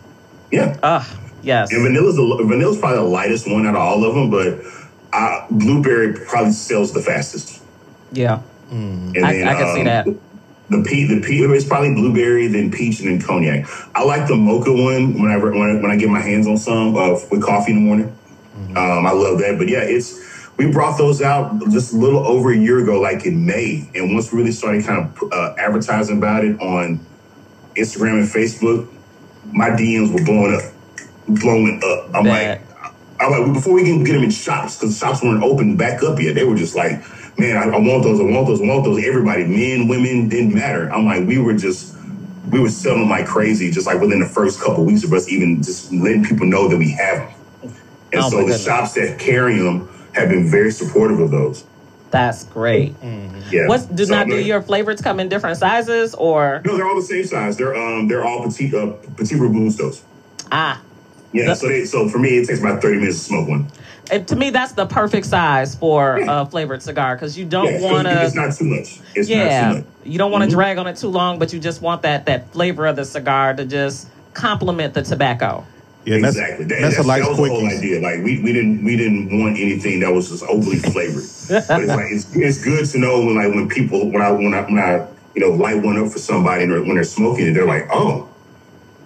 Yeah, 0.51 0.77
Ugh, 0.81 1.05
yes. 1.43 1.71
and 1.71 1.83
vanilla's 1.83 2.15
the 2.15 2.45
vanilla's 2.47 2.77
probably 2.79 2.97
the 2.97 3.03
lightest 3.03 3.49
one 3.49 3.65
out 3.67 3.75
of 3.75 3.81
all 3.81 4.03
of 4.03 4.15
them, 4.15 4.29
but 4.31 4.61
uh, 5.13 5.45
blueberry 5.51 6.13
probably 6.13 6.51
sells 6.51 6.93
the 6.93 7.01
fastest. 7.01 7.61
Yeah, 8.11 8.41
And 8.69 9.17
I- 9.17 9.51
I 9.51 9.55
can 9.55 9.75
see 9.75 9.83
that. 9.83 10.07
The 10.67 10.81
peach, 10.81 11.09
the 11.09 11.21
peach 11.21 11.41
is 11.41 11.65
probably 11.65 11.93
blueberry, 11.93 12.47
then 12.47 12.71
peach, 12.71 12.99
and 12.99 13.09
then 13.09 13.21
cognac. 13.21 13.67
I 13.93 14.03
like 14.03 14.27
the 14.27 14.35
mocha 14.35 14.73
one 14.73 15.13
whenever 15.21 15.51
when 15.51 15.69
I, 15.69 15.73
when 15.79 15.91
I 15.91 15.95
get 15.95 16.09
my 16.09 16.21
hands 16.21 16.47
on 16.47 16.57
some 16.57 16.95
uh, 16.97 17.19
with 17.29 17.43
coffee 17.43 17.71
in 17.71 17.77
the 17.77 17.83
morning. 17.85 18.17
Um, 18.75 19.05
I 19.05 19.11
love 19.11 19.39
that. 19.39 19.57
But 19.57 19.69
yeah, 19.69 19.81
it's 19.81 20.25
we 20.57 20.71
brought 20.71 20.97
those 20.97 21.21
out 21.21 21.59
just 21.69 21.93
a 21.93 21.97
little 21.97 22.25
over 22.25 22.51
a 22.51 22.57
year 22.57 22.79
ago, 22.79 22.99
like 22.99 23.25
in 23.25 23.45
May, 23.45 23.89
and 23.93 24.13
once 24.13 24.31
we 24.31 24.39
really 24.39 24.51
started 24.51 24.85
kind 24.85 25.05
of 25.05 25.31
uh, 25.31 25.55
advertising 25.57 26.17
about 26.17 26.45
it 26.45 26.59
on 26.61 27.05
Instagram 27.75 28.19
and 28.19 28.29
Facebook, 28.29 28.87
my 29.51 29.69
DMs 29.69 30.13
were 30.13 30.23
blowing 30.23 30.55
up, 30.55 31.39
blowing 31.41 31.81
up. 31.83 32.15
I'm 32.15 32.23
Bet. 32.23 32.61
like, 32.61 32.91
I'm 33.19 33.31
like, 33.31 33.53
before 33.53 33.73
we 33.73 33.83
can 33.83 34.03
get 34.03 34.13
them 34.13 34.23
in 34.23 34.29
shops, 34.29 34.77
because 34.77 34.97
shops 34.97 35.23
weren't 35.23 35.43
open 35.43 35.77
back 35.77 36.03
up 36.03 36.19
yet, 36.19 36.35
they 36.35 36.43
were 36.43 36.55
just 36.55 36.75
like, 36.75 37.01
man, 37.37 37.57
I, 37.57 37.75
I 37.75 37.79
want 37.79 38.03
those, 38.03 38.19
I 38.19 38.23
want 38.23 38.47
those, 38.47 38.61
I 38.61 38.65
want 38.65 38.83
those. 38.85 39.03
Everybody, 39.03 39.45
men, 39.45 39.87
women, 39.87 40.29
didn't 40.29 40.53
matter. 40.53 40.89
I'm 40.91 41.05
like, 41.05 41.27
we 41.27 41.37
were 41.37 41.53
just, 41.53 41.95
we 42.49 42.59
were 42.59 42.69
selling 42.69 43.09
like 43.09 43.25
crazy, 43.25 43.71
just 43.71 43.87
like 43.87 43.99
within 43.99 44.19
the 44.19 44.27
first 44.27 44.61
couple 44.61 44.85
weeks 44.85 45.03
of 45.03 45.11
us 45.13 45.29
even 45.29 45.61
just 45.61 45.91
letting 45.91 46.23
people 46.23 46.45
know 46.45 46.67
that 46.67 46.77
we 46.77 46.91
have 46.91 47.29
them. 47.29 47.44
And 48.15 48.23
Oh, 48.23 48.29
so 48.29 48.45
the 48.45 48.57
shops 48.57 48.93
that 48.93 49.19
carry 49.19 49.57
them 49.57 49.89
have 50.13 50.29
been 50.29 50.47
very 50.49 50.71
supportive 50.71 51.19
of 51.19 51.31
those. 51.31 51.65
that's 52.11 52.45
great. 52.45 52.95
Yeah. 53.51 53.67
What's 53.67 53.85
do 53.85 54.05
So, 54.05 54.13
not 54.15 54.27
do 54.27 54.37
your 54.39 54.61
flavors 54.61 55.01
come 55.01 55.19
in 55.19 55.27
different 55.27 55.57
sizes 55.57 56.15
or 56.15 56.61
No, 56.65 56.77
they're 56.77 56.87
all 56.87 56.95
the 56.95 57.01
same 57.01 57.25
size. 57.25 57.57
They're 57.57 57.75
um, 57.75 58.07
they're 58.07 58.23
all 58.23 58.43
petite, 58.43 58.73
uh, 58.73 58.93
petite 59.17 59.37
robustos. 59.39 60.01
ah? 60.51 60.81
Yeah. 61.33 61.53
So 61.53 61.67
they, 61.67 61.83
so 61.83 62.07
for 62.07 62.17
me, 62.19 62.37
it 62.37 62.47
takes 62.47 62.59
about 62.61 62.81
thirty 62.81 62.97
minutes 62.99 63.19
to 63.19 63.23
smoke 63.25 63.49
one. 63.49 63.67
And 64.11 64.25
to 64.29 64.35
me, 64.35 64.51
that's 64.51 64.71
the 64.73 64.85
perfect 64.85 65.25
size 65.25 65.75
for 65.75 66.19
a 66.27 66.45
flavored 66.45 66.81
cigar 66.83 67.15
because 67.15 67.37
you 67.37 67.43
don't 67.43 67.73
Yeah, 67.73 67.81
want 67.81 68.07
to. 68.07 68.23
It's 68.23 68.35
not 68.35 68.53
too 68.55 68.65
much. 68.65 68.99
It's 69.15 69.27
not 69.29 69.35
Yeah, 69.35 69.69
too 69.71 69.75
much. 69.79 69.85
you 70.05 70.17
don't 70.17 70.31
want 70.31 70.43
to 70.43 70.47
Mhm. 70.47 70.53
drag 70.53 70.77
on 70.77 70.87
it 70.87 70.95
too 70.95 71.09
long, 71.09 71.37
but 71.39 71.51
you 71.51 71.59
just 71.59 71.81
want 71.81 72.03
that 72.03 72.27
that 72.27 72.53
flavor 72.53 72.85
of 72.85 72.95
the 72.95 73.03
cigar 73.03 73.53
to 73.55 73.65
just 73.65 74.07
complement 74.33 74.93
the 74.93 75.01
tobacco. 75.01 75.65
Yeah, 76.05 76.19
that's, 76.19 76.35
exactly. 76.35 76.65
That, 76.65 76.81
that's 76.81 76.93
a 76.93 76.97
that's, 76.97 77.07
light 77.07 77.21
that 77.23 77.29
was 77.29 77.37
the 77.37 77.49
whole 77.49 77.67
idea. 77.67 77.99
Like 77.99 78.23
we, 78.23 78.39
we 78.41 78.53
didn't 78.53 78.83
we 78.83 78.95
didn't 78.95 79.39
want 79.39 79.57
anything 79.57 80.01
that 80.01 80.13
was 80.13 80.29
just 80.29 80.43
overly 80.43 80.77
flavored. 80.77 81.23
but 81.67 81.81
it's 81.81 81.89
like 81.89 82.11
it's, 82.11 82.35
it's 82.35 82.63
good 82.63 82.85
to 82.85 82.97
know 82.99 83.25
when 83.25 83.35
like 83.35 83.53
when 83.53 83.67
people 83.67 84.11
when 84.11 84.21
I 84.21 84.31
when 84.31 84.53
I 84.53 84.61
when 84.61 84.77
I 84.77 85.07
you 85.33 85.41
know 85.41 85.49
light 85.49 85.81
one 85.81 85.97
up 85.97 86.11
for 86.11 86.19
somebody 86.19 86.63
and 86.63 86.71
when 86.71 86.95
they're 86.95 87.03
smoking 87.03 87.47
it, 87.47 87.53
they're 87.53 87.65
like, 87.65 87.87
oh, 87.91 88.29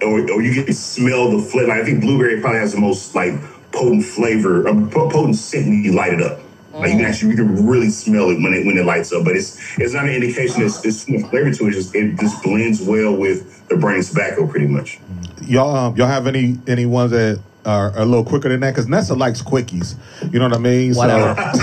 or, 0.02 0.20
or 0.32 0.41
you 0.41 0.64
can 0.64 0.74
smell 0.74 1.32
the 1.32 1.41
flavor. 1.41 1.70
Like, 1.70 1.82
I 1.82 1.86
think 1.86 2.02
blueberry 2.02 2.41
probably 2.41 2.60
has 2.60 2.74
the 2.74 2.82
most 2.82 3.16
like 3.16 3.34
potent 3.72 4.04
flavor, 4.04 4.64
po- 4.64 5.10
potent 5.10 5.36
scent 5.36 5.68
when 5.68 5.84
you 5.84 5.93
light 5.93 6.14
it 6.14 6.22
up. 6.22 6.39
Like 6.74 6.91
you 6.91 6.97
can 6.97 7.00
mm-hmm. 7.00 7.12
actually 7.12 7.32
you 7.32 7.38
can 7.38 7.68
really 7.68 7.89
smell 7.89 8.30
it 8.30 8.36
when 8.36 8.54
it 8.54 8.66
when 8.66 8.78
it 8.78 8.86
lights 8.86 9.12
up. 9.12 9.26
But 9.26 9.36
it's 9.36 9.58
it's 9.80 9.93
not 9.93 10.06
an 10.06 10.12
indication 10.12 10.64
It's 10.64 10.80
there's 10.82 11.06
too 11.06 11.18
much 11.18 11.30
flavor 11.30 11.52
to 11.52 11.66
it. 11.66 11.68
It's 11.70 11.78
just 11.78 11.95
it 11.95 12.20
just 12.20 12.43
blends 12.43 12.82
well 12.82 13.16
with 13.16 13.68
the 13.68 13.76
brain 13.78 14.04
tobacco 14.04 14.47
pretty 14.47 14.68
much. 14.68 15.00
Mm-hmm. 15.00 15.28
Y'all, 15.44 15.76
um, 15.76 15.96
y'all 15.96 16.08
have 16.08 16.28
any 16.28 16.58
any 16.68 16.86
ones 16.86 17.12
that 17.12 17.40
are 17.66 17.92
a 17.98 18.06
little 18.06 18.24
quicker 18.24 18.50
than 18.50 18.62
that? 18.62 18.72
Because 18.72 18.88
Nessa 18.88 19.14
likes 19.14 19.42
quickies. 19.42 19.96
You 20.32 20.40
know 20.40 20.46
what 20.48 20.56
I 20.56 20.60
mean? 20.60 20.96
Whatever. 20.96 21.36
Uh, 21.38 21.54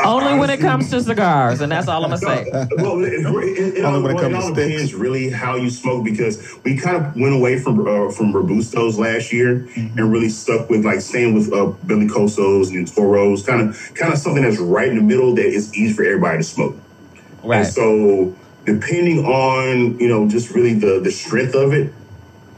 Only 0.04 0.38
when 0.38 0.50
it 0.50 0.60
comes 0.60 0.90
to 0.90 1.00
cigars, 1.02 1.60
and 1.60 1.70
that's 1.70 1.88
all 1.88 2.04
I'm 2.04 2.10
gonna 2.10 2.18
say. 2.18 2.46
well, 2.78 3.02
it, 3.04 3.12
it, 3.12 3.26
it, 3.78 3.84
all, 3.84 3.96
Only 3.96 4.08
when 4.08 4.16
it 4.16 4.20
comes 4.20 4.34
all 4.36 4.48
to 4.50 4.54
sticks. 4.54 4.70
depends 4.72 4.94
really 4.94 5.30
how 5.30 5.56
you 5.56 5.70
smoke 5.70 6.04
because 6.04 6.58
we 6.64 6.76
kind 6.76 6.96
of 6.96 7.14
went 7.16 7.34
away 7.34 7.58
from 7.58 7.80
uh, 7.80 8.10
from 8.10 8.32
robustos 8.32 8.98
last 8.98 9.32
year 9.32 9.50
Mm-hmm. 9.60 9.98
and 9.98 10.12
really 10.12 10.28
stuck 10.28 10.70
with 10.70 10.84
like 10.84 11.00
staying 11.00 11.34
with 11.34 11.52
uh, 11.52 11.72
Belicosos 11.86 12.70
and 12.70 12.92
Toros, 12.92 13.44
kind 13.44 13.68
of 13.68 13.94
kind 13.94 14.12
of 14.12 14.18
something 14.18 14.42
that's 14.42 14.58
right 14.58 14.88
in 14.88 14.96
the 14.96 15.02
middle 15.02 15.34
that 15.34 15.46
is 15.46 15.74
easy 15.74 15.92
for 15.92 16.04
everybody 16.04 16.38
to 16.38 16.44
smoke. 16.44 16.76
Right. 17.42 17.58
And 17.58 17.66
so 17.66 18.34
depending 18.64 19.24
on 19.24 19.98
you 19.98 20.08
know 20.08 20.28
just 20.28 20.54
really 20.54 20.74
the 20.74 21.00
the 21.00 21.10
strength 21.10 21.54
of 21.54 21.72
it, 21.72 21.92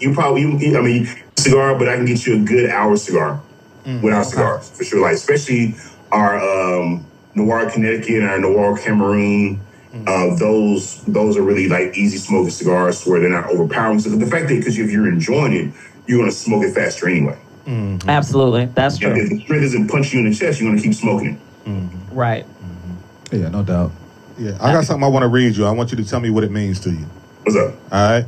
you 0.01 0.13
probably 0.15 0.43
you, 0.43 0.79
I 0.79 0.83
mean 0.83 1.09
cigar, 1.37 1.79
but 1.79 1.89
I 1.89 1.97
can 1.97 2.05
get 2.05 2.27
you 2.27 2.37
a 2.37 2.41
good 2.41 2.71
hour 2.71 2.97
cigar 2.97 3.41
mm, 3.85 4.03
with 4.03 4.15
our 4.15 4.25
cigars 4.25 4.71
for 4.71 4.85
sure. 4.85 5.01
Like 5.01 5.15
especially 5.15 5.75
our 6.11 6.39
um, 6.39 7.07
Noir 7.35 7.71
Connecticut 7.71 8.17
and 8.17 8.29
our 8.29 8.39
Noir 8.39 8.79
Cameroon. 8.79 9.61
Mm. 9.93 10.09
Uh, 10.09 10.37
those 10.37 11.05
those 11.05 11.37
are 11.37 11.43
really 11.43 11.69
like 11.69 11.97
easy 11.97 12.17
smoking 12.17 12.51
cigars 12.51 13.05
where 13.07 13.21
they're 13.21 13.29
not 13.29 13.51
overpowering. 13.51 13.99
So 13.99 14.11
the 14.11 14.27
fact 14.27 14.49
that 14.49 14.57
because 14.57 14.79
if 14.79 14.91
you're 14.91 15.09
enjoying 15.09 15.53
it, 15.53 15.75
you're 16.07 16.19
gonna 16.19 16.33
smoke 16.33 16.65
it 16.65 16.75
faster 16.75 17.09
anyway. 17.09 17.39
Mm-hmm. 17.67 18.09
Absolutely, 18.09 18.67
that's 18.67 18.99
true. 18.99 19.13
If 19.13 19.29
the 19.29 19.41
strength 19.41 19.63
doesn't 19.63 19.89
punch 19.89 20.13
you 20.13 20.21
in 20.21 20.31
the 20.31 20.35
chest, 20.35 20.61
you're 20.61 20.71
gonna 20.71 20.83
keep 20.83 20.95
smoking 20.95 21.35
it. 21.35 21.69
Mm-hmm. 21.69 22.15
Right. 22.15 22.45
Mm-hmm. 22.45 23.37
Yeah, 23.37 23.49
no 23.51 23.63
doubt. 23.63 23.93
Yeah, 24.39 24.57
I 24.61 24.73
got 24.73 24.85
something 24.85 25.05
I 25.05 25.09
want 25.09 25.23
to 25.23 25.29
read 25.29 25.57
you. 25.57 25.67
I 25.67 25.71
want 25.71 25.91
you 25.91 25.97
to 25.99 26.05
tell 26.05 26.21
me 26.21 26.31
what 26.31 26.45
it 26.45 26.51
means 26.51 26.81
to 26.81 26.91
you. 26.91 27.07
What's 27.43 27.57
up? 27.57 27.75
All 27.93 28.11
right. 28.11 28.27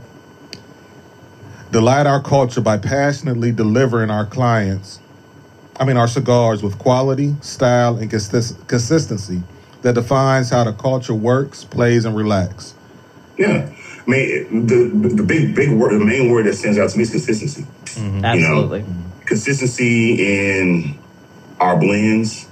Delight 1.70 2.06
our 2.06 2.22
culture 2.22 2.60
by 2.60 2.78
passionately 2.78 3.50
delivering 3.50 4.10
our 4.10 4.26
clients, 4.26 5.00
I 5.78 5.84
mean, 5.84 5.96
our 5.96 6.06
cigars 6.06 6.62
with 6.62 6.78
quality, 6.78 7.34
style, 7.40 7.96
and 7.96 8.08
consist- 8.08 8.66
consistency 8.68 9.42
that 9.82 9.94
defines 9.94 10.50
how 10.50 10.64
the 10.64 10.72
culture 10.72 11.14
works, 11.14 11.64
plays, 11.64 12.04
and 12.04 12.16
relax. 12.16 12.74
Yeah. 13.36 13.72
I 14.06 14.10
mean, 14.10 14.66
the 14.66 15.08
the 15.14 15.22
big 15.22 15.54
big 15.54 15.72
word, 15.72 15.98
the 15.98 16.04
main 16.04 16.30
word 16.30 16.46
that 16.46 16.54
stands 16.54 16.78
out 16.78 16.90
to 16.90 16.96
me 16.96 17.02
is 17.02 17.10
consistency. 17.10 17.62
Mm-hmm. 17.84 18.24
Absolutely. 18.24 18.84
Consistency 19.24 20.48
in 20.50 20.98
our 21.58 21.76
blends, 21.76 22.46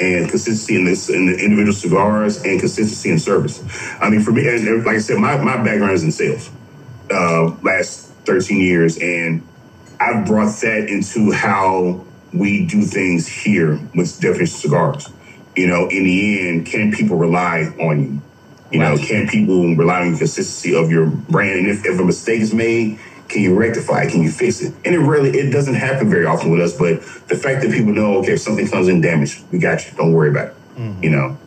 and 0.00 0.28
consistency 0.30 0.76
in 0.76 0.84
this 0.86 1.10
in 1.10 1.26
the 1.26 1.36
individual 1.38 1.74
cigars, 1.74 2.42
and 2.42 2.58
consistency 2.60 3.10
in 3.10 3.18
service. 3.18 3.62
I 4.00 4.10
mean, 4.10 4.22
for 4.22 4.32
me, 4.32 4.48
and- 4.48 4.66
and 4.66 4.84
like 4.86 4.96
I 4.96 5.00
said, 5.00 5.18
my 5.18 5.36
my 5.38 5.58
background 5.62 5.92
is 5.92 6.04
in 6.04 6.12
sales. 6.12 6.50
Uh, 7.10 7.56
last 7.62 8.12
thirteen 8.26 8.60
years, 8.60 8.96
and 8.98 9.42
I've 10.00 10.26
brought 10.26 10.54
that 10.62 10.88
into 10.88 11.32
how 11.32 12.06
we 12.32 12.66
do 12.66 12.82
things 12.82 13.28
here 13.28 13.78
with 13.94 14.20
different 14.20 14.48
cigars. 14.50 15.08
You 15.56 15.66
know, 15.66 15.88
in 15.88 16.04
the 16.04 16.48
end, 16.48 16.66
can 16.66 16.92
people 16.92 17.16
rely 17.18 17.64
on 17.80 18.00
you? 18.02 18.22
You 18.70 18.78
know, 18.80 18.96
can 18.98 19.26
people 19.28 19.74
rely 19.76 20.02
on 20.02 20.12
the 20.12 20.18
consistency 20.18 20.74
of 20.76 20.90
your 20.92 21.06
brand? 21.06 21.58
And 21.60 21.68
if, 21.68 21.84
if 21.84 21.98
a 21.98 22.04
mistake 22.04 22.40
is 22.40 22.54
made, 22.54 23.00
can 23.30 23.42
you 23.42 23.54
rectify 23.54 24.02
it? 24.02 24.10
Can 24.10 24.22
you 24.22 24.30
fix 24.30 24.60
it? 24.60 24.74
And 24.84 24.94
it 24.94 24.98
really, 24.98 25.30
it 25.30 25.50
doesn't 25.50 25.74
happen 25.74 26.10
very 26.10 26.26
often 26.26 26.50
with 26.50 26.60
us, 26.60 26.76
but 26.76 27.00
the 27.28 27.36
fact 27.36 27.62
that 27.62 27.70
people 27.70 27.92
know, 27.92 28.18
okay, 28.18 28.32
if 28.32 28.40
something 28.40 28.68
comes 28.68 28.88
in 28.88 29.00
damaged, 29.00 29.44
we 29.52 29.58
got 29.58 29.86
you. 29.86 29.96
Don't 29.96 30.12
worry 30.12 30.30
about 30.30 30.48
it. 30.48 30.54
Mm-hmm. 30.76 31.04
You 31.04 31.10
know? 31.10 31.38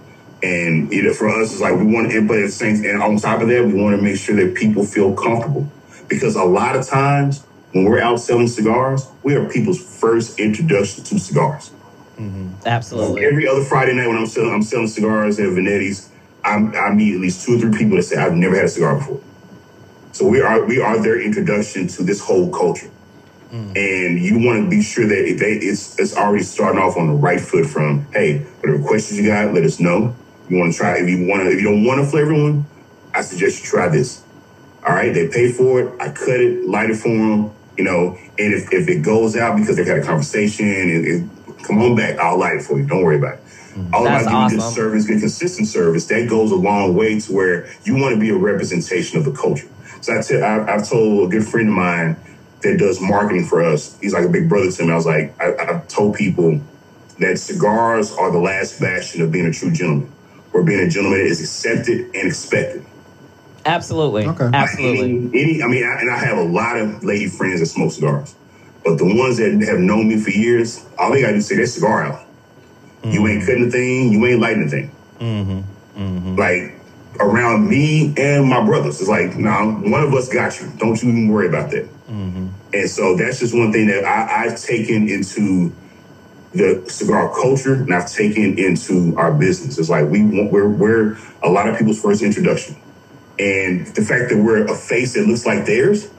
And 0.42 0.92
you 0.92 1.04
know, 1.04 1.14
for 1.14 1.30
us, 1.30 1.52
it's 1.52 1.62
like 1.62 1.76
we 1.76 1.86
want 1.86 2.12
to, 2.12 2.28
but 2.28 2.40
at 2.40 2.46
the 2.48 2.52
same, 2.52 2.84
and 2.86 3.02
on 3.02 3.18
top 3.18 3.42
of 3.42 3.48
that, 3.50 3.66
we 3.66 3.74
want 3.74 3.96
to 3.96 4.02
make 4.02 4.18
sure 4.18 4.36
that 4.36 4.56
people 4.56 4.86
feel 4.86 5.14
comfortable 5.14 5.70
because 6.10 6.36
a 6.36 6.44
lot 6.44 6.76
of 6.76 6.88
times 6.88 7.46
when 7.72 7.86
we're 7.86 8.00
out 8.00 8.20
selling 8.20 8.48
cigars, 8.48 9.08
we 9.24 9.36
are 9.36 9.50
people's 9.50 9.82
first 10.00 10.40
introduction 10.40 11.04
to 11.06 11.20
cigars. 11.20 11.72
Mm-hmm. 12.18 12.50
Absolutely. 12.66 13.26
Every 13.26 13.48
other 13.48 13.64
Friday 13.64 13.94
night 13.94 14.08
when 14.08 14.18
I'm 14.18 14.28
selling, 14.28 14.54
I'm 14.54 14.64
selling 14.64 14.88
cigars 14.88 15.40
at 15.40 15.48
Vanetti's, 15.48 16.10
I'm, 16.44 16.76
I 16.76 16.92
meet 16.92 17.16
at 17.16 17.22
least 17.22 17.46
two 17.46 17.56
or 17.56 17.60
three 17.60 17.78
people 17.78 17.96
that 17.98 18.04
say 18.04 18.18
I've 18.18 18.34
never 18.34 18.56
had 18.56 18.66
a 18.66 18.70
cigar 18.70 18.98
before. 18.98 19.22
So 20.14 20.28
we 20.28 20.42
are 20.42 20.64
we 20.64 20.80
are 20.80 21.02
their 21.02 21.20
introduction 21.20 21.88
to 21.88 22.04
this 22.04 22.22
whole 22.22 22.52
culture, 22.52 22.90
hmm. 23.50 23.74
and 23.76 24.20
you 24.20 24.38
want 24.46 24.64
to 24.64 24.70
be 24.70 24.82
sure 24.84 25.08
that 25.08 25.28
if 25.28 25.40
they 25.40 25.54
it's 25.54 26.00
it's 26.00 26.16
already 26.16 26.44
starting 26.44 26.80
off 26.80 26.96
on 26.98 27.08
the 27.08 27.14
right 27.14 27.42
foot. 27.42 27.66
From 27.66 28.06
hey, 28.14 28.40
whatever 28.62 28.82
questions 28.84 29.20
you 29.20 29.26
got, 29.28 29.54
let 29.56 29.64
us 29.64 29.80
know. 29.80 30.16
You 30.50 30.58
want 30.60 30.72
to 30.72 30.78
try 30.78 31.00
if 31.00 31.10
you 31.10 31.28
want 31.28 31.42
to 31.42 31.50
if 31.50 31.60
you 31.60 31.64
don't 31.64 31.84
want 31.84 32.00
a 32.00 32.06
flavor 32.06 32.32
one, 32.32 32.68
I 33.14 33.22
suggest 33.22 33.64
you 33.64 33.70
try 33.70 33.90
this. 33.90 34.24
All 34.88 34.94
right, 34.94 35.12
they 35.12 35.30
pay 35.30 35.52
for 35.52 35.82
it. 35.82 35.94
I 36.00 36.12
cut 36.12 36.40
it, 36.40 36.68
light 36.68 36.92
it 36.92 36.98
for 36.98 37.10
them. 37.10 37.52
You 37.76 37.86
know, 37.86 38.16
and 38.38 38.54
if, 38.54 38.72
if 38.72 38.88
it 38.88 39.02
goes 39.02 39.36
out 39.36 39.58
because 39.58 39.78
they've 39.78 39.88
had 39.88 39.98
a 39.98 40.04
conversation, 40.04 40.68
and, 40.68 41.08
and 41.08 41.64
come 41.64 41.82
on 41.82 41.96
back, 41.96 42.20
I'll 42.20 42.38
light 42.38 42.58
it 42.58 42.62
for 42.62 42.78
you. 42.78 42.86
Don't 42.86 43.04
worry 43.04 43.18
about 43.18 43.36
it. 43.36 43.40
Hmm. 43.74 43.96
All 43.96 44.04
That's 44.04 44.28
about 44.28 44.50
giving 44.52 44.60
good 44.60 44.74
service, 44.74 45.08
good 45.08 45.22
consistent 45.22 45.68
service. 45.68 46.06
That 46.06 46.30
goes 46.30 46.52
a 46.52 46.56
long 46.56 46.96
way 46.96 47.20
to 47.20 47.34
where 47.34 47.74
you 47.84 47.96
want 47.96 48.14
to 48.14 48.20
be 48.20 48.30
a 48.30 48.38
representation 48.38 49.18
of 49.18 49.26
the 49.26 49.32
culture. 49.32 49.68
So 50.04 50.18
I 50.18 50.22
tell, 50.22 50.44
I, 50.44 50.74
I've 50.74 50.88
told 50.88 51.28
a 51.28 51.32
good 51.32 51.48
friend 51.48 51.70
of 51.70 51.76
mine 51.76 52.18
that 52.62 52.78
does 52.78 53.00
marketing 53.00 53.46
for 53.46 53.64
us. 53.64 53.98
He's 54.02 54.14
like 54.14 54.26
a 54.26 54.30
big 54.30 54.50
brother 54.50 54.70
to 54.70 54.84
me. 54.84 54.92
I 54.92 54.96
was 54.96 55.06
like, 55.06 55.34
I, 55.42 55.56
I've 55.56 55.88
told 55.88 56.16
people 56.16 56.60
that 57.20 57.40
cigars 57.40 58.12
are 58.12 58.30
the 58.30 58.38
last 58.38 58.82
bastion 58.82 59.22
of 59.22 59.32
being 59.32 59.46
a 59.46 59.54
true 59.54 59.72
gentleman, 59.72 60.12
where 60.52 60.62
being 60.62 60.82
a 60.82 60.90
gentleman 60.90 61.22
is 61.22 61.40
accepted 61.40 62.14
and 62.14 62.28
expected. 62.28 62.86
Absolutely. 63.66 64.26
Okay. 64.28 64.50
Absolutely. 64.54 65.10
Any, 65.10 65.42
any 65.42 65.64
I 65.64 65.68
mean, 65.68 65.86
I, 65.86 66.02
and 66.02 66.12
I 66.12 66.18
have 66.18 66.38
a 66.38 66.44
lot 66.44 66.78
of 66.78 67.02
lady 67.06 67.30
friends 67.30 67.62
that 67.62 67.68
smoke 67.68 67.94
cigars, 67.94 68.36
but 68.84 68.98
the 68.98 69.06
ones 69.06 69.38
that 69.38 69.54
have 69.70 69.80
known 69.80 70.10
me 70.10 70.20
for 70.20 70.32
years, 70.32 70.86
all 71.00 71.14
they 71.14 71.22
gotta 71.22 71.34
do 71.34 71.38
is 71.38 71.48
say 71.48 71.56
that 71.56 71.68
cigar 71.68 72.04
out. 72.04 72.26
You 73.06 73.22
mm-hmm. 73.22 73.28
ain't 73.28 73.46
cutting 73.46 73.66
the 73.66 73.72
thing, 73.72 74.12
you 74.12 74.26
ain't 74.26 74.42
lighting 74.42 74.66
the 74.66 74.70
thing. 74.70 74.92
Mm-hmm. 75.20 76.02
Mm-hmm. 76.02 76.36
Like 76.36 76.73
around 77.24 77.70
me 77.70 78.14
and 78.18 78.48
my 78.48 78.64
brothers, 78.66 79.00
it's 79.00 79.10
like, 79.10 79.36
nah, 79.38 79.66
one 79.66 80.04
of 80.04 80.14
us 80.14 80.30
got 80.30 80.60
you. 80.60 80.72
Don't 80.78 81.02
you 81.02 81.10
even 81.10 81.30
worry 81.30 81.48
about 81.48 81.72
that. 81.72 81.86
Mm-hmm. 82.08 82.48
And 82.74 82.90
so 82.90 83.16
that's 83.16 83.40
just 83.40 83.56
one 83.56 83.72
thing 83.72 83.88
that 83.88 84.04
I, 84.06 84.46
I've 84.46 84.62
taken 84.62 85.08
into 85.08 85.74
the 86.54 86.84
cigar 86.88 87.34
culture 87.34 87.74
and 87.74 87.94
I've 87.94 88.12
taken 88.12 88.58
into 88.60 89.16
our 89.18 89.34
business. 89.34 89.78
It's 89.80 89.90
like 89.90 90.10
we 90.10 90.24
want, 90.24 90.52
we're 90.52 90.70
we're 90.70 91.18
a 91.42 91.50
lot 91.50 91.68
of 91.68 91.78
people's 91.78 92.02
first 92.02 92.22
introduction. 92.22 92.76
And 93.40 93.88
the 93.88 94.04
fact 94.04 94.30
that 94.30 94.38
we're 94.42 94.66
a 94.66 94.76
face 94.76 95.16
that 95.16 95.28
looks 95.28 95.46
like 95.46 95.66
theirs, 95.66 96.10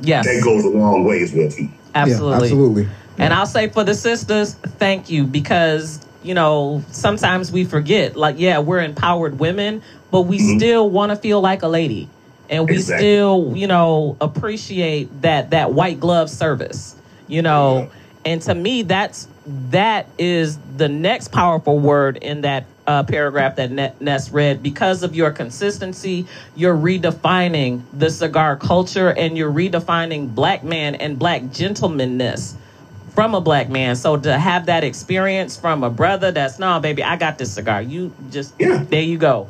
Yes. 0.00 0.26
that 0.26 0.42
goes 0.42 0.64
a 0.64 0.68
long 0.68 1.04
way 1.04 1.22
as 1.22 1.32
well 1.32 1.50
too. 1.50 1.68
Absolutely. 1.94 2.30
Yeah, 2.30 2.42
absolutely. 2.42 2.88
And 3.18 3.34
I'll 3.34 3.46
say 3.46 3.68
for 3.68 3.84
the 3.84 3.94
sisters, 3.94 4.54
thank 4.54 5.10
you 5.10 5.24
because, 5.24 6.04
you 6.22 6.34
know, 6.34 6.82
sometimes 6.90 7.52
we 7.52 7.64
forget, 7.64 8.16
like, 8.16 8.36
yeah, 8.38 8.58
we're 8.58 8.80
empowered 8.80 9.38
women, 9.38 9.82
but 10.12 10.22
we 10.22 10.38
still 10.38 10.88
want 10.88 11.10
to 11.10 11.16
feel 11.16 11.40
like 11.40 11.62
a 11.62 11.68
lady. 11.68 12.08
And 12.50 12.68
we 12.68 12.76
Exactly. 12.76 13.06
still, 13.06 13.52
you 13.56 13.66
know, 13.66 14.16
appreciate 14.20 15.22
that 15.22 15.50
that 15.50 15.72
white 15.72 15.98
glove 15.98 16.30
service, 16.30 16.94
you 17.26 17.42
know. 17.42 17.90
And 18.24 18.40
to 18.42 18.54
me, 18.54 18.82
that's 18.82 19.26
that 19.70 20.06
is 20.18 20.58
the 20.76 20.88
next 20.88 21.28
powerful 21.32 21.78
word 21.78 22.18
in 22.18 22.42
that 22.42 22.66
uh, 22.86 23.04
paragraph 23.04 23.56
that 23.56 23.70
Ne- 23.70 23.94
Ness 24.00 24.30
read. 24.30 24.62
Because 24.62 25.02
of 25.02 25.16
your 25.16 25.30
consistency, 25.30 26.26
you're 26.54 26.76
redefining 26.76 27.80
the 27.92 28.10
cigar 28.10 28.56
culture 28.56 29.08
and 29.08 29.36
you're 29.38 29.50
redefining 29.52 30.34
black 30.34 30.62
man 30.62 30.94
and 30.96 31.18
black 31.18 31.42
gentlemanness 31.44 32.54
from 33.14 33.34
a 33.34 33.40
black 33.40 33.70
man. 33.70 33.96
So 33.96 34.16
to 34.18 34.38
have 34.38 34.66
that 34.66 34.84
experience 34.84 35.56
from 35.56 35.82
a 35.84 35.90
brother 35.90 36.32
that's 36.32 36.58
no, 36.58 36.80
baby, 36.80 37.02
I 37.02 37.16
got 37.16 37.38
this 37.38 37.52
cigar. 37.52 37.80
You 37.80 38.12
just 38.30 38.54
Yeah. 38.58 38.84
there 38.88 39.02
you 39.02 39.16
go. 39.18 39.48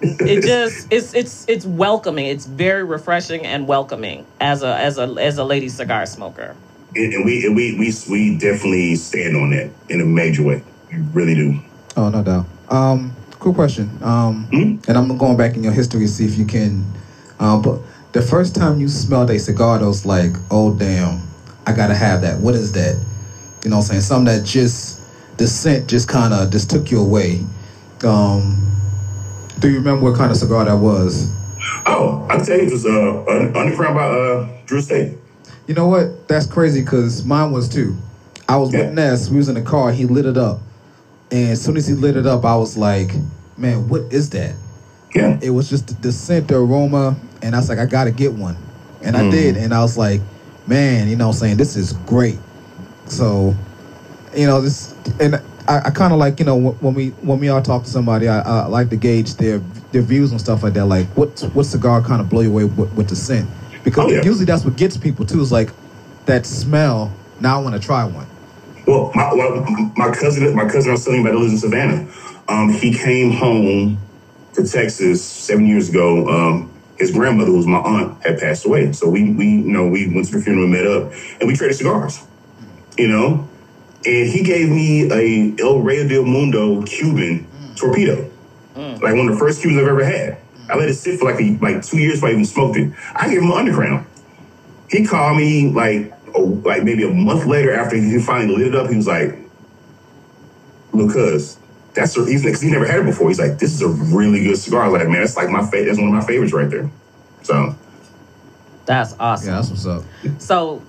It 0.00 0.42
just 0.42 0.88
it's 0.90 1.14
it's 1.14 1.44
it's 1.48 1.64
welcoming. 1.64 2.26
It's 2.26 2.46
very 2.46 2.84
refreshing 2.84 3.46
and 3.46 3.66
welcoming 3.66 4.26
as 4.40 4.62
a 4.62 4.76
as 4.76 4.98
a 4.98 5.04
as 5.18 5.38
a 5.38 5.44
lady 5.44 5.68
cigar 5.68 6.04
smoker. 6.06 6.54
And, 6.94 7.12
and 7.14 7.24
we 7.24 7.46
and 7.46 7.56
we 7.56 7.78
we 7.78 7.92
we 8.10 8.38
definitely 8.38 8.96
stand 8.96 9.36
on 9.36 9.50
that 9.50 9.70
in 9.88 10.00
a 10.00 10.04
major 10.04 10.42
way. 10.42 10.62
We 10.92 10.98
really 11.12 11.34
do. 11.34 11.60
Oh, 11.96 12.10
no 12.10 12.22
doubt. 12.22 12.46
Um, 12.68 13.14
cool 13.38 13.54
question. 13.54 13.90
Um, 14.02 14.44
Hmm? 14.50 14.76
and 14.88 14.98
I'm 14.98 15.16
going 15.16 15.36
back 15.36 15.56
in 15.56 15.64
your 15.64 15.72
history 15.72 16.00
to 16.00 16.08
see 16.08 16.26
if 16.26 16.36
you 16.36 16.44
can. 16.44 16.84
Um, 17.40 17.62
but 17.62 17.80
the 18.12 18.22
first 18.22 18.54
time 18.54 18.80
you 18.80 18.88
smelled 18.88 19.30
a 19.30 19.38
cigar, 19.38 19.78
that 19.78 19.86
was 19.86 20.04
like, 20.04 20.32
oh 20.50 20.74
damn, 20.74 21.20
I 21.66 21.72
gotta 21.72 21.94
have 21.94 22.20
that. 22.22 22.40
What 22.40 22.54
is 22.54 22.72
that? 22.72 22.96
You 23.64 23.70
know, 23.70 23.76
what 23.76 23.82
I'm 23.84 23.88
saying 23.88 24.00
something 24.02 24.34
that 24.34 24.44
just 24.44 25.00
the 25.38 25.46
scent 25.46 25.88
just 25.88 26.08
kind 26.08 26.32
of 26.34 26.50
just 26.50 26.70
took 26.70 26.90
you 26.90 27.00
away. 27.00 27.44
Um, 28.04 28.65
do 29.58 29.68
you 29.70 29.78
remember 29.78 30.02
what 30.04 30.16
kind 30.16 30.30
of 30.30 30.36
cigar 30.36 30.64
that 30.64 30.76
was? 30.76 31.30
Oh, 31.86 32.26
I 32.28 32.38
tell 32.38 32.56
you, 32.56 32.64
it 32.66 32.72
was 32.72 32.84
uh, 32.86 33.24
un- 33.28 33.52
Undercrown 33.54 33.94
by 33.94 34.04
uh, 34.06 34.48
Drew 34.66 34.78
Estate. 34.78 35.16
You 35.66 35.74
know 35.74 35.88
what? 35.88 36.28
That's 36.28 36.46
crazy 36.46 36.82
because 36.82 37.24
mine 37.24 37.52
was 37.52 37.68
too. 37.68 37.96
I 38.48 38.56
was 38.56 38.72
Yeah. 38.72 38.86
with 38.86 38.94
Ness. 38.94 39.28
We 39.28 39.36
was 39.38 39.48
in 39.48 39.54
the 39.54 39.62
car. 39.62 39.90
He 39.92 40.04
lit 40.04 40.26
it 40.26 40.36
up, 40.36 40.60
and 41.30 41.50
as 41.50 41.62
soon 41.62 41.76
as 41.76 41.86
he 41.86 41.94
lit 41.94 42.16
it 42.16 42.26
up, 42.26 42.44
I 42.44 42.56
was 42.56 42.76
like, 42.76 43.10
"Man, 43.56 43.88
what 43.88 44.02
is 44.12 44.30
that?" 44.30 44.54
Yeah. 45.14 45.38
It 45.42 45.50
was 45.50 45.68
just 45.68 46.00
the 46.02 46.12
scent, 46.12 46.48
the 46.48 46.56
aroma, 46.58 47.16
and 47.42 47.54
I 47.54 47.58
was 47.58 47.68
like, 47.68 47.78
"I 47.78 47.86
gotta 47.86 48.12
get 48.12 48.32
one," 48.34 48.56
and 49.02 49.16
I 49.16 49.28
did, 49.30 49.56
and 49.56 49.74
I 49.74 49.80
was 49.80 49.96
like, 49.98 50.20
"Man, 50.66 51.08
you 51.08 51.16
know, 51.16 51.28
what 51.28 51.34
I'm 51.34 51.40
saying 51.40 51.56
this 51.56 51.74
is 51.76 51.94
great." 52.06 52.38
So, 53.06 53.54
you 54.36 54.46
know, 54.46 54.60
this, 54.60 54.94
and 55.20 55.40
I, 55.68 55.86
I 55.86 55.90
kind 55.90 56.12
of 56.12 56.18
like, 56.18 56.38
you 56.38 56.44
know, 56.46 56.56
when 56.56 56.94
we 56.94 57.08
when 57.22 57.38
we 57.38 57.48
all 57.48 57.62
talk 57.62 57.84
to 57.84 57.90
somebody, 57.90 58.28
I, 58.28 58.40
I 58.40 58.66
like 58.66 58.90
to 58.90 58.96
gauge 58.96 59.34
their 59.36 59.58
their 59.92 60.02
views 60.02 60.30
and 60.30 60.40
stuff 60.40 60.62
like 60.62 60.74
that. 60.74 60.86
Like, 60.86 61.06
what 61.16 61.40
what 61.54 61.64
cigar 61.64 62.02
kind 62.02 62.20
of 62.20 62.28
blow 62.28 62.40
you 62.40 62.50
away 62.50 62.64
with, 62.64 62.92
with 62.94 63.08
the 63.08 63.16
scent? 63.16 63.48
Because 63.84 64.10
Oh, 64.10 64.14
yeah. 64.14 64.22
usually 64.22 64.44
that's 64.44 64.64
what 64.64 64.76
gets 64.76 64.96
people 64.96 65.24
too. 65.26 65.40
Is 65.40 65.52
like 65.52 65.70
that 66.26 66.46
smell. 66.46 67.12
Now 67.40 67.60
I 67.60 67.62
want 67.62 67.74
to 67.74 67.80
try 67.80 68.04
one. 68.04 68.26
Well, 68.86 69.10
my, 69.14 69.32
well, 69.34 69.60
my 69.96 70.12
cousin, 70.14 70.54
my 70.54 70.68
cousin 70.68 70.90
I 70.90 70.92
was 70.92 71.04
telling 71.04 71.20
you 71.20 71.26
about 71.28 71.38
lives 71.40 71.52
in 71.52 71.58
Savannah. 71.58 72.08
Um, 72.48 72.72
he 72.72 72.94
came 72.96 73.32
home 73.32 73.98
to 74.54 74.66
Texas 74.66 75.22
seven 75.24 75.66
years 75.66 75.88
ago. 75.88 76.28
Um, 76.28 76.70
his 76.96 77.10
grandmother, 77.10 77.50
who 77.50 77.56
was 77.58 77.66
my 77.66 77.78
aunt, 77.78 78.22
had 78.24 78.38
passed 78.38 78.64
away. 78.64 78.92
So 78.92 79.08
we, 79.08 79.32
we, 79.32 79.46
you 79.46 79.72
know, 79.72 79.86
we 79.86 80.12
went 80.14 80.28
to 80.28 80.38
the 80.38 80.42
funeral, 80.42 80.64
and 80.64 80.72
met 80.72 80.86
up, 80.86 81.12
and 81.40 81.48
we 81.48 81.54
traded 81.54 81.76
cigars. 81.76 82.24
You 82.96 83.08
know, 83.08 83.48
and 84.06 84.28
he 84.28 84.42
gave 84.42 84.68
me 84.68 85.10
a 85.10 85.54
El 85.58 85.80
Rey 85.80 86.06
del 86.06 86.24
Mundo 86.24 86.82
Cuban 86.82 87.44
mm. 87.44 87.76
torpedo, 87.76 88.30
mm. 88.74 89.02
like 89.02 89.14
one 89.14 89.28
of 89.28 89.34
the 89.34 89.38
first 89.38 89.60
Cubans 89.60 89.82
I've 89.82 89.88
ever 89.88 90.04
had. 90.04 90.38
I 90.68 90.76
let 90.76 90.88
it 90.88 90.94
sit 90.94 91.18
for 91.18 91.30
like 91.30 91.40
a, 91.40 91.56
like 91.60 91.82
two 91.82 91.98
years 91.98 92.14
before 92.14 92.30
I 92.30 92.32
even 92.32 92.44
smoked 92.44 92.76
it. 92.76 92.92
I 93.14 93.28
gave 93.28 93.42
him 93.42 93.50
an 93.50 93.66
Undercrown. 93.66 94.04
He 94.90 95.06
called 95.06 95.36
me 95.36 95.70
like 95.70 96.12
a, 96.34 96.40
like 96.40 96.82
maybe 96.84 97.04
a 97.04 97.12
month 97.12 97.46
later 97.46 97.72
after 97.72 97.96
he 97.96 98.18
finally 98.20 98.56
lit 98.56 98.68
it 98.68 98.74
up. 98.74 98.88
He 98.90 98.96
was 98.96 99.06
like, 99.06 99.36
"Look, 100.92 101.12
cuz 101.12 101.58
that's 101.96 102.16
a, 102.16 102.24
he's 102.26 102.44
because 102.44 102.60
he 102.60 102.70
never 102.70 102.86
had 102.86 103.00
it 103.00 103.06
before. 103.06 103.28
He's 103.28 103.40
like, 103.40 103.58
this 103.58 103.72
is 103.72 103.82
a 103.82 103.88
really 103.88 104.44
good 104.44 104.58
cigar. 104.58 104.82
I 104.82 104.88
was 104.88 105.00
like, 105.00 105.08
man, 105.08 105.20
that's 105.20 105.36
like 105.36 105.50
my 105.50 105.62
fa- 105.62 105.84
that's 105.84 105.98
one 105.98 106.08
of 106.08 106.14
my 106.14 106.24
favorites 106.24 106.52
right 106.52 106.70
there. 106.70 106.90
So 107.42 107.74
That's 108.84 109.16
awesome. 109.18 109.48
Yeah, 109.48 109.54
that's 109.56 109.70
what's 109.70 109.86
up. 109.86 110.04
So 110.38 110.82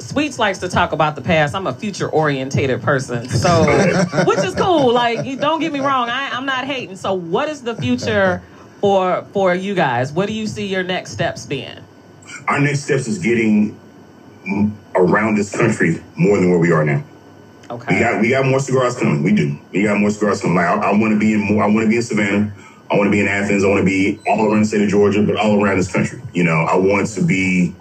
Sweets 0.00 0.38
likes 0.38 0.58
to 0.58 0.68
talk 0.68 0.92
about 0.92 1.16
the 1.16 1.22
past. 1.22 1.54
I'm 1.54 1.66
a 1.66 1.74
future 1.74 2.08
orientated 2.08 2.82
person. 2.82 3.28
So 3.28 3.64
which 4.26 4.38
is 4.38 4.54
cool. 4.54 4.92
Like 4.92 5.24
don't 5.38 5.60
get 5.60 5.72
me 5.72 5.80
wrong, 5.80 6.08
I, 6.08 6.30
I'm 6.30 6.46
not 6.46 6.64
hating. 6.64 6.96
So 6.96 7.14
what 7.14 7.48
is 7.48 7.62
the 7.62 7.74
future 7.74 8.42
for 8.80 9.26
for 9.32 9.54
you 9.54 9.74
guys? 9.74 10.12
What 10.12 10.26
do 10.26 10.32
you 10.32 10.46
see 10.46 10.66
your 10.66 10.82
next 10.82 11.12
steps 11.12 11.46
being? 11.46 11.78
our 12.46 12.60
next 12.60 12.84
steps 12.84 13.06
is 13.08 13.18
getting 13.18 13.78
around 14.94 15.36
this 15.36 15.54
country 15.54 16.02
more 16.16 16.38
than 16.38 16.50
where 16.50 16.58
we 16.58 16.72
are 16.72 16.84
now. 16.84 17.04
Okay. 17.70 17.94
We 17.94 18.00
got 18.00 18.20
we 18.22 18.28
got 18.30 18.46
more 18.46 18.60
cigars 18.60 18.96
coming. 18.96 19.22
We 19.22 19.32
do. 19.32 19.58
We 19.72 19.82
got 19.82 19.98
more 19.98 20.10
cigars 20.10 20.40
coming. 20.40 20.56
Like 20.56 20.66
I, 20.66 20.90
I 20.90 20.98
want 20.98 21.12
to 21.12 21.18
be 21.18 21.34
in 21.34 21.40
more. 21.40 21.62
I 21.62 21.66
want 21.66 21.84
to 21.84 21.88
be 21.88 21.96
in 21.96 22.02
Savannah. 22.02 22.52
I 22.90 22.96
want 22.96 23.08
to 23.08 23.10
be 23.10 23.20
in 23.20 23.28
Athens. 23.28 23.62
I 23.62 23.68
want 23.68 23.80
to 23.80 23.84
be 23.84 24.18
all 24.26 24.50
around 24.50 24.60
the 24.60 24.66
state 24.66 24.80
of 24.80 24.88
Georgia, 24.88 25.22
but 25.22 25.36
all 25.36 25.62
around 25.62 25.76
this 25.76 25.92
country. 25.92 26.22
You 26.32 26.44
know, 26.44 26.52
I 26.52 26.76
want 26.76 27.08
to 27.08 27.22
be 27.22 27.74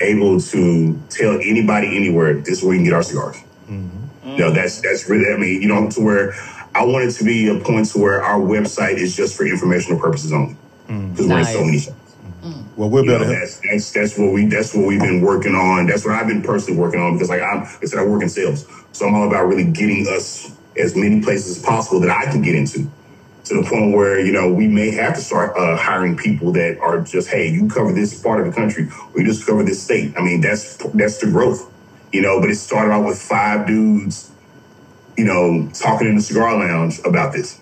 able 0.00 0.40
to 0.40 1.00
tell 1.10 1.34
anybody 1.34 1.96
anywhere 1.96 2.34
this 2.34 2.58
is 2.58 2.64
where 2.64 2.74
you 2.74 2.80
can 2.80 2.84
get 2.84 2.94
our 2.94 3.02
cigars. 3.02 3.36
Mm-hmm. 3.68 4.28
You 4.30 4.38
know, 4.38 4.50
that's 4.50 4.80
that's 4.80 5.08
really. 5.08 5.32
I 5.32 5.36
mean, 5.36 5.62
you 5.62 5.68
know, 5.68 5.88
to 5.90 6.00
where 6.00 6.34
I 6.74 6.84
want 6.84 7.04
it 7.04 7.12
to 7.12 7.24
be 7.24 7.48
a 7.48 7.58
point 7.58 7.86
to 7.92 7.98
where 7.98 8.22
our 8.22 8.40
website 8.40 8.96
is 8.96 9.16
just 9.16 9.36
for 9.36 9.46
informational 9.46 9.98
purposes 10.00 10.32
only. 10.32 10.56
Mm. 10.88 11.12
because 11.12 11.26
we're 11.26 11.38
in 11.38 11.44
so 11.44 11.64
many 11.64 11.78
shops. 11.78 12.16
Mm. 12.44 12.64
Well, 12.76 12.90
we'll 12.90 13.02
be 13.02 13.08
You 13.08 13.16
able 13.16 13.26
know, 13.26 13.32
to. 13.32 13.40
that's, 13.40 13.60
that's 13.60 13.92
that's 13.92 14.18
what 14.18 14.32
we 14.32 14.46
that's 14.46 14.74
what 14.74 14.86
we've 14.86 15.00
been 15.00 15.20
working 15.20 15.54
on. 15.54 15.86
That's 15.86 16.04
what 16.04 16.14
I've 16.14 16.28
been 16.28 16.42
personally 16.42 16.78
working 16.78 17.00
on 17.00 17.14
because 17.14 17.28
like 17.28 17.42
I'm 17.42 17.60
like 17.60 17.82
I 17.82 17.86
said 17.86 17.98
I 17.98 18.04
work 18.04 18.22
in 18.22 18.28
sales, 18.28 18.66
so 18.92 19.06
I'm 19.06 19.14
all 19.14 19.26
about 19.26 19.46
really 19.46 19.64
getting 19.64 20.06
us 20.08 20.52
as 20.76 20.94
many 20.94 21.22
places 21.22 21.56
as 21.56 21.62
possible 21.62 22.00
that 22.00 22.10
I 22.10 22.30
can 22.30 22.42
get 22.42 22.54
into. 22.54 22.90
To 23.46 23.62
the 23.62 23.68
point 23.68 23.94
where 23.94 24.18
you 24.18 24.32
know 24.32 24.52
we 24.52 24.66
may 24.66 24.90
have 24.90 25.14
to 25.14 25.20
start 25.20 25.56
uh, 25.56 25.76
hiring 25.76 26.16
people 26.16 26.50
that 26.52 26.80
are 26.80 27.00
just 27.00 27.28
hey 27.28 27.48
you 27.48 27.68
cover 27.68 27.92
this 27.92 28.20
part 28.20 28.40
of 28.40 28.46
the 28.46 28.52
country 28.52 28.88
or 29.14 29.20
you 29.20 29.26
just 29.26 29.46
cover 29.46 29.62
this 29.62 29.80
state. 29.80 30.14
I 30.18 30.20
mean 30.20 30.40
that's 30.40 30.76
that's 30.94 31.18
the 31.18 31.28
growth, 31.30 31.70
you 32.12 32.22
know. 32.22 32.40
But 32.40 32.50
it 32.50 32.56
started 32.56 32.90
out 32.90 33.06
with 33.06 33.22
five 33.22 33.66
dudes, 33.68 34.32
you 35.16 35.24
know, 35.24 35.70
talking 35.74 36.08
in 36.08 36.16
the 36.16 36.22
cigar 36.22 36.58
lounge 36.58 36.98
about 37.04 37.32
this. 37.32 37.60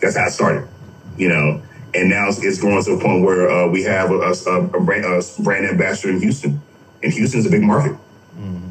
That's 0.00 0.16
how 0.18 0.26
it 0.26 0.32
started, 0.32 0.68
you 1.16 1.30
know. 1.30 1.62
And 1.94 2.10
now 2.10 2.28
it's, 2.28 2.42
it's 2.44 2.60
growing 2.60 2.82
to 2.84 2.92
a 2.92 3.00
point 3.00 3.24
where 3.24 3.50
uh, 3.50 3.68
we 3.68 3.82
have 3.84 4.10
a, 4.10 4.14
a, 4.14 4.64
a, 4.64 4.80
brand, 4.80 5.04
a 5.04 5.42
brand 5.42 5.66
ambassador 5.66 6.12
in 6.12 6.20
Houston, 6.20 6.60
and 7.02 7.12
Houston's 7.12 7.46
a 7.46 7.50
big 7.50 7.62
market. 7.62 7.96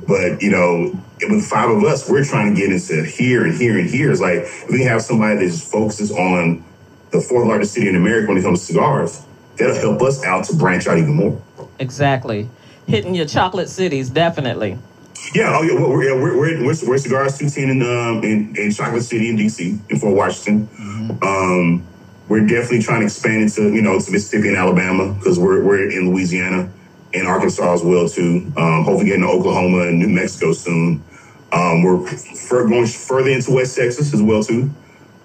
But 0.07 0.41
you 0.43 0.51
know, 0.51 0.99
with 1.29 1.45
five 1.45 1.69
of 1.69 1.83
us, 1.83 2.09
we're 2.09 2.25
trying 2.25 2.53
to 2.53 2.59
get 2.59 2.71
into 2.71 3.03
here 3.03 3.45
and 3.45 3.53
here 3.53 3.77
and 3.77 3.89
here. 3.89 4.11
It's 4.11 4.21
like 4.21 4.39
if 4.39 4.69
we 4.69 4.83
have 4.83 5.01
somebody 5.01 5.35
that 5.35 5.51
just 5.51 5.71
focuses 5.71 6.11
on 6.11 6.63
the 7.11 7.21
fourth 7.21 7.47
largest 7.47 7.73
city 7.73 7.89
in 7.89 7.95
America 7.95 8.29
when 8.29 8.37
it 8.37 8.43
comes 8.43 8.61
to 8.61 8.73
cigars, 8.73 9.25
that'll 9.57 9.75
help 9.75 10.01
us 10.01 10.23
out 10.23 10.45
to 10.45 10.55
branch 10.55 10.87
out 10.87 10.97
even 10.97 11.13
more. 11.13 11.41
Exactly. 11.79 12.49
Hitting 12.87 13.15
your 13.15 13.25
chocolate 13.25 13.69
cities, 13.69 14.09
definitely. 14.09 14.77
Yeah, 15.35 15.55
oh 15.55 15.61
yeah, 15.61 15.79
we're 15.79 15.89
we're 15.89 16.21
we're, 16.21 16.37
we're, 16.37 16.65
we're, 16.65 16.87
we're 16.87 16.97
cigars 16.97 17.37
two 17.37 17.49
ten 17.49 17.69
in 17.69 17.81
um 17.83 18.23
in, 18.23 18.55
in 18.57 18.71
Chocolate 18.71 19.03
City 19.03 19.29
in 19.29 19.37
DC 19.37 19.79
in 19.89 19.99
Fort 19.99 20.15
Washington. 20.15 20.67
Um, 21.21 21.87
we're 22.27 22.47
definitely 22.47 22.81
trying 22.81 23.01
to 23.01 23.05
expand 23.05 23.43
into 23.43 23.73
you 23.73 23.81
know 23.81 23.99
to 23.99 24.11
Mississippi 24.11 24.47
and 24.47 24.57
Alabama 24.57 25.13
because 25.13 25.37
we're 25.37 25.63
we're 25.63 25.89
in 25.89 26.09
Louisiana 26.09 26.71
and 27.13 27.27
Arkansas 27.27 27.73
as 27.73 27.83
well 27.83 28.09
too. 28.09 28.51
Um, 28.57 28.83
hopefully 28.83 29.05
getting 29.05 29.21
to 29.21 29.27
Oklahoma 29.27 29.87
and 29.87 29.99
New 29.99 30.09
Mexico 30.09 30.53
soon. 30.53 31.03
Um, 31.51 31.83
we're 31.83 32.07
fur- 32.07 32.67
going 32.67 32.87
further 32.87 33.29
into 33.29 33.51
West 33.51 33.75
Texas 33.75 34.13
as 34.13 34.21
well 34.21 34.43
too. 34.43 34.71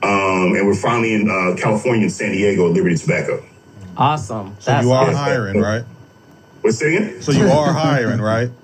Um, 0.02 0.54
and 0.54 0.66
we're 0.66 0.74
finally 0.74 1.14
in 1.14 1.30
uh, 1.30 1.56
California 1.60 2.02
and 2.02 2.12
San 2.12 2.32
Diego, 2.32 2.68
Liberty 2.68 2.96
Tobacco. 2.96 3.44
Awesome. 3.96 4.56
So 4.60 4.78
you 4.80 4.92
are 4.92 5.06
yes. 5.06 5.16
hiring, 5.16 5.60
right? 5.60 5.84
What's 6.60 6.78
saying? 6.78 7.22
So 7.22 7.32
you 7.32 7.46
are 7.48 7.72
hiring, 7.72 8.20
right? 8.20 8.50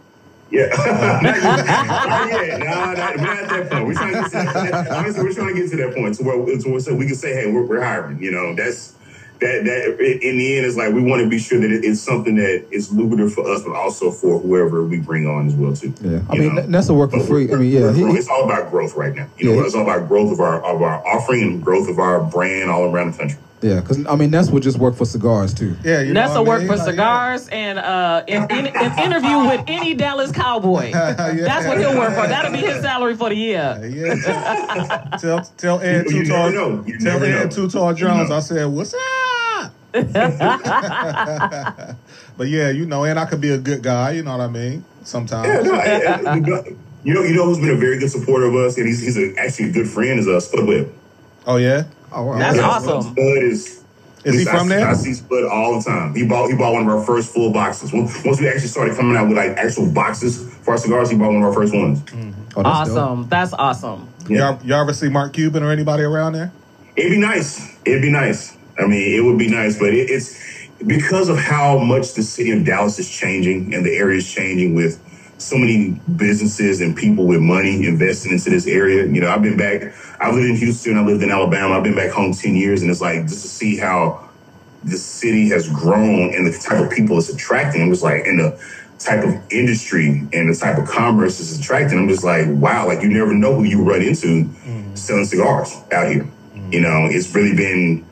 Yeah. 0.53 0.67
not 0.77 1.23
yet. 1.23 1.43
Not 1.43 2.29
yet. 2.29 2.59
Nah, 2.61 2.93
not, 2.93 3.17
we're 3.17 3.25
not 3.25 3.39
at 3.39 3.49
that 3.49 3.71
point. 3.71 3.87
We're 3.87 3.95
trying 3.95 4.13
to 4.13 4.21
get 4.21 4.31
to 4.33 4.37
that, 4.37 4.89
honestly, 4.91 5.23
we're 5.23 5.33
trying 5.33 5.55
to 5.55 5.63
get 5.63 5.71
to 5.71 5.77
that 5.79 5.95
point 5.95 6.15
to 6.17 6.25
where, 6.25 6.37
to 6.37 6.69
where 6.69 6.79
so 6.79 6.95
we 6.95 7.07
can 7.07 7.15
say, 7.15 7.33
hey, 7.33 7.51
we're, 7.51 7.65
we're 7.65 7.81
hiring. 7.81 8.23
You 8.23 8.33
know, 8.33 8.55
that's 8.55 8.95
that 9.43 9.65
that 9.65 10.01
in 10.23 10.39
the 10.39 10.57
end 10.57 10.67
is 10.67 10.77
like 10.77 10.93
we 10.95 11.03
want 11.03 11.23
to 11.23 11.29
be 11.29 11.39
sure 11.39 11.61
that 11.61 11.71
it's 11.71 12.01
something 12.01 12.37
that 12.37 12.65
is 12.71 12.91
lucrative 12.93 13.33
for 13.35 13.47
us, 13.53 13.63
but 13.63 13.75
also 13.77 14.11
for 14.11 14.39
whoever 14.39 14.83
we 14.85 14.99
bring 14.99 15.27
on 15.27 15.47
as 15.47 15.55
well 15.55 15.75
too. 15.75 15.93
Yeah, 16.01 16.21
I 16.31 16.37
mean 16.37 16.55
know? 16.71 16.79
a 16.81 16.95
work 16.95 17.11
for 17.11 17.21
free. 17.21 17.53
I 17.53 17.57
mean, 17.57 17.71
yeah, 17.71 17.93
he, 17.93 18.03
it's 18.03 18.29
all 18.29 18.45
about 18.45 18.71
growth 18.71 18.97
right 18.97 19.15
now. 19.15 19.27
You 19.39 19.51
know, 19.51 19.55
Yeah. 19.61 19.67
it's 19.67 19.75
all 19.75 19.83
about 19.83 20.09
growth 20.09 20.33
of 20.33 20.41
our 20.41 20.63
of 20.65 20.81
our 20.83 21.07
offering 21.07 21.43
and 21.43 21.63
growth 21.63 21.89
of 21.89 21.99
our 21.99 22.23
brand 22.23 22.71
all 22.71 22.85
around 22.93 23.13
the 23.13 23.19
country. 23.19 23.39
yeah, 23.63 23.81
because 23.81 24.05
I 24.07 24.17
mean 24.17 24.31
Nessa 24.31 24.51
would 24.53 24.63
just 24.65 24.79
work 24.79 24.97
for 24.97 25.05
cigars 25.05 25.55
too. 25.55 25.77
Yeah, 25.85 26.01
you 26.01 26.13
know 26.13 26.21
Nessa 26.23 26.43
what 26.43 26.49
I 26.49 26.59
work 26.59 26.63
for 26.67 26.77
Like, 26.77 26.85
cigars 26.91 27.49
and 27.49 27.79
uh, 27.79 28.25
in, 28.27 28.43
in, 28.51 28.67
an 28.69 28.99
interview 28.99 29.39
with 29.49 29.63
any 29.69 29.95
Dallas 29.95 30.33
Cowboy. 30.33 30.91
Yeah. 31.33 31.45
That's 31.45 31.67
what 31.67 31.79
he'll 31.79 31.97
work 31.97 32.15
for. 32.15 32.27
That'll 32.27 32.51
be 32.53 32.59
his 32.59 32.81
salary 32.83 33.17
for 33.17 33.29
the 33.29 33.37
year. 33.37 33.81
yeah. 33.89 35.17
tell 35.21 35.41
tell 35.57 35.81
Ed 35.81 36.07
You- 36.11 36.19
you 36.19 36.25
Too 36.25 36.31
Tall, 36.33 36.51
never 36.51 36.55
know. 36.57 36.85
You 36.87 36.99
tell 36.99 37.23
Ed 37.23 37.31
know. 37.45 37.49
Too 37.49 37.69
Tall 37.71 37.95
Jones. 37.95 38.31
I 38.31 38.41
said, 38.41 38.67
"What's 38.67 38.93
up?" 38.95 39.01
but 42.37 42.49
yeah, 42.49 42.71
you 42.71 42.87
know, 42.87 43.05
and 43.05 43.19
I 43.19 43.25
could 43.27 43.41
be 43.41 43.51
a 43.51 43.59
good 43.59 43.83
guy. 43.83 44.13
You 44.13 44.23
know 44.23 44.37
what 44.37 44.45
I 44.45 44.49
mean? 44.49 44.85
Sometimes. 45.05 45.47
Yeah, 45.49 45.61
no, 45.61 45.75
I- 45.75 46.33
I- 46.33 46.37
you 47.05 47.15
know- 47.15 47.23
you 47.25 47.35
know, 47.35 47.47
who's 47.47 47.59
been 47.59 47.71
a 47.71 47.75
very 47.77 47.99
good 47.99 48.11
supporter 48.11 48.47
of 48.47 48.55
us, 48.55 48.77
and 48.79 48.87
he's 48.87 49.03
he's 49.03 49.17
a, 49.19 49.35
actually 49.37 49.71
a 49.71 49.73
good 49.73 49.89
friend 49.89 50.21
is 50.21 50.29
uh, 50.29 50.39
Spud 50.39 50.67
Webb. 50.69 50.93
Oh 51.47 51.57
yeah. 51.57 51.83
Oh, 52.13 52.27
wow. 52.27 52.39
That's 52.39 52.57
Yeah, 52.57 52.69
awesome. 52.69 53.03
Spud 53.03 53.17
is. 53.43 53.81
Is 54.25 54.39
he 54.39 54.45
from 54.45 54.69
see- 54.69 54.75
there? 54.77 54.87
I 54.87 54.93
see 54.95 55.13
Spud 55.15 55.43
all 55.45 55.79
the 55.79 55.85
time. 55.85 56.15
He 56.15 56.25
bought 56.25 56.49
he 56.49 56.55
bought 56.57 56.75
one 56.75 56.83
of 56.83 56.89
our 56.89 57.05
first 57.05 57.35
full 57.35 57.51
boxes. 57.53 57.93
Once 57.93 58.23
once 58.25 58.41
we 58.41 58.47
actually 58.49 58.69
started 58.69 58.97
coming 58.97 59.17
out 59.17 59.27
with 59.27 59.37
like 59.37 59.57
actual 59.57 59.91
boxes 59.91 60.49
for 60.63 60.73
our 60.73 60.79
cigars, 60.79 61.11
he 61.11 61.17
bought 61.17 61.29
one 61.33 61.39
of 61.39 61.43
our 61.43 61.53
first 61.53 61.75
ones. 61.75 62.01
Oh, 62.55 62.63
that's 62.63 62.91
dope. 62.91 62.99
Awesome. 62.99 63.29
That's 63.29 63.53
awesome. 63.55 64.09
Yeah. 64.29 64.39
Y'all, 64.53 64.61
y'all 64.65 64.81
ever 64.83 64.93
see 64.93 65.09
Mark 65.09 65.33
Cuban 65.33 65.65
or 65.65 65.73
anybody 65.73 66.05
around 66.05 66.35
there? 66.35 66.53
It'd 66.95 67.11
be 67.11 67.19
nice. 67.19 67.77
It'd 67.85 68.01
be 68.03 68.13
nice. 68.13 68.57
I 68.79 68.87
mean, 68.87 69.15
it 69.17 69.23
would 69.25 69.39
be 69.39 69.49
nice, 69.49 69.79
but 69.79 69.95
it, 69.95 70.11
it's 70.11 70.41
because 70.87 71.29
of 71.29 71.39
how 71.39 71.79
much 71.79 72.15
the 72.15 72.23
city 72.23 72.51
of 72.51 72.65
Dallas 72.65 72.99
is 72.99 73.09
changing 73.09 73.75
and 73.75 73.85
the 73.85 73.95
area 73.95 74.19
is 74.19 74.31
changing 74.31 74.75
with 74.75 75.01
so 75.39 75.57
many 75.57 76.01
businesses 76.17 76.81
and 76.81 76.97
people 76.97 77.27
with 77.27 77.41
money 77.41 77.87
investing 77.87 78.33
into 78.33 78.51
this 78.51 78.67
area. 78.67 79.07
You 79.07 79.21
know, 79.21 79.29
I've 79.29 79.43
been 79.43 79.57
back. 79.57 79.93
I 80.21 80.31
lived 80.31 80.47
in 80.47 80.57
Houston. 80.57 80.97
I 80.97 81.05
lived 81.05 81.23
in 81.23 81.31
Alabama. 81.31 81.75
I've 81.75 81.83
been 81.83 81.97
back 81.97 82.11
home 82.11 82.33
ten 82.33 82.55
years, 82.55 82.83
and 82.83 82.91
it's 82.91 83.01
like 83.01 83.23
just 83.27 83.43
to 83.43 83.49
see 83.49 83.77
how 83.77 84.29
the 84.85 84.97
city 84.97 85.49
has 85.49 85.69
grown 85.69 86.35
and 86.35 86.47
the 86.47 86.59
type 86.59 86.83
of 86.83 86.91
people 86.91 87.19
it's 87.19 87.29
attracting. 87.29 87.83
I'm 87.83 87.91
just 87.91 88.03
like, 88.03 88.25
and 88.25 88.41
the 88.41 88.61
type 88.99 89.25
of 89.25 89.35
industry 89.51 90.09
and 90.33 90.53
the 90.53 90.57
type 90.59 90.79
of 90.79 90.87
commerce 90.89 91.41
it's 91.41 91.59
attracting. 91.59 91.99
I'm 91.99 92.09
just 92.09 92.25
like, 92.25 92.47
wow, 92.49 92.87
like 92.87 93.03
you 93.03 93.09
never 93.09 93.35
know 93.35 93.55
who 93.55 93.65
you 93.65 93.83
run 93.83 94.03
into 94.03 94.45
mm. 94.45 94.99
selling 94.99 95.25
cigars 95.25 95.75
out 95.93 96.09
here. 96.09 96.29
Mm. 96.55 96.73
You 96.73 96.81
know, 96.81 97.09
it's 97.11 97.35
really 97.35 97.55
been, 97.55 98.07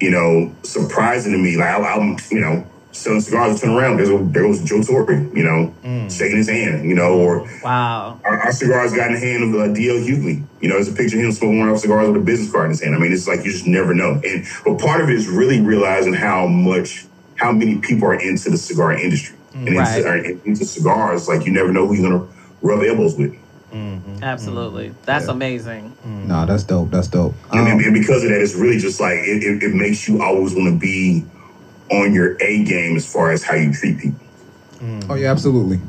you 0.00 0.10
know, 0.10 0.54
surprising 0.62 1.32
to 1.32 1.38
me. 1.38 1.56
Like 1.56 1.68
I, 1.68 1.94
I'm, 1.94 2.16
you 2.30 2.40
know, 2.40 2.66
selling 2.92 3.20
cigars, 3.20 3.60
turn 3.60 3.70
around, 3.70 3.96
there's 3.98 4.08
a, 4.10 4.18
there 4.18 4.42
goes 4.44 4.62
Joe 4.64 4.82
Torre, 4.82 5.12
you 5.12 5.42
know, 5.44 5.74
shaking 6.08 6.38
his 6.38 6.48
hand, 6.48 6.88
you 6.88 6.94
know, 6.94 7.14
or 7.18 7.48
Wow. 7.62 8.20
our, 8.24 8.38
our 8.40 8.52
cigars 8.52 8.92
got 8.94 9.08
in 9.08 9.14
the 9.14 9.20
hand 9.20 9.54
of 9.54 9.60
uh, 9.60 9.72
D.L. 9.74 9.96
Hughley. 9.96 10.42
You 10.60 10.68
know, 10.68 10.74
there's 10.76 10.88
a 10.88 10.92
picture 10.92 11.18
of 11.18 11.24
him 11.24 11.32
smoking 11.32 11.58
one 11.58 11.68
of 11.68 11.74
our 11.74 11.78
cigars 11.78 12.08
with 12.08 12.22
a 12.22 12.24
business 12.24 12.50
card 12.50 12.66
in 12.66 12.70
his 12.70 12.82
hand. 12.82 12.94
I 12.94 12.98
mean, 12.98 13.12
it's 13.12 13.28
like 13.28 13.44
you 13.44 13.50
just 13.52 13.66
never 13.66 13.94
know. 13.94 14.20
And 14.24 14.44
but 14.64 14.78
part 14.78 15.00
of 15.00 15.08
it 15.10 15.16
is 15.16 15.28
really 15.28 15.60
realizing 15.60 16.14
how 16.14 16.46
much, 16.46 17.06
how 17.36 17.52
many 17.52 17.78
people 17.78 18.08
are 18.08 18.14
into 18.18 18.50
the 18.50 18.56
cigar 18.58 18.92
industry 18.92 19.36
and 19.54 19.76
Right. 19.76 19.98
into, 19.98 20.08
are 20.08 20.16
into 20.44 20.64
cigars. 20.64 21.28
Like 21.28 21.44
you 21.46 21.52
never 21.52 21.72
know 21.72 21.86
who 21.86 21.94
you're 21.94 22.10
gonna 22.10 22.28
rub 22.62 22.82
elbows 22.82 23.16
with. 23.16 23.34
Mm-hmm. 23.72 24.22
Absolutely. 24.22 24.94
That's 25.04 25.26
Yeah. 25.26 25.32
amazing. 25.32 25.84
Mm-hmm. 26.06 26.28
Nah, 26.28 26.46
that's 26.46 26.62
dope. 26.64 26.90
That's 26.90 27.08
dope. 27.08 27.34
And, 27.52 27.60
Um, 27.60 27.78
and 27.80 27.94
because 27.94 28.22
of 28.24 28.30
that, 28.30 28.40
it's 28.40 28.54
really 28.54 28.78
just 28.78 29.00
like 29.00 29.14
it, 29.18 29.42
it, 29.42 29.62
it 29.62 29.74
makes 29.74 30.08
you 30.08 30.22
always 30.22 30.54
want 30.54 30.68
to 30.72 30.78
be 30.78 31.24
on 31.90 32.12
your 32.12 32.36
A 32.42 32.64
game 32.64 32.96
as 32.96 33.10
far 33.10 33.30
as 33.30 33.42
how 33.42 33.54
you 33.54 33.72
treat 33.72 33.98
people. 33.98 34.20
Mm-hmm. 34.80 35.10
oh 35.10 35.14
yeah, 35.16 35.30
absolutely. 35.30 35.80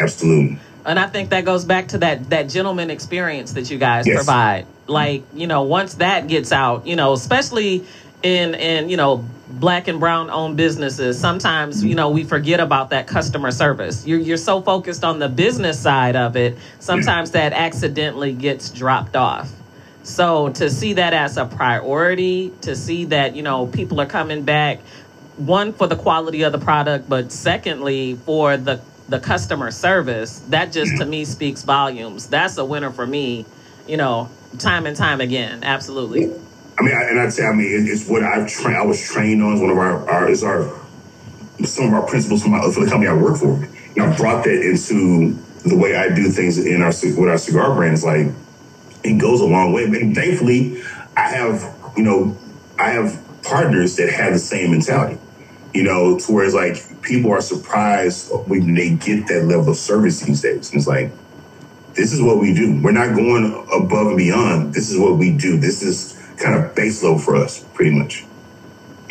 Absolutely. 0.00 0.58
And 0.86 0.98
I 0.98 1.06
think 1.06 1.30
that 1.30 1.44
goes 1.44 1.64
back 1.64 1.88
to 1.88 1.98
that 1.98 2.30
that 2.30 2.48
gentleman 2.48 2.90
experience 2.90 3.52
that 3.52 3.70
you 3.70 3.78
guys 3.78 4.06
Yes. 4.06 4.16
provide. 4.16 4.66
Like, 4.86 5.24
you 5.34 5.46
know, 5.46 5.62
once 5.64 5.94
that 5.94 6.28
gets 6.28 6.50
out, 6.50 6.86
you 6.86 6.96
know, 6.96 7.12
especially 7.12 7.84
in 8.22 8.54
in, 8.54 8.88
you 8.88 8.96
know, 8.96 9.24
black 9.50 9.88
and 9.88 9.98
brown 10.00 10.30
owned 10.30 10.56
businesses, 10.56 11.18
sometimes, 11.18 11.84
you 11.84 11.94
know, 11.94 12.10
we 12.10 12.24
forget 12.24 12.60
about 12.60 12.90
that 12.90 13.06
customer 13.06 13.50
service. 13.50 14.06
You're 14.06 14.20
you're 14.20 14.36
so 14.36 14.60
focused 14.60 15.04
on 15.04 15.18
the 15.18 15.28
business 15.28 15.78
side 15.80 16.16
of 16.16 16.36
it, 16.36 16.58
sometimes 16.80 17.32
that 17.32 17.52
accidentally 17.52 18.32
gets 18.32 18.70
dropped 18.70 19.16
off. 19.16 19.50
So 20.02 20.50
to 20.50 20.70
see 20.70 20.94
that 20.94 21.12
as 21.12 21.36
a 21.36 21.44
priority, 21.46 22.52
to 22.62 22.74
see 22.76 23.06
that, 23.06 23.36
you 23.36 23.42
know, 23.42 23.66
people 23.66 24.00
are 24.00 24.06
coming 24.06 24.42
back, 24.42 24.80
one 25.36 25.72
for 25.72 25.86
the 25.86 25.96
quality 25.96 26.42
of 26.42 26.52
the 26.52 26.58
product, 26.58 27.08
but 27.08 27.32
secondly 27.32 28.14
for 28.14 28.56
the 28.56 28.80
the 29.08 29.18
customer 29.20 29.70
service, 29.70 30.40
that 30.50 30.70
just 30.72 30.98
to 30.98 31.06
me 31.06 31.24
speaks 31.24 31.62
volumes. 31.62 32.26
That's 32.26 32.58
a 32.58 32.64
winner 32.64 32.90
for 32.90 33.06
me, 33.06 33.46
you 33.86 33.96
know, 33.96 34.28
time 34.58 34.84
and 34.86 34.96
time 34.96 35.20
again. 35.22 35.64
Absolutely. 35.64 36.30
I 36.78 36.82
mean, 36.82 36.94
I, 36.94 37.10
and 37.10 37.18
I'd 37.20 37.32
say, 37.32 37.44
I 37.44 37.52
mean, 37.52 37.66
it, 37.66 37.90
it's 37.90 38.08
what 38.08 38.22
I've 38.22 38.48
trained. 38.48 38.76
I 38.76 38.82
was 38.82 39.02
trained 39.02 39.42
on. 39.42 39.54
It's 39.54 39.60
one 39.60 39.70
of 39.70 39.78
our, 39.78 40.08
our 40.08 40.30
is 40.30 40.44
our 40.44 40.62
some 41.64 41.88
of 41.88 41.92
our 41.92 42.06
principles 42.06 42.42
from 42.42 42.52
my, 42.52 42.60
for 42.70 42.84
the 42.84 42.90
company 42.90 43.08
I 43.08 43.14
work 43.14 43.36
for. 43.36 43.54
And 43.54 44.00
I 44.00 44.16
brought 44.16 44.44
that 44.44 44.62
into 44.62 45.32
the 45.66 45.76
way 45.76 45.96
I 45.96 46.14
do 46.14 46.30
things 46.30 46.56
in 46.58 46.82
our 46.82 46.88
with 46.88 47.28
our 47.28 47.38
cigar 47.38 47.74
brand. 47.74 48.00
Like 48.02 48.28
it 49.02 49.20
goes 49.20 49.40
a 49.40 49.44
long 49.44 49.72
way. 49.72 49.84
And 49.84 50.14
thankfully, 50.14 50.82
I 51.16 51.28
have 51.30 51.74
you 51.96 52.04
know 52.04 52.36
I 52.78 52.90
have 52.90 53.20
partners 53.42 53.96
that 53.96 54.10
have 54.10 54.34
the 54.34 54.38
same 54.38 54.70
mentality. 54.70 55.18
You 55.74 55.82
know, 55.82 56.18
to 56.18 56.32
where 56.32 56.44
it's 56.44 56.54
like 56.54 57.02
people 57.02 57.32
are 57.32 57.40
surprised 57.40 58.30
when 58.46 58.74
they 58.74 58.94
get 58.94 59.26
that 59.26 59.44
level 59.44 59.70
of 59.70 59.76
service 59.76 60.20
these 60.20 60.42
days. 60.42 60.70
And 60.70 60.78
it's 60.78 60.86
like 60.86 61.10
this 61.94 62.12
is 62.12 62.22
what 62.22 62.38
we 62.38 62.54
do. 62.54 62.80
We're 62.80 62.92
not 62.92 63.16
going 63.16 63.52
above 63.74 64.06
and 64.06 64.16
beyond. 64.16 64.74
This 64.74 64.90
is 64.90 64.98
what 64.98 65.18
we 65.18 65.36
do. 65.36 65.58
This 65.58 65.82
is 65.82 66.17
kind 66.38 66.54
of 66.54 66.74
base 66.74 67.02
load 67.02 67.18
for 67.22 67.36
us, 67.36 67.64
pretty 67.74 67.96
much. 67.96 68.24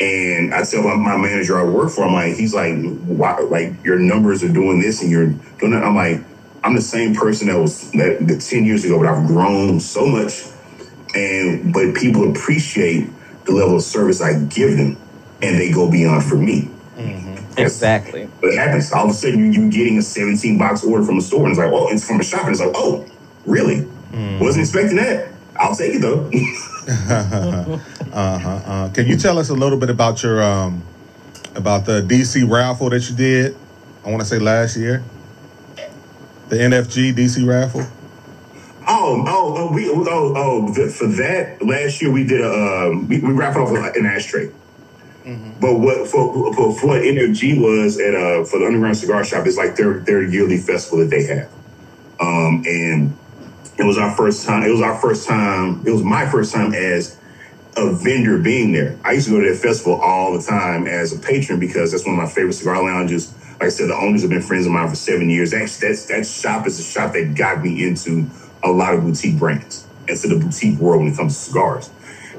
And 0.00 0.54
I 0.54 0.62
tell 0.62 0.82
my, 0.82 0.94
my 0.94 1.16
manager 1.16 1.58
I 1.58 1.64
work 1.64 1.90
for, 1.90 2.04
I'm 2.04 2.12
like, 2.12 2.36
he's 2.36 2.54
like, 2.54 2.76
why, 3.04 3.38
like 3.40 3.84
your 3.84 3.98
numbers 3.98 4.44
are 4.44 4.52
doing 4.52 4.80
this 4.80 5.02
and 5.02 5.10
you're 5.10 5.26
doing 5.58 5.72
that. 5.72 5.82
I'm 5.82 5.96
like, 5.96 6.22
I'm 6.62 6.74
the 6.74 6.80
same 6.80 7.14
person 7.14 7.48
that 7.48 7.58
was 7.58 7.90
that, 7.92 8.18
that 8.26 8.40
10 8.40 8.64
years 8.64 8.84
ago, 8.84 8.98
but 8.98 9.08
I've 9.08 9.26
grown 9.26 9.80
so 9.80 10.06
much. 10.06 10.44
And, 11.14 11.72
but 11.72 11.94
people 11.94 12.30
appreciate 12.30 13.08
the 13.44 13.52
level 13.52 13.76
of 13.76 13.82
service 13.82 14.20
I 14.20 14.38
give 14.38 14.76
them. 14.76 14.96
and 15.42 15.58
they 15.60 15.70
go 15.70 15.90
beyond 15.90 16.24
for 16.24 16.36
me. 16.36 16.70
Mm-hmm. 16.96 17.60
Exactly. 17.60 18.28
But 18.40 18.50
it 18.50 18.58
happens? 18.58 18.92
All 18.92 19.04
of 19.04 19.10
a 19.10 19.14
sudden, 19.14 19.52
you 19.52 19.62
you 19.62 19.70
getting 19.70 19.98
a 19.98 20.02
17 20.02 20.58
box 20.58 20.84
order 20.84 21.04
from 21.04 21.18
a 21.18 21.20
store, 21.20 21.42
and 21.42 21.50
it's 21.50 21.58
like, 21.58 21.72
oh, 21.72 21.88
it's 21.88 22.06
from 22.06 22.20
a 22.20 22.24
shop, 22.24 22.42
and 22.42 22.50
it's 22.50 22.60
like, 22.60 22.72
oh, 22.74 23.06
really? 23.46 23.80
Mm. 24.12 24.40
Wasn't 24.40 24.62
expecting 24.62 24.96
that. 24.96 25.32
I'll 25.56 25.74
take 25.74 25.94
it 25.96 26.00
though. 26.00 26.30
Uh-huh. 28.10 28.60
Uh, 28.64 28.88
can 28.88 29.06
you 29.06 29.16
tell 29.16 29.38
us 29.38 29.50
a 29.50 29.54
little 29.54 29.78
bit 29.78 29.90
about 29.90 30.22
your 30.22 30.42
um 30.42 30.82
about 31.54 31.84
the 31.84 32.00
DC 32.00 32.48
raffle 32.50 32.88
that 32.90 33.08
you 33.08 33.14
did? 33.14 33.54
I 34.04 34.08
want 34.10 34.22
to 34.22 34.26
say 34.26 34.38
last 34.38 34.76
year. 34.76 35.04
The 36.48 36.56
NFG 36.56 37.14
DC 37.14 37.46
raffle. 37.46 37.82
Oh, 38.88 39.22
oh, 39.26 39.54
oh, 39.58 39.72
we, 39.72 39.86
oh, 39.90 40.32
oh, 40.34 40.74
th- 40.74 40.90
for 40.94 41.06
that 41.08 41.62
last 41.62 42.00
year 42.00 42.10
we 42.10 42.24
did 42.24 42.40
a, 42.40 42.88
um, 42.88 43.06
we, 43.06 43.20
we 43.20 43.32
wrapped 43.32 43.58
off 43.58 43.68
an 43.70 44.06
ashtray. 44.06 44.50
But 45.60 45.74
what 45.74 46.08
for, 46.08 46.54
for, 46.54 46.74
for 46.74 46.86
what 46.86 47.02
NFG 47.02 47.60
was 47.60 47.98
at 47.98 48.14
uh 48.14 48.44
for 48.44 48.60
the 48.60 48.66
Underground 48.66 48.96
Cigar 48.96 49.24
Shop 49.24 49.46
is 49.46 49.58
like 49.58 49.76
their 49.76 49.98
their 50.00 50.22
yearly 50.22 50.56
festival 50.56 51.00
that 51.00 51.10
they 51.10 51.24
have, 51.24 51.50
um, 52.18 52.62
and 52.64 53.16
it 53.78 53.84
was 53.84 53.98
our 53.98 54.14
first 54.16 54.46
time. 54.46 54.64
It 54.64 54.70
was 54.70 54.82
our 54.82 54.96
first 54.98 55.28
time. 55.28 55.82
It 55.86 55.90
was 55.90 56.02
my 56.02 56.26
first 56.30 56.52
time 56.52 56.74
as 56.74 57.18
a 57.76 57.92
vendor 57.92 58.38
being 58.38 58.72
there. 58.72 58.98
I 59.04 59.12
used 59.12 59.28
to 59.28 59.34
go 59.34 59.40
to 59.40 59.50
that 59.50 59.58
festival 59.60 60.00
all 60.00 60.36
the 60.36 60.42
time 60.42 60.86
as 60.86 61.12
a 61.12 61.18
patron 61.18 61.60
because 61.60 61.92
that's 61.92 62.04
one 62.04 62.16
of 62.16 62.22
my 62.22 62.28
favorite 62.28 62.54
cigar 62.54 62.82
lounges. 62.82 63.32
Like 63.52 63.64
I 63.64 63.68
said, 63.68 63.88
the 63.88 63.94
owners 63.94 64.22
have 64.22 64.30
been 64.30 64.42
friends 64.42 64.66
of 64.66 64.72
mine 64.72 64.88
for 64.88 64.96
seven 64.96 65.30
years. 65.30 65.52
That 65.52 65.68
that 66.08 66.26
shop 66.26 66.66
is 66.66 66.80
a 66.80 66.82
shop 66.82 67.12
that 67.12 67.34
got 67.36 67.62
me 67.62 67.86
into 67.86 68.28
a 68.64 68.70
lot 68.70 68.94
of 68.94 69.02
boutique 69.02 69.38
brands, 69.38 69.86
into 70.08 70.28
the 70.28 70.38
boutique 70.38 70.78
world 70.78 71.02
when 71.02 71.12
it 71.12 71.16
comes 71.16 71.36
to 71.36 71.44
cigars. 71.44 71.90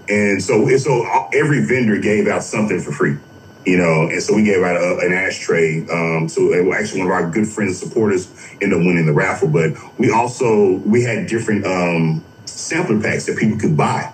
And 0.10 0.41
so, 0.44 0.68
and 0.68 0.82
so 0.82 1.06
uh, 1.06 1.30
every 1.34 1.66
vendor 1.66 1.99
gave 1.99 2.28
out 2.28 2.44
something 2.44 2.82
for 2.82 2.91
free, 2.91 3.18
you 3.65 3.77
know. 3.77 4.10
And 4.10 4.22
so 4.22 4.34
we 4.36 4.44
gave 4.44 4.64
out 4.64 4.76
a, 4.76 4.99
an 4.99 5.14
ashtray 5.14 5.81
um, 5.91 6.27
to 6.27 6.73
actually 6.73 7.02
one 7.02 7.07
of 7.07 7.14
our 7.14 7.30
good 7.30 7.48
friends 7.48 7.81
and 7.81 7.90
supporters 7.90 8.31
ended 8.61 8.73
up 8.73 8.86
winning 8.86 9.06
the 9.06 9.14
raffle. 9.14 9.48
But 9.48 9.73
we 9.99 10.11
also 10.11 10.77
we 10.86 11.03
had 11.03 11.27
different 11.27 11.65
um, 11.65 12.23
sampler 12.45 12.99
packs 13.02 13.26
that 13.26 13.38
people 13.38 13.57
could 13.57 13.77
buy 13.77 14.14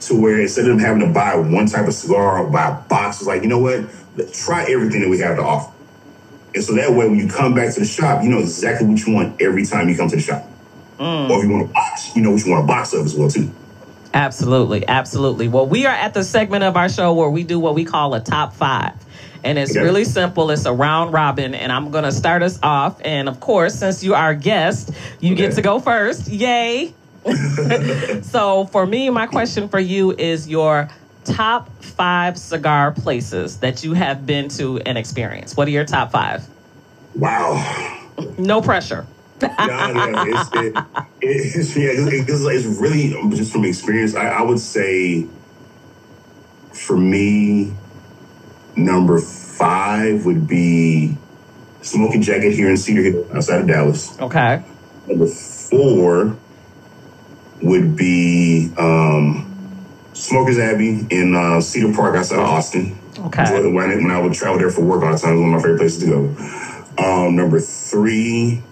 to 0.00 0.18
where 0.18 0.40
instead 0.40 0.66
of 0.66 0.70
them 0.70 0.78
having 0.78 1.06
to 1.06 1.12
buy 1.12 1.36
one 1.36 1.66
type 1.66 1.86
of 1.86 1.92
cigar 1.94 2.38
or 2.38 2.50
buy 2.50 2.70
boxes, 2.88 3.26
like 3.26 3.42
you 3.42 3.48
know 3.48 3.58
what, 3.58 3.84
Let's 4.16 4.44
try 4.44 4.64
everything 4.64 5.00
that 5.02 5.08
we 5.08 5.18
have 5.20 5.36
to 5.36 5.42
offer. 5.42 5.72
And 6.54 6.64
so 6.64 6.74
that 6.74 6.90
way, 6.90 7.08
when 7.08 7.18
you 7.18 7.28
come 7.28 7.54
back 7.54 7.72
to 7.74 7.80
the 7.80 7.86
shop, 7.86 8.24
you 8.24 8.28
know 8.28 8.40
exactly 8.40 8.86
what 8.86 9.06
you 9.06 9.14
want 9.14 9.40
every 9.40 9.64
time 9.64 9.88
you 9.88 9.96
come 9.96 10.08
to 10.08 10.16
the 10.16 10.22
shop. 10.22 10.44
Or 11.30 11.38
if 11.38 11.44
you 11.44 11.50
want 11.50 11.70
a 11.70 11.72
box, 11.72 12.14
you 12.16 12.22
know 12.22 12.32
what 12.32 12.44
you 12.44 12.50
want 12.50 12.64
a 12.64 12.66
box 12.66 12.92
of 12.92 13.06
as 13.06 13.14
well 13.14 13.30
too. 13.30 13.50
Absolutely, 14.12 14.86
absolutely. 14.88 15.48
Well, 15.48 15.66
we 15.66 15.86
are 15.86 15.94
at 15.94 16.14
the 16.14 16.24
segment 16.24 16.64
of 16.64 16.76
our 16.76 16.88
show 16.88 17.14
where 17.14 17.30
we 17.30 17.44
do 17.44 17.60
what 17.60 17.74
we 17.74 17.84
call 17.84 18.14
a 18.14 18.20
top 18.20 18.54
five. 18.54 18.92
And 19.44 19.56
it's 19.56 19.70
Okay. 19.70 19.80
really 19.80 20.04
simple. 20.04 20.50
It's 20.50 20.66
a 20.66 20.72
round 20.72 21.12
robin, 21.12 21.54
and 21.54 21.72
I'm 21.72 21.90
going 21.90 22.04
to 22.04 22.12
start 22.12 22.42
us 22.42 22.58
off. 22.62 23.00
And 23.04 23.28
of 23.28 23.40
course, 23.40 23.74
since 23.74 24.02
you 24.04 24.14
are 24.14 24.30
a 24.30 24.34
guest, 24.36 24.90
you 25.20 25.34
get 25.34 25.54
to 25.54 25.62
go 25.62 25.78
first. 25.80 26.28
Yay! 26.28 26.92
so, 28.22 28.66
for 28.66 28.84
me, 28.84 29.08
my 29.10 29.26
question 29.26 29.68
for 29.68 29.78
you 29.80 30.12
is 30.12 30.48
your 30.48 30.88
top 31.24 31.70
five 31.82 32.36
cigar 32.38 32.90
places 32.92 33.58
that 33.58 33.84
you 33.84 33.94
have 33.94 34.26
been 34.26 34.48
to 34.48 34.78
and 34.80 34.98
experienced. 34.98 35.56
What 35.56 35.68
are 35.68 35.70
your 35.70 35.84
top 35.84 36.10
five? 36.12 36.46
Wow. 37.14 37.98
No 38.38 38.60
pressure. 38.60 39.06
no, 39.58 39.92
no, 39.92 40.24
it's, 40.26 40.50
it, 40.54 40.74
it's, 41.20 41.76
yeah, 41.76 41.90
it's, 41.92 42.30
it's, 42.30 42.44
it's 42.44 42.80
really 42.80 43.14
um, 43.14 43.30
just 43.30 43.52
from 43.52 43.64
experience. 43.64 44.14
I, 44.14 44.28
I 44.28 44.42
would 44.42 44.58
say, 44.58 45.26
for 46.72 46.96
me, 46.96 47.72
number 48.76 49.18
five 49.18 50.26
would 50.26 50.46
be 50.46 51.16
Smoking 51.82 52.20
Jacket 52.20 52.52
here 52.52 52.68
in 52.68 52.76
Cedar 52.76 53.02
Hill, 53.02 53.26
outside 53.34 53.62
of 53.62 53.66
Dallas. 53.66 54.18
Okay. 54.20 54.62
Number 55.06 55.26
four 55.26 56.36
would 57.62 57.96
be 57.96 58.70
um, 58.76 59.46
Smokers 60.12 60.58
Abbey 60.58 61.06
in 61.10 61.34
uh, 61.34 61.60
Cedar 61.60 61.94
Park, 61.94 62.16
outside 62.16 62.38
of 62.38 62.44
Austin. 62.44 62.98
Okay. 63.18 63.70
When 63.70 63.90
I, 63.90 63.96
when 63.96 64.10
I 64.10 64.20
would 64.20 64.34
travel 64.34 64.58
there 64.58 64.70
for 64.70 64.82
work 64.82 65.02
all 65.02 65.12
the 65.12 65.18
time, 65.18 65.32
it 65.32 65.36
was 65.36 65.42
one 65.42 65.54
of 65.54 65.56
my 65.56 65.62
favorite 65.62 65.78
places 65.78 66.02
to 66.04 66.06
go. 66.06 67.02
Um, 67.02 67.36
number 67.36 67.60
three 67.60 68.62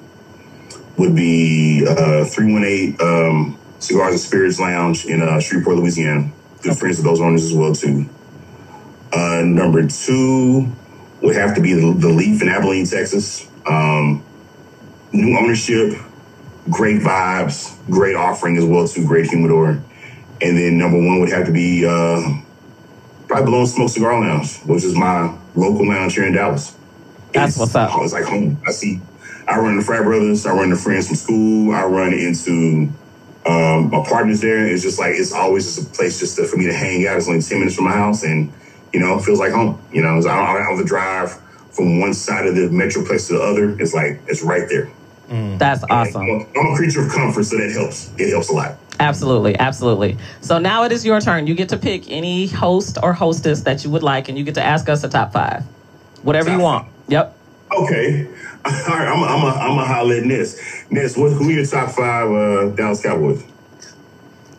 would 0.98 1.14
be 1.14 1.86
uh, 1.88 2.24
318 2.24 2.96
um, 3.00 3.58
Cigars 3.78 4.12
and 4.12 4.20
Spirits 4.20 4.58
Lounge 4.58 5.06
in 5.06 5.22
uh, 5.22 5.40
Shreveport, 5.40 5.76
Louisiana. 5.76 6.30
Good 6.62 6.76
friends 6.76 6.98
of 6.98 7.04
those 7.04 7.20
owners 7.20 7.44
as 7.44 7.54
well, 7.54 7.72
too. 7.74 8.08
Uh, 9.12 9.42
number 9.44 9.86
two 9.86 10.70
would 11.22 11.36
have 11.36 11.54
to 11.54 11.60
be 11.60 11.72
the, 11.72 11.94
the 11.98 12.08
Leaf 12.08 12.42
in 12.42 12.48
Abilene, 12.48 12.84
Texas. 12.84 13.48
Um, 13.66 14.24
new 15.12 15.36
ownership, 15.38 15.94
great 16.68 17.00
vibes, 17.00 17.76
great 17.86 18.16
offering 18.16 18.56
as 18.56 18.64
well, 18.64 18.86
too. 18.88 19.06
Great 19.06 19.26
humidor. 19.30 19.80
And 20.40 20.56
then 20.58 20.78
number 20.78 20.98
one 20.98 21.20
would 21.20 21.30
have 21.30 21.46
to 21.46 21.52
be 21.52 21.86
uh, 21.86 22.40
probably 23.28 23.46
Blown 23.46 23.66
Smoke 23.66 23.90
Cigar 23.90 24.20
Lounge, 24.20 24.58
which 24.62 24.84
is 24.84 24.94
my 24.96 25.32
local 25.54 25.86
lounge 25.88 26.14
here 26.14 26.24
in 26.26 26.32
Dallas. 26.34 26.76
That's 27.32 27.56
It's- 27.56 27.58
what's 27.58 27.74
up. 27.74 27.90
It's 28.02 28.12
like 28.12 28.24
home. 28.24 28.58
I 28.66 28.72
see. 28.72 29.00
I 29.48 29.58
run 29.58 29.76
the 29.76 29.82
frat 29.82 30.04
brothers. 30.04 30.44
I 30.46 30.52
run 30.52 30.70
the 30.70 30.76
friends 30.76 31.06
from 31.06 31.16
school. 31.16 31.74
I 31.74 31.84
run 31.84 32.12
into 32.12 32.92
um, 33.46 33.90
my 33.90 34.04
partners 34.06 34.40
there. 34.40 34.66
It's 34.66 34.82
just 34.82 34.98
like 34.98 35.12
it's 35.14 35.32
always 35.32 35.64
just 35.64 35.88
a 35.88 35.90
place 35.96 36.18
just 36.18 36.36
to, 36.36 36.44
for 36.44 36.56
me 36.56 36.66
to 36.66 36.74
hang 36.74 37.06
out. 37.06 37.16
It's 37.16 37.28
only 37.28 37.40
ten 37.40 37.60
minutes 37.60 37.76
from 37.76 37.86
my 37.86 37.92
house, 37.92 38.24
and 38.24 38.52
you 38.92 39.00
know, 39.00 39.18
it 39.18 39.24
feels 39.24 39.38
like 39.38 39.52
home. 39.52 39.80
You 39.92 40.02
know, 40.02 40.20
so 40.20 40.28
I 40.28 40.36
don't, 40.36 40.48
I 40.48 40.52
don't 40.58 40.76
have 40.76 40.78
to 40.78 40.84
drive 40.84 41.32
from 41.70 42.00
one 42.00 42.12
side 42.12 42.46
of 42.46 42.54
the 42.54 42.62
metroplex 42.62 43.28
to 43.28 43.34
the 43.34 43.42
other. 43.42 43.80
It's 43.80 43.94
like 43.94 44.20
it's 44.26 44.42
right 44.42 44.68
there. 44.68 44.90
That's 45.58 45.84
awesome. 45.90 46.22
I'm, 46.22 46.28
a, 46.28 46.58
I'm 46.58 46.72
a 46.72 46.76
creature 46.76 47.02
of 47.02 47.10
comfort, 47.10 47.44
so 47.44 47.58
that 47.58 47.70
helps. 47.70 48.10
It 48.18 48.30
helps 48.30 48.48
a 48.48 48.52
lot. 48.52 48.76
Absolutely, 49.00 49.58
absolutely. 49.58 50.16
So 50.40 50.58
now 50.58 50.84
it 50.84 50.92
is 50.92 51.04
your 51.04 51.20
turn. 51.20 51.46
You 51.46 51.54
get 51.54 51.68
to 51.68 51.76
pick 51.76 52.10
any 52.10 52.48
host 52.48 52.98
or 53.02 53.12
hostess 53.12 53.62
that 53.62 53.84
you 53.84 53.90
would 53.90 54.02
like, 54.02 54.28
and 54.28 54.36
you 54.36 54.44
get 54.44 54.54
to 54.54 54.62
ask 54.62 54.88
us 54.88 55.04
a 55.04 55.08
top 55.08 55.32
five, 55.32 55.64
whatever 56.22 56.50
you 56.50 56.56
Top 56.56 56.62
want. 56.62 56.88
Yep. 57.08 57.37
Okay. 57.72 58.26
All 58.64 58.72
right. 58.72 59.08
I'm 59.08 59.22
a, 59.22 59.26
I'm 59.26 59.44
a, 59.44 59.58
I'm 59.58 59.78
a 59.78 59.84
holler 59.84 60.16
at 60.16 60.24
Ness. 60.24 60.84
Ness, 60.90 61.16
what, 61.16 61.32
who 61.32 61.48
are 61.48 61.52
your 61.52 61.66
top 61.66 61.90
five 61.90 62.30
uh, 62.30 62.70
Dallas 62.70 63.02
Cowboys? 63.02 63.44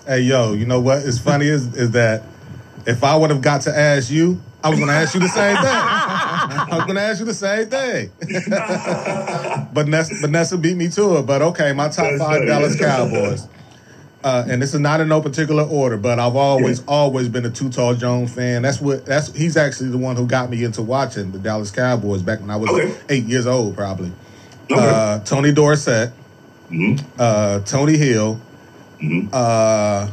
Hey 0.05 0.21
yo, 0.21 0.53
you 0.53 0.65
know 0.65 0.79
what? 0.79 1.05
It's 1.05 1.19
funny 1.19 1.45
is 1.45 1.75
is 1.75 1.91
that 1.91 2.23
if 2.87 3.03
I 3.03 3.15
would 3.15 3.29
have 3.29 3.41
got 3.41 3.61
to 3.61 3.77
ask 3.77 4.09
you, 4.09 4.41
I 4.63 4.69
was 4.69 4.79
gonna 4.79 4.91
ask 4.93 5.13
you 5.13 5.19
the 5.19 5.27
same 5.27 5.55
thing. 5.55 5.65
I 5.67 6.67
was 6.71 6.85
gonna 6.85 6.99
ask 7.01 7.19
you 7.19 7.25
the 7.25 7.33
same 7.33 7.69
thing. 7.69 8.11
but 9.73 9.85
Vanessa 10.19 10.57
beat 10.57 10.75
me 10.75 10.89
to 10.89 11.17
it. 11.17 11.27
But 11.27 11.41
okay, 11.43 11.73
my 11.73 11.89
top 11.89 12.17
five. 12.17 12.45
Dallas 12.47 12.79
Cowboys. 12.79 13.47
Uh, 14.21 14.43
and 14.49 14.61
this 14.61 14.73
is 14.73 14.79
not 14.81 14.99
in 14.99 15.07
no 15.07 15.21
particular 15.21 15.63
order, 15.63 15.95
but 15.95 16.19
I've 16.19 16.35
always 16.35 16.83
always 16.87 17.29
been 17.29 17.45
a 17.45 17.49
Too 17.49 17.69
Tall 17.69 17.95
Jones 17.95 18.33
fan. 18.33 18.63
That's 18.63 18.81
what 18.81 19.05
that's 19.05 19.33
he's 19.33 19.55
actually 19.55 19.89
the 19.91 19.97
one 19.97 20.17
who 20.17 20.27
got 20.27 20.49
me 20.49 20.63
into 20.65 20.81
watching 20.81 21.31
the 21.31 21.39
Dallas 21.39 21.71
Cowboys 21.71 22.21
back 22.21 22.41
when 22.41 22.49
I 22.49 22.57
was 22.57 22.69
Okay. 22.69 22.93
eight 23.07 23.23
years 23.23 23.47
old, 23.47 23.77
probably. 23.77 24.11
Okay. 24.69 24.75
Uh, 24.77 25.19
Tony 25.19 25.53
Dorsett, 25.53 26.11
Mhm. 26.69 27.01
uh, 27.17 27.59
Tony 27.61 27.95
Hill. 27.97 28.39
Mhm. 29.01 29.29
Uh, 29.31 30.07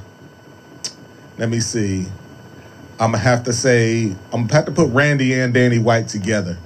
let 1.36 1.48
me 1.50 1.58
see. 1.58 2.06
I'm 3.00 3.10
gonna 3.10 3.18
have 3.24 3.42
to 3.44 3.52
say 3.52 4.12
I'm 4.32 4.42
gonna 4.46 4.54
have 4.54 4.66
to 4.66 4.72
put 4.72 4.88
Randy 4.92 5.34
and 5.34 5.52
Danny 5.52 5.80
White 5.80 6.06
together. 6.06 6.56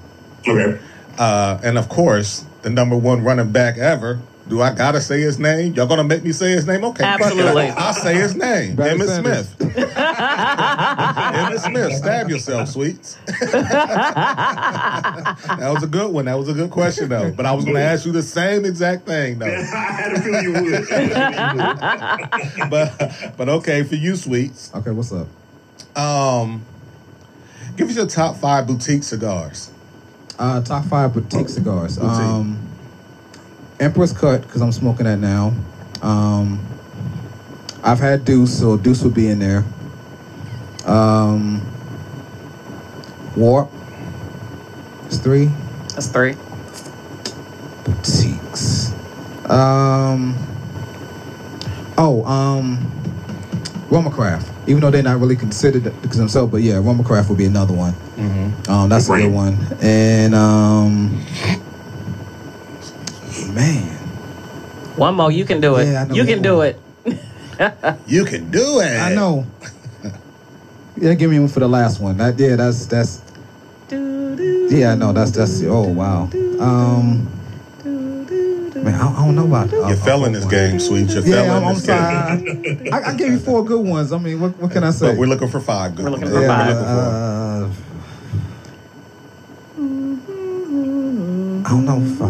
Okay. 0.46 0.78
Uh, 1.18 1.58
and 1.64 1.78
of 1.78 1.88
course, 1.88 2.44
the 2.62 2.68
number 2.70 2.96
one 2.96 3.24
running 3.24 3.50
back 3.50 3.78
ever. 3.78 4.18
Do 4.50 4.60
I 4.60 4.74
gotta 4.74 5.00
say 5.00 5.20
his 5.20 5.38
name? 5.38 5.74
Y'all 5.74 5.86
gonna 5.86 6.02
make 6.02 6.24
me 6.24 6.32
say 6.32 6.50
his 6.50 6.66
name? 6.66 6.82
Okay. 6.82 7.04
Absolutely. 7.04 7.68
I'll 7.68 7.94
say 7.94 8.14
his 8.14 8.34
name. 8.34 8.74
Barry 8.74 8.98
Emmitt 8.98 9.06
Sanders. 9.06 9.48
Smith. 9.50 9.76
Emmitt 9.76 11.60
Smith. 11.60 11.94
Stab 11.94 12.28
yourself, 12.28 12.68
sweets. 12.68 13.14
that 13.24 13.36
was 15.72 15.84
a 15.84 15.86
good 15.86 16.12
one. 16.12 16.24
That 16.24 16.36
was 16.36 16.48
a 16.48 16.52
good 16.52 16.70
question, 16.70 17.10
though. 17.10 17.30
But 17.30 17.46
I 17.46 17.52
was 17.52 17.64
gonna 17.64 17.78
ask 17.78 18.04
you 18.04 18.10
the 18.10 18.24
same 18.24 18.64
exact 18.64 19.06
thing, 19.06 19.38
though. 19.38 19.46
I 19.46 19.92
had 19.92 20.14
a 20.14 20.20
feeling 20.20 20.42
you 20.42 20.52
would. 20.52 20.88
But 22.70 23.36
but 23.36 23.48
okay, 23.48 23.84
for 23.84 23.94
you, 23.94 24.16
sweets. 24.16 24.72
Okay, 24.74 24.90
what's 24.90 25.12
up? 25.12 25.28
Um, 25.96 26.64
give 27.76 27.88
us 27.88 27.94
your 27.94 28.08
top 28.08 28.36
five 28.36 28.66
boutique 28.66 29.04
cigars. 29.04 29.70
Uh, 30.40 30.60
top 30.62 30.86
five 30.86 31.14
boutique 31.14 31.48
cigars. 31.48 31.98
Boutique. 31.98 32.18
Um, 32.18 32.69
Empress 33.80 34.12
Cut 34.12 34.42
because 34.42 34.60
I'm 34.60 34.72
smoking 34.72 35.06
that 35.06 35.18
now. 35.18 35.52
Um, 36.02 36.60
I've 37.82 37.98
had 37.98 38.24
Deuce, 38.24 38.56
so 38.58 38.76
Deuce 38.76 39.02
would 39.02 39.14
be 39.14 39.28
in 39.28 39.38
there. 39.38 39.64
Um, 40.84 41.62
Warp. 43.36 43.70
It's 45.06 45.16
three 45.18 45.50
That's 45.94 46.06
three. 46.08 46.36
boutiques. 47.84 48.92
Um. 49.48 50.36
Oh, 51.98 52.24
um, 52.24 52.78
Romacraft. 53.90 54.46
Even 54.68 54.80
though 54.82 54.90
they're 54.90 55.02
not 55.02 55.18
really 55.20 55.36
considered 55.36 55.84
because 56.02 56.16
themselves, 56.18 56.52
but 56.52 56.58
yeah, 56.62 56.74
Romacraft 56.74 57.28
would 57.30 57.38
be 57.38 57.46
another 57.46 57.74
one. 57.74 57.92
Mm-hmm. 58.16 58.70
Um, 58.70 58.88
that's 58.88 59.08
a 59.08 59.12
Right. 59.12 59.22
good 59.22 59.32
one. 59.32 59.58
And 59.82 60.34
um, 60.34 61.24
man, 63.50 63.82
One 64.96 65.14
more, 65.14 65.30
you 65.30 65.44
can 65.44 65.60
do 65.60 65.76
it. 65.76 65.86
Yeah, 65.88 66.02
I 66.02 66.06
know 66.06 66.14
you 66.14 66.22
one 66.22 66.26
can 66.32 66.42
do 66.42 66.52
more. 66.54 66.66
it. 66.66 66.76
You 68.06 68.24
can 68.24 68.50
do 68.50 68.80
it. 68.80 69.00
I 69.00 69.14
know. 69.14 69.46
Yeah, 70.96 71.14
give 71.14 71.30
me 71.30 71.38
one 71.38 71.48
for 71.48 71.60
the 71.60 71.68
last 71.68 72.00
one. 72.00 72.16
That 72.18 72.38
yeah, 72.38 72.56
that's 72.56 72.84
that's 72.86 73.22
yeah, 74.70 74.92
I 74.92 74.94
know 74.96 75.12
that's 75.12 75.30
that's 75.30 75.62
oh 75.64 75.88
wow. 75.88 76.28
Um, 76.60 77.26
man, 77.84 78.94
I, 79.00 79.08
I 79.08 79.24
don't 79.24 79.34
know 79.34 79.46
about. 79.46 79.70
You 79.72 79.96
fell 79.96 80.24
in 80.26 80.32
this 80.32 80.44
game, 80.44 80.78
sweet. 80.78 81.08
You 81.08 81.22
fell 81.22 81.44
Yeah, 81.46 81.56
in 81.56 81.62
I'm, 81.62 81.68
I'm 81.68 81.74
this 81.74 81.84
sorry. 81.86 82.42
game. 82.42 82.92
I, 82.92 82.98
I, 82.98 83.10
I 83.12 83.14
gave 83.16 83.32
you 83.32 83.38
four 83.38 83.64
good 83.64 83.84
ones. 83.86 84.12
I 84.12 84.18
mean, 84.18 84.40
what 84.40 84.56
what 84.58 84.70
can 84.72 84.84
I 84.84 84.90
say? 84.90 85.06
But 85.10 85.16
we're 85.18 85.26
looking 85.26 85.48
for 85.48 85.60
five 85.60 85.94
good 85.96 86.04
We're 86.04 86.10
ones. 86.10 86.22
looking 86.24 86.34
for 86.34 86.40
That's 86.40 86.48
what 86.48 86.58
five. 86.58 86.68
looking 86.68 86.86
for. 86.86 87.00
uh, 87.00 87.68
I 91.64 91.70
don't 91.70 91.84
know 91.86 92.00
five, 92.16 92.29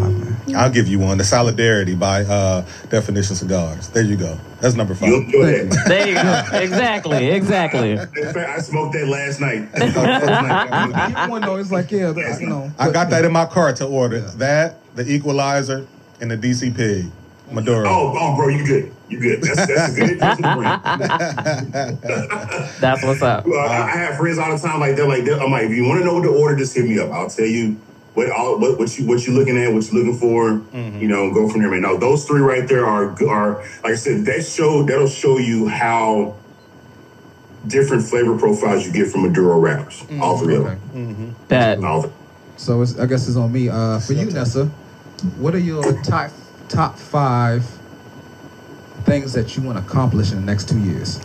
I'll 0.55 0.71
give 0.71 0.87
you 0.87 0.99
one. 0.99 1.17
The 1.17 1.23
Solidarity 1.23 1.95
by 1.95 2.21
uh, 2.21 2.65
Definition 2.89 3.35
Cigars. 3.35 3.89
There 3.89 4.03
you 4.03 4.17
go. 4.17 4.37
That's 4.59 4.75
number 4.75 4.95
5 4.95 5.09
You'll 5.09 5.21
enjoy 5.21 5.45
that. 5.45 5.85
There 5.87 6.07
you 6.07 6.13
go. 6.15 6.57
exactly, 6.57 7.27
exactly. 7.27 7.91
In 7.91 8.33
fact, 8.33 8.37
I 8.37 8.59
smoked 8.59 8.93
that 8.93 9.07
last 9.07 9.41
night. 9.41 9.71
Last 9.73 9.95
night. 10.95 11.29
One 11.29 11.41
though. 11.41 11.55
It's 11.55 11.71
like 11.71 11.91
yeah, 11.91 12.11
that, 12.11 12.39
you 12.39 12.47
know. 12.47 12.71
I 12.77 12.91
got 12.91 13.09
that 13.09 13.25
in 13.25 13.31
my 13.31 13.45
car 13.45 13.73
to 13.73 13.85
order. 13.85 14.19
That, 14.19 14.77
the 14.95 15.09
Equalizer, 15.09 15.87
and 16.19 16.31
the 16.31 16.37
DCP. 16.37 17.11
Maduro. 17.51 17.87
Oh, 17.87 18.15
oh, 18.17 18.35
bro, 18.35 18.47
you 18.47 18.65
good. 18.65 18.91
You 19.09 19.19
good. 19.19 19.41
That's, 19.41 19.67
that's 19.67 19.93
a 19.93 19.95
good 19.95 20.11
addition 20.21 20.43
to. 20.43 21.99
That's 22.79 23.03
what's 23.03 23.21
up. 23.21 23.45
Well, 23.45 23.59
I, 23.59 23.91
I 23.91 23.97
have 23.97 24.17
friends 24.17 24.37
all 24.37 24.55
the 24.55 24.57
time 24.57 24.79
like 24.79 24.95
they're 24.95 25.07
like 25.07 25.25
they're, 25.25 25.37
I'm 25.37 25.51
like 25.51 25.65
if 25.65 25.71
you 25.71 25.83
want 25.83 25.99
to 25.99 26.05
know 26.05 26.13
what 26.13 26.23
to 26.23 26.29
order, 26.29 26.55
just 26.55 26.73
hit 26.73 26.85
me 26.85 26.97
up. 26.97 27.11
I'll 27.11 27.29
tell 27.29 27.45
you 27.45 27.77
what 28.13 28.29
all 28.29 28.59
what, 28.59 28.77
what 28.77 28.97
you 28.97 29.05
what 29.07 29.25
you're 29.25 29.35
looking 29.35 29.57
at, 29.57 29.73
what 29.73 29.89
you're 29.91 30.03
looking 30.03 30.19
for. 30.19 30.61
You 30.75 31.07
know, 31.07 31.33
go 31.33 31.49
from 31.49 31.61
there, 31.61 31.71
man. 31.71 31.81
Now 31.81 31.97
those 31.97 32.25
three 32.25 32.41
right 32.41 32.67
there 32.67 32.85
are 32.85 33.11
are 33.27 33.57
like 33.83 33.93
I 33.93 33.95
said 33.95 34.25
that 34.25 34.43
show 34.45 34.83
that'll 34.83 35.07
show 35.07 35.37
you 35.37 35.67
how 35.67 36.35
different 37.67 38.03
flavor 38.03 38.37
profiles 38.37 38.85
you 38.85 38.91
get 38.91 39.07
from 39.11 39.21
Maduro 39.23 39.59
wrappers. 39.59 40.03
All 40.19 40.37
three 40.37 40.55
of 40.55 40.65
Okay. 40.65 40.75
them. 40.93 41.35
That 41.47 41.83
All 41.83 42.03
th- 42.03 42.13
So 42.57 42.81
it's, 42.81 42.97
I 42.99 43.05
guess 43.05 43.27
it's 43.27 43.37
on 43.37 43.51
me. 43.51 43.69
Uh, 43.69 43.99
for 43.99 44.13
you, 44.13 44.29
Nessa, 44.31 44.65
what 45.37 45.55
are 45.55 45.59
your 45.59 45.93
top 46.03 46.31
top 46.69 46.97
five 46.97 47.65
things 49.03 49.33
that 49.33 49.55
you 49.57 49.63
want 49.63 49.77
to 49.79 49.83
accomplish 49.83 50.31
in 50.31 50.37
the 50.39 50.45
next 50.45 50.69
two 50.69 50.79
years? 50.79 51.19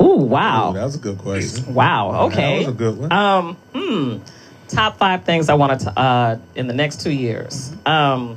ooh, 0.00 0.04
Ooh, 0.04 0.16
wow. 0.24 0.72
that 0.72 0.84
was 0.84 0.94
a 0.94 0.98
good 0.98 1.18
question. 1.18 1.74
Wow. 1.74 2.26
Okay. 2.26 2.36
That 2.52 2.58
was 2.58 2.68
a 2.68 2.72
good 2.72 2.96
one. 2.98 3.12
Um, 3.12 3.56
hmm. 3.74 4.18
Top 4.68 4.98
five 4.98 5.24
things 5.24 5.48
I 5.48 5.54
wanted 5.54 5.80
to 5.80 5.98
uh 5.98 6.38
in 6.54 6.66
the 6.66 6.74
next 6.74 7.00
two 7.00 7.12
years. 7.12 7.72
Um, 7.86 8.36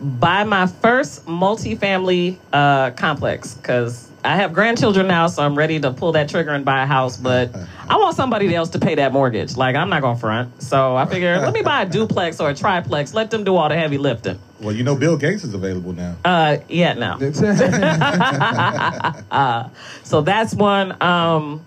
buy 0.00 0.44
my 0.44 0.66
first 0.66 1.26
multifamily 1.26 2.38
uh 2.52 2.90
complex 2.92 3.54
because 3.54 4.08
I 4.24 4.36
have 4.36 4.52
grandchildren 4.52 5.08
now, 5.08 5.26
so 5.26 5.42
I'm 5.42 5.58
ready 5.58 5.80
to 5.80 5.92
pull 5.92 6.12
that 6.12 6.28
trigger 6.28 6.50
and 6.50 6.64
buy 6.64 6.84
a 6.84 6.86
house. 6.86 7.16
But 7.16 7.50
I 7.88 7.96
want 7.96 8.14
somebody 8.14 8.54
else 8.54 8.68
to 8.70 8.78
pay 8.78 8.94
that 8.94 9.12
mortgage. 9.12 9.56
Like 9.56 9.74
I'm 9.74 9.90
not 9.90 10.00
gonna 10.02 10.16
front, 10.18 10.62
so 10.62 10.94
I 10.94 11.06
figure 11.06 11.40
let 11.40 11.52
me 11.52 11.62
buy 11.62 11.82
a 11.82 11.88
duplex 11.88 12.38
or 12.38 12.50
a 12.50 12.54
triplex. 12.54 13.14
Let 13.14 13.32
them 13.32 13.42
do 13.42 13.56
all 13.56 13.68
the 13.68 13.74
heavy 13.76 13.98
lifting. 13.98 14.38
well, 14.60 14.72
you 14.72 14.84
know 14.84 14.94
Bill 14.94 15.16
Gates 15.16 15.42
is 15.42 15.54
available 15.54 15.92
now. 15.92 16.14
Uh, 16.24 16.58
yeah, 16.68 16.94
no. 16.94 17.18
So 20.04 20.20
that's 20.20 20.54
one. 20.54 21.02
Um, 21.02 21.64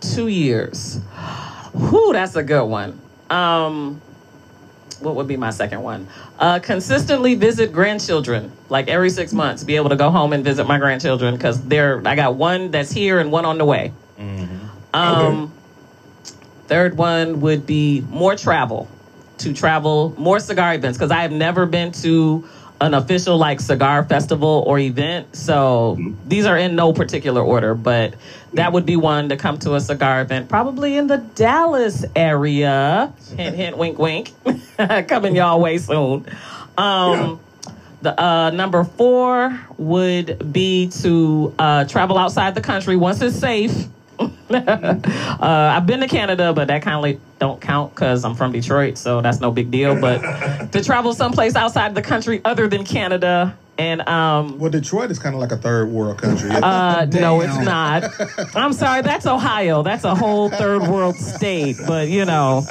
two 0.00 0.28
years. 0.28 0.98
Whew, 1.72 2.12
that's 2.12 2.36
a 2.36 2.42
good 2.42 2.64
one. 2.64 3.00
Um, 3.28 4.00
what 5.00 5.14
would 5.14 5.28
be 5.28 5.36
my 5.36 5.50
second 5.50 5.82
one? 5.82 6.06
Uh, 6.38 6.58
consistently 6.58 7.34
visit 7.34 7.72
grandchildren, 7.72 8.52
like 8.68 8.88
every 8.88 9.10
six 9.10 9.32
months. 9.32 9.64
Be 9.64 9.76
able 9.76 9.88
to 9.90 9.96
go 9.96 10.10
home 10.10 10.32
and 10.32 10.44
visit 10.44 10.66
my 10.66 10.78
grandchildren 10.78 11.34
because 11.36 11.62
they're. 11.62 12.06
I 12.06 12.16
got 12.16 12.34
one 12.34 12.70
that's 12.70 12.90
here 12.92 13.18
and 13.18 13.32
one 13.32 13.44
on 13.44 13.58
the 13.58 13.64
way. 13.64 13.92
Um, 14.92 15.52
third 16.66 16.96
one 16.98 17.40
would 17.40 17.66
be 17.66 18.02
more 18.10 18.36
travel. 18.36 18.88
To 19.38 19.54
travel 19.54 20.14
more 20.18 20.38
cigar 20.38 20.74
events 20.74 20.98
because 20.98 21.10
I 21.10 21.22
have 21.22 21.32
never 21.32 21.64
been 21.64 21.92
to 21.92 22.46
an 22.82 22.92
official 22.92 23.38
like 23.38 23.60
cigar 23.60 24.04
festival 24.04 24.64
or 24.66 24.78
event. 24.78 25.34
So 25.34 25.98
these 26.26 26.44
are 26.44 26.58
in 26.58 26.76
no 26.76 26.92
particular 26.92 27.42
order, 27.42 27.74
but 27.74 28.14
that 28.54 28.72
would 28.72 28.86
be 28.86 28.96
one 28.96 29.28
to 29.28 29.36
come 29.36 29.58
to 29.58 29.74
a 29.74 29.80
cigar 29.80 30.20
event, 30.22 30.48
probably 30.48 30.96
in 30.96 31.06
the 31.06 31.18
Dallas 31.18 32.04
area. 32.16 33.12
Hint, 33.36 33.56
hint, 33.56 33.78
wink, 33.78 33.98
wink. 33.98 34.32
Coming 35.08 35.36
y'all 35.36 35.60
way 35.60 35.78
soon. 35.78 36.26
Um, 36.76 37.40
the 38.02 38.20
uh, 38.20 38.50
number 38.50 38.84
four 38.84 39.60
would 39.76 40.52
be 40.52 40.88
to 41.02 41.54
uh, 41.58 41.84
travel 41.84 42.18
outside 42.18 42.54
the 42.54 42.60
country 42.60 42.96
once 42.96 43.20
it's 43.20 43.36
safe. 43.36 43.86
uh, 44.18 45.38
I've 45.40 45.86
been 45.86 46.00
to 46.00 46.08
Canada, 46.08 46.52
but 46.52 46.68
that 46.68 46.82
kind 46.82 47.04
of 47.04 47.20
don't 47.38 47.60
count 47.60 47.94
because 47.94 48.24
I'm 48.24 48.34
from 48.34 48.52
Detroit, 48.52 48.98
so 48.98 49.20
that's 49.20 49.40
no 49.40 49.50
big 49.50 49.70
deal. 49.70 49.98
But 49.98 50.72
to 50.72 50.82
travel 50.84 51.14
someplace 51.14 51.56
outside 51.56 51.94
the 51.94 52.02
country 52.02 52.40
other 52.44 52.68
than 52.68 52.84
Canada, 52.84 53.56
and 53.80 54.06
um, 54.08 54.58
Well, 54.58 54.70
Detroit 54.70 55.10
is 55.10 55.18
kind 55.18 55.34
of 55.34 55.40
like 55.40 55.52
a 55.52 55.56
third 55.56 55.88
world 55.88 56.18
country. 56.18 56.50
uh, 56.50 57.04
no, 57.12 57.40
it's 57.40 57.58
not. 57.58 58.04
I'm 58.54 58.72
sorry, 58.74 59.02
that's 59.02 59.26
Ohio. 59.26 59.82
That's 59.82 60.04
a 60.04 60.14
whole 60.14 60.50
third 60.50 60.82
world 60.82 61.16
state. 61.16 61.76
But 61.86 62.08
you 62.08 62.24
know, 62.24 62.64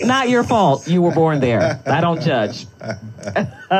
not 0.00 0.28
your 0.28 0.44
fault. 0.44 0.86
You 0.86 1.02
were 1.02 1.12
born 1.12 1.40
there. 1.40 1.80
I 1.86 2.00
don't 2.00 2.20
judge. 2.20 2.66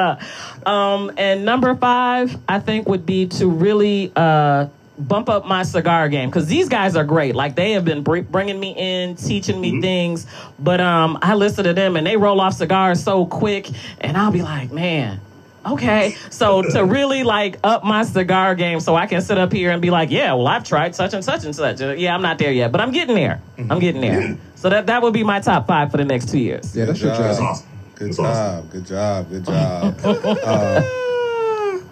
um, 0.66 1.12
and 1.16 1.44
number 1.44 1.74
five, 1.74 2.36
I 2.48 2.58
think, 2.60 2.88
would 2.88 3.04
be 3.04 3.26
to 3.26 3.46
really 3.48 4.12
uh, 4.16 4.68
bump 4.98 5.28
up 5.28 5.46
my 5.46 5.62
cigar 5.62 6.08
game 6.08 6.28
because 6.28 6.46
these 6.46 6.68
guys 6.68 6.96
are 6.96 7.04
great. 7.04 7.34
Like 7.34 7.56
they 7.56 7.72
have 7.72 7.84
been 7.84 8.02
br- 8.02 8.20
bringing 8.20 8.58
me 8.58 8.74
in, 8.76 9.16
teaching 9.16 9.60
me 9.60 9.80
things. 9.80 10.26
But 10.58 10.80
um, 10.80 11.18
I 11.22 11.34
listen 11.34 11.64
to 11.64 11.72
them 11.72 11.96
and 11.96 12.06
they 12.06 12.16
roll 12.16 12.40
off 12.40 12.54
cigars 12.54 13.02
so 13.02 13.26
quick, 13.26 13.68
and 14.00 14.16
I'll 14.16 14.32
be 14.32 14.42
like, 14.42 14.72
man. 14.72 15.20
Okay, 15.66 16.16
so 16.30 16.62
to 16.62 16.84
really 16.86 17.22
like 17.22 17.58
up 17.62 17.84
my 17.84 18.02
cigar 18.02 18.54
game, 18.54 18.80
so 18.80 18.96
I 18.96 19.06
can 19.06 19.20
sit 19.20 19.36
up 19.36 19.52
here 19.52 19.70
and 19.72 19.82
be 19.82 19.90
like, 19.90 20.10
yeah, 20.10 20.32
well, 20.32 20.46
I've 20.48 20.64
tried 20.64 20.94
such 20.94 21.12
and 21.12 21.22
such 21.22 21.44
and 21.44 21.54
such. 21.54 21.82
Uh, 21.82 21.90
Yeah, 21.90 22.14
I'm 22.14 22.22
not 22.22 22.38
there 22.38 22.50
yet, 22.52 22.72
but 22.72 22.80
I'm 22.80 22.92
getting 22.92 23.14
there. 23.14 23.42
I'm 23.58 23.78
getting 23.78 24.00
there. 24.00 24.38
So 24.54 24.70
that 24.70 24.86
that 24.86 25.02
would 25.02 25.12
be 25.12 25.22
my 25.22 25.38
top 25.40 25.66
five 25.66 25.90
for 25.90 25.98
the 25.98 26.04
next 26.06 26.30
two 26.30 26.38
years. 26.38 26.74
Yeah, 26.74 26.86
that's 26.86 27.02
your 27.02 27.12
Good 27.14 27.18
choice. 27.18 27.36
job. 27.38 27.46
awesome. 27.46 27.66
Good 27.94 28.06
That's 28.08 28.16
job. 28.16 28.26
awesome. 28.26 28.68
Good 28.70 28.86
job. 28.86 29.28
Good 29.30 29.44
job. 29.44 30.00
uh, 30.44 30.82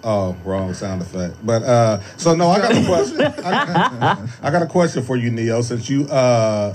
oh, 0.05 0.37
wrong 0.45 0.73
sound 0.73 1.03
effect. 1.03 1.35
But 1.45 1.63
uh, 1.63 2.01
so 2.17 2.35
no, 2.35 2.49
I 2.49 2.61
got 2.61 2.73
a 2.73 2.87
question. 2.87 3.21
I, 3.45 4.29
I 4.43 4.51
got 4.51 4.63
a 4.63 4.67
question 4.67 5.03
for 5.03 5.17
you, 5.19 5.31
Neo. 5.31 5.61
Since 5.61 5.91
you 5.91 6.05
uh, 6.09 6.75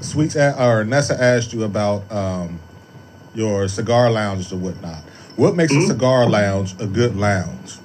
Sweets 0.00 0.34
or 0.36 0.84
Nessa 0.84 1.22
asked 1.22 1.52
you 1.52 1.62
about 1.62 2.10
um, 2.10 2.58
your 3.34 3.68
cigar 3.68 4.10
lounges 4.10 4.52
or 4.52 4.56
whatnot. 4.56 5.04
What 5.36 5.56
makes 5.56 5.72
a 5.72 5.80
cigar 5.82 6.28
lounge 6.28 6.74
a 6.80 6.86
good 6.86 7.16
lounge? 7.16 7.78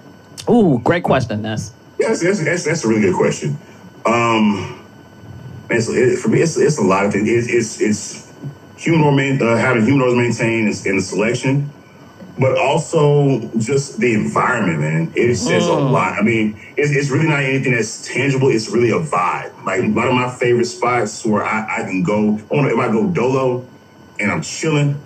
Ooh, 0.49 0.79
great 0.83 1.03
question, 1.03 1.41
Ness. 1.41 1.73
Yes, 1.99 2.21
that's, 2.21 2.43
that's, 2.43 2.65
that's 2.65 2.83
a 2.85 2.87
really 2.87 3.01
good 3.01 3.15
question. 3.15 3.57
Um, 4.05 4.85
it's, 5.69 5.89
it, 5.89 6.19
for 6.19 6.29
me, 6.29 6.41
it's, 6.41 6.57
it's 6.57 6.77
a 6.77 6.83
lot 6.83 7.05
of 7.05 7.11
things. 7.11 7.27
It's 7.27 7.47
it's, 7.49 7.81
it's 7.81 8.33
humidor 8.77 9.11
main, 9.11 9.41
uh, 9.41 9.57
having 9.57 9.83
humidors 9.83 10.15
maintained 10.15 10.67
in, 10.67 10.87
in 10.87 10.95
the 10.97 11.01
selection, 11.01 11.69
but 12.39 12.57
also 12.57 13.39
just 13.57 13.99
the 13.99 14.13
environment, 14.13 14.79
man. 14.79 15.13
It 15.15 15.35
says 15.35 15.67
a 15.67 15.73
lot. 15.73 16.13
I 16.13 16.21
mean, 16.21 16.59
it's, 16.77 16.91
it's 16.91 17.09
really 17.09 17.27
not 17.27 17.43
anything 17.43 17.73
that's 17.73 18.07
tangible. 18.07 18.49
It's 18.49 18.69
really 18.69 18.91
a 18.91 18.99
vibe. 18.99 19.65
Like 19.65 19.81
one 19.81 20.07
of 20.07 20.13
my 20.13 20.29
favorite 20.29 20.65
spots 20.65 21.25
where 21.25 21.43
I, 21.43 21.79
I 21.79 21.83
can 21.83 22.03
go. 22.03 22.37
I 22.51 22.55
want 22.55 22.71
If 22.71 22.77
I 22.77 22.91
go 22.91 23.07
dolo 23.09 23.65
and 24.19 24.31
I'm 24.31 24.41
chilling, 24.43 25.01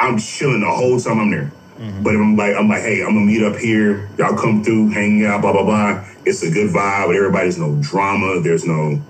I'm 0.00 0.18
chilling 0.18 0.60
the 0.60 0.70
whole 0.70 0.98
time 0.98 1.20
I'm 1.20 1.30
there. 1.30 1.52
Mm-hmm. 1.78 2.02
But 2.02 2.14
if 2.14 2.20
I'm 2.20 2.36
like, 2.36 2.56
I'm 2.56 2.68
like, 2.68 2.82
hey, 2.82 3.02
I'm 3.02 3.14
gonna 3.14 3.26
meet 3.26 3.42
up 3.42 3.56
here. 3.56 4.08
Y'all 4.18 4.36
come 4.36 4.64
through, 4.64 4.90
hang 4.90 5.24
out, 5.24 5.42
blah 5.42 5.52
blah 5.52 5.64
blah. 5.64 6.04
It's 6.24 6.42
a 6.42 6.50
good 6.50 6.70
vibe. 6.70 7.14
Everybody's 7.14 7.58
no 7.58 7.78
drama. 7.80 8.40
There's 8.40 8.66
no, 8.66 9.00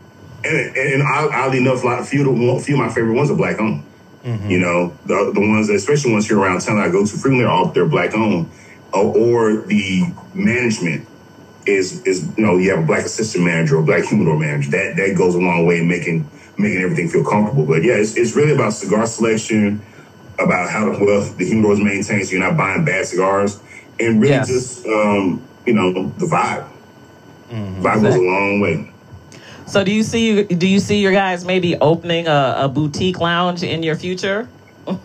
and 0.45 0.45
and, 0.45 0.77
and 0.77 1.03
oddly 1.03 1.59
enough, 1.59 1.85
a 1.85 2.05
few 2.05 2.29
of 2.29 2.37
the, 2.37 2.65
few 2.65 2.75
of 2.75 2.81
my 2.81 2.89
favorite 2.89 3.15
ones 3.15 3.31
are 3.31 3.37
black 3.37 3.61
owned. 3.61 3.85
Mm-hmm. 4.25 4.51
You 4.51 4.59
know, 4.59 4.97
the 5.07 5.33
the 5.35 5.41
ones, 5.41 5.69
that, 5.69 5.75
especially 5.75 6.13
ones 6.13 6.29
here 6.29 6.39
around 6.39 6.61
town 6.61 6.79
I 6.79 6.91
go 6.91 7.05
to 7.05 7.13
frequently, 7.13 7.45
are 7.45 7.51
all 7.51 7.67
they're 7.67 7.87
black 7.87 8.15
owned, 8.15 8.51
or, 8.93 9.17
or 9.17 9.63
the 9.63 10.05
management 10.35 11.09
is 11.67 12.03
is 12.05 12.29
you 12.37 12.45
know 12.45 12.57
you 12.57 12.71
have 12.71 12.85
a 12.85 12.87
black 12.87 13.05
assistant 13.05 13.45
manager 13.45 13.79
or 13.79 13.83
black 13.83 14.05
humidor 14.05 14.39
manager. 14.39 14.71
That 14.71 14.95
that 14.97 15.17
goes 15.17 15.35
a 15.35 15.39
long 15.39 15.67
way 15.67 15.81
in 15.81 15.89
making 15.89 16.29
making 16.57 16.83
everything 16.83 17.09
feel 17.09 17.25
comfortable. 17.25 17.67
But 17.67 17.83
yeah, 17.83 17.95
it's 17.95 18.17
it's 18.17 18.37
really 18.37 18.53
about 18.53 18.75
cigar 18.75 19.07
selection 19.07 19.83
about 20.45 20.71
how 20.71 20.91
the, 20.93 21.05
well 21.05 21.23
the 21.23 21.45
humidor 21.45 21.73
is 21.73 21.81
maintained, 21.81 22.27
so 22.27 22.33
you're 22.33 22.41
not 22.41 22.57
buying 22.57 22.85
bad 22.85 23.07
cigars, 23.07 23.61
and 23.99 24.21
really 24.21 24.35
Yes. 24.35 24.49
just 24.49 24.87
um, 24.87 25.43
you 25.67 25.73
know 25.73 25.93
the 26.19 26.27
vibe. 26.27 26.67
Vibe 27.51 28.03
goes 28.03 28.15
a 28.15 28.19
long 28.21 28.61
way. 28.61 28.91
So 29.67 29.85
do 29.85 29.93
you 29.93 30.03
see 30.03 30.43
do 30.45 30.67
you 30.67 30.81
see 30.81 31.01
your 31.01 31.13
guys 31.13 31.45
maybe 31.45 31.77
opening 31.77 32.27
a, 32.27 32.55
a 32.59 32.69
boutique 32.69 33.21
lounge 33.21 33.63
in 33.63 33.83
your 33.83 33.97
future? 33.97 34.49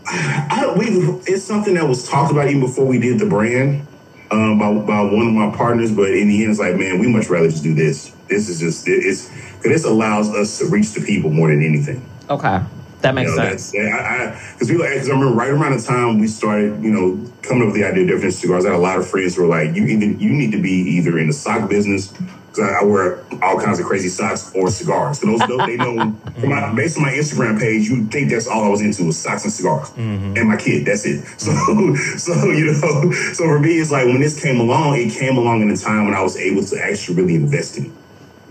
I, 0.07 0.73
we, 0.77 0.85
it's 1.27 1.43
something 1.43 1.75
that 1.75 1.87
was 1.87 2.07
talked 2.07 2.31
about 2.31 2.47
even 2.47 2.61
before 2.61 2.85
we 2.85 2.97
did 2.97 3.19
the 3.19 3.25
brand 3.27 3.85
um, 4.31 4.57
by, 4.57 4.73
by 4.73 5.01
one 5.01 5.27
of 5.27 5.33
my 5.33 5.55
partners. 5.55 5.91
But 5.91 6.09
in 6.11 6.27
the 6.29 6.41
end, 6.41 6.51
it's 6.51 6.59
like, 6.59 6.75
man, 6.75 6.97
we 6.99 7.07
much 7.07 7.29
rather 7.29 7.47
just 7.49 7.61
do 7.61 7.75
this. 7.75 8.09
This 8.27 8.49
is 8.49 8.59
just 8.59 8.87
it's 8.87 9.29
because 9.29 9.63
this 9.71 9.85
allows 9.85 10.29
us 10.29 10.57
to 10.59 10.65
reach 10.67 10.93
the 10.93 11.01
people 11.01 11.29
more 11.29 11.49
than 11.49 11.61
anything. 11.63 12.03
Okay, 12.29 12.59
that 13.05 13.13
makes 13.13 13.31
You 13.31 13.37
know, 13.37 13.49
sense. 13.55 13.71
because 13.71 14.67
people. 14.67 14.83
Because 14.83 15.09
I 15.09 15.11
remember 15.13 15.35
right 15.35 15.51
around 15.51 15.77
the 15.77 15.83
time 15.83 16.19
we 16.19 16.27
started, 16.27 16.83
you 16.83 16.91
know, 16.91 17.31
coming 17.43 17.61
up 17.63 17.67
with 17.67 17.75
the 17.75 17.85
idea 17.85 18.03
of 18.03 18.09
different 18.09 18.33
cigars. 18.33 18.65
I 18.65 18.71
had 18.71 18.77
a 18.77 18.81
lot 18.81 18.97
of 18.97 19.07
friends 19.07 19.35
who 19.35 19.43
were 19.43 19.47
like, 19.47 19.75
"You 19.75 19.85
either 19.85 20.05
you 20.05 20.31
need 20.31 20.51
to 20.51 20.61
be 20.61 20.71
either 20.97 21.17
in 21.19 21.27
the 21.27 21.33
sock 21.33 21.69
business." 21.69 22.07
Because 22.07 22.71
I, 22.71 22.79
I 22.79 22.83
wear 22.83 23.19
all 23.43 23.59
kinds 23.59 23.79
of 23.79 23.85
crazy 23.85 24.07
socks 24.07 24.51
or 24.55 24.69
cigars. 24.69 25.19
So 25.19 25.27
those, 25.27 25.39
those 25.41 25.67
they 25.67 25.75
know 25.75 26.13
from 26.39 26.49
my, 26.49 26.73
based 26.73 26.97
on 26.97 27.03
my 27.03 27.11
Instagram 27.11 27.59
page, 27.59 27.89
you 27.89 28.05
think 28.07 28.31
that's 28.31 28.47
all 28.47 28.63
I 28.63 28.69
was 28.69 28.81
into 28.81 29.03
was 29.05 29.17
socks 29.17 29.43
and 29.43 29.53
cigars 29.53 29.89
mm-hmm. 29.89 30.37
and 30.37 30.49
my 30.49 30.57
kid. 30.57 30.85
That's 30.85 31.05
it. 31.05 31.23
So, 31.37 31.51
mm-hmm. 31.51 32.17
so 32.17 32.33
you 32.45 32.65
know, 32.71 33.11
so 33.33 33.43
for 33.43 33.59
me, 33.59 33.77
it's 33.77 33.91
like 33.91 34.05
when 34.05 34.21
this 34.21 34.41
came 34.41 34.59
along, 34.59 34.95
it 34.97 35.11
came 35.11 35.37
along 35.37 35.61
in 35.61 35.69
a 35.69 35.77
time 35.77 36.05
when 36.05 36.15
I 36.15 36.23
was 36.23 36.37
able 36.37 36.63
to 36.63 36.81
actually 36.81 37.17
really 37.17 37.35
invest 37.35 37.77
in 37.77 37.85
it. 37.85 37.91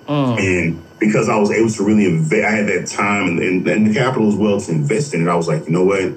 Mm. 0.07 0.39
And 0.39 0.94
because 1.07 1.29
I 1.29 1.37
was 1.37 1.51
able 1.51 1.71
to 1.71 1.85
really 1.85 2.07
invest, 2.07 2.45
I 2.45 2.51
had 2.51 2.67
that 2.69 2.87
time 2.87 3.29
and, 3.29 3.39
and, 3.41 3.69
and 3.69 3.87
the 3.87 3.95
capital 3.95 4.29
as 4.29 4.35
well 4.35 4.61
to 4.61 4.73
invest 4.73 5.15
in 5.15 5.27
it. 5.27 5.31
I 5.31 5.35
was 5.35 5.49
like, 5.49 5.67
you 5.67 5.73
know 5.73 5.85
what? 5.85 6.15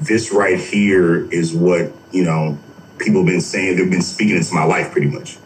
This 0.00 0.32
right 0.32 0.58
here 0.58 1.30
is 1.32 1.52
what, 1.52 1.92
you 2.12 2.24
know, 2.24 2.58
people 2.98 3.20
have 3.20 3.26
been 3.26 3.40
saying. 3.40 3.76
They've 3.76 3.90
been 3.90 4.02
speaking 4.02 4.36
into 4.36 4.54
my 4.54 4.64
life 4.64 4.92
pretty 4.92 5.08
much. 5.08 5.38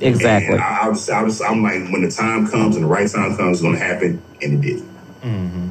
Exactly. 0.00 0.54
And 0.54 0.62
I, 0.62 0.84
I 0.84 0.88
was, 0.88 1.08
I 1.10 1.22
was, 1.22 1.40
I'm 1.40 1.62
like, 1.62 1.90
when 1.90 2.02
the 2.02 2.10
time 2.10 2.46
comes 2.46 2.76
and 2.76 2.84
the 2.84 2.88
right 2.88 3.10
time 3.10 3.36
comes, 3.36 3.58
it's 3.58 3.62
going 3.62 3.74
to 3.74 3.84
happen. 3.84 4.22
And 4.42 4.54
it 4.54 4.60
did. 4.60 4.82
Mm-hmm. 5.22 5.65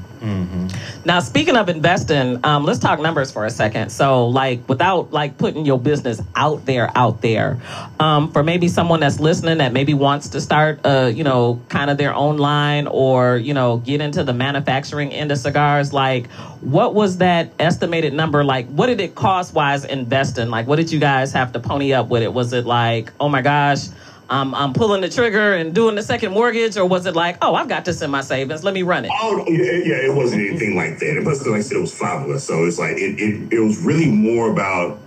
Now, 1.05 1.19
speaking 1.19 1.55
of 1.55 1.69
investing, 1.69 2.39
um, 2.43 2.63
let's 2.63 2.79
talk 2.79 2.99
numbers 2.99 3.31
for 3.31 3.45
a 3.45 3.49
second. 3.49 3.91
So, 3.91 4.27
like, 4.27 4.67
without 4.67 5.13
like 5.13 5.37
putting 5.37 5.65
your 5.65 5.79
business 5.79 6.21
out 6.35 6.65
there, 6.65 6.89
out 6.95 7.21
there, 7.21 7.59
um, 7.99 8.31
for 8.31 8.43
maybe 8.43 8.67
someone 8.67 8.99
that's 9.01 9.19
listening 9.19 9.59
that 9.59 9.71
maybe 9.71 9.93
wants 9.93 10.29
to 10.29 10.41
start, 10.41 10.79
uh, 10.83 11.11
you 11.13 11.23
know, 11.23 11.61
kind 11.69 11.91
of 11.91 11.97
their 11.97 12.13
own 12.13 12.37
line 12.37 12.87
or 12.87 13.37
you 13.37 13.53
know 13.53 13.77
get 13.77 14.01
into 14.01 14.23
the 14.23 14.33
manufacturing 14.33 15.11
end 15.11 15.31
of 15.31 15.37
cigars. 15.37 15.93
Like, 15.93 16.27
what 16.61 16.95
was 16.95 17.17
that 17.17 17.51
estimated 17.59 18.13
number? 18.13 18.43
Like, 18.43 18.67
what 18.67 18.87
did 18.87 18.99
it 18.99 19.13
cost 19.13 19.53
wise 19.53 19.85
investing? 19.85 20.49
Like, 20.49 20.65
what 20.65 20.77
did 20.77 20.91
you 20.91 20.99
guys 20.99 21.33
have 21.33 21.53
to 21.53 21.59
pony 21.59 21.93
up 21.93 22.07
with 22.07 22.23
it? 22.23 22.33
Was 22.33 22.53
it 22.53 22.65
like, 22.65 23.11
oh 23.19 23.29
my 23.29 23.41
gosh? 23.41 23.87
I'm, 24.29 24.55
I'm 24.55 24.73
pulling 24.73 25.01
the 25.01 25.09
trigger 25.09 25.53
and 25.53 25.73
doing 25.73 25.95
the 25.95 26.01
second 26.01 26.33
mortgage, 26.33 26.77
or 26.77 26.85
was 26.85 27.05
it 27.05 27.15
like, 27.15 27.37
oh, 27.41 27.53
I've 27.55 27.69
got 27.69 27.85
this 27.85 28.01
in 28.01 28.09
my 28.09 28.21
savings, 28.21 28.63
let 28.63 28.73
me 28.73 28.81
run 28.81 29.05
it? 29.05 29.11
Oh 29.21 29.45
yeah, 29.47 29.71
yeah, 29.71 29.95
it 29.97 30.15
wasn't 30.15 30.41
anything 30.47 30.75
like 30.75 30.97
that. 30.99 31.19
Plus, 31.23 31.45
like 31.45 31.59
I 31.59 31.61
said, 31.61 31.77
it 31.77 31.81
was 31.81 31.97
five 31.97 32.23
of 32.23 32.29
us, 32.35 32.43
so 32.43 32.65
it's 32.65 32.79
like 32.79 32.97
it, 32.97 33.19
it, 33.19 33.53
it 33.53 33.59
was 33.59 33.79
really 33.83 34.09
more 34.09 34.51
about 34.51 34.99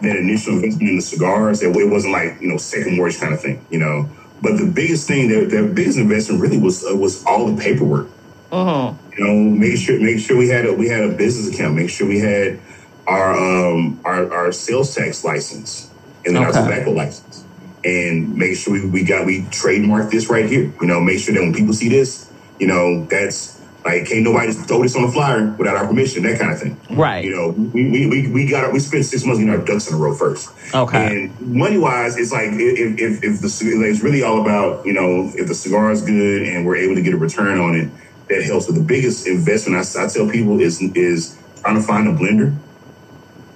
that 0.00 0.16
initial 0.16 0.54
investment 0.54 0.90
in 0.90 0.96
the 0.96 1.02
cigars. 1.02 1.62
It, 1.62 1.74
it 1.76 1.88
wasn't 1.88 2.12
like 2.14 2.40
you 2.40 2.48
know 2.48 2.56
second 2.56 2.96
mortgage 2.96 3.20
kind 3.20 3.32
of 3.32 3.40
thing, 3.40 3.64
you 3.70 3.78
know. 3.78 4.08
But 4.40 4.58
the 4.58 4.66
biggest 4.66 5.06
thing, 5.06 5.28
the, 5.28 5.44
the 5.44 5.68
biggest 5.72 5.98
investment 5.98 6.40
really 6.40 6.58
was 6.58 6.84
uh, 6.84 6.96
was 6.96 7.24
all 7.24 7.46
the 7.46 7.62
paperwork. 7.62 8.08
Mm-hmm. 8.50 9.16
You 9.16 9.24
know, 9.24 9.34
make 9.56 9.78
sure 9.78 10.00
make 10.00 10.18
sure 10.18 10.36
we 10.36 10.48
had 10.48 10.66
a 10.66 10.72
we 10.72 10.88
had 10.88 11.04
a 11.04 11.12
business 11.12 11.54
account. 11.54 11.76
Make 11.76 11.90
sure 11.90 12.08
we 12.08 12.18
had 12.18 12.58
our 13.06 13.32
um 13.34 14.00
our, 14.04 14.32
our 14.32 14.52
sales 14.52 14.94
tax 14.94 15.24
license 15.24 15.90
and 16.24 16.36
then 16.36 16.44
Okay. 16.44 16.58
our 16.58 16.64
tobacco 16.64 16.90
license, 16.90 17.41
and 17.84 18.36
make 18.36 18.56
sure 18.56 18.72
we, 18.72 18.86
we 18.88 19.04
got 19.04 19.26
we 19.26 19.46
trademark 19.50 20.10
this 20.10 20.28
right 20.28 20.48
here. 20.48 20.72
You 20.80 20.86
know, 20.86 21.00
make 21.00 21.18
sure 21.18 21.34
that 21.34 21.40
when 21.40 21.54
people 21.54 21.74
see 21.74 21.88
this, 21.88 22.30
you 22.58 22.66
know, 22.66 23.04
that's 23.06 23.60
like 23.84 24.06
can't 24.06 24.22
nobody 24.22 24.52
just 24.52 24.68
throw 24.68 24.82
this 24.82 24.94
on 24.94 25.02
the 25.02 25.08
flyer 25.08 25.54
without 25.58 25.76
our 25.76 25.86
permission, 25.86 26.22
that 26.22 26.38
kind 26.38 26.52
of 26.52 26.60
thing. 26.60 26.80
Right. 26.90 27.24
You 27.24 27.34
know, 27.34 27.50
we 27.50 27.90
we 27.90 28.06
we, 28.06 28.30
we 28.30 28.46
got 28.48 28.72
we 28.72 28.78
spent 28.78 29.04
six 29.04 29.24
months 29.24 29.40
getting 29.40 29.52
our 29.52 29.64
ducks 29.64 29.88
in 29.88 29.94
a 29.94 29.98
row 29.98 30.14
first. 30.14 30.50
Okay. 30.74 31.24
And 31.24 31.40
money 31.40 31.78
wise, 31.78 32.16
it's 32.16 32.32
like 32.32 32.50
if 32.52 32.98
if 32.98 33.24
if 33.24 33.40
the 33.40 33.76
like, 33.78 33.90
it's 33.90 34.02
really 34.02 34.22
all 34.22 34.40
about 34.40 34.86
you 34.86 34.92
know 34.92 35.30
if 35.34 35.48
the 35.48 35.54
cigar 35.54 35.90
is 35.90 36.02
good 36.02 36.42
and 36.42 36.64
we're 36.64 36.76
able 36.76 36.94
to 36.94 37.02
get 37.02 37.14
a 37.14 37.16
return 37.16 37.58
on 37.58 37.74
it, 37.74 37.90
that 38.28 38.44
helps. 38.44 38.66
But 38.66 38.76
the 38.76 38.82
biggest 38.82 39.26
investment 39.26 39.84
I, 39.84 40.04
I 40.04 40.08
tell 40.08 40.28
people 40.28 40.60
is 40.60 40.80
is 40.94 41.36
trying 41.60 41.76
to 41.76 41.82
find 41.82 42.08
a 42.08 42.12
blender 42.12 42.56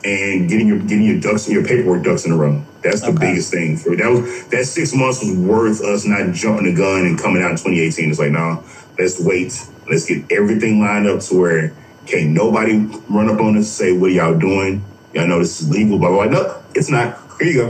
and 0.06 0.48
getting 0.48 0.68
your 0.68 0.78
getting 0.78 1.02
your 1.02 1.18
ducks 1.18 1.46
and 1.46 1.54
your 1.54 1.64
paperwork 1.64 2.04
ducks 2.04 2.24
in 2.24 2.32
a 2.32 2.36
row. 2.36 2.62
That's 2.82 3.00
the 3.00 3.08
Okay. 3.08 3.18
biggest 3.32 3.50
thing 3.50 3.76
for 3.76 3.96
that 3.96 4.08
was 4.08 4.44
that 4.46 4.64
six 4.64 4.94
months 4.94 5.20
was 5.20 5.32
worth 5.36 5.82
us 5.82 6.06
not 6.06 6.32
jumping 6.32 6.66
the 6.66 6.72
gun 6.72 7.04
and 7.06 7.18
coming 7.18 7.42
out 7.42 7.50
in 7.50 7.56
2018. 7.56 8.10
It's 8.10 8.18
like 8.20 8.30
no, 8.30 8.62
let's 8.98 9.18
wait, 9.20 9.60
let's 9.90 10.06
get 10.06 10.22
everything 10.30 10.80
lined 10.80 11.08
up 11.08 11.20
to 11.22 11.38
where 11.38 11.72
can't 12.06 12.30
nobody 12.30 12.76
run 13.10 13.28
up 13.28 13.40
on 13.40 13.56
us 13.56 13.56
and 13.56 13.64
say 13.66 13.92
what 13.92 14.12
y'all 14.12 14.38
doing. 14.38 14.84
Y'all 15.12 15.26
know 15.26 15.40
this 15.40 15.60
is 15.60 15.68
legal, 15.68 15.98
blah 15.98 16.10
blah. 16.10 16.28
blah. 16.28 16.40
No, 16.40 16.56
it's 16.74 16.88
not. 16.88 17.18
Here 17.40 17.48
you 17.48 17.54
go. 17.54 17.68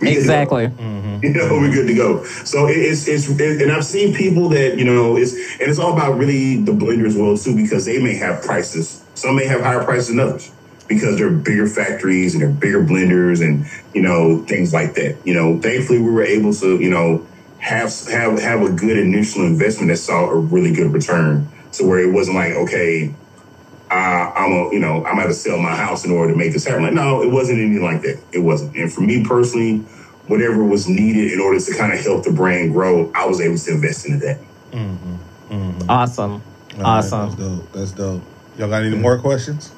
We 0.00 0.06
good 0.08 0.08
to 0.08 0.14
go. 0.14 0.18
Exactly. 0.18 0.66
Mm-hmm. 0.66 1.24
You 1.24 1.32
know, 1.32 1.48
we're 1.52 1.72
good 1.72 1.86
to 1.86 1.94
go. 1.94 2.24
So 2.24 2.66
it, 2.66 2.76
it's 2.76 3.06
it's 3.06 3.28
it, 3.30 3.62
and 3.62 3.70
I've 3.70 3.84
seen 3.84 4.12
people 4.12 4.48
that 4.48 4.76
you 4.76 4.84
know 4.84 5.16
it's 5.16 5.32
and 5.32 5.70
it's 5.70 5.78
all 5.78 5.92
about 5.92 6.18
really 6.18 6.62
the 6.62 6.72
blender 6.72 7.06
as 7.06 7.16
well 7.16 7.36
too 7.36 7.54
because 7.54 7.84
they 7.84 8.02
may 8.02 8.16
have 8.16 8.42
prices. 8.42 9.04
Some 9.14 9.36
may 9.36 9.46
have 9.46 9.60
higher 9.60 9.84
prices 9.84 10.08
than 10.08 10.20
others 10.20 10.50
because 10.88 11.18
they're 11.18 11.30
bigger 11.30 11.66
factories 11.66 12.34
and 12.34 12.42
they're 12.42 12.50
bigger 12.50 12.82
blenders 12.82 13.40
and 13.44 13.66
you 13.94 14.02
know 14.02 14.44
things 14.46 14.72
like 14.72 14.94
that. 14.94 15.16
You 15.24 15.34
know, 15.34 15.60
thankfully 15.60 16.00
we 16.00 16.10
were 16.10 16.22
able 16.24 16.52
to 16.54 16.78
you 16.78 16.90
know 16.90 17.26
have 17.58 17.92
have 18.08 18.38
have 18.40 18.62
a 18.62 18.70
good 18.70 18.98
initial 18.98 19.44
investment 19.44 19.90
that 19.90 19.96
saw 19.98 20.26
a 20.30 20.36
really 20.38 20.72
good 20.72 20.92
return. 20.92 21.48
to 21.72 21.84
where 21.84 21.98
it 21.98 22.12
wasn't 22.12 22.36
like 22.36 22.52
okay. 22.52 23.14
Uh, 23.88 23.94
I'm 24.34 24.50
a, 24.52 24.72
you 24.72 24.80
know, 24.80 24.96
I'm 24.96 25.12
gonna 25.14 25.20
have 25.22 25.30
to 25.30 25.34
sell 25.34 25.58
my 25.58 25.74
house 25.76 26.04
in 26.04 26.10
order 26.10 26.32
to 26.32 26.38
make 26.38 26.52
this 26.52 26.64
happen. 26.66 26.82
Like, 26.82 26.92
no, 26.92 27.22
it 27.22 27.30
wasn't 27.30 27.60
anything 27.60 27.84
like 27.84 28.02
that. 28.02 28.18
It 28.32 28.40
wasn't. 28.40 28.74
And 28.76 28.92
for 28.92 29.00
me 29.00 29.24
personally, 29.24 29.78
whatever 30.26 30.64
was 30.64 30.88
needed 30.88 31.32
in 31.32 31.38
order 31.40 31.60
to 31.60 31.74
kind 31.78 31.92
of 31.92 32.00
help 32.00 32.24
the 32.24 32.32
brand 32.32 32.72
grow, 32.72 33.12
I 33.14 33.26
was 33.26 33.40
able 33.40 33.56
to 33.56 33.70
invest 33.70 34.06
into 34.06 34.26
that. 34.26 34.40
Awesome. 35.88 36.32
All 36.32 36.38
right, 36.78 36.84
Awesome. 36.84 37.28
that's 37.30 37.34
dope. 37.40 37.72
That's 37.72 37.92
dope. 37.92 38.22
Y'all 38.58 38.68
got 38.68 38.82
any 38.82 38.96
more 38.96 39.18
questions? 39.18 39.70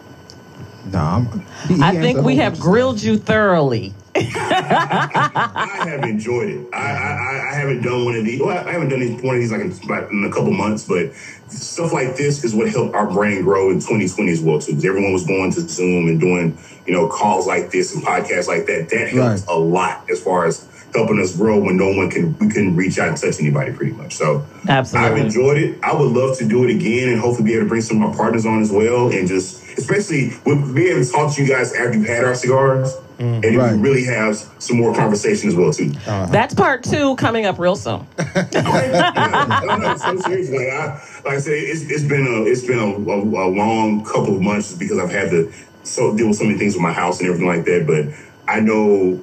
Nah, 0.85 1.17
I'm, 1.17 1.41
he- 1.69 1.75
he 1.75 1.83
I 1.83 1.93
think 1.97 2.23
we 2.23 2.37
have 2.37 2.59
grilled 2.59 3.03
you 3.03 3.19
thoroughly. 3.19 3.95
I 4.15 5.85
have 5.89 6.03
enjoyed 6.05 6.49
it. 6.51 6.67
I, 6.73 6.79
I, 6.93 7.51
I 7.51 7.55
haven't 7.55 7.83
done 7.83 8.05
one 8.05 8.15
of 8.17 8.25
these. 8.25 8.41
Well, 8.41 8.57
I 8.67 8.73
haven't 8.73 8.89
done 8.89 9.01
one 9.23 9.37
of 9.37 9.41
these 9.41 9.53
like 9.53 9.61
in, 9.61 9.77
like 9.89 10.11
in 10.11 10.25
a 10.25 10.31
couple 10.33 10.51
months, 10.53 10.85
but 10.85 11.13
stuff 11.49 11.93
like 11.93 12.17
this 12.17 12.45
is 12.45 12.55
what 12.55 12.69
helped 12.69 12.95
our 12.95 13.11
brand 13.11 13.45
grow 13.45 13.71
in 13.71 13.77
2020 13.77 14.31
as 14.33 14.41
well 14.41 14.59
too. 14.61 14.73
Because 14.73 14.85
everyone 14.85 15.13
was 15.13 15.27
going 15.27 15.53
to 15.53 15.61
Zoom 15.61 16.09
and 16.09 16.21
doing 16.21 16.57
you 16.87 16.93
know 16.93 17.09
calls 17.09 17.47
like 17.47 17.71
this 17.71 17.95
and 17.95 18.03
podcasts 18.05 18.49
like 18.49 18.67
that. 18.67 18.89
That 18.91 19.09
helped 19.09 19.43
Right. 19.47 19.49
a 19.49 19.59
lot 19.59 20.05
as 20.11 20.21
far 20.23 20.47
as 20.47 20.67
helping 20.95 21.21
us 21.21 21.37
grow 21.37 21.59
when 21.59 21.77
no 21.77 21.93
one 21.93 22.11
can 22.11 22.37
we 22.39 22.49
couldn't 22.49 22.75
reach 22.77 22.99
out 22.99 23.09
and 23.09 23.17
touch 23.17 23.39
anybody 23.41 23.73
pretty 23.73 23.93
much. 23.93 24.15
So 24.15 24.45
I've 24.69 25.17
enjoyed 25.17 25.59
it. 25.59 25.79
I 25.83 25.95
would 25.95 26.13
love 26.13 26.39
to 26.39 26.49
do 26.49 26.65
it 26.65 26.71
again 26.75 27.11
and 27.11 27.21
hopefully 27.21 27.45
be 27.45 27.55
able 27.55 27.65
to 27.65 27.69
bring 27.69 27.83
some 27.83 28.03
of 28.03 28.11
my 28.11 28.17
partners 28.17 28.47
on 28.47 28.61
as 28.63 28.71
well 28.73 29.11
and 29.11 29.29
just 29.29 29.65
especially 29.79 30.31
with 30.45 30.75
being 30.75 30.93
able 30.93 31.05
to 31.05 31.11
talk 31.11 31.33
to 31.35 31.43
you 31.43 31.49
guys 31.49 31.73
after 31.73 31.97
you've 31.99 32.07
had 32.07 32.25
our 32.25 32.35
cigars 32.35 32.97
mm. 33.19 33.21
and 33.37 33.45
if 33.45 33.57
Right. 33.57 33.75
we 33.75 33.79
really 33.79 34.05
have 34.05 34.35
some 34.59 34.77
more 34.77 34.93
conversation 34.95 35.49
as 35.49 35.55
well 35.55 35.73
too. 35.73 35.93
Uh-huh. 36.07 36.27
That's 36.31 36.53
part 36.55 36.83
two 36.83 37.15
coming 37.17 37.47
up 37.47 37.59
real 37.59 37.77
soon. 37.77 38.05
yeah, 38.53 39.63
no, 39.67 39.77
no, 39.77 39.97
so 39.97 40.17
seriously, 40.21 40.59
like 40.59 40.69
I, 40.73 40.87
like 41.25 41.35
I 41.35 41.39
said, 41.39 41.53
it's, 41.55 41.83
it's 41.83 42.05
been 42.05 42.27
a 42.27 42.45
it's 42.45 42.65
been 42.67 42.79
a, 42.79 43.11
a, 43.11 43.47
a 43.47 43.49
long 43.51 44.05
couple 44.05 44.35
of 44.35 44.43
months 44.43 44.75
because 44.75 44.99
I've 44.99 45.11
had 45.13 45.31
to 45.31 45.53
so 45.85 46.17
deal 46.17 46.29
with 46.29 46.37
so 46.37 46.45
many 46.45 46.59
things 46.59 46.75
with 46.75 46.83
my 46.83 46.93
house 46.93 47.21
and 47.21 47.29
everything 47.29 47.49
like 47.49 47.65
that. 47.67 47.87
But 47.87 48.53
I 48.53 48.61
know 48.61 49.21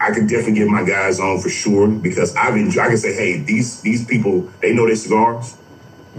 I 0.00 0.12
can 0.12 0.26
definitely 0.26 0.54
get 0.54 0.68
my 0.68 0.84
guys 0.84 1.18
on 1.18 1.40
for 1.40 1.48
sure 1.48 1.88
because 1.88 2.34
I've 2.36 2.56
enjoyed. 2.56 2.84
I 2.84 2.88
can 2.88 2.98
say, 2.98 3.14
hey, 3.14 3.40
these 3.40 3.80
these 3.82 4.06
people 4.06 4.48
they 4.60 4.72
know 4.74 4.86
their 4.86 4.96
cigars. 4.96 5.56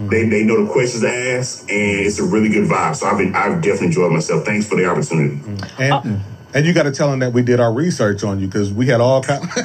They, 0.08 0.26
they 0.30 0.44
know 0.44 0.64
the 0.64 0.72
questions 0.72 1.02
to 1.02 1.10
ask, 1.10 1.68
and 1.68 2.00
it's 2.00 2.18
a 2.18 2.24
really 2.24 2.48
good 2.48 2.66
vibe. 2.66 2.96
So 2.96 3.06
I've 3.06 3.18
been 3.18 3.34
I've 3.34 3.60
definitely 3.60 3.88
enjoyed 3.88 4.12
myself. 4.12 4.46
Thanks 4.46 4.66
for 4.66 4.76
the 4.76 4.86
opportunity. 4.86 5.42
And 5.78 5.92
uh, 5.92 6.02
and 6.54 6.66
you 6.66 6.72
got 6.72 6.84
to 6.84 6.90
tell 6.90 7.10
them 7.10 7.20
that 7.20 7.32
we 7.32 7.42
did 7.42 7.60
our 7.60 7.72
research 7.72 8.24
on 8.24 8.40
you 8.40 8.46
because 8.46 8.72
we 8.72 8.86
had 8.86 9.00
all 9.00 9.22
kind. 9.22 9.44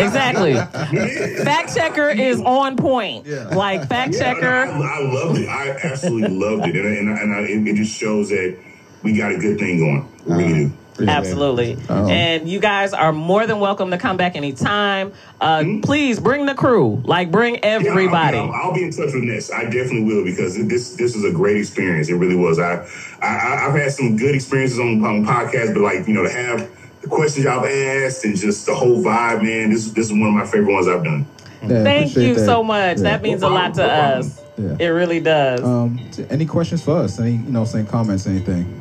Exactly. 0.00 0.54
Fact 0.54 1.74
checker 1.74 2.08
is 2.08 2.40
on 2.40 2.76
point. 2.76 3.26
Yeah. 3.26 3.48
Like 3.48 3.88
fact 3.88 4.14
Yeah, 4.14 4.34
checker. 4.34 4.46
I, 4.46 4.70
I 4.70 5.00
loved 5.02 5.38
it. 5.38 5.48
I 5.48 5.70
absolutely 5.84 6.36
loved 6.36 6.66
it, 6.66 6.74
and, 6.74 6.86
and, 6.86 7.18
and 7.18 7.34
I, 7.34 7.40
it, 7.40 7.68
it 7.68 7.76
just 7.76 7.96
shows 7.96 8.30
that 8.30 8.58
we 9.02 9.16
got 9.16 9.32
a 9.32 9.38
good 9.38 9.58
thing 9.58 9.78
going. 9.78 10.08
We 10.24 10.32
uh, 10.32 10.36
really 10.36 10.64
do. 10.66 10.72
Absolutely. 11.08 11.76
Oh. 11.88 12.08
And 12.08 12.48
you 12.48 12.60
guys 12.60 12.92
are 12.92 13.12
more 13.12 13.46
than 13.46 13.60
welcome 13.60 13.90
to 13.90 13.98
come 13.98 14.16
back 14.16 14.36
anytime. 14.36 15.12
Uh, 15.40 15.64
Please 15.82 16.20
bring 16.20 16.46
the 16.46 16.54
crew. 16.54 17.00
Like 17.04 17.30
bring 17.30 17.54
Yeah, 17.54 17.78
I'll- 17.80 17.86
everybody. 17.88 18.38
I'll, 18.38 18.52
I'll 18.52 18.74
be 18.74 18.84
in 18.84 18.90
touch 18.90 19.12
with 19.14 19.22
Ness. 19.24 19.50
I 19.50 19.64
definitely 19.64 20.04
will 20.04 20.24
because 20.24 20.56
this 20.68 20.96
this 20.96 21.14
is 21.16 21.24
a 21.24 21.32
great 21.32 21.56
experience. 21.56 22.08
It 22.08 22.14
really 22.14 22.36
was. 22.36 22.58
I, 22.58 22.86
I 23.22 23.66
I've 23.68 23.74
had 23.74 23.92
some 23.92 24.16
good 24.16 24.34
experiences 24.34 24.78
on, 24.78 25.04
on 25.04 25.24
podcasts, 25.24 25.72
but 25.74 25.80
like 25.82 26.06
you 26.06 26.14
know 26.14 26.22
to 26.24 26.30
have 26.30 26.68
the 27.00 27.08
questions 27.08 27.44
y'all 27.46 27.60
have 27.62 27.70
asked 27.70 28.24
and 28.24 28.36
just 28.36 28.66
the 28.66 28.74
whole 28.74 29.02
vibe, 29.02 29.42
man. 29.42 29.70
This 29.70 29.90
this 29.92 30.06
is 30.06 30.12
one 30.12 30.22
of 30.28 30.34
my 30.34 30.46
favorite 30.46 30.72
ones 30.74 30.86
I've 30.88 31.02
done. 31.04 31.26
Yeah, 31.62 31.82
Thank 31.84 32.16
you 32.16 32.34
that. 32.34 32.44
so 32.46 32.62
much. 32.64 32.96
Yeah. 32.98 33.02
That 33.04 33.22
means 33.22 33.42
a 33.42 33.48
lot 33.48 33.74
to 33.74 33.84
us. 33.84 34.40
Yeah. 34.56 34.76
It 34.78 34.86
really 34.88 35.20
does. 35.20 35.62
Um, 35.62 35.98
any 36.30 36.44
questions 36.46 36.82
for 36.82 36.96
us? 36.98 37.18
Any, 37.18 37.32
you 37.32 37.38
know, 37.50 37.64
saying 37.64 37.86
comments, 37.86 38.26
anything? 38.26 38.79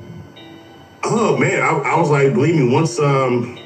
Oh 1.04 1.38
man, 1.38 1.62
I, 1.62 1.70
I 1.94 2.00
was 2.00 2.10
like, 2.10 2.34
believe 2.34 2.56
me, 2.56 2.72
once 2.74 3.00
um, 3.00 3.58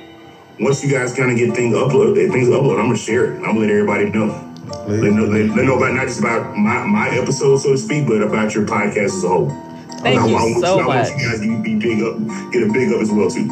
once 0.59 0.83
you 0.83 0.91
guys 0.91 1.13
kind 1.13 1.31
of 1.31 1.37
get 1.37 1.55
things 1.55 1.75
uploaded, 1.75 2.31
things 2.31 2.47
uploaded, 2.47 2.79
I'm 2.79 2.85
gonna 2.87 2.97
share 2.97 3.33
it. 3.33 3.37
I'm 3.37 3.55
gonna 3.55 3.59
let 3.61 3.69
everybody 3.69 4.09
know. 4.09 4.49
Let 4.87 5.13
know, 5.13 5.25
let, 5.25 5.49
let 5.55 5.65
know 5.65 5.77
about 5.77 5.93
not 5.93 6.07
just 6.07 6.19
about 6.19 6.57
my, 6.57 6.85
my 6.85 7.09
episode, 7.09 7.57
so 7.57 7.71
to 7.71 7.77
speak, 7.77 8.07
but 8.07 8.21
about 8.21 8.53
your 8.53 8.65
podcast 8.65 9.05
as 9.05 9.23
a 9.23 9.27
whole. 9.27 9.49
Thank 10.01 10.21
I, 10.21 10.27
you 10.27 10.35
I 10.35 10.41
want, 10.43 10.59
so 10.65 10.79
I 10.79 10.83
much. 10.83 11.09
want 11.09 11.21
you 11.21 11.27
guys 11.29 11.39
to 11.41 11.63
be 11.63 11.75
big 11.75 12.01
up, 12.03 12.51
get 12.51 12.63
a 12.69 12.71
big 12.71 12.93
up 12.93 13.01
as 13.01 13.11
well 13.11 13.29
too. 13.29 13.47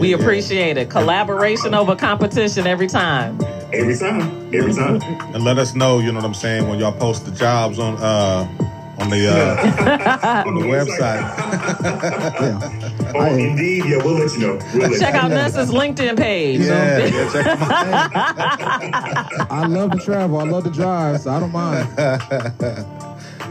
we 0.00 0.10
Yeah, 0.10 0.16
yeah. 0.16 0.22
appreciate 0.22 0.76
it. 0.76 0.90
Collaboration 0.90 1.74
over 1.74 1.94
competition 1.96 2.66
every 2.66 2.88
time. 2.88 3.38
Every 3.72 3.96
time, 3.96 4.54
every 4.54 4.72
time. 4.74 5.00
And 5.34 5.44
let 5.44 5.58
us 5.58 5.74
know, 5.74 5.98
you 5.98 6.12
know 6.12 6.18
what 6.18 6.24
I'm 6.24 6.34
saying, 6.34 6.68
when 6.68 6.78
y'all 6.78 6.92
post 6.92 7.24
the 7.24 7.32
jobs 7.32 7.78
on 7.78 7.96
uh 7.98 8.46
on 8.98 9.10
the 9.10 9.26
uh 9.28 10.44
on 10.46 10.54
the 10.54 10.60
website. 10.66 11.20
Yeah. 12.40 12.60
Oh, 13.16 13.34
indeed, 13.36 13.84
yeah, 13.86 13.96
we'll 13.98 14.14
let 14.14 14.32
you 14.32 14.40
know. 14.40 14.58
We'll 14.74 14.90
let 14.90 15.00
Check 15.00 15.14
you 15.14 15.20
out 15.20 15.28
know. 15.30 15.36
Nessa's 15.36 15.70
LinkedIn 15.70 16.16
page. 16.16 16.60
Yeah, 16.60 16.98
yeah, 16.98 17.32
check 17.32 17.44
them 17.44 17.58
out. 17.62 19.50
I 19.50 19.66
love 19.66 19.90
to 19.92 19.98
travel. 19.98 20.38
I 20.38 20.44
love 20.44 20.64
to 20.64 20.70
drive, 20.70 21.20
so 21.20 21.30
I 21.30 21.40
don't 21.40 21.52
mind. 21.52 21.88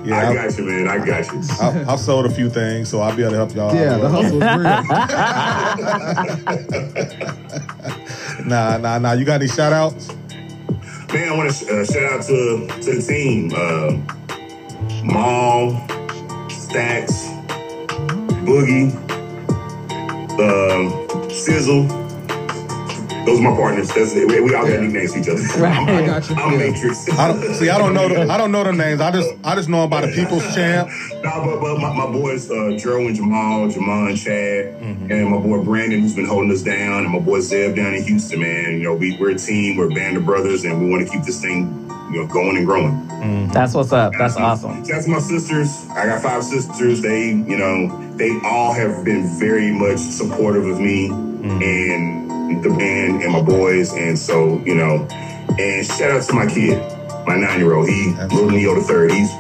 Yeah, 0.05 0.17
I 0.17 0.31
I, 0.31 0.33
got 0.33 0.57
you, 0.57 0.65
man. 0.65 0.87
I 0.89 0.97
got 1.05 1.25
you. 1.31 1.41
I, 1.61 1.85
I've 1.93 1.99
sold 1.99 2.25
a 2.25 2.29
few 2.29 2.49
things, 2.49 2.89
so 2.89 2.99
I'll 2.99 3.15
be 3.15 3.21
able 3.21 3.31
to 3.31 3.37
help 3.37 3.55
y'all. 3.55 3.73
Yeah, 3.73 3.97
the 3.97 4.09
hustle 4.09 4.43
is 4.43 4.57
real. 4.57 4.83
Nah, 8.45 8.77
nah, 8.77 8.97
nah. 8.99 9.13
You 9.13 9.23
got 9.23 9.35
any 9.41 9.47
shout 9.47 9.71
outs? 9.71 10.09
Man, 11.13 11.29
I 11.31 11.37
want 11.37 11.51
to 11.53 11.79
uh, 11.81 11.85
shout 11.85 12.03
out 12.11 12.23
to 12.25 12.67
to 12.81 12.95
the 12.99 13.01
team, 13.01 13.51
uh, 13.55 14.12
Maul, 15.03 15.71
Stacks, 16.49 17.27
Boogie, 18.45 18.93
um, 20.39 21.29
Sizzle. 21.29 21.87
Those 23.25 23.39
are 23.39 23.43
my 23.43 23.55
partners. 23.55 23.87
That's 23.87 24.13
it. 24.15 24.27
We, 24.27 24.41
we 24.41 24.53
all 24.53 24.67
got 24.67 24.81
nicknames 24.81 25.13
for 25.13 25.19
each 25.19 25.29
other. 25.29 25.41
Right. 25.57 25.77
I'm, 25.77 25.87
I 25.87 26.05
got 26.05 26.29
you. 26.29 26.35
I'm 26.35 26.51
Yeah. 26.59 26.71
Matrix. 26.71 27.09
I 27.09 27.27
don't 27.29 27.53
see. 27.55 27.69
I 27.69 27.77
don't 27.77 27.93
know. 27.93 28.09
The, 28.09 28.29
I 28.29 28.37
don't 28.37 28.51
know 28.51 28.65
the 28.65 28.73
names. 28.73 28.99
I 28.99 29.11
just 29.11 29.33
I 29.45 29.55
just 29.55 29.69
know 29.69 29.83
about 29.85 30.01
the 30.05 30.11
People's 30.11 30.43
Champ. 30.53 30.89
No, 31.23 31.41
but, 31.45 31.61
but 31.61 31.77
my, 31.79 31.93
my 31.93 32.11
boys, 32.11 32.51
uh, 32.51 32.75
Joe 32.77 32.97
and 32.97 33.15
Jamal, 33.15 33.69
Jamal 33.69 34.07
and 34.07 34.17
Chad, 34.17 34.75
and 34.83 35.29
my 35.29 35.37
boy 35.37 35.63
Brandon, 35.63 36.01
who's 36.01 36.13
been 36.13 36.25
holding 36.25 36.51
us 36.51 36.61
down, 36.63 37.05
and 37.05 37.13
my 37.13 37.19
boy 37.19 37.39
Zeb 37.39 37.77
down 37.77 37.93
in 37.93 38.03
Houston, 38.03 38.41
man. 38.41 38.73
You 38.73 38.83
know, 38.83 38.93
we, 38.95 39.15
we're 39.17 39.29
a 39.29 39.35
team, 39.35 39.77
we're 39.77 39.89
a 39.89 39.93
band 39.95 40.17
of 40.17 40.25
brothers, 40.25 40.65
and 40.65 40.81
we 40.83 40.89
want 40.89 41.07
to 41.07 41.09
keep 41.09 41.23
this 41.23 41.39
thing, 41.41 41.82
you 42.13 42.21
know, 42.21 42.27
going 42.27 42.57
and 42.57 42.65
growing. 42.65 42.93
Mm-hmm. 42.93 43.51
That's 43.51 43.73
what's 43.73 43.91
up. 43.91 44.13
That's 44.17 44.37
awesome. 44.37 44.83
That's 44.83 45.07
my 45.07 45.19
sisters. 45.19 45.87
I 45.91 46.05
got 46.05 46.21
five 46.21 46.43
sisters. 46.43 47.01
They, 47.01 47.29
you 47.29 47.57
know, 47.57 48.15
they 48.15 48.39
all 48.43 48.73
have 48.73 49.03
been 49.03 49.39
very 49.39 49.71
much 49.71 49.97
supportive 49.97 50.65
of 50.65 50.79
me 50.79 51.09
mm-hmm. 51.09 51.61
and 51.61 52.63
the 52.63 52.69
band 52.69 53.23
and 53.23 53.33
my 53.33 53.41
boys. 53.41 53.93
And 53.93 54.17
so, 54.17 54.59
you 54.59 54.75
know, 54.75 55.07
and 55.59 55.85
shout 55.85 56.11
out 56.11 56.23
to 56.23 56.33
my 56.33 56.45
kid, 56.45 56.77
my 57.25 57.35
nine 57.35 57.59
year 57.59 57.73
old. 57.73 57.89
He, 57.89 58.13
little 58.13 58.51
Neo 58.51 58.75
the 58.75 58.81
third. 58.81 59.11
He's, 59.11 59.31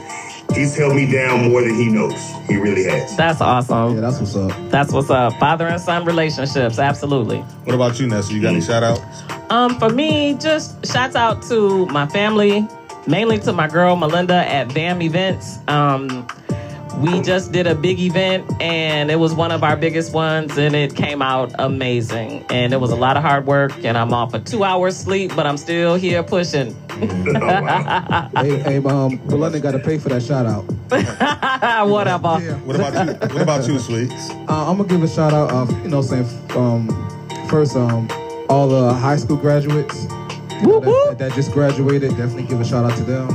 he's 0.53 0.75
held 0.75 0.95
me 0.95 1.11
down 1.11 1.49
more 1.49 1.61
than 1.61 1.75
he 1.75 1.89
knows. 1.89 2.13
He 2.47 2.55
really 2.57 2.83
has. 2.83 3.15
That's 3.15 3.41
awesome. 3.41 3.95
Yeah, 3.95 4.01
that's 4.01 4.19
what's 4.19 4.35
up. 4.35 4.69
That's 4.69 4.91
what's 4.91 5.09
up. 5.09 5.33
Father 5.39 5.67
and 5.67 5.81
son 5.81 6.05
relationships. 6.05 6.79
Absolutely. 6.79 7.39
What 7.65 7.75
about 7.75 7.99
you, 7.99 8.07
Nessa? 8.07 8.33
You 8.33 8.41
got 8.41 8.53
any 8.53 8.61
shout 8.61 8.83
outs? 8.83 9.01
Um, 9.49 9.77
for 9.79 9.89
me, 9.89 10.35
just 10.35 10.85
shouts 10.85 11.15
out 11.15 11.41
to 11.43 11.85
my 11.87 12.07
family, 12.07 12.67
mainly 13.07 13.39
to 13.39 13.53
my 13.53 13.67
girl 13.67 13.95
Melinda 13.95 14.35
at 14.49 14.73
BAM 14.73 15.01
Events. 15.01 15.59
Um, 15.67 16.27
we 16.97 17.21
just 17.21 17.51
did 17.51 17.67
a 17.67 17.75
big 17.75 17.99
event 17.99 18.49
and 18.61 19.09
it 19.11 19.17
was 19.17 19.33
one 19.33 19.51
of 19.51 19.63
our 19.63 19.75
biggest 19.75 20.13
ones 20.13 20.57
and 20.57 20.75
it 20.75 20.95
came 20.95 21.21
out 21.21 21.53
amazing. 21.59 22.45
And 22.49 22.73
it 22.73 22.79
was 22.79 22.91
a 22.91 22.95
lot 22.95 23.17
of 23.17 23.23
hard 23.23 23.45
work 23.45 23.71
and 23.83 23.97
I'm 23.97 24.13
off 24.13 24.33
a 24.33 24.39
two 24.39 24.63
hours 24.63 24.95
sleep, 24.95 25.35
but 25.35 25.45
I'm 25.45 25.57
still 25.57 25.95
here 25.95 26.23
pushing. 26.23 26.75
Oh, 27.03 27.39
wow. 27.39 28.29
Hey, 28.37 28.59
hey, 28.59 28.77
um, 28.77 29.17
Belinda 29.27 29.59
got 29.59 29.71
to 29.71 29.79
pay 29.79 29.97
for 29.97 30.09
that 30.09 30.21
shout 30.23 30.45
out. 30.45 30.63
Whatever. 31.89 32.39
Yeah. 32.39 32.55
What 32.59 32.75
about 32.75 32.93
you? 32.93 33.13
What 33.13 33.41
about 33.41 33.67
you, 33.67 33.79
sweets? 33.79 34.29
Uh, 34.29 34.69
I'm 34.69 34.77
gonna 34.77 34.87
give 34.87 35.03
a 35.03 35.07
shout 35.07 35.33
out 35.33 35.51
of 35.51 35.71
you 35.83 35.89
know 35.89 36.01
saying 36.01 36.27
um, 36.51 36.87
first 37.49 37.75
um, 37.75 38.07
all 38.49 38.69
the 38.69 38.93
high 38.93 39.17
school 39.17 39.37
graduates 39.37 40.03
you 40.03 40.09
know, 40.69 40.79
Woo, 40.79 40.79
woo. 40.79 41.05
that, 41.09 41.17
that 41.17 41.33
just 41.33 41.51
graduated. 41.51 42.11
Definitely 42.11 42.43
give 42.43 42.61
a 42.61 42.65
shout 42.65 42.89
out 42.89 42.95
to 42.97 43.03
them. 43.03 43.29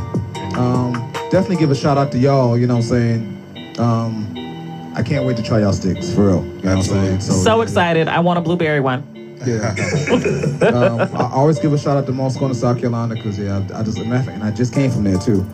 Um, 0.57 0.93
definitely 1.31 1.57
give 1.57 1.71
a 1.71 1.75
shout 1.75 1.99
out 1.99 2.11
to 2.13 2.19
y'all. 2.19 2.57
You 2.57 2.67
know 2.67 2.77
what 2.77 2.85
I'm 2.85 2.89
saying? 2.89 3.38
Um, 3.79 4.93
I 4.97 5.03
can't 5.03 5.25
wait 5.25 5.37
to 5.37 5.43
try 5.43 5.61
y'all 5.61 5.73
sticks 5.73 6.13
for 6.13 6.27
real. 6.27 6.45
You 6.45 6.51
know 6.51 6.53
what 6.53 6.67
I'm 6.67 6.83
saying? 6.83 7.15
Absolutely. 7.15 7.45
So 7.45 7.61
excited. 7.61 8.09
I 8.09 8.21
want 8.21 8.39
a 8.39 8.43
blueberry 8.43 8.81
one. 8.81 9.05
Yeah. 9.47 9.69
um, 10.75 11.01
I 11.15 11.31
always 11.33 11.61
give 11.61 11.73
a 11.73 11.79
shout 11.79 11.97
out 11.97 12.07
to 12.07 12.13
Moscone, 12.13 12.55
South 12.55 12.79
Carolina, 12.79 13.15
because 13.15 13.39
yeah, 13.39 13.65
I, 13.73 13.81
I 13.81 13.83
just 13.85 14.05
matter 14.05 14.31
and 14.31 14.43
I 14.43 14.51
just 14.51 14.75
came 14.75 14.91
from 14.91 15.05
there 15.05 15.19
too. 15.19 15.47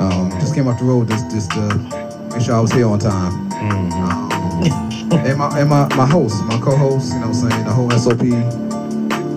Um, 0.00 0.30
just 0.40 0.54
came 0.54 0.68
off 0.68 0.78
the 0.78 0.84
road 0.84 1.08
just 1.08 1.30
just 1.30 1.50
to 1.52 1.74
make 2.32 2.42
sure 2.42 2.54
I 2.54 2.60
was 2.60 2.72
here 2.72 2.86
on 2.86 2.98
time. 2.98 3.52
Um, 3.54 3.92
and 5.12 5.38
my 5.38 5.60
and 5.60 5.68
my, 5.68 5.92
my 5.96 6.06
host, 6.06 6.44
my 6.44 6.58
co-host, 6.58 7.12
you 7.12 7.20
know 7.20 7.28
what 7.28 7.36
I'm 7.36 7.50
saying, 7.50 7.64
the 7.64 7.72
whole 7.72 7.90
SOP, 7.90 8.22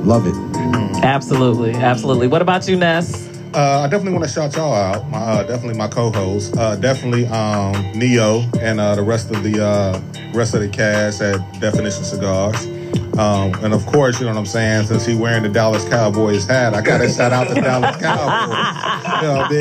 love 0.05 0.27
it. 0.27 1.03
Absolutely. 1.03 1.73
Absolutely. 1.73 2.27
What 2.27 2.41
about 2.41 2.67
you, 2.67 2.75
Ness? 2.75 3.36
Uh, 3.57 3.79
I 3.79 3.87
definitely 3.87 4.13
want 4.13 4.23
to 4.23 4.29
shout 4.29 4.55
y'all 4.55 4.71
out. 4.71 5.09
My, 5.09 5.17
uh, 5.17 5.41
definitely 5.41 5.79
my 5.79 5.87
co-host. 5.87 6.55
Uh, 6.55 6.75
definitely 6.75 7.25
um, 7.25 7.73
Neo 7.97 8.43
and 8.61 8.79
uh, 8.79 8.93
the 8.93 9.01
rest 9.01 9.31
of 9.31 9.41
the 9.41 9.65
uh, 9.65 9.99
rest 10.31 10.53
of 10.53 10.61
the 10.61 10.69
cast 10.69 11.23
at 11.23 11.39
Definition 11.59 12.03
Cigars. 12.03 12.76
Um, 13.17 13.53
and 13.63 13.73
of 13.73 13.85
course, 13.85 14.19
you 14.19 14.25
know 14.25 14.31
what 14.33 14.39
I'm 14.39 14.45
saying. 14.45 14.87
Since 14.87 15.05
he 15.05 15.15
wearing 15.15 15.43
the 15.43 15.49
Dallas 15.49 15.87
Cowboys 15.89 16.45
hat, 16.45 16.73
I 16.73 16.81
gotta 16.81 17.09
shout 17.09 17.33
out 17.33 17.47
the 17.49 17.55
Dallas 17.55 17.95
Cowboys. 18.01 18.57
You 19.17 19.27
know 19.27 19.37
what 19.37 19.51
I 19.51 19.53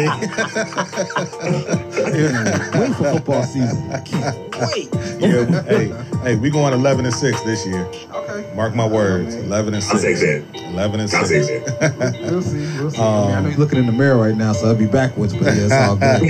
mean? 2.73 2.81
Wait 2.81 2.97
for 2.97 3.05
football 3.13 3.43
season. 3.45 3.89
Wait. 4.57 4.89
yeah, 5.21 5.63
hey, 5.65 5.93
hey, 6.23 6.37
we 6.37 6.51
going 6.51 6.73
11 6.73 7.05
and 7.05 7.15
six 7.15 7.41
this 7.43 7.67
year. 7.67 7.87
Okay. 8.13 8.51
Mark 8.55 8.75
my 8.75 8.87
words, 8.87 9.35
11 9.35 9.75
and 9.75 9.85
I'll 9.85 9.91
take 9.99 10.17
six. 10.17 10.21
that. 10.21 10.45
11 10.73 11.01
and 11.01 11.15
I'll 11.15 11.27
take 11.29 11.45
six. 11.45 11.73
that. 11.79 12.17
We'll 12.31 12.43
see. 12.43 12.59
We'll 12.79 12.91
see. 12.91 12.99
I, 13.01 13.27
mean, 13.27 13.35
I 13.35 13.41
know 13.41 13.49
you're 13.51 13.59
looking 13.59 13.79
in 13.79 13.87
the 13.87 13.93
mirror 13.93 14.17
right 14.19 14.35
now, 14.37 14.53
so 14.53 14.69
I'll 14.69 14.75
be 14.75 14.87
backwards, 14.87 15.33
but 15.35 15.45
yeah, 15.45 15.67
it's 15.69 15.73
all 15.73 15.97
good. 15.97 16.21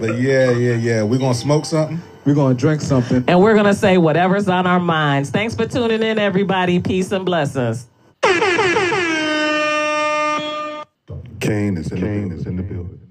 But 0.00 0.18
yeah, 0.18 0.50
yeah, 0.50 0.74
yeah. 0.74 1.02
We 1.04 1.18
gonna 1.18 1.34
smoke 1.34 1.64
something. 1.64 2.00
We're 2.24 2.34
gonna 2.34 2.54
drink 2.54 2.80
something. 2.80 3.24
And 3.26 3.40
we're 3.40 3.54
going 3.54 3.66
to 3.66 3.74
say 3.74 3.98
whatever's 3.98 4.48
on 4.48 4.66
our 4.66 4.78
minds. 4.78 5.30
Thanks 5.30 5.54
for 5.56 5.66
tuning 5.66 6.02
in, 6.02 6.18
everybody. 6.18 6.78
Peace 6.80 7.10
and 7.10 7.26
blessings. 7.26 7.88
Kane 11.40 11.76
is 11.76 11.90
in 12.46 12.56
the 12.56 12.62
building. 12.62 13.01